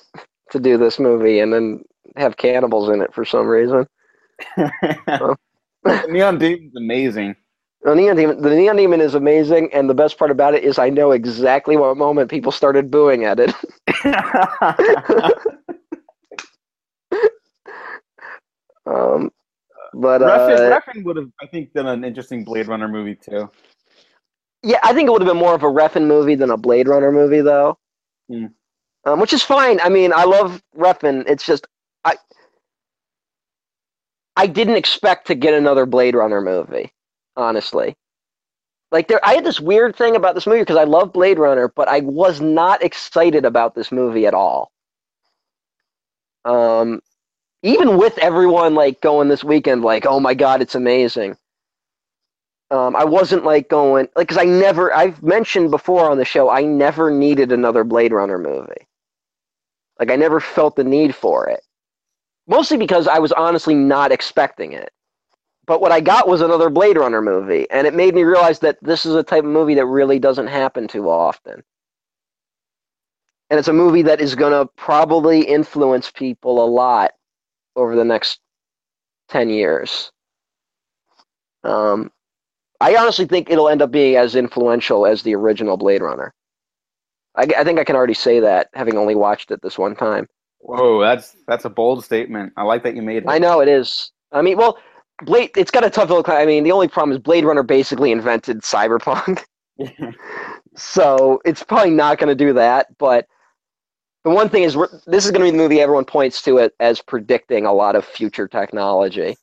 to 0.51 0.59
do 0.59 0.77
this 0.77 0.99
movie, 0.99 1.39
and 1.39 1.53
then 1.53 1.85
have 2.17 2.37
cannibals 2.37 2.89
in 2.89 3.01
it 3.01 3.15
for 3.15 3.25
some 3.25 3.47
reason. 3.47 3.87
Neon 6.09 6.39
Demon's 6.39 6.75
amazing. 6.77 7.37
The 7.83 7.95
Neon 7.95 8.17
Demon, 8.17 8.43
the 8.43 8.51
Neon 8.51 8.77
Demon 8.77 9.01
is 9.01 9.15
amazing, 9.15 9.71
and 9.73 9.89
the 9.89 9.95
best 9.95 10.19
part 10.19 10.31
about 10.31 10.55
it 10.55 10.65
is 10.65 10.79
I 10.79 10.91
know 10.91 11.13
exactly 11.13 11.77
what 11.79 11.97
moment 11.97 12.31
people 12.31 12.53
started 12.53 12.91
booing 12.91 13.25
at 13.25 13.41
it. 13.41 13.55
um, 18.87 19.31
but 19.95 20.21
Refn, 20.21 20.73
uh, 20.73 20.81
Refn 20.81 21.05
would 21.05 21.17
have, 21.17 21.31
I 21.41 21.47
think, 21.47 21.73
done 21.73 21.87
an 21.87 22.05
interesting 22.05 22.45
Blade 22.45 22.69
Runner 22.69 22.89
movie 22.89 23.17
too. 23.17 23.51
Yeah, 24.63 24.79
I 24.83 24.93
think 24.93 25.09
it 25.09 25.13
would 25.13 25.23
have 25.23 25.29
been 25.31 25.39
more 25.39 25.55
of 25.55 25.63
a 25.63 25.67
Refn 25.67 26.07
movie 26.07 26.35
than 26.35 26.51
a 26.51 26.57
Blade 26.59 26.87
Runner 26.87 27.11
movie, 27.11 27.41
though. 27.41 27.79
Hmm. 28.29 28.47
Um, 29.07 29.21
which 29.21 29.33
is 29.33 29.43
fine. 29.43 29.81
I 29.81 29.89
mean, 29.89 30.13
I 30.13 30.25
love 30.25 30.63
Refn. 30.77 31.25
It's 31.27 31.47
just 31.47 31.67
I 32.05 32.17
I 34.37 34.47
didn't 34.47 34.77
expect 34.77 35.27
to 35.29 35.35
get 35.35 35.55
another 35.55 35.87
Blade 35.87 36.15
Runner 36.15 36.43
movie, 36.43 36.93
honestly. 37.37 37.97
Like 38.93 39.09
there, 39.09 39.25
I 39.25 39.35
had 39.35 39.45
this 39.45 39.61
weird 39.61 39.95
thing 39.95 40.17
about 40.17 40.35
this 40.35 40.47
movie 40.47 40.61
because 40.61 40.77
I 40.77 40.85
love 40.85 41.13
Blade 41.13 41.39
Runner, 41.39 41.69
but 41.69 41.89
I 41.89 42.01
was 42.01 42.41
not 42.41 42.83
excited 42.83 43.45
about 43.45 43.75
this 43.75 43.93
movie 43.93 44.27
at 44.27 44.35
all. 44.35 44.73
Um, 46.45 47.01
even 47.63 47.99
with 47.99 48.19
everyone 48.19 48.75
like 48.75 49.01
going 49.01 49.29
this 49.29 49.45
weekend, 49.45 49.83
like, 49.83 50.07
oh 50.07 50.19
my 50.19 50.35
god, 50.35 50.61
it's 50.63 50.75
amazing. 50.75 51.37
Um, 52.71 52.95
I 52.95 53.05
wasn't 53.05 53.45
like 53.45 53.69
going 53.69 54.09
like 54.17 54.29
because 54.29 54.39
I 54.41 54.45
never 54.45 54.95
I've 54.95 55.23
mentioned 55.23 55.71
before 55.71 56.09
on 56.09 56.19
the 56.19 56.25
show 56.25 56.49
I 56.49 56.63
never 56.63 57.11
needed 57.11 57.51
another 57.51 57.83
Blade 57.85 58.13
Runner 58.13 58.39
movie. 58.39 58.87
Like 59.99 60.11
I 60.11 60.17
never 60.17 60.41
felt 60.41 60.77
the 60.77 60.85
need 60.85 61.15
for 61.15 61.49
it. 61.49 61.61
Mostly 62.47 62.77
because 62.77 63.07
I 63.09 63.19
was 63.19 63.33
honestly 63.33 63.75
not 63.75 64.13
expecting 64.13 64.73
it. 64.73 64.91
But 65.71 65.81
what 65.81 65.93
I 65.93 66.01
got 66.01 66.27
was 66.27 66.41
another 66.41 66.69
Blade 66.69 66.97
Runner 66.97 67.23
movie, 67.23 67.71
and 67.71 67.87
it 67.87 67.95
made 67.95 68.13
me 68.13 68.25
realize 68.25 68.59
that 68.59 68.77
this 68.83 69.07
is 69.07 69.15
a 69.15 69.23
type 69.23 69.45
of 69.45 69.51
movie 69.51 69.77
that 69.77 69.87
really 69.87 70.19
doesn't 70.19 70.49
happen 70.49 70.89
too 70.89 71.09
often. 71.09 71.63
And 73.49 73.57
it's 73.57 73.69
a 73.69 73.73
movie 73.73 74.03
that 74.03 74.21
is 74.21 74.35
going 74.35 74.51
to 74.51 74.69
probably 74.77 75.43
influence 75.43 76.11
people 76.11 76.65
a 76.65 76.67
lot 76.67 77.13
over 77.77 77.95
the 77.95 78.05
next 78.05 78.41
10 79.29 79.49
years. 79.49 80.11
Um, 81.63 82.11
I 82.81 82.97
honestly 82.97 83.27
think 83.27 83.49
it'll 83.49 83.69
end 83.69 83.81
up 83.81 83.93
being 83.93 84.17
as 84.17 84.35
influential 84.35 85.07
as 85.07 85.23
the 85.23 85.37
original 85.37 85.77
Blade 85.77 86.03
Runner. 86.03 86.35
I, 87.37 87.47
I 87.57 87.63
think 87.63 87.79
I 87.79 87.85
can 87.85 87.95
already 87.95 88.15
say 88.15 88.41
that, 88.41 88.71
having 88.75 88.97
only 88.97 89.15
watched 89.15 89.53
it 89.53 89.63
this 89.63 89.79
one 89.79 89.95
time. 89.95 90.27
Whoa, 90.59 91.01
that's 91.01 91.37
that's 91.47 91.65
a 91.65 91.71
bold 91.71 92.05
statement. 92.05 92.55
I 92.57 92.65
like 92.65 92.83
that 92.83 92.97
you 92.97 93.03
made 93.03 93.19
it. 93.19 93.29
I 93.29 93.39
know 93.39 93.61
it 93.61 93.69
is. 93.69 94.11
I 94.33 94.43
mean, 94.43 94.57
well, 94.57 94.79
Blade. 95.23 95.51
It's 95.57 95.71
got 95.71 95.85
a 95.85 95.91
tough 95.91 96.11
look. 96.11 96.29
I 96.29 96.47
mean, 96.47 96.65
the 96.65 96.73
only 96.73 96.89
problem 96.89 97.13
is 97.17 97.19
Blade 97.23 97.45
Runner 97.45 97.63
basically 97.63 98.13
invented 98.13 98.63
cyberpunk, 98.63 99.45
so 100.77 101.41
it's 101.45 101.63
probably 101.63 101.91
not 101.91 102.19
going 102.19 102.29
to 102.29 102.35
do 102.35 102.53
that. 102.55 102.87
But 102.99 103.27
the 104.25 104.31
one 104.31 104.49
thing 104.49 104.65
is, 104.65 104.77
this 105.07 105.25
is 105.25 105.31
going 105.31 105.45
to 105.47 105.51
be 105.51 105.51
the 105.51 105.57
movie 105.63 105.81
everyone 105.81 106.05
points 106.05 106.43
to 106.43 106.59
it 106.59 106.75
as 106.81 107.01
predicting 107.01 107.67
a 107.67 107.73
lot 107.73 107.97
of 107.97 108.05
future 108.05 108.49
technology. 108.49 109.37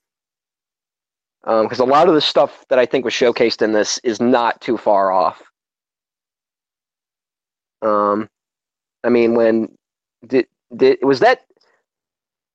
because 1.43 1.79
a 1.79 1.85
lot 1.85 2.07
of 2.07 2.13
the 2.15 2.21
stuff 2.21 2.65
that 2.69 2.79
I 2.79 2.85
think 2.85 3.05
was 3.05 3.13
showcased 3.13 3.61
in 3.61 3.73
this 3.73 3.99
is 4.03 4.21
not 4.21 4.61
too 4.61 4.77
far 4.77 5.11
off. 5.11 5.41
Um, 7.81 8.29
I 9.03 9.09
mean, 9.09 9.35
when 9.35 9.75
did 10.27 10.47
did 10.75 10.99
was 11.01 11.19
that? 11.21 11.41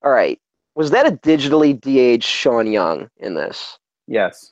All 0.03 0.11
right, 0.11 0.39
was 0.75 0.91
that 0.91 1.07
a 1.07 1.11
digitally 1.11 1.79
de-aged 1.79 2.23
Sean 2.23 2.71
Young 2.71 3.09
in 3.17 3.35
this? 3.35 3.77
Yes. 4.07 4.51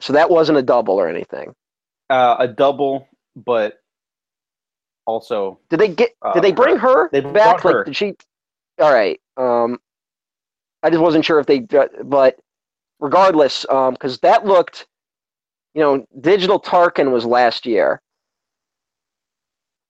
So 0.00 0.12
that 0.14 0.30
wasn't 0.30 0.58
a 0.58 0.62
double 0.62 0.94
or 0.94 1.08
anything. 1.08 1.54
Uh, 2.08 2.36
a 2.38 2.48
double, 2.48 3.06
but 3.36 3.74
also 5.06 5.58
Did 5.68 5.80
they 5.80 5.88
get? 5.88 6.10
Uh, 6.22 6.32
did 6.32 6.42
they 6.42 6.52
bring 6.52 6.76
her 6.76 7.08
they 7.10 7.20
back? 7.20 7.32
brought 7.32 7.64
Like, 7.64 7.74
her. 7.74 7.84
did 7.84 7.96
she? 7.96 8.14
All 8.80 8.92
right. 8.92 9.20
Um, 9.36 9.78
I 10.82 10.90
just 10.90 11.02
wasn't 11.02 11.24
sure 11.24 11.38
if 11.38 11.46
they, 11.46 11.60
but 12.04 12.36
regardless, 12.98 13.66
um, 13.68 13.92
because 13.92 14.18
that 14.20 14.46
looked, 14.46 14.86
you 15.74 15.82
know, 15.82 16.06
Digital 16.20 16.58
Tarkin 16.58 17.10
was 17.12 17.26
last 17.26 17.66
year, 17.66 18.00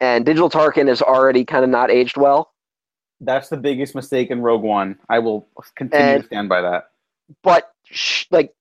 and 0.00 0.26
Digital 0.26 0.50
Tarkin 0.50 0.88
is 0.88 1.00
already 1.00 1.44
kind 1.44 1.62
of 1.64 1.70
not 1.70 1.90
aged 1.90 2.16
well. 2.16 2.52
That's 3.20 3.48
the 3.48 3.56
biggest 3.56 3.94
mistake 3.94 4.30
in 4.30 4.40
Rogue 4.42 4.62
One. 4.62 4.98
I 5.08 5.18
will 5.18 5.46
continue 5.76 6.06
And- 6.06 6.22
to 6.22 6.26
stand 6.26 6.48
by 6.48 6.60
that. 6.62 6.90
but 7.42 7.72
sh- 7.84 8.26
like 8.30 8.54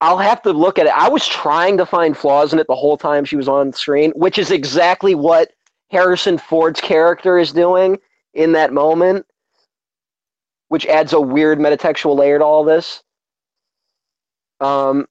I'll 0.00 0.18
have 0.18 0.42
to 0.42 0.52
look 0.52 0.78
at 0.78 0.86
it. 0.86 0.92
I 0.92 1.08
was 1.08 1.26
trying 1.26 1.76
to 1.78 1.86
find 1.86 2.16
flaws 2.16 2.52
in 2.52 2.58
it 2.58 2.66
the 2.66 2.74
whole 2.74 2.98
time 2.98 3.24
she 3.24 3.36
was 3.36 3.48
on 3.48 3.72
screen, 3.72 4.10
which 4.16 4.36
is 4.38 4.50
exactly 4.50 5.14
what 5.14 5.52
Harrison 5.90 6.36
Ford's 6.36 6.80
character 6.80 7.38
is 7.38 7.52
doing 7.52 7.98
in 8.34 8.52
that 8.52 8.72
moment, 8.72 9.24
which 10.68 10.84
adds 10.86 11.12
a 11.14 11.20
weird 11.20 11.58
metatextual 11.58 12.16
layer 12.16 12.38
to 12.38 12.44
all 12.44 12.64
this. 12.64 13.02
Um, 14.60 15.06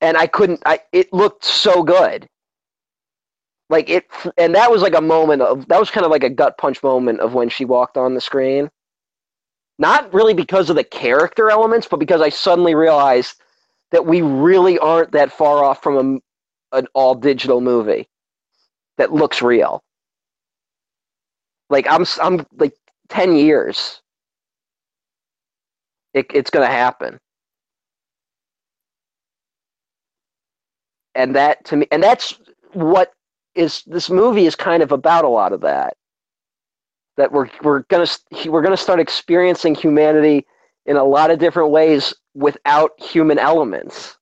and 0.00 0.16
I 0.18 0.26
couldn't. 0.26 0.60
I 0.66 0.80
it 0.92 1.12
looked 1.12 1.44
so 1.44 1.82
good. 1.82 2.28
Like 3.74 3.90
it, 3.90 4.06
and 4.38 4.54
that 4.56 4.70
was 4.70 4.82
like 4.82 4.94
a 4.96 5.02
moment 5.02 5.42
of 5.42 5.68
that 5.68 5.80
was 5.80 5.90
kind 5.90 6.06
of 6.06 6.12
like 6.12 6.24
a 6.24 6.30
gut 6.30 6.58
punch 6.58 6.82
moment 6.82 7.20
of 7.20 7.34
when 7.34 7.50
she 7.50 7.66
walked 7.66 7.98
on 7.98 8.14
the 8.14 8.22
screen 8.22 8.70
not 9.78 10.12
really 10.14 10.34
because 10.34 10.70
of 10.70 10.76
the 10.76 10.84
character 10.84 11.50
elements, 11.50 11.88
but 11.88 11.98
because 11.98 12.20
I 12.22 12.30
suddenly 12.30 12.74
realized 12.76 13.40
that 13.92 14.06
we 14.06 14.22
really 14.22 14.78
aren't 14.78 15.12
that 15.12 15.32
far 15.32 15.64
off 15.64 15.82
from 15.82 16.22
a, 16.72 16.78
an 16.78 16.88
all 16.94 17.14
digital 17.16 17.60
movie 17.60 18.08
that 18.98 19.12
looks 19.12 19.42
real. 19.42 19.82
Like 21.70 21.86
I'm, 21.90 22.06
I'm 22.22 22.46
like 22.58 22.74
ten 23.08 23.36
years. 23.36 24.02
It, 26.14 26.26
it's 26.34 26.50
going 26.50 26.66
to 26.66 26.72
happen, 26.72 27.20
and 31.14 31.36
that 31.36 31.64
to 31.66 31.76
me, 31.76 31.88
and 31.92 32.02
that's 32.02 32.38
what 32.74 33.12
is 33.54 33.82
this 33.86 34.10
movie 34.10 34.46
is 34.46 34.56
kind 34.56 34.82
of 34.82 34.92
about. 34.92 35.24
A 35.24 35.28
lot 35.28 35.52
of 35.52 35.60
that 35.62 35.96
that 37.16 37.32
we're 37.32 37.48
we're 37.62 37.80
gonna 37.84 38.06
we're 38.46 38.62
gonna 38.62 38.76
start 38.76 39.00
experiencing 39.00 39.74
humanity 39.74 40.46
in 40.86 40.96
a 40.96 41.04
lot 41.04 41.30
of 41.30 41.38
different 41.38 41.70
ways 41.70 42.12
without 42.34 42.90
human 43.00 43.38
elements. 43.38 44.18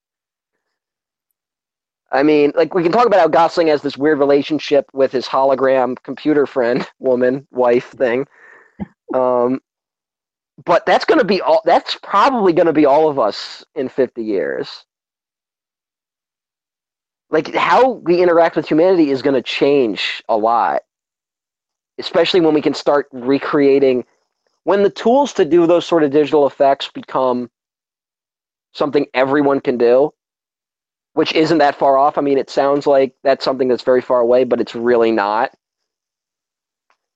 I 2.13 2.23
mean, 2.23 2.53
like 2.55 2.75
we 2.75 2.83
can 2.83 2.93
talk 2.93 3.07
about 3.07 3.21
how 3.21 3.29
Gosling 3.29 3.69
has 3.69 3.81
this 3.81 3.97
weird 3.97 4.19
relationship 4.19 4.85
with 4.93 5.13
his 5.13 5.27
hologram 5.27 5.97
computer 6.03 6.47
friend, 6.47 6.87
woman, 6.99 7.47
wife 7.51 7.91
thing. 7.93 8.27
Um, 9.15 9.61
but 10.65 10.85
that's 10.85 11.07
going 11.07 11.19
to 11.19 11.25
be 11.25 11.41
all. 11.41 11.63
That's 11.65 11.99
probably 12.03 12.53
going 12.53 12.67
to 12.67 12.73
be 12.73 12.85
all 12.87 13.09
of 13.09 13.19
us 13.19 13.65
in 13.75 13.89
fifty 13.89 14.23
years. 14.25 14.85
Like 17.33 17.55
how 17.55 17.93
we 17.93 18.23
interact 18.23 18.57
with 18.57 18.69
humanity 18.69 19.11
is 19.11 19.23
going 19.23 19.35
to 19.35 19.43
change 19.43 20.23
a 20.29 20.37
lot. 20.37 20.83
Especially 21.99 22.41
when 22.41 22.53
we 22.55 22.61
can 22.61 22.75
start 22.75 23.09
recreating 23.11 24.05
when 24.65 24.83
the 24.85 24.91
tools 24.91 25.33
to 25.33 25.45
do 25.45 25.67
those 25.67 25.85
sort 25.85 26.05
of 26.05 26.13
digital 26.13 26.47
effects 26.47 26.89
become 26.93 27.51
something 28.75 29.07
everyone 29.15 29.61
can 29.61 29.77
do 29.77 30.13
which 31.15 31.35
isn't 31.35 31.59
that 31.59 31.75
far 31.75 31.99
off. 31.99 32.17
I 32.17 32.21
mean 32.21 32.39
it 32.39 32.51
sounds 32.51 32.87
like 32.87 33.15
that's 33.25 33.45
something 33.45 33.69
that's 33.69 33.83
very 33.83 34.03
far 34.03 34.21
away 34.21 34.45
but 34.45 34.61
it's 34.61 34.75
really 34.75 35.11
not. 35.11 35.53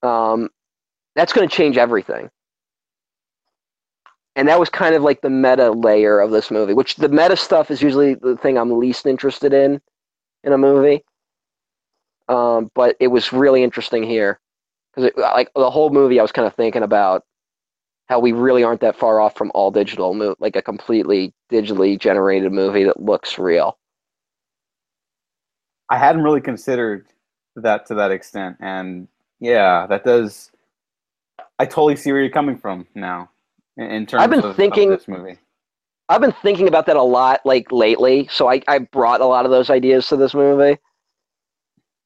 Um, 0.02 0.48
that's 1.14 1.32
going 1.32 1.48
to 1.48 1.54
change 1.54 1.76
everything. 1.76 2.30
And 4.34 4.48
that 4.48 4.60
was 4.60 4.68
kind 4.68 4.94
of 4.94 5.02
like 5.02 5.22
the 5.22 5.30
meta 5.30 5.70
layer 5.70 6.20
of 6.20 6.30
this 6.30 6.50
movie 6.50 6.74
which 6.74 6.96
the 6.96 7.08
meta 7.10 7.36
stuff 7.36 7.70
is 7.70 7.82
usually 7.82 8.14
the 8.14 8.36
thing 8.38 8.56
i'm 8.58 8.78
least 8.78 9.06
interested 9.06 9.52
in 9.52 9.80
in 10.46 10.52
a 10.52 10.58
movie 10.58 11.02
um, 12.28 12.70
but 12.74 12.96
it 13.00 13.08
was 13.08 13.32
really 13.32 13.62
interesting 13.62 14.02
here 14.02 14.40
because 14.94 15.10
like 15.16 15.50
the 15.54 15.70
whole 15.70 15.90
movie, 15.90 16.18
I 16.18 16.22
was 16.22 16.32
kind 16.32 16.46
of 16.46 16.54
thinking 16.54 16.82
about 16.82 17.24
how 18.08 18.20
we 18.20 18.32
really 18.32 18.64
aren't 18.64 18.80
that 18.80 18.96
far 18.96 19.20
off 19.20 19.36
from 19.36 19.50
all 19.54 19.70
digital, 19.70 20.34
like 20.38 20.56
a 20.56 20.62
completely 20.62 21.34
digitally 21.50 21.98
generated 21.98 22.52
movie 22.52 22.84
that 22.84 23.00
looks 23.00 23.38
real. 23.38 23.78
I 25.88 25.98
hadn't 25.98 26.22
really 26.22 26.40
considered 26.40 27.06
that 27.56 27.86
to 27.86 27.94
that 27.94 28.10
extent, 28.10 28.56
and 28.60 29.06
yeah, 29.38 29.86
that 29.86 30.04
does. 30.04 30.50
I 31.58 31.64
totally 31.64 31.96
see 31.96 32.10
where 32.10 32.20
you're 32.20 32.30
coming 32.30 32.56
from 32.58 32.86
now. 32.94 33.30
In, 33.76 33.84
in 33.84 34.06
terms 34.06 34.22
I've 34.22 34.30
been 34.30 34.40
of, 34.40 34.46
of 34.46 34.56
thinking- 34.56 34.90
this 34.90 35.06
movie. 35.06 35.38
I've 36.08 36.20
been 36.20 36.32
thinking 36.42 36.68
about 36.68 36.86
that 36.86 36.96
a 36.96 37.02
lot, 37.02 37.40
like 37.44 37.72
lately. 37.72 38.28
So 38.30 38.48
I, 38.48 38.62
I 38.68 38.78
brought 38.78 39.20
a 39.20 39.26
lot 39.26 39.44
of 39.44 39.50
those 39.50 39.70
ideas 39.70 40.06
to 40.08 40.16
this 40.16 40.34
movie. 40.34 40.78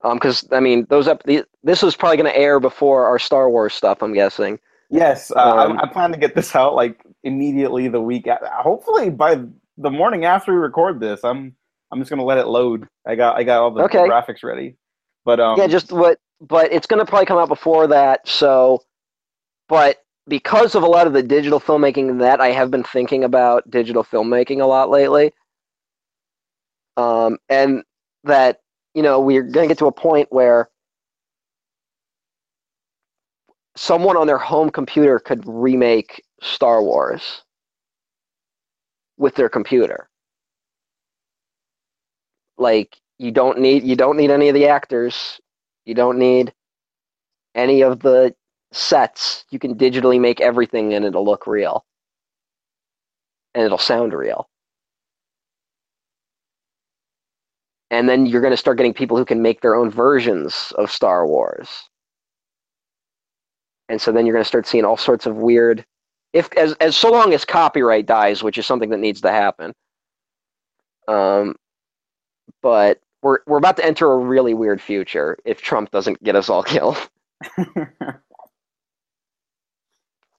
Um, 0.03 0.17
because 0.17 0.49
I 0.53 0.61
mean, 0.61 0.87
those 0.89 1.07
up. 1.07 1.23
The, 1.25 1.45
this 1.63 1.83
was 1.83 1.95
probably 1.95 2.17
going 2.17 2.33
to 2.33 2.39
air 2.39 2.59
before 2.59 3.05
our 3.07 3.19
Star 3.19 3.51
Wars 3.51 3.75
stuff. 3.75 4.03
I'm 4.03 4.15
guessing. 4.15 4.59
Yes, 4.89 5.31
uh, 5.31 5.35
Um, 5.39 5.79
I, 5.79 5.83
I 5.83 5.87
plan 5.87 6.11
to 6.13 6.19
get 6.19 6.35
this 6.35 6.57
out 6.57 6.75
like 6.75 7.01
immediately 7.23 7.89
the 7.89 8.01
week. 8.01 8.27
a- 8.27 8.41
Hopefully 8.63 9.11
by 9.11 9.43
the 9.77 9.91
morning 9.91 10.25
after 10.25 10.53
we 10.53 10.59
record 10.59 11.01
this, 11.01 11.23
I'm 11.23 11.55
I'm 11.93 11.99
just 11.99 12.09
gonna 12.09 12.25
let 12.25 12.39
it 12.39 12.47
load. 12.47 12.89
I 13.07 13.15
got 13.15 13.37
I 13.37 13.43
got 13.45 13.61
all 13.63 13.71
the, 13.71 13.83
the 13.83 13.89
graphics 14.11 14.43
ready. 14.43 14.77
But 15.27 15.39
um, 15.39 15.59
yeah, 15.59 15.67
just 15.67 15.93
what, 15.93 16.19
but 16.41 16.73
it's 16.73 16.87
going 16.87 16.99
to 16.99 17.05
probably 17.05 17.27
come 17.27 17.37
out 17.37 17.49
before 17.49 17.87
that. 17.89 18.27
So, 18.27 18.83
but 19.69 19.99
because 20.31 20.77
of 20.77 20.85
a 20.85 20.87
lot 20.87 21.09
of 21.09 21.13
the 21.13 21.23
digital 21.23 21.61
filmmaking 21.61 22.21
that 22.21 22.41
I 22.41 22.53
have 22.53 22.71
been 22.71 22.85
thinking 22.85 23.25
about 23.25 23.69
digital 23.69 24.05
filmmaking 24.05 24.63
a 24.63 24.65
lot 24.65 24.89
lately, 24.89 25.33
um, 26.97 27.37
and 27.49 27.83
that 28.25 28.61
you 28.95 29.03
know 29.03 29.21
we're 29.21 29.43
going 29.43 29.69
to 29.69 29.75
get 29.75 29.79
to 29.79 29.87
a 29.87 29.93
point 29.93 30.29
where 30.31 30.71
someone 33.77 34.17
on 34.17 34.29
their 34.29 34.39
home 34.39 34.71
computer 34.71 35.19
could 35.19 35.43
remake 35.47 36.23
Star 36.41 36.83
Wars 36.83 37.43
with 39.19 39.35
their 39.35 39.49
computer. 39.49 40.09
Like 42.57 42.97
you 43.19 43.33
don't 43.33 43.59
need 43.59 43.83
you 43.83 43.97
don't 43.97 44.17
need 44.17 44.31
any 44.31 44.49
of 44.49 44.55
the 44.55 44.69
actors. 44.69 45.41
You 45.87 45.95
don't 45.95 46.19
need 46.19 46.55
any 47.57 47.83
of 47.83 47.99
the 47.99 48.35
sets. 48.73 49.45
You 49.51 49.59
can 49.59 49.75
digitally 49.75 50.21
make 50.21 50.41
everything 50.41 50.95
and 50.95 51.05
it'll 51.05 51.25
look 51.25 51.47
real. 51.47 51.85
And 53.55 53.65
it'll 53.65 53.79
sound 53.79 54.13
real. 54.13 54.49
And 57.91 58.09
then 58.09 58.27
you're 58.27 58.41
going 58.41 58.53
to 58.53 58.57
start 58.57 58.77
getting 58.77 58.95
people 58.95 59.17
who 59.17 59.25
can 59.25 59.43
make 59.43 59.61
their 59.61 59.75
own 59.75 59.91
versions 59.91 60.73
of 60.79 60.91
Star 60.91 61.27
Wars. 61.27 61.89
And 63.89 64.01
so 64.01 64.13
then 64.13 64.25
you're 64.25 64.35
going 64.35 64.45
to 64.45 64.49
start 64.49 64.69
seeing 64.69 64.85
all 64.85 64.97
sorts 64.97 65.27
of 65.27 65.37
weird 65.37 65.85
if 66.33 66.49
as 66.57 66.75
as 66.75 66.97
so 66.97 67.11
long 67.11 67.35
as 67.35 67.45
copyright 67.45 68.07
dies, 68.07 68.43
which 68.43 68.57
is 68.59 68.67
something 68.67 68.91
that 68.91 68.99
needs 69.01 69.21
to 69.23 69.31
happen. 69.33 69.73
Um 71.09 71.57
but 72.63 73.01
we're 73.23 73.39
we're 73.47 73.59
about 73.59 73.77
to 73.79 73.85
enter 73.85 74.13
a 74.13 74.19
really 74.19 74.55
weird 74.55 74.81
future 74.81 75.37
if 75.45 75.61
Trump 75.61 75.91
doesn't 75.91 76.23
get 76.23 76.37
us 76.37 76.49
all 76.49 76.63
killed. 76.63 76.97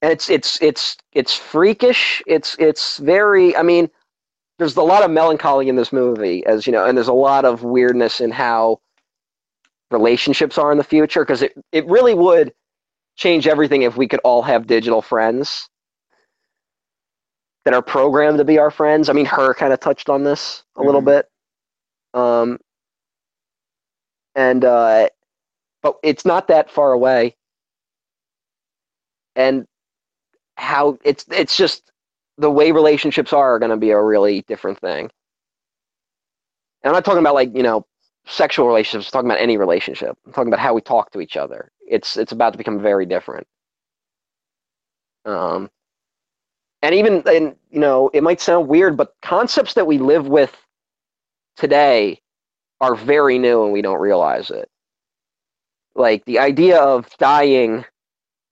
And 0.02 0.10
it's 0.12 0.28
it's 0.30 0.60
it's 0.62 0.96
it's 1.12 1.34
freakish. 1.34 2.22
It's 2.26 2.56
it's 2.58 2.98
very. 2.98 3.56
I 3.56 3.62
mean, 3.62 3.88
there's 4.58 4.76
a 4.76 4.82
lot 4.82 5.04
of 5.04 5.10
melancholy 5.10 5.68
in 5.68 5.76
this 5.76 5.92
movie, 5.92 6.44
as 6.46 6.66
you 6.66 6.72
know, 6.72 6.84
and 6.86 6.96
there's 6.98 7.08
a 7.08 7.12
lot 7.12 7.44
of 7.44 7.62
weirdness 7.64 8.20
in 8.20 8.30
how 8.32 8.80
relationships 9.92 10.58
are 10.58 10.72
in 10.72 10.78
the 10.78 10.84
future 10.84 11.22
because 11.22 11.42
it 11.42 11.52
it 11.72 11.86
really 11.86 12.14
would 12.14 12.52
change 13.16 13.46
everything 13.46 13.82
if 13.82 13.96
we 13.96 14.08
could 14.08 14.20
all 14.24 14.42
have 14.42 14.66
digital 14.66 15.02
friends 15.02 15.68
that 17.64 17.74
are 17.74 17.82
programmed 17.82 18.38
to 18.38 18.44
be 18.44 18.58
our 18.58 18.70
friends. 18.70 19.08
I 19.08 19.12
mean, 19.12 19.26
her 19.26 19.54
kind 19.54 19.72
of 19.72 19.80
touched 19.80 20.08
on 20.08 20.24
this 20.24 20.64
a 20.76 20.82
little 20.82 21.02
Mhm. 21.02 21.06
bit. 21.06 21.30
Um, 22.14 22.58
and 24.34 24.64
uh, 24.64 25.08
but 25.82 25.96
it's 26.02 26.24
not 26.24 26.48
that 26.48 26.70
far 26.70 26.92
away. 26.92 27.36
And 29.36 29.66
how 30.56 30.98
it's 31.04 31.24
it's 31.30 31.56
just 31.56 31.90
the 32.38 32.50
way 32.50 32.72
relationships 32.72 33.32
are 33.32 33.54
are 33.54 33.58
going 33.58 33.70
to 33.70 33.76
be 33.76 33.90
a 33.90 34.02
really 34.02 34.42
different 34.48 34.78
thing. 34.80 35.10
And 36.82 36.90
I'm 36.90 36.92
not 36.92 37.04
talking 37.04 37.20
about 37.20 37.34
like 37.34 37.54
you 37.54 37.62
know 37.62 37.86
sexual 38.26 38.66
relationships. 38.66 39.08
I'm 39.08 39.12
talking 39.12 39.30
about 39.30 39.42
any 39.42 39.56
relationship. 39.56 40.16
I'm 40.26 40.32
talking 40.32 40.48
about 40.48 40.60
how 40.60 40.74
we 40.74 40.80
talk 40.80 41.10
to 41.12 41.20
each 41.20 41.36
other. 41.36 41.70
It's 41.86 42.16
it's 42.16 42.32
about 42.32 42.52
to 42.52 42.58
become 42.58 42.80
very 42.80 43.06
different. 43.06 43.46
Um, 45.24 45.70
and 46.82 46.94
even 46.94 47.22
and 47.26 47.54
you 47.70 47.80
know 47.80 48.10
it 48.12 48.22
might 48.22 48.40
sound 48.40 48.68
weird, 48.68 48.96
but 48.96 49.14
concepts 49.22 49.74
that 49.74 49.86
we 49.86 49.98
live 49.98 50.26
with 50.26 50.56
today 51.56 52.20
are 52.80 52.94
very 52.94 53.38
new 53.38 53.64
and 53.64 53.72
we 53.72 53.82
don't 53.82 54.00
realize 54.00 54.50
it. 54.50 54.68
Like 55.94 56.24
the 56.24 56.38
idea 56.38 56.78
of 56.80 57.08
dying 57.18 57.84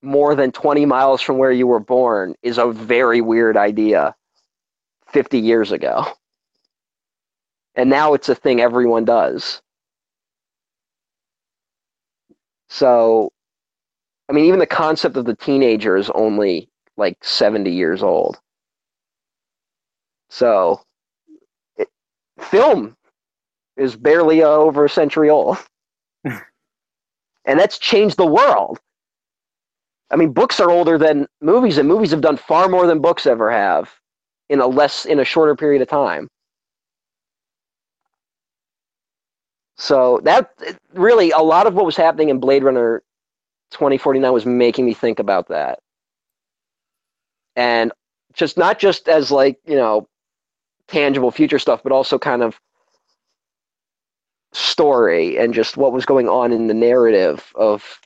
more 0.02 0.34
than 0.34 0.52
20 0.52 0.86
miles 0.86 1.20
from 1.20 1.38
where 1.38 1.52
you 1.52 1.66
were 1.66 1.80
born 1.80 2.34
is 2.42 2.58
a 2.58 2.70
very 2.70 3.20
weird 3.20 3.56
idea 3.56 4.14
50 5.08 5.38
years 5.38 5.72
ago. 5.72 6.06
And 7.74 7.90
now 7.90 8.14
it's 8.14 8.28
a 8.28 8.34
thing 8.34 8.60
everyone 8.60 9.04
does. 9.04 9.62
So, 12.68 13.32
I 14.28 14.32
mean, 14.32 14.44
even 14.46 14.60
the 14.60 14.66
concept 14.66 15.16
of 15.16 15.24
the 15.24 15.34
teenager 15.36 15.96
is 15.96 16.10
only 16.10 16.68
like 16.96 17.22
70 17.22 17.70
years 17.70 18.02
old. 18.02 18.38
So, 20.28 20.80
it, 21.76 21.88
film 22.38 22.96
is 23.76 23.96
barely 23.96 24.42
over 24.42 24.84
a 24.84 24.88
century 24.88 25.30
old. 25.30 25.58
and 26.24 26.40
that's 27.44 27.78
changed 27.78 28.16
the 28.16 28.26
world. 28.26 28.78
I 30.10 30.16
mean, 30.16 30.32
books 30.32 30.58
are 30.60 30.70
older 30.70 30.98
than 30.98 31.26
movies, 31.40 31.78
and 31.78 31.88
movies 31.88 32.10
have 32.10 32.20
done 32.20 32.36
far 32.36 32.68
more 32.68 32.86
than 32.86 33.00
books 33.00 33.26
ever 33.26 33.50
have 33.50 33.90
in 34.48 34.60
a 34.60 34.66
less 34.66 35.04
in 35.04 35.20
a 35.20 35.24
shorter 35.24 35.54
period 35.54 35.82
of 35.82 35.88
time. 35.88 36.28
So 39.76 40.20
that 40.24 40.52
really 40.92 41.30
a 41.30 41.38
lot 41.38 41.66
of 41.66 41.74
what 41.74 41.86
was 41.86 41.96
happening 41.96 42.28
in 42.28 42.38
Blade 42.38 42.64
Runner 42.64 43.02
2049 43.70 44.32
was 44.32 44.44
making 44.44 44.84
me 44.84 44.94
think 44.94 45.18
about 45.18 45.48
that. 45.48 45.78
And 47.56 47.92
just 48.34 48.58
not 48.58 48.78
just 48.78 49.08
as 49.08 49.30
like, 49.30 49.58
you 49.64 49.76
know, 49.76 50.06
tangible 50.88 51.30
future 51.30 51.58
stuff, 51.58 51.82
but 51.82 51.92
also 51.92 52.18
kind 52.18 52.42
of 52.42 52.60
story 54.52 55.38
and 55.38 55.54
just 55.54 55.76
what 55.76 55.92
was 55.92 56.04
going 56.04 56.28
on 56.28 56.52
in 56.52 56.66
the 56.66 56.74
narrative 56.74 57.52
of 57.54 58.00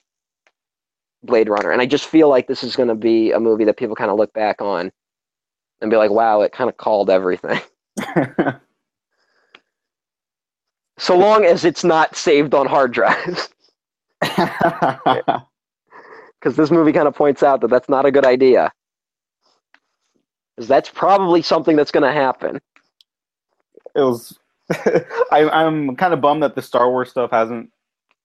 Blade 1.24 1.48
Runner. 1.48 1.70
And 1.70 1.80
I 1.80 1.86
just 1.86 2.06
feel 2.06 2.28
like 2.28 2.46
this 2.46 2.62
is 2.62 2.76
going 2.76 2.88
to 2.88 2.94
be 2.94 3.32
a 3.32 3.40
movie 3.40 3.64
that 3.64 3.76
people 3.76 3.96
kind 3.96 4.10
of 4.10 4.16
look 4.16 4.32
back 4.32 4.60
on 4.60 4.92
and 5.80 5.90
be 5.90 5.96
like, 5.96 6.10
wow, 6.10 6.40
it 6.42 6.52
kind 6.52 6.70
of 6.70 6.76
called 6.76 7.10
everything. 7.10 7.60
so 10.98 11.16
long 11.16 11.44
as 11.44 11.64
it's 11.64 11.84
not 11.84 12.16
saved 12.16 12.54
on 12.54 12.66
hard 12.66 12.92
drives. 12.92 13.48
Because 16.44 16.56
this 16.58 16.70
movie 16.70 16.92
kind 16.92 17.08
of 17.08 17.14
points 17.14 17.42
out 17.42 17.62
that 17.62 17.70
that's 17.70 17.88
not 17.88 18.04
a 18.04 18.10
good 18.10 18.26
idea. 18.26 18.70
Because 20.54 20.68
that's 20.68 20.90
probably 20.90 21.40
something 21.40 21.74
that's 21.74 21.90
going 21.90 22.02
to 22.02 22.12
happen. 22.12 22.60
it 23.96 24.00
was. 24.00 24.38
I, 25.32 25.48
I'm 25.48 25.96
kind 25.96 26.12
of 26.12 26.20
bummed 26.20 26.42
that 26.42 26.54
the 26.54 26.60
Star 26.60 26.90
Wars 26.90 27.08
stuff 27.08 27.30
hasn't. 27.30 27.70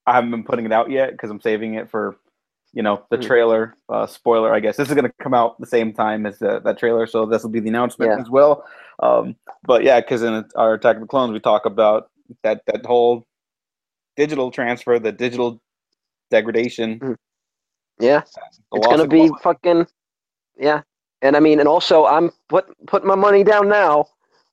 I 0.05 0.13
haven't 0.13 0.31
been 0.31 0.43
putting 0.43 0.65
it 0.65 0.73
out 0.73 0.89
yet 0.91 1.11
because 1.11 1.30
I'm 1.30 1.39
saving 1.39 1.76
it 1.76 1.89
for, 1.89 2.17
you 2.73 2.83
know, 2.83 3.03
the 3.09 3.17
Mm. 3.17 3.25
trailer. 3.25 3.75
Uh, 3.89 4.05
spoiler, 4.05 4.53
I 4.53 4.59
guess 4.59 4.77
this 4.77 4.87
is 4.89 4.93
going 4.95 5.05
to 5.07 5.13
come 5.21 5.33
out 5.33 5.59
the 5.59 5.65
same 5.67 5.93
time 5.93 6.25
as 6.25 6.39
the, 6.39 6.59
that 6.61 6.77
trailer, 6.77 7.07
so 7.07 7.25
this 7.25 7.43
will 7.43 7.49
be 7.49 7.59
the 7.59 7.69
announcement 7.69 8.11
Yeah. 8.11 8.19
as 8.21 8.29
well. 8.29 8.63
Um, 9.01 9.35
but 9.63 9.83
yeah, 9.83 9.99
because 10.01 10.21
in 10.23 10.45
our 10.55 10.73
Attack 10.75 10.97
of 10.97 11.01
the 11.01 11.07
Clones, 11.07 11.31
we 11.33 11.39
talk 11.39 11.65
about 11.65 12.09
that 12.43 12.61
that 12.67 12.85
whole 12.85 13.25
digital 14.17 14.51
transfer, 14.51 14.99
the 14.99 15.11
digital 15.11 15.59
degradation. 16.29 17.17
Yeah. 17.99 18.21
the 18.71 18.77
it's 18.77 18.87
gonna 18.87 19.07
be 19.07 19.27
quality. 19.29 19.41
fucking 19.43 19.87
yeah 20.57 20.81
and 21.21 21.35
i 21.35 21.39
mean 21.41 21.59
and 21.59 21.67
also 21.67 22.05
i'm 22.05 22.31
put 22.47 22.65
putting 22.87 23.07
my 23.07 23.15
money 23.15 23.43
down 23.43 23.67
now 23.67 24.05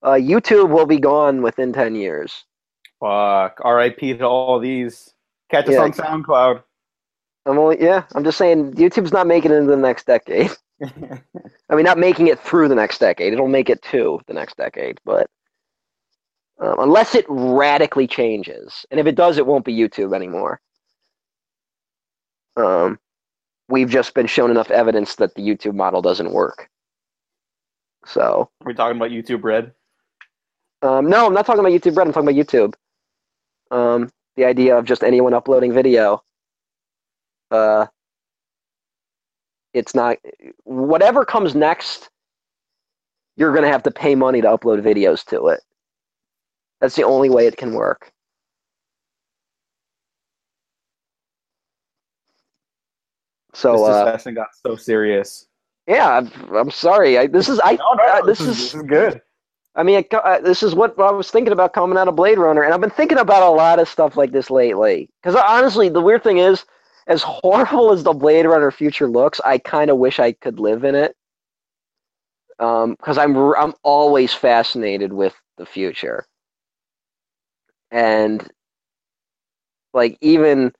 uh, 0.03 0.13
youtube 0.13 0.69
will 0.71 0.87
be 0.87 0.99
gone 0.99 1.43
within 1.43 1.73
10 1.73 1.95
years 1.95 2.45
Fuck. 2.99 3.61
R.I.P. 3.63 4.15
to 4.17 4.25
all 4.25 4.59
these. 4.59 5.13
Catch 5.51 5.67
us 5.69 5.75
Yeah. 5.75 5.83
on 5.83 5.93
SoundCloud. 5.93 6.63
I'm 7.47 7.59
only 7.59 7.81
yeah 7.81 8.05
i'm 8.15 8.25
just 8.25 8.39
saying 8.39 8.73
youtube's 8.75 9.13
not 9.13 9.27
making 9.27 9.51
it 9.51 9.57
into 9.57 9.71
the 9.71 9.77
next 9.77 10.07
decade 10.07 10.51
i 10.83 11.75
mean 11.75 11.85
not 11.85 11.99
making 11.99 12.27
it 12.29 12.41
through 12.41 12.69
the 12.69 12.75
next 12.75 12.99
decade 12.99 13.33
it'll 13.33 13.49
make 13.49 13.71
it 13.71 13.83
to 13.83 14.21
the 14.27 14.35
next 14.35 14.57
decade 14.57 15.01
but 15.05 15.29
um, 16.61 16.77
unless 16.81 17.15
it 17.15 17.25
radically 17.29 18.07
changes 18.07 18.85
and 18.91 19.01
if 19.01 19.07
it 19.07 19.15
does 19.15 19.39
it 19.39 19.47
won't 19.47 19.65
be 19.65 19.75
youtube 19.75 20.15
anymore 20.15 20.61
um, 22.57 22.99
we've 23.69 23.91
just 23.91 24.15
been 24.15 24.27
shown 24.27 24.51
enough 24.51 24.71
evidence 24.71 25.17
that 25.17 25.35
the 25.35 25.43
youtube 25.43 25.75
model 25.75 26.03
doesn't 26.03 26.33
work 26.33 26.69
so 28.07 28.49
We're 28.65 28.73
talking 28.73 28.97
about 28.97 29.11
YouTube 29.11 29.43
Red. 29.43 29.73
Um, 30.83 31.09
no, 31.11 31.27
I'm 31.27 31.35
not 31.35 31.45
talking 31.45 31.61
about 31.61 31.73
YouTube 31.73 31.97
Red. 31.97 32.07
I'm 32.07 32.13
talking 32.13 32.29
about 32.29 32.47
YouTube. 32.47 32.75
Um, 33.71 34.11
the 34.37 34.45
idea 34.45 34.77
of 34.79 34.85
just 34.85 35.03
anyone 35.03 35.35
uploading 35.35 35.73
video. 35.73 36.23
Uh, 37.51 37.87
it's 39.75 39.95
not 39.95 40.17
whatever 40.65 41.25
comes 41.25 41.55
next. 41.55 42.09
You're 43.37 43.55
gonna 43.55 43.69
have 43.69 43.83
to 43.85 43.91
pay 43.91 44.15
money 44.15 44.41
to 44.41 44.49
upload 44.49 44.81
videos 44.83 45.25
to 45.27 45.49
it. 45.49 45.61
That's 46.81 46.97
the 46.97 47.05
only 47.05 47.31
way 47.31 47.47
it 47.47 47.57
can 47.57 47.73
work. 47.73 48.13
So 53.55 53.73
this 53.73 53.81
uh, 53.83 54.05
discussion 54.05 54.35
got 54.35 54.49
so 54.55 54.77
serious. 54.77 55.47
yeah, 55.89 56.19
I'm, 56.19 56.55
I'm 56.55 56.71
sorry. 56.71 57.17
I, 57.17 57.27
this 57.27 57.49
is 57.49 57.59
I. 57.65 57.77
No, 57.77 57.95
no, 57.95 58.05
uh, 58.05 58.23
this, 58.23 58.39
this 58.39 58.49
is, 58.49 58.49
is 58.49 58.59
this 58.59 58.75
is 58.75 58.83
good. 58.83 59.23
I 59.75 59.83
mean, 59.83 59.97
it, 59.99 60.13
uh, 60.13 60.41
this 60.41 60.63
is 60.63 60.75
what 60.75 60.99
I 60.99 61.11
was 61.11 61.31
thinking 61.31 61.53
about 61.53 61.73
coming 61.73 61.99
out 61.99 62.09
of 62.09 62.17
Blade 62.17 62.39
Runner, 62.39 62.63
and 62.63 62.73
I've 62.73 62.81
been 62.81 62.91
thinking 62.91 63.19
about 63.19 63.43
a 63.43 63.51
lot 63.51 63.79
of 63.79 63.89
stuff 63.89 64.17
like 64.17 64.33
this 64.33 64.51
lately. 64.51 65.11
Because 65.23 65.37
honestly, 65.37 65.89
the 65.89 66.01
weird 66.01 66.23
thing 66.23 66.39
is, 66.39 66.65
as 67.07 67.23
horrible 67.23 67.93
as 67.93 68.03
the 68.03 68.13
Blade 68.13 68.47
Runner 68.47 68.71
future 68.71 69.09
looks, 69.09 69.41
I 69.45 69.59
kind 69.59 69.91
of 69.91 69.99
wish 69.99 70.19
I 70.19 70.33
could 70.33 70.59
live 70.59 70.85
in 70.85 70.95
it. 70.95 71.17
Because 72.59 73.19
I'm 73.19 73.37
r- 73.37 73.59
I'm 73.59 73.75
always 73.83 74.33
fascinated 74.33 75.13
with 75.13 75.35
the 75.59 75.67
future, 75.67 76.25
and 77.91 78.49
like 79.93 80.17
even 80.21 80.73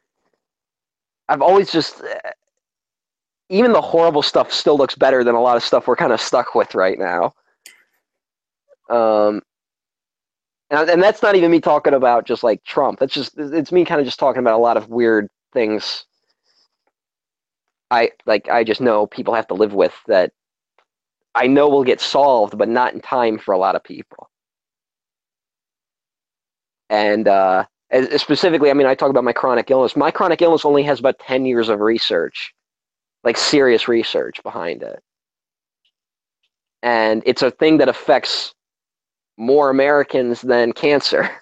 I've 1.29 1.43
always 1.43 1.71
just 1.73 2.03
even 3.49 3.73
the 3.73 3.81
horrible 3.81 4.23
stuff 4.23 4.53
still 4.53 4.77
looks 4.77 4.95
better 4.95 5.23
than 5.23 5.35
a 5.35 5.41
lot 5.41 5.57
of 5.57 5.63
stuff 5.63 5.87
we're 5.87 5.97
kind 5.97 6.13
of 6.13 6.21
stuck 6.21 6.55
with 6.55 6.75
right 6.75 6.99
now. 6.99 7.33
Um, 8.91 9.43
and, 10.71 10.91
and 10.91 11.03
that's 11.03 11.23
not 11.23 11.37
even 11.37 11.51
me 11.51 11.61
talking 11.61 11.95
about 11.95 12.27
just 12.27 12.43
like 12.43 12.63
Trump. 12.65 12.99
That's 12.99 13.15
just 13.15 13.39
it's 13.39 13.73
me 13.73 13.85
kind 13.85 14.01
of 14.01 14.07
just 14.07 14.19
talking 14.19 14.41
about 14.41 14.55
a 14.55 14.63
lot 14.63 14.77
of 14.77 14.89
weird 14.89 15.29
things. 15.53 16.05
I 17.91 18.11
like 18.27 18.49
I 18.49 18.65
just 18.65 18.81
know 18.81 19.07
people 19.07 19.35
have 19.35 19.47
to 19.49 19.55
live 19.55 19.75
with 19.75 19.95
that. 20.09 20.33
I 21.35 21.47
know 21.47 21.69
will 21.69 21.85
get 21.85 22.01
solved, 22.01 22.57
but 22.59 22.69
not 22.69 22.95
in 22.95 23.01
time 23.01 23.39
for 23.39 23.53
a 23.53 23.59
lot 23.59 23.77
of 23.77 23.85
people. 23.85 24.29
And 26.91 27.29
uh, 27.29 27.65
specifically, 28.17 28.71
I 28.71 28.75
mean, 28.75 28.87
I 28.87 28.95
talk 28.95 29.11
about 29.11 29.25
my 29.25 29.33
chronic 29.33 29.71
illness. 29.71 29.97
My 29.97 30.11
chronic 30.11 30.43
illness 30.43 30.65
only 30.65 30.83
has 30.85 31.01
about 31.01 31.19
ten 31.21 31.47
years 31.47 31.69
of 31.69 31.81
research, 31.81 32.55
like 33.25 33.37
serious 33.37 33.89
research 33.89 34.43
behind 34.43 34.83
it, 34.83 35.01
and 36.83 37.23
it's 37.27 37.43
a 37.43 37.51
thing 37.51 37.79
that 37.79 37.89
affects 37.89 38.55
more 39.39 39.71
Americans 39.71 40.43
than 40.43 40.73
cancer. 40.73 41.31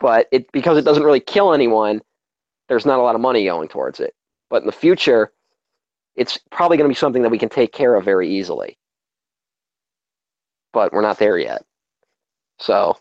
But 0.00 0.26
it 0.32 0.50
because 0.52 0.78
it 0.78 0.84
doesn't 0.84 1.04
really 1.04 1.20
kill 1.20 1.54
anyone, 1.54 2.02
there's 2.68 2.84
not 2.84 2.98
a 2.98 3.02
lot 3.02 3.14
of 3.14 3.20
money 3.20 3.44
going 3.44 3.68
towards 3.68 4.00
it. 4.00 4.12
But 4.52 4.64
in 4.64 4.66
the 4.66 4.72
future, 4.72 5.32
it's 6.14 6.38
probably 6.50 6.76
going 6.76 6.84
to 6.84 6.94
be 6.94 6.98
something 6.98 7.22
that 7.22 7.30
we 7.30 7.38
can 7.38 7.48
take 7.48 7.72
care 7.72 7.94
of 7.94 8.04
very 8.04 8.28
easily. 8.28 8.76
But 10.74 10.92
we're 10.92 11.00
not 11.00 11.18
there 11.18 11.38
yet. 11.38 11.62
So, 12.58 12.98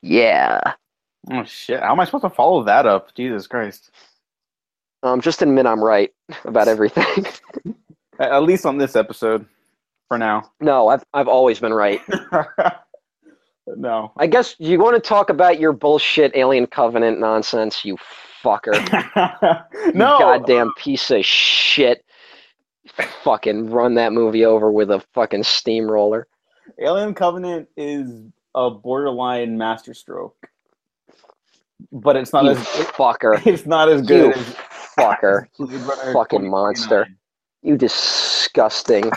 yeah. 0.00 0.60
Oh 1.32 1.42
shit! 1.42 1.80
How 1.80 1.90
am 1.90 1.98
I 1.98 2.04
supposed 2.04 2.22
to 2.22 2.30
follow 2.30 2.62
that 2.62 2.86
up? 2.86 3.12
Jesus 3.16 3.48
Christ! 3.48 3.90
Um, 5.02 5.20
just 5.20 5.42
admit 5.42 5.66
I'm 5.66 5.82
right 5.82 6.12
about 6.44 6.68
everything. 6.68 7.26
At 8.20 8.30
at 8.30 8.42
least 8.44 8.64
on 8.64 8.78
this 8.78 8.94
episode, 8.94 9.44
for 10.06 10.18
now. 10.18 10.52
no, 10.60 10.86
I've 10.86 11.02
I've 11.12 11.28
always 11.28 11.58
been 11.58 11.74
right. 11.74 12.00
no. 13.66 14.12
I 14.16 14.28
guess 14.28 14.54
you 14.60 14.78
want 14.78 14.94
to 14.94 15.00
talk 15.06 15.30
about 15.30 15.58
your 15.58 15.72
bullshit 15.72 16.30
alien 16.36 16.68
covenant 16.68 17.18
nonsense, 17.18 17.84
you 17.84 17.98
fucker. 18.42 18.72
no. 19.94 20.14
You 20.14 20.18
goddamn 20.18 20.72
piece 20.76 21.10
of 21.10 21.24
shit. 21.24 22.04
fucking 23.22 23.70
run 23.70 23.94
that 23.94 24.12
movie 24.12 24.44
over 24.44 24.70
with 24.70 24.90
a 24.90 25.00
fucking 25.14 25.42
steamroller. 25.42 26.26
Alien 26.80 27.14
Covenant 27.14 27.68
is 27.76 28.22
a 28.54 28.70
borderline 28.70 29.56
masterstroke, 29.56 30.36
but 31.92 32.16
it's 32.16 32.32
not 32.32 32.44
You 32.44 32.50
as 32.52 32.58
fucker. 32.58 33.40
it's 33.46 33.66
not 33.66 33.88
as 33.88 34.02
You 34.02 34.06
good 34.06 34.36
as 34.36 34.56
fucker. 34.98 35.46
Runner 35.58 36.12
fucking 36.12 36.48
monster. 36.48 37.08
You 37.62 37.76
disgusting 37.76 39.10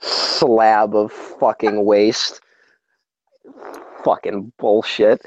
slab 0.00 0.94
of 0.94 1.12
fucking 1.12 1.84
waste. 1.84 2.40
Fucking 4.04 4.52
bullshit. 4.58 5.22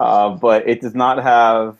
Uh, 0.00 0.30
but 0.30 0.68
it 0.68 0.80
does 0.80 0.94
not 0.94 1.22
have 1.22 1.76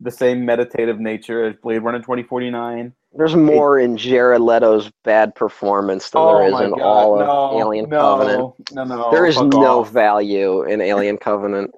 the 0.00 0.10
same 0.10 0.44
meditative 0.44 1.00
nature 1.00 1.44
as 1.44 1.56
Blade 1.56 1.78
Runner 1.78 1.98
2049. 1.98 2.92
There's 3.14 3.34
more 3.34 3.78
in 3.78 3.96
Jared 3.96 4.40
Leto's 4.42 4.90
bad 5.02 5.34
performance 5.34 6.10
than 6.10 6.22
there 6.24 6.46
is 6.46 6.52
Oh 6.54 6.58
in 6.64 6.70
God, 6.70 6.80
all 6.80 7.20
of 7.20 7.26
no, 7.26 7.60
Alien 7.60 7.88
no, 7.88 7.98
Covenant. 7.98 8.54
No, 8.72 8.84
no, 8.84 9.10
There 9.10 9.26
is 9.26 9.40
no 9.40 9.80
off. 9.80 9.90
value 9.90 10.62
in 10.64 10.80
Alien 10.80 11.16
Covenant 11.16 11.70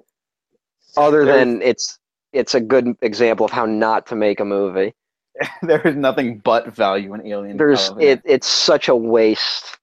other 0.97 1.23
There's- 1.25 1.39
than 1.39 1.61
it's 1.61 1.97
it's 2.33 2.53
a 2.55 2.59
good 2.61 2.95
example 3.01 3.45
of 3.45 3.51
how 3.51 3.65
not 3.65 4.05
to 4.07 4.15
make 4.15 4.39
a 4.39 4.45
movie. 4.45 4.93
there 5.63 5.81
is 5.87 5.95
nothing 5.95 6.39
but 6.39 6.67
value 6.75 7.13
in 7.13 7.25
Alien. 7.25 7.57
There's 7.57 7.89
Covenant. 7.89 8.21
it 8.25 8.31
it's 8.31 8.47
such 8.47 8.87
a 8.89 8.95
waste. 8.95 9.77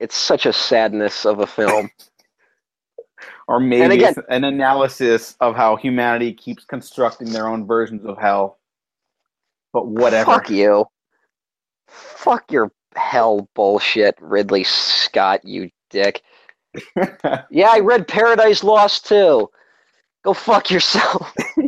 It's 0.00 0.16
such 0.16 0.46
a 0.46 0.52
sadness 0.52 1.24
of 1.26 1.40
a 1.40 1.46
film. 1.46 1.90
or 3.48 3.60
maybe 3.60 3.82
and 3.82 3.92
again- 3.92 4.14
it's 4.16 4.26
an 4.28 4.44
analysis 4.44 5.36
of 5.40 5.54
how 5.56 5.76
humanity 5.76 6.32
keeps 6.32 6.64
constructing 6.64 7.30
their 7.30 7.48
own 7.48 7.66
versions 7.66 8.04
of 8.04 8.18
hell. 8.18 8.58
But 9.72 9.86
whatever. 9.86 10.30
Fuck 10.32 10.50
you. 10.50 10.86
Fuck 11.88 12.50
your 12.52 12.70
hell 12.94 13.48
bullshit, 13.54 14.14
Ridley 14.20 14.64
Scott, 14.64 15.44
you 15.44 15.70
dick. 15.90 16.22
Yeah, 17.50 17.68
I 17.70 17.80
read 17.80 18.08
Paradise 18.08 18.64
Lost 18.64 19.06
too. 19.06 19.50
Go 20.24 20.32
fuck 20.34 20.70
yourself. 20.70 21.32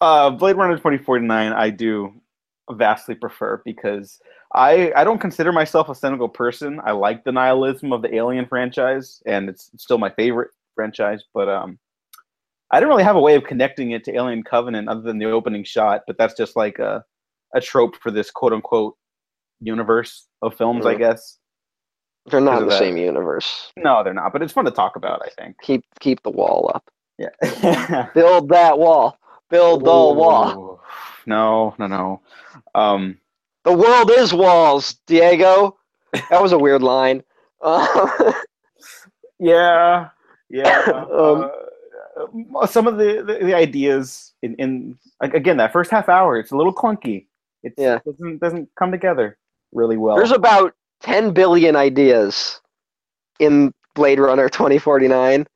Uh, 0.00 0.30
Blade 0.30 0.56
Runner 0.56 0.76
2049, 0.76 1.52
I 1.52 1.70
do 1.70 2.12
vastly 2.70 3.14
prefer 3.14 3.60
because 3.64 4.20
I 4.54 4.92
I 4.96 5.04
don't 5.04 5.18
consider 5.20 5.52
myself 5.52 5.88
a 5.88 5.94
cynical 5.94 6.28
person. 6.28 6.80
I 6.84 6.92
like 6.92 7.24
the 7.24 7.32
nihilism 7.32 7.92
of 7.92 8.02
the 8.02 8.14
Alien 8.14 8.46
franchise, 8.46 9.22
and 9.26 9.48
it's 9.48 9.70
still 9.76 9.98
my 9.98 10.10
favorite 10.10 10.50
franchise. 10.74 11.24
But 11.34 11.48
um, 11.48 11.78
I 12.70 12.80
don't 12.80 12.88
really 12.88 13.04
have 13.04 13.16
a 13.16 13.20
way 13.20 13.34
of 13.34 13.44
connecting 13.44 13.90
it 13.92 14.04
to 14.04 14.14
Alien 14.14 14.42
Covenant 14.42 14.88
other 14.88 15.02
than 15.02 15.18
the 15.18 15.30
opening 15.30 15.64
shot. 15.64 16.02
But 16.06 16.16
that's 16.18 16.34
just 16.34 16.56
like 16.56 16.78
a 16.78 17.04
a 17.54 17.60
trope 17.60 17.96
for 17.96 18.10
this 18.10 18.30
quote 18.30 18.52
unquote 18.52 18.96
universe 19.60 20.28
of 20.42 20.54
films, 20.56 20.86
I 20.86 20.94
Mhm. 20.94 20.98
guess. 20.98 21.38
They're 22.26 22.40
not 22.42 22.58
in 22.58 22.64
the 22.64 22.70
that. 22.70 22.78
same 22.78 22.96
universe. 22.98 23.72
No, 23.76 24.04
they're 24.04 24.12
not. 24.14 24.32
But 24.34 24.42
it's 24.42 24.52
fun 24.52 24.66
to 24.66 24.70
talk 24.70 24.96
about. 24.96 25.22
I 25.24 25.30
think. 25.30 25.56
Keep 25.62 25.84
keep 26.00 26.22
the 26.22 26.30
wall 26.30 26.70
up. 26.74 26.84
Yeah. 27.18 28.08
Build 28.14 28.48
that 28.50 28.78
wall. 28.78 29.18
Build 29.50 29.80
the 29.80 29.84
wall. 29.90 30.80
No, 31.26 31.74
no, 31.78 31.86
no. 31.86 32.20
Um, 32.74 33.18
The 33.68 33.74
world 33.74 34.10
is 34.10 34.32
walls, 34.32 34.96
Diego. 35.06 35.76
That 36.30 36.40
was 36.40 36.52
a 36.52 36.58
weird 36.58 36.82
line. 36.82 37.22
Uh, 37.60 38.32
yeah, 39.38 40.08
yeah. 40.48 40.84
Um, 41.12 41.50
uh, 42.56 42.66
some 42.66 42.86
of 42.86 42.96
the, 42.96 43.22
the, 43.22 43.44
the 43.44 43.54
ideas 43.54 44.32
in, 44.42 44.54
in 44.54 44.98
again 45.20 45.58
that 45.58 45.70
first 45.70 45.90
half 45.90 46.08
hour, 46.08 46.38
it's 46.38 46.50
a 46.50 46.56
little 46.56 46.74
clunky. 46.74 47.26
It 47.62 47.74
Yeah. 47.76 47.98
doesn't 48.06 48.38
doesn't 48.38 48.70
come 48.78 48.90
together 48.90 49.36
really 49.72 49.98
well. 49.98 50.16
There's 50.16 50.32
about 50.32 50.74
10 51.00 51.32
billion 51.32 51.76
ideas 51.76 52.62
in 53.38 53.74
Blade 53.94 54.18
Runner 54.18 54.48
2049, 54.48 55.46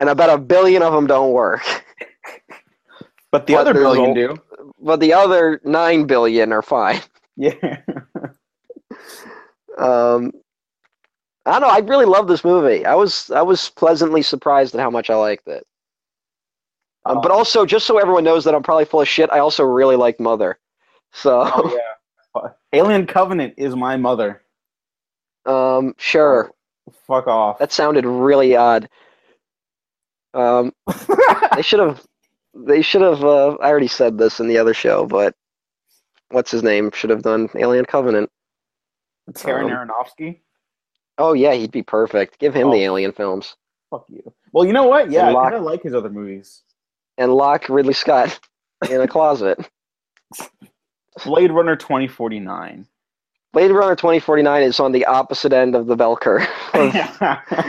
and 0.00 0.08
about 0.08 0.30
a 0.30 0.38
billion 0.38 0.82
of 0.82 0.94
them 0.94 1.06
don't 1.06 1.32
work. 1.32 1.60
but 3.30 3.46
the 3.46 3.52
but 3.52 3.60
other 3.60 3.74
billion 3.74 4.14
do. 4.14 4.36
But 4.80 5.00
the 5.00 5.12
other 5.12 5.60
9 5.64 6.06
billion 6.06 6.52
are 6.52 6.62
fine. 6.62 7.02
Yeah. 7.38 7.80
Um, 9.78 10.32
I 11.46 11.52
don't 11.52 11.62
know. 11.62 11.68
I 11.68 11.78
really 11.78 12.04
love 12.04 12.26
this 12.26 12.44
movie. 12.44 12.84
I 12.84 12.94
was 12.94 13.30
I 13.30 13.42
was 13.42 13.70
pleasantly 13.70 14.22
surprised 14.22 14.74
at 14.74 14.80
how 14.80 14.90
much 14.90 15.08
I 15.08 15.14
liked 15.14 15.46
it. 15.46 15.64
Um, 17.04 17.20
but 17.22 17.30
also, 17.30 17.64
just 17.64 17.86
so 17.86 17.98
everyone 17.98 18.24
knows 18.24 18.44
that 18.44 18.54
I'm 18.54 18.62
probably 18.62 18.84
full 18.84 19.00
of 19.00 19.08
shit, 19.08 19.30
I 19.30 19.38
also 19.38 19.64
really 19.64 19.96
like 19.96 20.20
Mother. 20.20 20.58
So, 21.12 21.42
oh, 21.54 21.78
yeah. 22.34 22.50
Alien 22.74 23.06
Covenant 23.06 23.54
is 23.56 23.76
my 23.76 23.96
mother. 23.96 24.42
um, 25.46 25.94
sure. 25.96 26.50
Fuck 27.06 27.28
off. 27.28 27.58
That 27.58 27.72
sounded 27.72 28.04
really 28.04 28.56
odd. 28.56 28.88
Um, 30.34 30.72
they 31.56 31.62
should 31.62 31.80
have. 31.80 32.04
They 32.54 32.82
should 32.82 33.02
have. 33.02 33.24
Uh, 33.24 33.56
I 33.62 33.68
already 33.68 33.88
said 33.88 34.18
this 34.18 34.40
in 34.40 34.48
the 34.48 34.58
other 34.58 34.74
show, 34.74 35.06
but 35.06 35.34
what's 36.30 36.50
his 36.50 36.62
name 36.62 36.90
should 36.92 37.10
have 37.10 37.22
done 37.22 37.48
Alien 37.56 37.84
Covenant. 37.84 38.30
Taron 39.32 39.70
um, 39.72 39.88
Aronofsky. 39.88 40.40
Oh 41.18 41.32
yeah, 41.32 41.52
he'd 41.54 41.72
be 41.72 41.82
perfect. 41.82 42.38
Give 42.38 42.54
him 42.54 42.68
Oh. 42.68 42.72
the 42.72 42.82
Alien 42.84 43.12
films 43.12 43.56
Fuck 43.90 44.04
you. 44.08 44.32
Well, 44.52 44.66
you 44.66 44.72
know 44.74 44.86
what? 44.86 45.10
Yeah, 45.10 45.28
And 45.28 45.36
I 45.36 45.44
kinda 45.50 45.60
like 45.64 45.82
his 45.82 45.94
other 45.94 46.10
movies. 46.10 46.62
and 47.16 47.32
lock 47.34 47.68
Ridley 47.68 47.94
Scott 47.94 48.38
in 48.90 49.00
a 49.00 49.08
closet. 49.16 49.58
Blade 51.24 51.50
Runner 51.50 51.74
2049. 51.76 52.86
Blade 53.52 53.70
Runner 53.70 53.96
2049 53.96 54.62
is 54.62 54.78
on 54.78 54.92
the 54.92 55.04
opposite 55.06 55.52
end 55.52 55.74
of 55.74 55.86
the 55.86 55.96
bell 55.96 56.16
curve 56.20 56.46
of 56.74 56.94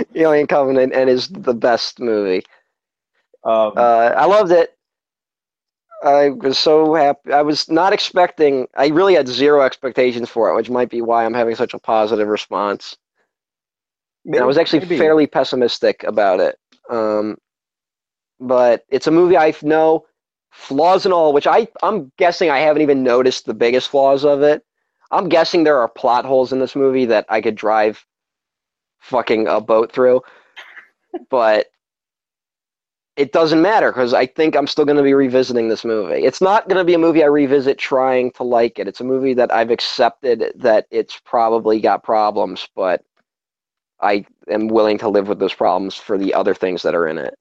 Alien 0.15 0.45
Covenant 0.47 0.93
and 0.93 1.09
is 1.09 1.29
the 1.29 1.53
best 1.53 1.99
movie. 1.99 2.43
um, 3.43 3.73
Uh, 3.75 4.13
I 4.15 4.25
loved 4.25 4.51
it. 4.51 4.77
I 6.03 6.29
was 6.29 6.57
so 6.57 6.93
happy. 6.93 7.33
I 7.33 7.41
was 7.41 7.69
not 7.69 7.93
expecting. 7.93 8.67
I 8.75 8.87
really 8.87 9.15
had 9.15 9.27
zero 9.27 9.61
expectations 9.61 10.29
for 10.29 10.49
it, 10.49 10.55
which 10.55 10.69
might 10.69 10.89
be 10.89 11.01
why 11.01 11.25
I'm 11.25 11.33
having 11.33 11.55
such 11.55 11.73
a 11.73 11.79
positive 11.79 12.27
response. 12.27 12.97
And 14.25 14.37
I 14.37 14.45
was 14.45 14.57
actually 14.57 14.79
maybe. 14.79 14.97
fairly 14.97 15.27
pessimistic 15.27 16.03
about 16.03 16.39
it. 16.39 16.57
Um, 16.89 17.37
but 18.39 18.85
it's 18.89 19.07
a 19.07 19.11
movie 19.11 19.37
I 19.37 19.53
know 19.61 20.05
flaws 20.51 21.05
and 21.05 21.13
all, 21.13 21.33
which 21.33 21.47
I 21.47 21.67
I'm 21.83 22.11
guessing 22.17 22.49
I 22.49 22.59
haven't 22.59 22.81
even 22.81 23.03
noticed 23.03 23.45
the 23.45 23.53
biggest 23.53 23.89
flaws 23.89 24.23
of 24.23 24.41
it. 24.41 24.63
I'm 25.11 25.29
guessing 25.29 25.63
there 25.63 25.79
are 25.79 25.89
plot 25.89 26.25
holes 26.25 26.53
in 26.53 26.59
this 26.59 26.75
movie 26.75 27.05
that 27.05 27.25
I 27.29 27.41
could 27.41 27.55
drive 27.55 28.05
fucking 28.99 29.47
a 29.47 29.59
boat 29.59 29.91
through, 29.91 30.21
but 31.29 31.67
it 33.19 33.33
doesn't 33.33 33.61
matter 33.61 33.91
because 33.91 34.13
I 34.13 34.25
think 34.25 34.55
I'm 34.55 34.65
still 34.65 34.85
going 34.85 34.95
to 34.95 35.03
be 35.03 35.13
revisiting 35.13 35.67
this 35.67 35.83
movie. 35.83 36.23
It's 36.23 36.39
not 36.39 36.69
going 36.69 36.77
to 36.77 36.85
be 36.85 36.93
a 36.93 36.97
movie 36.97 37.21
I 37.21 37.27
revisit 37.27 37.77
trying 37.77 38.31
to 38.31 38.43
like 38.43 38.79
it. 38.79 38.87
It's 38.87 39.01
a 39.01 39.03
movie 39.03 39.33
that 39.33 39.51
I've 39.53 39.71
accepted 39.71 40.53
that 40.55 40.87
it's 40.89 41.19
probably 41.25 41.81
got 41.81 42.01
problems, 42.01 42.69
but 42.77 43.03
I 43.99 44.25
am 44.49 44.69
willing 44.69 44.97
to 44.99 45.09
live 45.09 45.27
with 45.27 45.37
those 45.37 45.53
problems 45.53 45.95
for 45.95 46.17
the 46.17 46.33
other 46.33 46.55
things 46.55 46.81
that 46.83 46.95
are 46.95 47.09
in 47.09 47.17
it. 47.17 47.35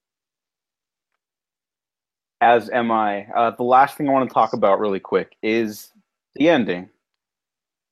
As 2.40 2.68
am 2.70 2.90
I. 2.90 3.26
Uh, 3.26 3.52
the 3.52 3.62
last 3.62 3.96
thing 3.96 4.08
I 4.08 4.12
want 4.12 4.28
to 4.28 4.34
talk 4.34 4.54
about 4.54 4.80
really 4.80 4.98
quick 4.98 5.36
is 5.44 5.92
the 6.34 6.48
ending, 6.48 6.88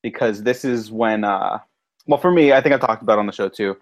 because 0.03 0.43
this 0.43 0.65
is 0.65 0.91
when, 0.91 1.23
uh, 1.23 1.59
well, 2.05 2.19
for 2.19 2.31
me, 2.31 2.51
I 2.51 2.59
think 2.59 2.75
I've 2.75 2.81
talked 2.81 3.01
about 3.01 3.17
on 3.17 3.27
the 3.27 3.31
show 3.31 3.47
too. 3.47 3.77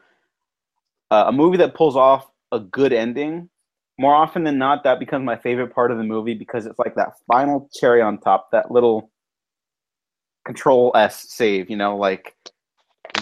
Uh, 1.09 1.25
a 1.27 1.31
movie 1.31 1.57
that 1.57 1.73
pulls 1.73 1.95
off 1.95 2.29
a 2.51 2.59
good 2.59 2.93
ending, 2.93 3.49
more 3.97 4.13
often 4.13 4.43
than 4.43 4.57
not, 4.57 4.83
that 4.83 4.99
becomes 4.99 5.25
my 5.25 5.37
favorite 5.37 5.73
part 5.73 5.91
of 5.91 5.97
the 5.97 6.03
movie 6.03 6.33
because 6.33 6.65
it's 6.65 6.79
like 6.79 6.95
that 6.95 7.13
final 7.27 7.69
cherry 7.73 8.01
on 8.01 8.17
top, 8.19 8.49
that 8.51 8.71
little 8.71 9.09
control 10.45 10.91
S 10.95 11.25
save, 11.29 11.69
you 11.69 11.77
know, 11.77 11.95
like 11.97 12.35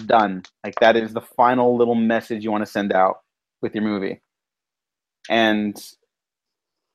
done. 0.06 0.44
Like 0.64 0.76
that 0.80 0.96
is 0.96 1.14
the 1.14 1.22
final 1.22 1.78
little 1.78 1.96
message 1.96 2.44
you 2.44 2.52
want 2.52 2.66
to 2.66 2.72
send 2.72 2.92
out 2.92 3.22
with 3.62 3.76
your 3.76 3.84
movie. 3.84 4.22
And 5.30 5.82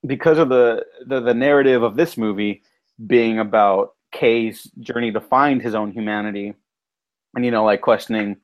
because 0.07 0.39
of 0.39 0.49
the, 0.49 0.85
the 1.07 1.21
the 1.21 1.35
narrative 1.35 1.83
of 1.83 1.97
this 1.97 2.17
movie 2.17 2.63
being 3.07 3.39
about 3.39 3.95
Kay's 4.13 4.65
journey 4.81 5.13
to 5.13 5.21
find 5.21 5.63
his 5.63 5.75
own 5.75 5.93
humanity, 5.93 6.55
and 7.35 7.45
you 7.45 7.51
know, 7.51 7.65
like 7.65 7.81
questioning 7.81 8.37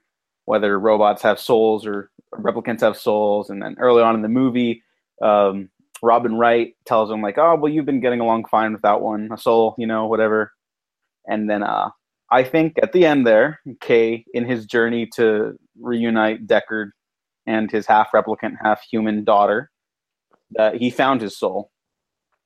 whether 0.47 0.79
robots 0.79 1.23
have 1.23 1.39
souls 1.39 1.87
or 1.87 2.11
replicants 2.35 2.81
have 2.81 2.97
souls, 2.97 3.51
and 3.51 3.63
then 3.63 3.77
early 3.79 4.03
on 4.03 4.15
in 4.15 4.23
the 4.23 4.29
movie, 4.29 4.83
um, 5.23 5.71
Robin 6.03 6.37
Wright 6.37 6.75
tells 6.87 7.11
him 7.11 7.23
like, 7.23 7.39
"Oh, 7.39 7.57
well, 7.57 7.73
you've 7.73 7.87
been 7.87 8.01
getting 8.01 8.21
along 8.21 8.47
fine 8.51 8.73
without 8.73 9.03
one, 9.03 9.31
a 9.33 9.39
soul, 9.39 9.75
you 9.79 9.87
know, 9.87 10.07
whatever." 10.07 10.53
And 11.27 11.49
then 11.49 11.63
uh, 11.63 11.91
I 12.31 12.43
think 12.45 12.75
at 12.83 12.93
the 12.93 13.07
end 13.07 13.27
there, 13.27 13.61
Kay, 13.81 14.25
in 14.35 14.45
his 14.47 14.67
journey 14.67 15.09
to 15.17 15.55
reunite 15.81 16.47
Deckard 16.47 16.91
and 17.47 17.71
his 17.71 17.87
half 17.87 18.09
replicant, 18.15 18.57
half 18.63 18.83
human 18.83 19.25
daughter, 19.25 19.71
that 20.53 20.77
he 20.77 20.91
found 20.91 21.21
his 21.21 21.39
soul. 21.39 21.71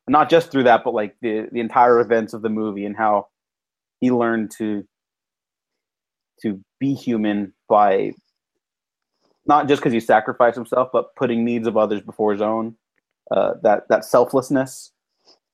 not 0.09 0.31
just 0.31 0.51
through 0.51 0.65
that, 0.65 0.83
but 0.85 0.95
like 0.95 1.17
the 1.23 1.47
the 1.53 1.61
entire 1.61 2.01
events 2.01 2.33
of 2.35 2.43
the 2.43 2.49
movie 2.49 2.85
and 2.85 2.97
how 2.97 3.27
he 4.01 4.11
learned 4.11 4.51
to 4.59 4.85
to 6.43 6.61
be 6.81 6.95
human 6.95 7.53
by 7.69 8.13
not 9.49 9.67
just 9.67 9.81
because 9.81 9.93
he 9.93 10.01
sacrificed 10.01 10.57
himself, 10.57 10.91
but 10.93 11.15
putting 11.17 11.45
needs 11.45 11.67
of 11.67 11.77
others 11.77 12.03
before 12.03 12.33
his 12.33 12.43
own. 12.43 12.77
Uh, 13.31 13.55
that 13.63 13.89
that 13.89 14.05
selflessness, 14.05 14.93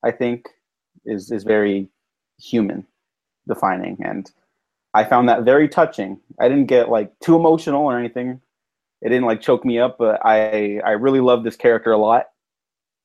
I 0.04 0.10
think, 0.10 0.48
is 1.04 1.30
is 1.30 1.44
very 1.44 1.88
human 2.40 2.86
defining, 3.48 3.98
and 4.04 4.30
I 4.92 5.04
found 5.04 5.28
that 5.28 5.44
very 5.44 5.68
touching. 5.68 6.20
I 6.40 6.48
didn't 6.48 6.66
get 6.66 6.88
like 6.88 7.12
too 7.20 7.36
emotional 7.36 7.82
or 7.82 7.98
anything. 7.98 8.40
It 9.02 9.08
didn't 9.08 9.26
like 9.26 9.40
choke 9.40 9.64
me 9.64 9.78
up, 9.78 9.96
but 9.98 10.20
I 10.24 10.80
I 10.84 10.92
really 10.92 11.20
love 11.20 11.42
this 11.42 11.56
character 11.56 11.92
a 11.92 11.98
lot, 11.98 12.26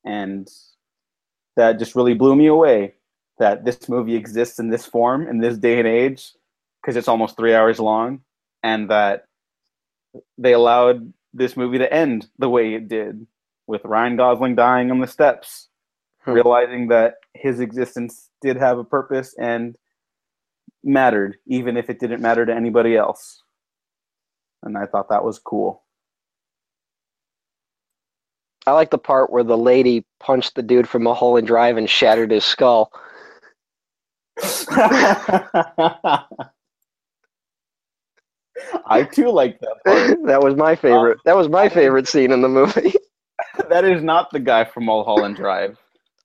and 0.06 0.48
that 1.56 1.80
just 1.80 1.96
really 1.96 2.14
blew 2.14 2.36
me 2.36 2.48
away. 2.48 2.94
That 3.40 3.66
this 3.66 3.90
movie 3.90 4.16
exists 4.16 4.60
in 4.60 4.70
this 4.70 4.86
form 4.86 5.28
in 5.28 5.40
this 5.40 5.58
day 5.58 5.80
and 5.80 5.88
age, 5.88 6.34
because 6.82 6.96
it's 6.96 7.08
almost 7.08 7.38
three 7.38 7.56
hours 7.56 7.80
long, 7.80 8.22
and 8.62 8.90
that 8.90 9.26
they 10.38 10.54
allowed 10.54 11.14
this 11.34 11.58
movie 11.58 11.78
to 11.80 11.94
end 11.94 12.28
the 12.38 12.50
way 12.50 12.74
it 12.74 12.88
did, 12.88 13.26
with 13.68 13.82
Ryan 13.86 14.18
Gosling 14.18 14.56
dying 14.56 14.92
on 14.92 15.00
the 15.00 15.08
steps, 15.08 15.68
Hmm. 16.26 16.32
realizing 16.32 16.88
that 16.90 17.16
his 17.34 17.60
existence 17.60 18.30
did 18.42 18.58
have 18.58 18.78
a 18.78 18.84
purpose 18.84 19.34
and 19.40 19.76
mattered, 20.84 21.38
even 21.48 21.78
if 21.78 21.90
it 21.90 22.00
didn't 22.00 22.22
matter 22.22 22.46
to 22.46 22.54
anybody 22.54 22.98
else. 22.98 23.42
And 24.64 24.78
I 24.78 24.86
thought 24.86 25.10
that 25.10 25.24
was 25.24 25.40
cool. 25.40 25.84
I 28.68 28.74
like 28.74 28.92
the 28.92 28.98
part 28.98 29.32
where 29.32 29.44
the 29.44 29.58
lady 29.58 30.06
punched 30.20 30.56
the 30.56 30.62
dude 30.62 30.90
from 30.90 31.04
Mulholland 31.04 31.48
Drive 31.48 31.78
and 31.78 31.90
shattered 31.90 32.32
his 32.32 32.44
skull. 32.44 32.92
I 38.86 39.04
too 39.04 39.30
like 39.30 39.60
that 39.60 39.76
part. 39.86 40.18
that 40.26 40.42
was 40.42 40.56
my 40.56 40.76
favorite. 40.76 41.18
Uh, 41.18 41.22
that 41.26 41.36
was 41.38 41.48
my 41.50 41.70
favorite 41.70 42.08
scene 42.08 42.32
in 42.32 42.42
the 42.42 42.50
movie. 42.50 42.94
That 43.70 43.86
is 43.86 44.04
not 44.04 44.32
the 44.32 44.40
guy 44.40 44.66
from 44.66 44.86
Mulholland 44.86 45.36
Drive. 45.38 45.78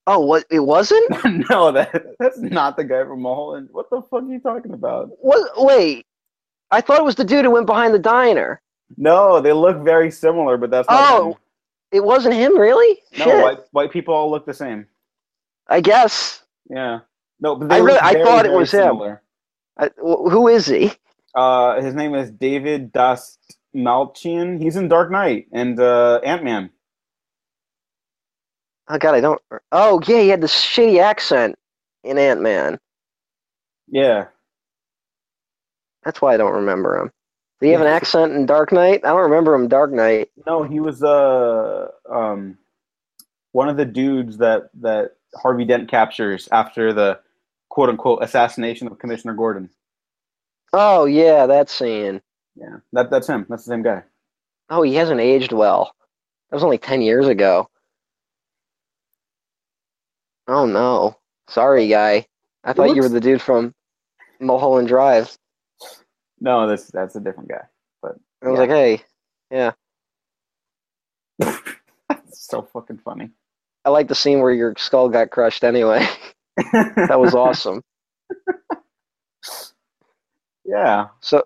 Oh, 0.06 0.18
what? 0.20 0.44
It 0.50 0.60
wasn't? 0.60 1.10
no, 1.50 1.70
that 1.72 2.04
that's 2.18 2.38
not 2.38 2.76
the 2.76 2.82
guy 2.84 3.04
from 3.04 3.22
Mulholland. 3.22 3.68
What 3.70 3.88
the 3.90 4.02
fuck 4.02 4.22
are 4.24 4.26
you 4.28 4.40
talking 4.40 4.72
about? 4.72 5.10
What? 5.20 5.50
Wait, 5.56 6.06
I 6.72 6.80
thought 6.80 6.98
it 6.98 7.04
was 7.04 7.14
the 7.14 7.24
dude 7.24 7.44
who 7.44 7.52
went 7.52 7.66
behind 7.66 7.94
the 7.94 7.98
diner. 8.00 8.60
No, 8.96 9.40
they 9.40 9.52
look 9.52 9.78
very 9.84 10.10
similar, 10.10 10.56
but 10.56 10.70
that's 10.70 10.88
not 10.88 11.12
Oh, 11.20 11.28
him. 11.32 11.34
it 11.92 12.04
wasn't 12.04 12.34
him, 12.34 12.58
really? 12.58 13.00
No, 13.18 13.24
Shit. 13.26 13.42
white 13.42 13.58
white 13.72 13.92
people 13.92 14.12
all 14.14 14.30
look 14.30 14.44
the 14.46 14.54
same. 14.54 14.86
I 15.68 15.80
guess. 15.80 16.42
Yeah. 16.68 17.00
No, 17.40 17.54
but 17.56 17.68
they 17.68 17.76
I 17.76 17.78
really- 17.78 17.98
I 18.00 18.22
thought 18.24 18.44
it 18.46 18.52
was 18.52 18.72
him. 18.72 19.00
I, 19.78 19.86
wh- 19.98 20.30
who 20.30 20.48
is 20.48 20.66
he? 20.66 20.92
Uh, 21.34 21.80
his 21.80 21.94
name 21.94 22.14
is 22.14 22.30
David 22.30 22.92
Dust 22.92 23.56
Malchian. 23.74 24.62
He's 24.62 24.76
in 24.76 24.88
Dark 24.88 25.10
Knight 25.10 25.46
and 25.52 25.78
uh, 25.80 26.20
Ant 26.24 26.44
Man. 26.44 26.70
Oh 28.88 28.98
God, 28.98 29.14
I 29.14 29.20
don't. 29.20 29.40
Oh 29.72 30.00
yeah, 30.06 30.20
he 30.20 30.28
had 30.28 30.40
this 30.40 30.54
shitty 30.54 31.00
accent 31.00 31.56
in 32.04 32.18
Ant 32.18 32.42
Man. 32.42 32.78
Yeah. 33.88 34.26
That's 36.04 36.20
why 36.20 36.34
I 36.34 36.36
don't 36.36 36.52
remember 36.52 36.98
him. 36.98 37.10
Did 37.60 37.66
he 37.68 37.72
have 37.72 37.80
an 37.80 37.86
accent 37.86 38.32
in 38.32 38.46
Dark 38.46 38.72
Knight? 38.72 39.00
I 39.04 39.08
don't 39.08 39.22
remember 39.22 39.54
him 39.54 39.68
Dark 39.68 39.90
Knight. 39.90 40.28
No, 40.46 40.62
he 40.62 40.80
was 40.80 41.02
uh 41.02 41.88
um 42.10 42.58
one 43.52 43.68
of 43.68 43.76
the 43.76 43.84
dudes 43.86 44.36
that 44.38 44.64
that 44.80 45.12
Harvey 45.34 45.64
Dent 45.64 45.88
captures 45.88 46.48
after 46.52 46.92
the 46.92 47.20
quote 47.70 47.88
unquote 47.88 48.22
assassination 48.22 48.86
of 48.86 48.98
Commissioner 48.98 49.34
Gordon. 49.34 49.70
Oh 50.76 51.04
yeah, 51.04 51.46
that 51.46 51.70
scene. 51.70 52.20
Yeah, 52.56 52.78
that 52.92 53.10
that's 53.10 53.28
him. 53.28 53.46
That's 53.48 53.64
the 53.64 53.70
same 53.70 53.82
guy. 53.82 54.02
Oh, 54.70 54.82
he 54.82 54.94
hasn't 54.96 55.20
aged 55.20 55.52
well. 55.52 55.94
That 56.50 56.56
was 56.56 56.64
only 56.64 56.78
ten 56.78 57.00
years 57.00 57.28
ago. 57.28 57.68
Oh 60.48 60.66
no, 60.66 61.16
sorry, 61.48 61.88
guy. 61.88 62.26
I 62.64 62.72
thought 62.72 62.94
you 62.96 63.02
were 63.02 63.08
the 63.08 63.20
dude 63.20 63.40
from 63.42 63.72
Mulholland 64.40 64.88
Drive. 64.88 65.36
No, 66.40 66.66
that's 66.66 66.86
that's 66.88 67.14
a 67.16 67.20
different 67.20 67.48
guy. 67.50 67.62
But 68.02 68.16
I 68.42 68.48
was 68.48 68.54
Yeah. 68.56 68.60
like, 68.60 68.70
hey, 68.70 69.02
yeah. 69.50 69.72
That's 72.08 72.46
so 72.46 72.62
fucking 72.62 72.98
funny. 72.98 73.30
I 73.84 73.90
like 73.90 74.08
the 74.08 74.14
scene 74.14 74.40
where 74.40 74.52
your 74.52 74.74
skull 74.78 75.08
got 75.08 75.30
crushed. 75.30 75.64
Anyway, 75.64 76.06
that 76.56 77.18
was 77.20 77.34
awesome. 77.34 77.82
yeah. 80.64 81.08
So, 81.20 81.44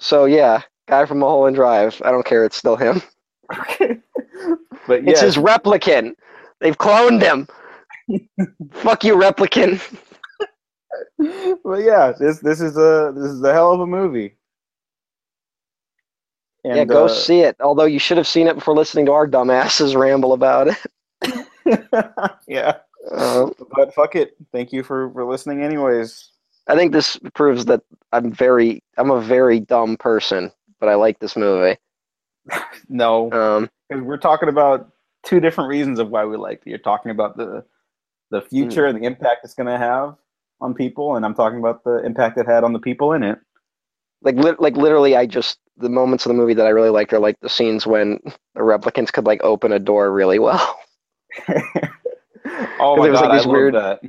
so 0.00 0.24
yeah, 0.26 0.62
guy 0.88 1.06
from 1.06 1.18
Mulholland 1.20 1.56
Drive. 1.56 2.00
I 2.04 2.10
don't 2.10 2.26
care. 2.26 2.44
It's 2.44 2.56
still 2.56 2.76
him. 2.76 3.02
Okay. 3.60 3.98
But 4.86 5.02
yeah, 5.04 5.10
It's 5.10 5.20
his 5.20 5.36
replicant. 5.36 6.14
They've 6.60 6.78
cloned 6.78 7.20
him. 7.22 7.48
Fuck 8.72 9.02
you, 9.04 9.16
replicant. 9.16 9.80
but 11.64 11.78
yeah, 11.82 12.12
this 12.18 12.38
this 12.40 12.60
is 12.60 12.76
a 12.76 13.12
this 13.16 13.30
is 13.32 13.42
a 13.42 13.52
hell 13.52 13.72
of 13.72 13.80
a 13.80 13.86
movie. 13.86 14.36
And, 16.64 16.76
yeah, 16.76 16.84
go 16.84 17.06
uh, 17.06 17.08
see 17.08 17.40
it. 17.40 17.56
Although 17.60 17.84
you 17.86 17.98
should 17.98 18.16
have 18.16 18.26
seen 18.26 18.46
it 18.46 18.54
before 18.54 18.74
listening 18.74 19.06
to 19.06 19.12
our 19.12 19.26
dumbasses 19.28 19.96
ramble 19.96 20.32
about 20.32 20.68
it. 20.68 20.78
yeah, 22.46 22.78
Uh, 23.10 23.50
but 23.76 23.94
fuck 23.94 24.16
it. 24.16 24.36
Thank 24.52 24.72
you 24.72 24.82
for 24.82 25.10
for 25.12 25.24
listening, 25.24 25.62
anyways. 25.62 26.30
I 26.68 26.74
think 26.74 26.92
this 26.92 27.18
proves 27.34 27.64
that 27.66 27.82
I'm 28.12 28.32
very, 28.32 28.82
I'm 28.98 29.10
a 29.10 29.20
very 29.20 29.60
dumb 29.60 29.96
person, 29.96 30.50
but 30.80 30.88
I 30.88 30.94
like 30.94 31.18
this 31.18 31.36
movie. 31.36 31.78
No, 32.88 33.30
Um, 33.32 33.68
because 33.88 34.04
we're 34.04 34.16
talking 34.16 34.48
about 34.48 34.88
two 35.24 35.40
different 35.40 35.68
reasons 35.68 35.98
of 35.98 36.10
why 36.10 36.24
we 36.24 36.36
like 36.36 36.62
it. 36.64 36.70
You're 36.70 36.78
talking 36.78 37.10
about 37.10 37.36
the 37.36 37.64
the 38.30 38.40
future 38.42 38.86
and 38.86 39.00
the 39.00 39.06
impact 39.06 39.40
it's 39.44 39.54
going 39.54 39.66
to 39.68 39.78
have 39.78 40.14
on 40.60 40.74
people, 40.74 41.16
and 41.16 41.24
I'm 41.24 41.34
talking 41.34 41.58
about 41.58 41.82
the 41.84 42.04
impact 42.04 42.38
it 42.38 42.46
had 42.46 42.62
on 42.64 42.72
the 42.72 42.78
people 42.78 43.12
in 43.12 43.22
it. 43.22 43.38
like, 44.22 44.34
lit 44.36 44.60
like 44.60 44.76
literally, 44.76 45.16
I 45.16 45.26
just 45.26 45.58
the 45.76 45.88
moments 45.88 46.24
of 46.26 46.30
the 46.30 46.34
movie 46.34 46.54
that 46.54 46.66
I 46.66 46.70
really 46.70 46.90
liked 46.90 47.12
are 47.12 47.18
like 47.18 47.38
the 47.40 47.48
scenes 47.48 47.86
when 47.86 48.18
the 48.54 48.60
replicants 48.60 49.12
could 49.12 49.26
like 49.26 49.42
open 49.44 49.72
a 49.72 49.78
door 49.78 50.12
really 50.12 50.38
well. 50.38 50.78
oh 52.80 52.96
my 52.96 53.02
There 53.04 53.12
was, 53.12 53.20
god, 53.20 53.28
like, 53.28 53.30
I 53.30 53.36
love 53.38 53.46
weird- 53.46 53.74
that. 53.74 54.00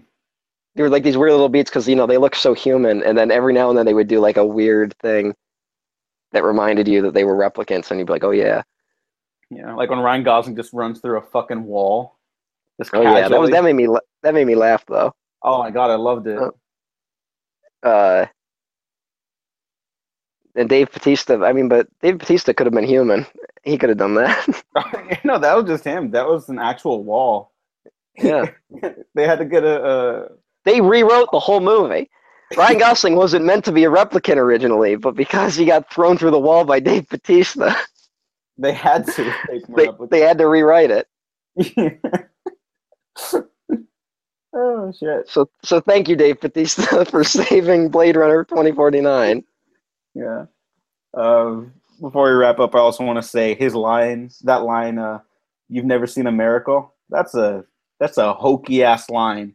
There 0.78 0.84
were 0.84 0.92
like 0.92 1.02
these 1.02 1.18
weird 1.18 1.32
little 1.32 1.50
beats 1.50 1.72
because 1.72 1.90
you 1.90 1.96
know 1.96 2.06
they 2.06 2.20
look 2.20 2.36
so 2.36 2.54
human, 2.54 3.02
and 3.02 3.18
then 3.18 3.32
every 3.32 3.52
now 3.52 3.70
and 3.70 3.78
then 3.78 3.88
they 3.88 3.96
would 3.96 4.08
do 4.08 4.20
like 4.20 4.38
a 4.38 4.46
weird 4.46 4.94
thing 5.00 5.34
that 6.34 6.44
reminded 6.44 6.88
you 6.88 7.02
that 7.02 7.16
they 7.16 7.24
were 7.24 7.36
replicants, 7.36 7.90
and 7.90 8.00
you'd 8.00 8.06
be 8.06 8.14
like, 8.14 8.24
oh 8.24 8.30
yeah, 8.30 8.62
Yeah, 9.50 9.74
like 9.74 9.90
when 9.90 9.98
Ryan 9.98 10.22
Gosling 10.22 10.56
just 10.56 10.74
runs 10.74 11.00
through 11.00 11.18
a 11.18 11.22
fucking 11.22 11.64
wall. 11.64 12.20
Just 12.80 12.92
oh 12.94 13.02
yeah. 13.02 13.28
That 13.28 13.40
was 13.40 13.50
that 13.50 13.64
made 13.64 13.74
me 13.74 13.88
that 14.22 14.36
made 14.36 14.46
me 14.46 14.54
laugh 14.54 14.86
though. 14.86 15.16
Oh 15.42 15.58
my 15.58 15.72
god, 15.72 15.90
I 15.90 15.96
loved 15.96 16.28
it. 16.28 16.38
Oh. 16.38 16.54
Uh, 17.82 18.28
and 20.56 20.70
Dave 20.70 20.92
Bautista. 20.92 21.44
I 21.44 21.54
mean, 21.54 21.70
but 21.70 21.88
Dave 22.02 22.20
Bautista 22.20 22.54
could 22.54 22.68
have 22.68 22.74
been 22.74 22.86
human. 22.86 23.26
He 23.64 23.80
could 23.80 23.90
have 23.90 23.98
done 23.98 24.14
that. 24.14 24.64
no, 25.24 25.40
that 25.40 25.56
was 25.56 25.66
just 25.66 25.84
him. 25.84 26.12
That 26.12 26.28
was 26.28 26.50
an 26.50 26.60
actual 26.60 27.04
wall. 27.04 27.52
yeah. 28.16 28.52
they 29.16 29.26
had 29.26 29.40
to 29.40 29.46
get 29.46 29.64
a. 29.64 30.30
They 30.68 30.82
rewrote 30.82 31.32
the 31.32 31.40
whole 31.40 31.62
movie. 31.62 32.10
Ryan 32.58 32.78
Gosling 32.78 33.16
wasn't 33.16 33.46
meant 33.46 33.64
to 33.66 33.72
be 33.72 33.86
a 33.86 33.90
replicant 33.90 34.36
originally, 34.36 34.98
but 34.98 35.16
because 35.16 35.56
he 35.56 35.64
got 35.64 35.90
thrown 35.90 36.18
through 36.18 36.32
the 36.32 36.40
wall 36.40 36.66
by 36.66 36.82
Dave 36.82 37.08
Bautista, 37.08 37.74
they 38.58 38.74
had 38.74 39.08
to 39.08 39.34
take 39.50 39.66
they, 39.68 39.88
they 40.12 40.20
had 40.20 40.38
to 40.40 40.48
rewrite 40.50 40.92
it. 40.92 41.08
oh 44.54 44.92
shit! 44.92 45.30
So, 45.30 45.50
so 45.64 45.80
thank 45.80 46.10
you, 46.10 46.18
Dave 46.18 46.42
Bautista, 46.42 47.06
for 47.06 47.24
saving 47.24 47.88
Blade 47.88 48.18
Runner 48.18 48.44
2049. 48.44 49.46
Yeah. 50.16 50.48
Um, 51.14 51.72
before 52.02 52.26
we 52.26 52.32
wrap 52.32 52.60
up, 52.60 52.76
I 52.76 52.80
also 52.80 53.06
want 53.06 53.16
to 53.16 53.24
say 53.24 53.56
his 53.56 53.74
lines. 53.74 54.40
That 54.40 54.64
line, 54.64 55.00
uh, 55.00 55.20
"You've 55.70 55.86
never 55.86 56.08
seen 56.08 56.28
a 56.28 56.32
miracle." 56.34 56.94
That's 57.10 57.36
a 57.36 57.64
that's 58.02 58.18
a 58.18 58.34
hokey 58.34 58.84
ass 58.84 59.10
line. 59.10 59.54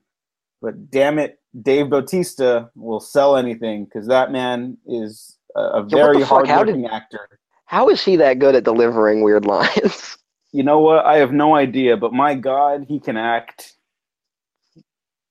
But 0.62 0.90
damn 0.90 1.18
it, 1.18 1.40
Dave 1.60 1.90
Bautista 1.90 2.70
will 2.76 3.00
sell 3.00 3.36
anything 3.36 3.84
because 3.84 4.06
that 4.06 4.30
man 4.30 4.78
is 4.86 5.36
a, 5.56 5.60
a 5.60 5.82
what 5.82 5.90
very 5.90 6.18
the 6.20 6.26
fuck? 6.26 6.46
How 6.46 6.54
hardworking 6.54 6.86
actor. 6.86 7.28
How 7.66 7.88
is 7.88 8.02
he 8.02 8.16
that 8.16 8.38
good 8.38 8.54
at 8.54 8.64
delivering 8.64 9.22
weird 9.22 9.44
lines? 9.44 10.16
You 10.54 10.62
know 10.62 10.80
what? 10.80 11.06
I 11.06 11.16
have 11.16 11.32
no 11.32 11.54
idea, 11.54 11.96
but 11.96 12.12
my 12.12 12.34
God, 12.34 12.84
he 12.86 13.00
can 13.00 13.16
act. 13.16 13.74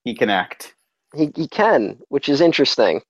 He 0.03 0.15
can 0.15 0.31
act. 0.31 0.73
he, 1.13 1.31
he 1.35 1.47
can, 1.47 1.99
which 2.09 2.27
is 2.27 2.41
interesting. 2.41 3.01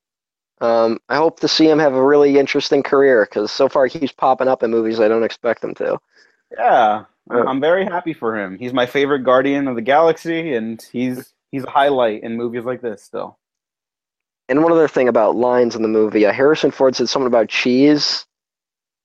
Um, 0.60 0.99
I 1.07 1.15
hope 1.15 1.39
to 1.39 1.48
see 1.48 1.69
him 1.69 1.80
have 1.80 1.93
a 1.93 2.06
really 2.06 2.38
interesting 2.38 2.84
career 2.84 3.26
because 3.26 3.49
so 3.49 3.69
far 3.69 3.85
he's 3.85 4.11
popping 4.11 4.49
up 4.49 4.61
in 4.61 4.72
movies 4.72 4.99
I 4.99 5.07
don't 5.07 5.23
expect 5.23 5.64
him 5.64 5.73
to. 5.76 5.99
Yeah, 6.57 7.06
I'm, 7.30 7.48
I'm 7.48 7.61
very 7.61 7.85
happy 7.85 8.14
for 8.14 8.38
him. 8.38 8.57
He's 8.57 8.73
my 8.73 8.85
favorite 8.85 9.19
Guardian 9.19 9.69
of 9.69 9.76
the 9.76 9.81
Galaxy, 9.81 10.53
and 10.53 10.85
he's 10.91 11.34
he's 11.52 11.64
a 11.64 11.69
highlight 11.69 12.23
in 12.23 12.36
movies 12.38 12.64
like 12.65 12.82
this. 12.82 13.03
Still, 13.03 13.38
And 14.49 14.64
one 14.64 14.72
other 14.72 14.88
thing 14.88 15.07
about 15.07 15.36
lines 15.36 15.76
in 15.76 15.82
the 15.82 15.88
movie, 15.88 16.26
uh, 16.26 16.32
Harrison 16.34 16.72
Ford 16.72 16.95
said 16.95 17.10
something 17.10 17.28
about 17.28 17.49
cheese. 17.49 18.26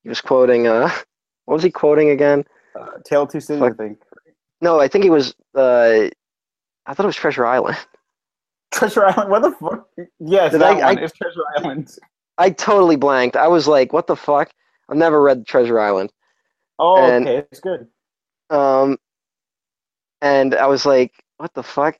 He 0.03 0.09
was 0.09 0.21
quoting, 0.21 0.67
uh, 0.67 0.89
what 1.47 1.55
was 1.55 1.63
he 1.63 1.71
quoting 1.71 2.11
again? 2.11 2.45
uh, 2.79 2.99
Tale 3.05 3.23
of 3.23 3.31
Two 3.31 3.41
Cities, 3.41 3.63
I 3.63 3.71
think. 3.71 3.99
No, 4.61 4.81
I 4.81 4.89
think 4.89 5.05
he 5.05 5.11
was, 5.11 5.35
uh, 5.55 6.09
I 6.87 6.95
thought 6.95 7.05
it 7.05 7.07
was 7.07 7.17
Treasure 7.17 7.47
Island. 7.47 7.77
Treasure 8.73 9.07
Island. 9.07 9.31
What 9.31 9.43
the 9.43 9.51
fuck? 9.53 9.89
Yes, 10.19 10.53
Did 10.53 10.61
that 10.61 10.77
I- 10.77 10.85
one. 10.87 10.99
I- 10.99 11.03
It's 11.03 11.13
Treasure 11.17 11.43
Island. 11.59 11.91
I 12.39 12.51
totally 12.51 12.97
blanked. 12.97 13.35
I 13.37 13.49
was 13.49 13.67
like, 13.67 13.93
what 13.95 14.07
the 14.07 14.17
fuck? 14.17 14.51
I've 14.91 14.97
never 14.99 15.23
read 15.23 15.47
Treasure 15.47 15.81
Island. 15.81 16.13
Oh, 16.79 16.97
And- 17.03 17.27
okay, 17.27 17.47
it's 17.51 17.61
good. 17.61 17.87
Um, 18.51 18.99
and 20.21 20.55
I 20.55 20.67
was 20.67 20.85
like, 20.87 21.13
what 21.39 21.53
the 21.55 21.63
fuck? 21.63 21.99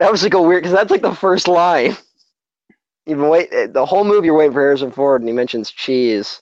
That 0.00 0.10
was 0.10 0.22
like 0.22 0.34
a 0.34 0.42
weird, 0.42 0.62
because 0.62 0.76
that's 0.76 0.90
like 0.90 1.02
the 1.02 1.14
first 1.14 1.48
line. 1.48 1.96
You've 3.06 3.18
been 3.18 3.28
wait 3.28 3.50
the 3.72 3.84
whole 3.84 4.04
movie. 4.04 4.26
You're 4.26 4.36
waiting 4.36 4.52
for 4.52 4.60
Harrison 4.60 4.90
Ford, 4.90 5.20
and 5.20 5.28
he 5.28 5.34
mentions 5.34 5.70
cheese. 5.70 6.40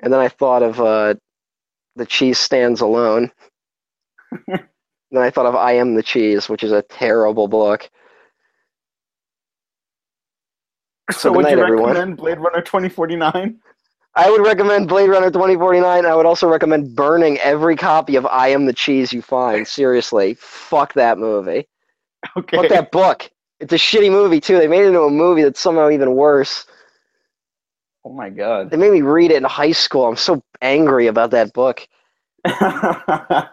And 0.00 0.12
then 0.12 0.20
I 0.20 0.28
thought 0.28 0.62
of 0.62 0.80
uh, 0.80 1.14
the 1.96 2.06
cheese 2.06 2.38
stands 2.38 2.80
alone. 2.80 3.32
then 4.46 4.60
I 5.16 5.30
thought 5.30 5.46
of 5.46 5.56
I 5.56 5.72
Am 5.72 5.94
the 5.94 6.02
Cheese, 6.02 6.48
which 6.48 6.62
is 6.62 6.72
a 6.72 6.82
terrible 6.82 7.48
book. 7.48 7.88
So, 11.10 11.30
good 11.30 11.36
would 11.36 11.42
night, 11.44 11.56
you 11.56 11.62
everyone. 11.62 11.88
recommend 11.90 12.16
Blade 12.16 12.38
Runner 12.38 12.60
2049? 12.62 13.58
I 14.14 14.30
would 14.30 14.40
recommend 14.44 14.88
Blade 14.88 15.08
Runner 15.08 15.30
2049. 15.30 16.06
I 16.06 16.14
would 16.14 16.26
also 16.26 16.48
recommend 16.48 16.96
burning 16.96 17.38
every 17.38 17.76
copy 17.76 18.16
of 18.16 18.26
I 18.26 18.48
Am 18.48 18.66
the 18.66 18.72
Cheese 18.72 19.12
you 19.12 19.22
find. 19.22 19.66
Seriously, 19.68 20.34
fuck 20.34 20.92
that 20.94 21.18
movie. 21.18 21.66
Okay. 22.36 22.56
Fuck 22.56 22.68
that 22.70 22.90
book. 22.90 23.30
It's 23.60 23.72
a 23.72 23.76
shitty 23.76 24.10
movie 24.10 24.40
too. 24.40 24.58
They 24.58 24.66
made 24.68 24.82
it 24.82 24.88
into 24.88 25.02
a 25.02 25.10
movie 25.10 25.42
that's 25.42 25.60
somehow 25.60 25.90
even 25.90 26.14
worse. 26.14 26.66
Oh 28.04 28.12
my 28.12 28.30
god. 28.30 28.70
They 28.70 28.76
made 28.76 28.92
me 28.92 29.02
read 29.02 29.30
it 29.30 29.36
in 29.36 29.44
high 29.44 29.72
school. 29.72 30.06
I'm 30.06 30.16
so 30.16 30.42
angry 30.60 31.06
about 31.06 31.30
that 31.32 31.52
book. 31.52 31.86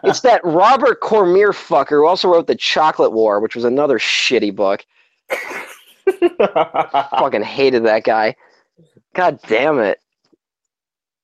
It's 0.04 0.20
that 0.20 0.40
Robert 0.44 1.00
Cormier 1.00 1.52
fucker 1.52 2.00
who 2.00 2.06
also 2.06 2.28
wrote 2.28 2.46
The 2.46 2.54
Chocolate 2.54 3.12
War, 3.12 3.40
which 3.40 3.54
was 3.56 3.64
another 3.64 3.98
shitty 3.98 4.54
book. 4.54 4.84
Fucking 6.10 7.42
hated 7.42 7.84
that 7.86 8.04
guy. 8.04 8.36
God 9.14 9.40
damn 9.48 9.78
it. 9.80 9.98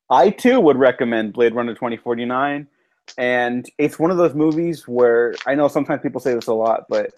I 0.08 0.30
too 0.30 0.60
would 0.60 0.76
recommend 0.76 1.34
Blade 1.34 1.54
Runner 1.54 1.74
2049. 1.74 2.66
And 3.18 3.66
it's 3.78 3.98
one 3.98 4.10
of 4.10 4.16
those 4.16 4.34
movies 4.34 4.88
where 4.88 5.34
I 5.46 5.54
know 5.54 5.68
sometimes 5.68 6.02
people 6.02 6.20
say 6.20 6.34
this 6.34 6.46
a 6.46 6.54
lot, 6.54 6.86
but 6.88 7.10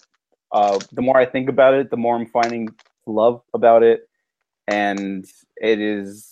uh, 0.53 0.79
the 0.93 1.01
more 1.01 1.17
I 1.17 1.25
think 1.25 1.49
about 1.49 1.73
it, 1.73 1.89
the 1.89 1.97
more 1.97 2.15
I'm 2.15 2.27
finding 2.27 2.69
love 3.05 3.41
about 3.53 3.83
it. 3.83 4.07
And 4.67 5.25
it 5.57 5.81
is, 5.81 6.29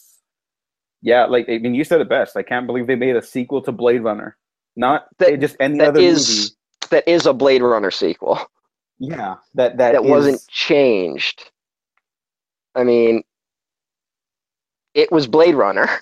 yeah, 1.02 1.26
like, 1.26 1.50
I 1.50 1.58
mean, 1.58 1.74
you 1.76 1.84
said 1.84 2.00
it 2.02 2.08
best. 2.10 2.38
I 2.38 2.44
can't 2.44 2.68
believe 2.68 2.88
they 2.88 2.96
made 2.96 3.16
a 3.18 3.22
sequel 3.22 3.62
to 3.64 3.72
Blade 3.74 4.04
Runner. 4.04 4.38
Not 4.78 5.08
That- 5.18 5.40
just 5.42 5.58
any 5.60 5.80
that 5.80 5.90
other 5.90 6.00
is- 6.00 6.30
movie. 6.30 6.50
That 6.92 7.08
is 7.08 7.26
a 7.26 7.34
Blade 7.34 7.62
Runner 7.62 7.92
sequel. 7.92 8.40
Yeah, 9.00 9.36
that, 9.56 9.78
that, 9.78 9.94
that 9.94 10.04
wasn't 10.04 10.46
changed. 10.48 11.50
I 12.76 12.84
mean, 12.84 13.24
it 14.94 15.12
was 15.12 15.28
Blade 15.28 15.56
Runner. 15.56 15.88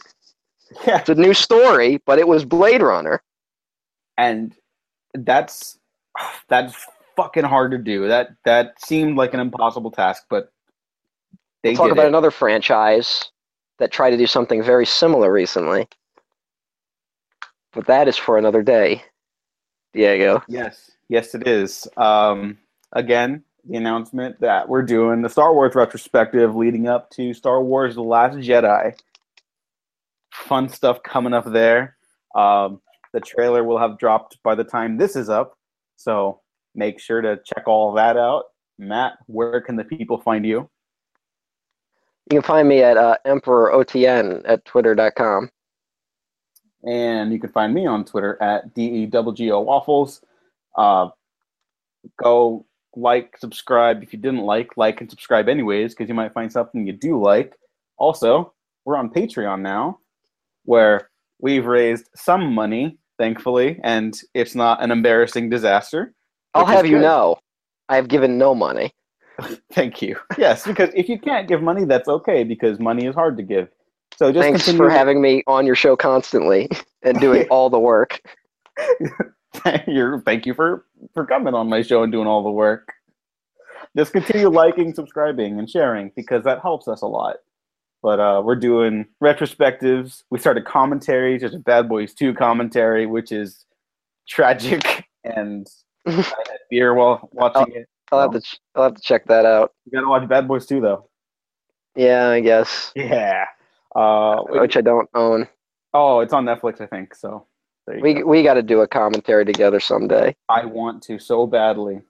Yeah. 0.85 0.99
It's 0.99 1.09
a 1.09 1.15
new 1.15 1.33
story, 1.33 1.99
but 2.05 2.19
it 2.19 2.27
was 2.27 2.45
Blade 2.45 2.83
Runner. 2.83 3.23
and 4.19 4.53
that's 5.15 5.79
that's 6.47 6.75
fucking 7.21 7.43
hard 7.43 7.71
to 7.71 7.77
do. 7.77 8.07
That 8.07 8.29
that 8.45 8.81
seemed 8.83 9.17
like 9.17 9.33
an 9.33 9.39
impossible 9.39 9.91
task, 9.91 10.23
but 10.29 10.51
they 11.63 11.73
Talk 11.73 11.87
did 11.87 11.93
about 11.93 12.05
it. 12.05 12.09
another 12.09 12.31
franchise 12.31 13.31
that 13.79 13.91
tried 13.91 14.11
to 14.11 14.17
do 14.17 14.27
something 14.27 14.63
very 14.63 14.85
similar 14.85 15.31
recently. 15.31 15.87
But 17.73 17.87
that 17.87 18.07
is 18.07 18.17
for 18.17 18.37
another 18.37 18.63
day, 18.63 19.03
Diego. 19.93 20.41
Yes, 20.47 20.91
yes, 21.09 21.35
it 21.35 21.47
is. 21.47 21.87
Um, 21.97 22.57
again, 22.93 23.43
the 23.67 23.77
announcement 23.77 24.39
that 24.39 24.67
we're 24.67 24.81
doing 24.81 25.21
the 25.21 25.29
Star 25.29 25.53
Wars 25.53 25.75
retrospective 25.75 26.55
leading 26.55 26.87
up 26.87 27.09
to 27.11 27.33
Star 27.33 27.61
Wars: 27.61 27.95
The 27.95 28.03
Last 28.03 28.37
Jedi. 28.37 28.97
Fun 30.31 30.69
stuff 30.69 31.03
coming 31.03 31.33
up 31.33 31.45
there. 31.45 31.97
Um, 32.33 32.81
the 33.11 33.19
trailer 33.19 33.63
will 33.63 33.77
have 33.77 33.97
dropped 33.97 34.41
by 34.43 34.55
the 34.55 34.63
time 34.63 34.97
this 34.97 35.15
is 35.15 35.29
up, 35.29 35.57
so 35.95 36.39
make 36.79 36.99
sure 36.99 37.21
to 37.21 37.39
check 37.45 37.67
all 37.67 37.93
that 37.93 38.17
out. 38.17 38.45
Matt, 38.79 39.19
where 39.27 39.61
can 39.61 39.75
the 39.75 39.83
people 39.83 40.17
find 40.19 40.45
you? 40.45 40.69
You 42.31 42.39
can 42.39 42.41
find 42.41 42.67
me 42.67 42.81
at 42.81 42.97
uh, 42.97 43.17
EmperorOTN 43.27 44.43
at 44.45 44.63
twitter.com. 44.65 45.49
and 46.83 47.33
you 47.33 47.39
can 47.39 47.51
find 47.51 47.73
me 47.73 47.85
on 47.85 48.05
Twitter 48.05 48.41
at 48.41 48.73
Deggo 48.73 49.63
Waffles. 49.63 50.21
Uh, 50.77 51.09
go 52.21 52.65
like, 52.95 53.35
subscribe. 53.37 54.01
If 54.03 54.13
you 54.13 54.19
didn't 54.19 54.43
like, 54.43 54.77
like 54.77 55.01
and 55.01 55.09
subscribe 55.09 55.49
anyways, 55.49 55.93
because 55.93 56.07
you 56.07 56.15
might 56.15 56.33
find 56.33 56.51
something 56.51 56.87
you 56.87 56.93
do 56.93 57.21
like. 57.21 57.55
Also, 57.97 58.53
we're 58.85 58.95
on 58.95 59.09
Patreon 59.09 59.61
now, 59.61 59.99
where 60.63 61.09
we've 61.41 61.65
raised 61.65 62.09
some 62.15 62.53
money, 62.53 62.97
thankfully, 63.17 63.79
and 63.83 64.17
it's 64.33 64.55
not 64.55 64.81
an 64.81 64.91
embarrassing 64.91 65.49
disaster. 65.49 66.13
I'll 66.53 66.65
have 66.65 66.85
you 66.85 66.97
good. 66.97 67.03
know, 67.03 67.39
I 67.87 67.95
have 67.95 68.07
given 68.07 68.37
no 68.37 68.55
money. 68.55 68.93
Thank 69.73 70.01
you. 70.01 70.17
Yes, 70.37 70.65
because 70.65 70.89
if 70.93 71.09
you 71.09 71.19
can't 71.19 71.47
give 71.47 71.61
money, 71.61 71.85
that's 71.85 72.07
okay, 72.07 72.43
because 72.43 72.79
money 72.79 73.05
is 73.05 73.15
hard 73.15 73.37
to 73.37 73.43
give. 73.43 73.69
So 74.17 74.31
just 74.31 74.43
Thanks 74.43 74.65
continue 74.65 74.89
for 74.89 74.89
having 74.89 75.21
me 75.21 75.43
on 75.47 75.65
your 75.65 75.75
show 75.75 75.95
constantly 75.95 76.69
and 77.03 77.19
doing 77.19 77.47
all 77.49 77.69
the 77.69 77.79
work. 77.79 78.21
You're, 79.87 80.21
thank 80.21 80.45
you 80.45 80.53
for 80.53 80.85
for 81.13 81.25
coming 81.25 81.53
on 81.53 81.69
my 81.69 81.81
show 81.81 82.03
and 82.03 82.11
doing 82.11 82.27
all 82.27 82.43
the 82.43 82.51
work. 82.51 82.91
Just 83.97 84.13
continue 84.13 84.49
liking, 84.49 84.93
subscribing, 84.93 85.57
and 85.57 85.69
sharing 85.69 86.11
because 86.15 86.43
that 86.43 86.61
helps 86.61 86.87
us 86.87 87.01
a 87.01 87.07
lot. 87.07 87.37
But 88.01 88.19
uh, 88.19 88.41
we're 88.43 88.55
doing 88.55 89.05
retrospectives. 89.21 90.23
We 90.29 90.39
started 90.39 90.65
commentaries. 90.65 91.41
There's 91.41 91.55
a 91.55 91.59
Bad 91.59 91.89
Boys 91.89 92.13
2 92.13 92.33
commentary, 92.33 93.05
which 93.05 93.31
is 93.31 93.65
tragic, 94.27 95.05
and 95.23 95.67
I 96.07 96.11
had 96.11 96.25
beer 96.69 96.93
while 96.93 97.29
watching 97.31 97.73
it. 97.75 97.87
I'll 98.11 98.21
have 98.21 98.31
to 98.31 98.41
ch- 98.41 98.59
I'll 98.75 98.83
have 98.83 98.95
to 98.95 99.01
check 99.01 99.25
that 99.27 99.45
out. 99.45 99.73
You 99.85 99.91
gotta 99.91 100.07
watch 100.07 100.27
Bad 100.27 100.47
Boys 100.47 100.65
too, 100.65 100.81
though. 100.81 101.09
Yeah, 101.95 102.29
I 102.29 102.39
guess. 102.39 102.91
Yeah. 102.95 103.45
Uh, 103.95 104.41
Which 104.49 104.77
I 104.77 104.81
don't 104.81 105.09
own. 105.13 105.47
oh, 105.93 106.19
it's 106.21 106.33
on 106.33 106.45
Netflix, 106.45 106.81
I 106.81 106.87
think. 106.87 107.13
So 107.15 107.45
We 108.01 108.15
go. 108.15 108.25
we 108.25 108.43
got 108.43 108.53
to 108.55 108.63
do 108.63 108.81
a 108.81 108.87
commentary 108.87 109.45
together 109.45 109.79
someday. 109.79 110.35
I 110.47 110.65
want 110.65 111.03
to 111.03 111.19
so 111.19 111.45
badly. 111.47 112.01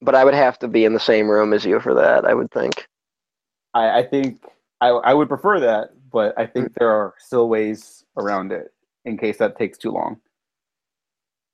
But 0.00 0.14
I 0.14 0.24
would 0.24 0.34
have 0.34 0.58
to 0.60 0.68
be 0.68 0.84
in 0.84 0.92
the 0.92 1.00
same 1.00 1.28
room 1.28 1.52
as 1.52 1.64
you 1.64 1.80
for 1.80 1.94
that. 1.94 2.24
I 2.24 2.34
would 2.34 2.50
think. 2.50 2.86
I, 3.74 4.00
I 4.00 4.02
think 4.06 4.44
I, 4.80 4.88
I 4.88 5.14
would 5.14 5.28
prefer 5.28 5.60
that, 5.60 5.90
but 6.12 6.38
I 6.38 6.46
think 6.46 6.74
there 6.74 6.90
are 6.90 7.14
still 7.18 7.48
ways 7.48 8.04
around 8.16 8.52
it 8.52 8.72
in 9.04 9.16
case 9.18 9.38
that 9.38 9.56
takes 9.56 9.78
too 9.78 9.90
long. 9.90 10.20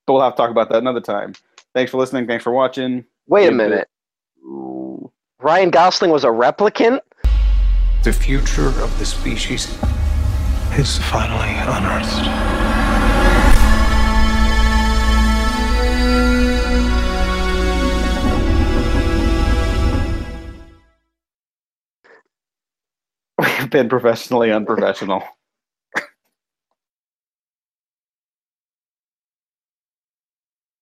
But 0.07 0.15
we'll 0.15 0.23
have 0.23 0.35
to 0.35 0.37
talk 0.39 0.51
about 0.51 0.69
that 0.71 0.79
another 0.79 1.01
time. 1.01 1.35
Thanks 1.75 1.91
for 1.91 1.99
listening. 1.99 2.27
Thanks 2.27 2.43
for 2.43 2.53
watching. 2.53 3.05
Wait 3.27 3.49
a 3.49 3.53
minute. 3.53 3.89
Ooh. 4.45 5.13
Ryan 5.41 5.71
Gosling 5.71 6.11
was 6.11 6.25
a 6.25 6.29
replicant. 6.29 7.01
The 8.03 8.13
future 8.13 8.69
of 8.69 8.99
the 8.99 9.07
species 9.07 9.67
is 10.77 10.99
finally 10.99 11.55
unearthed. 11.55 12.27
We've 23.61 23.71
been 23.71 23.89
professionally 23.89 24.51
unprofessional. 24.51 25.23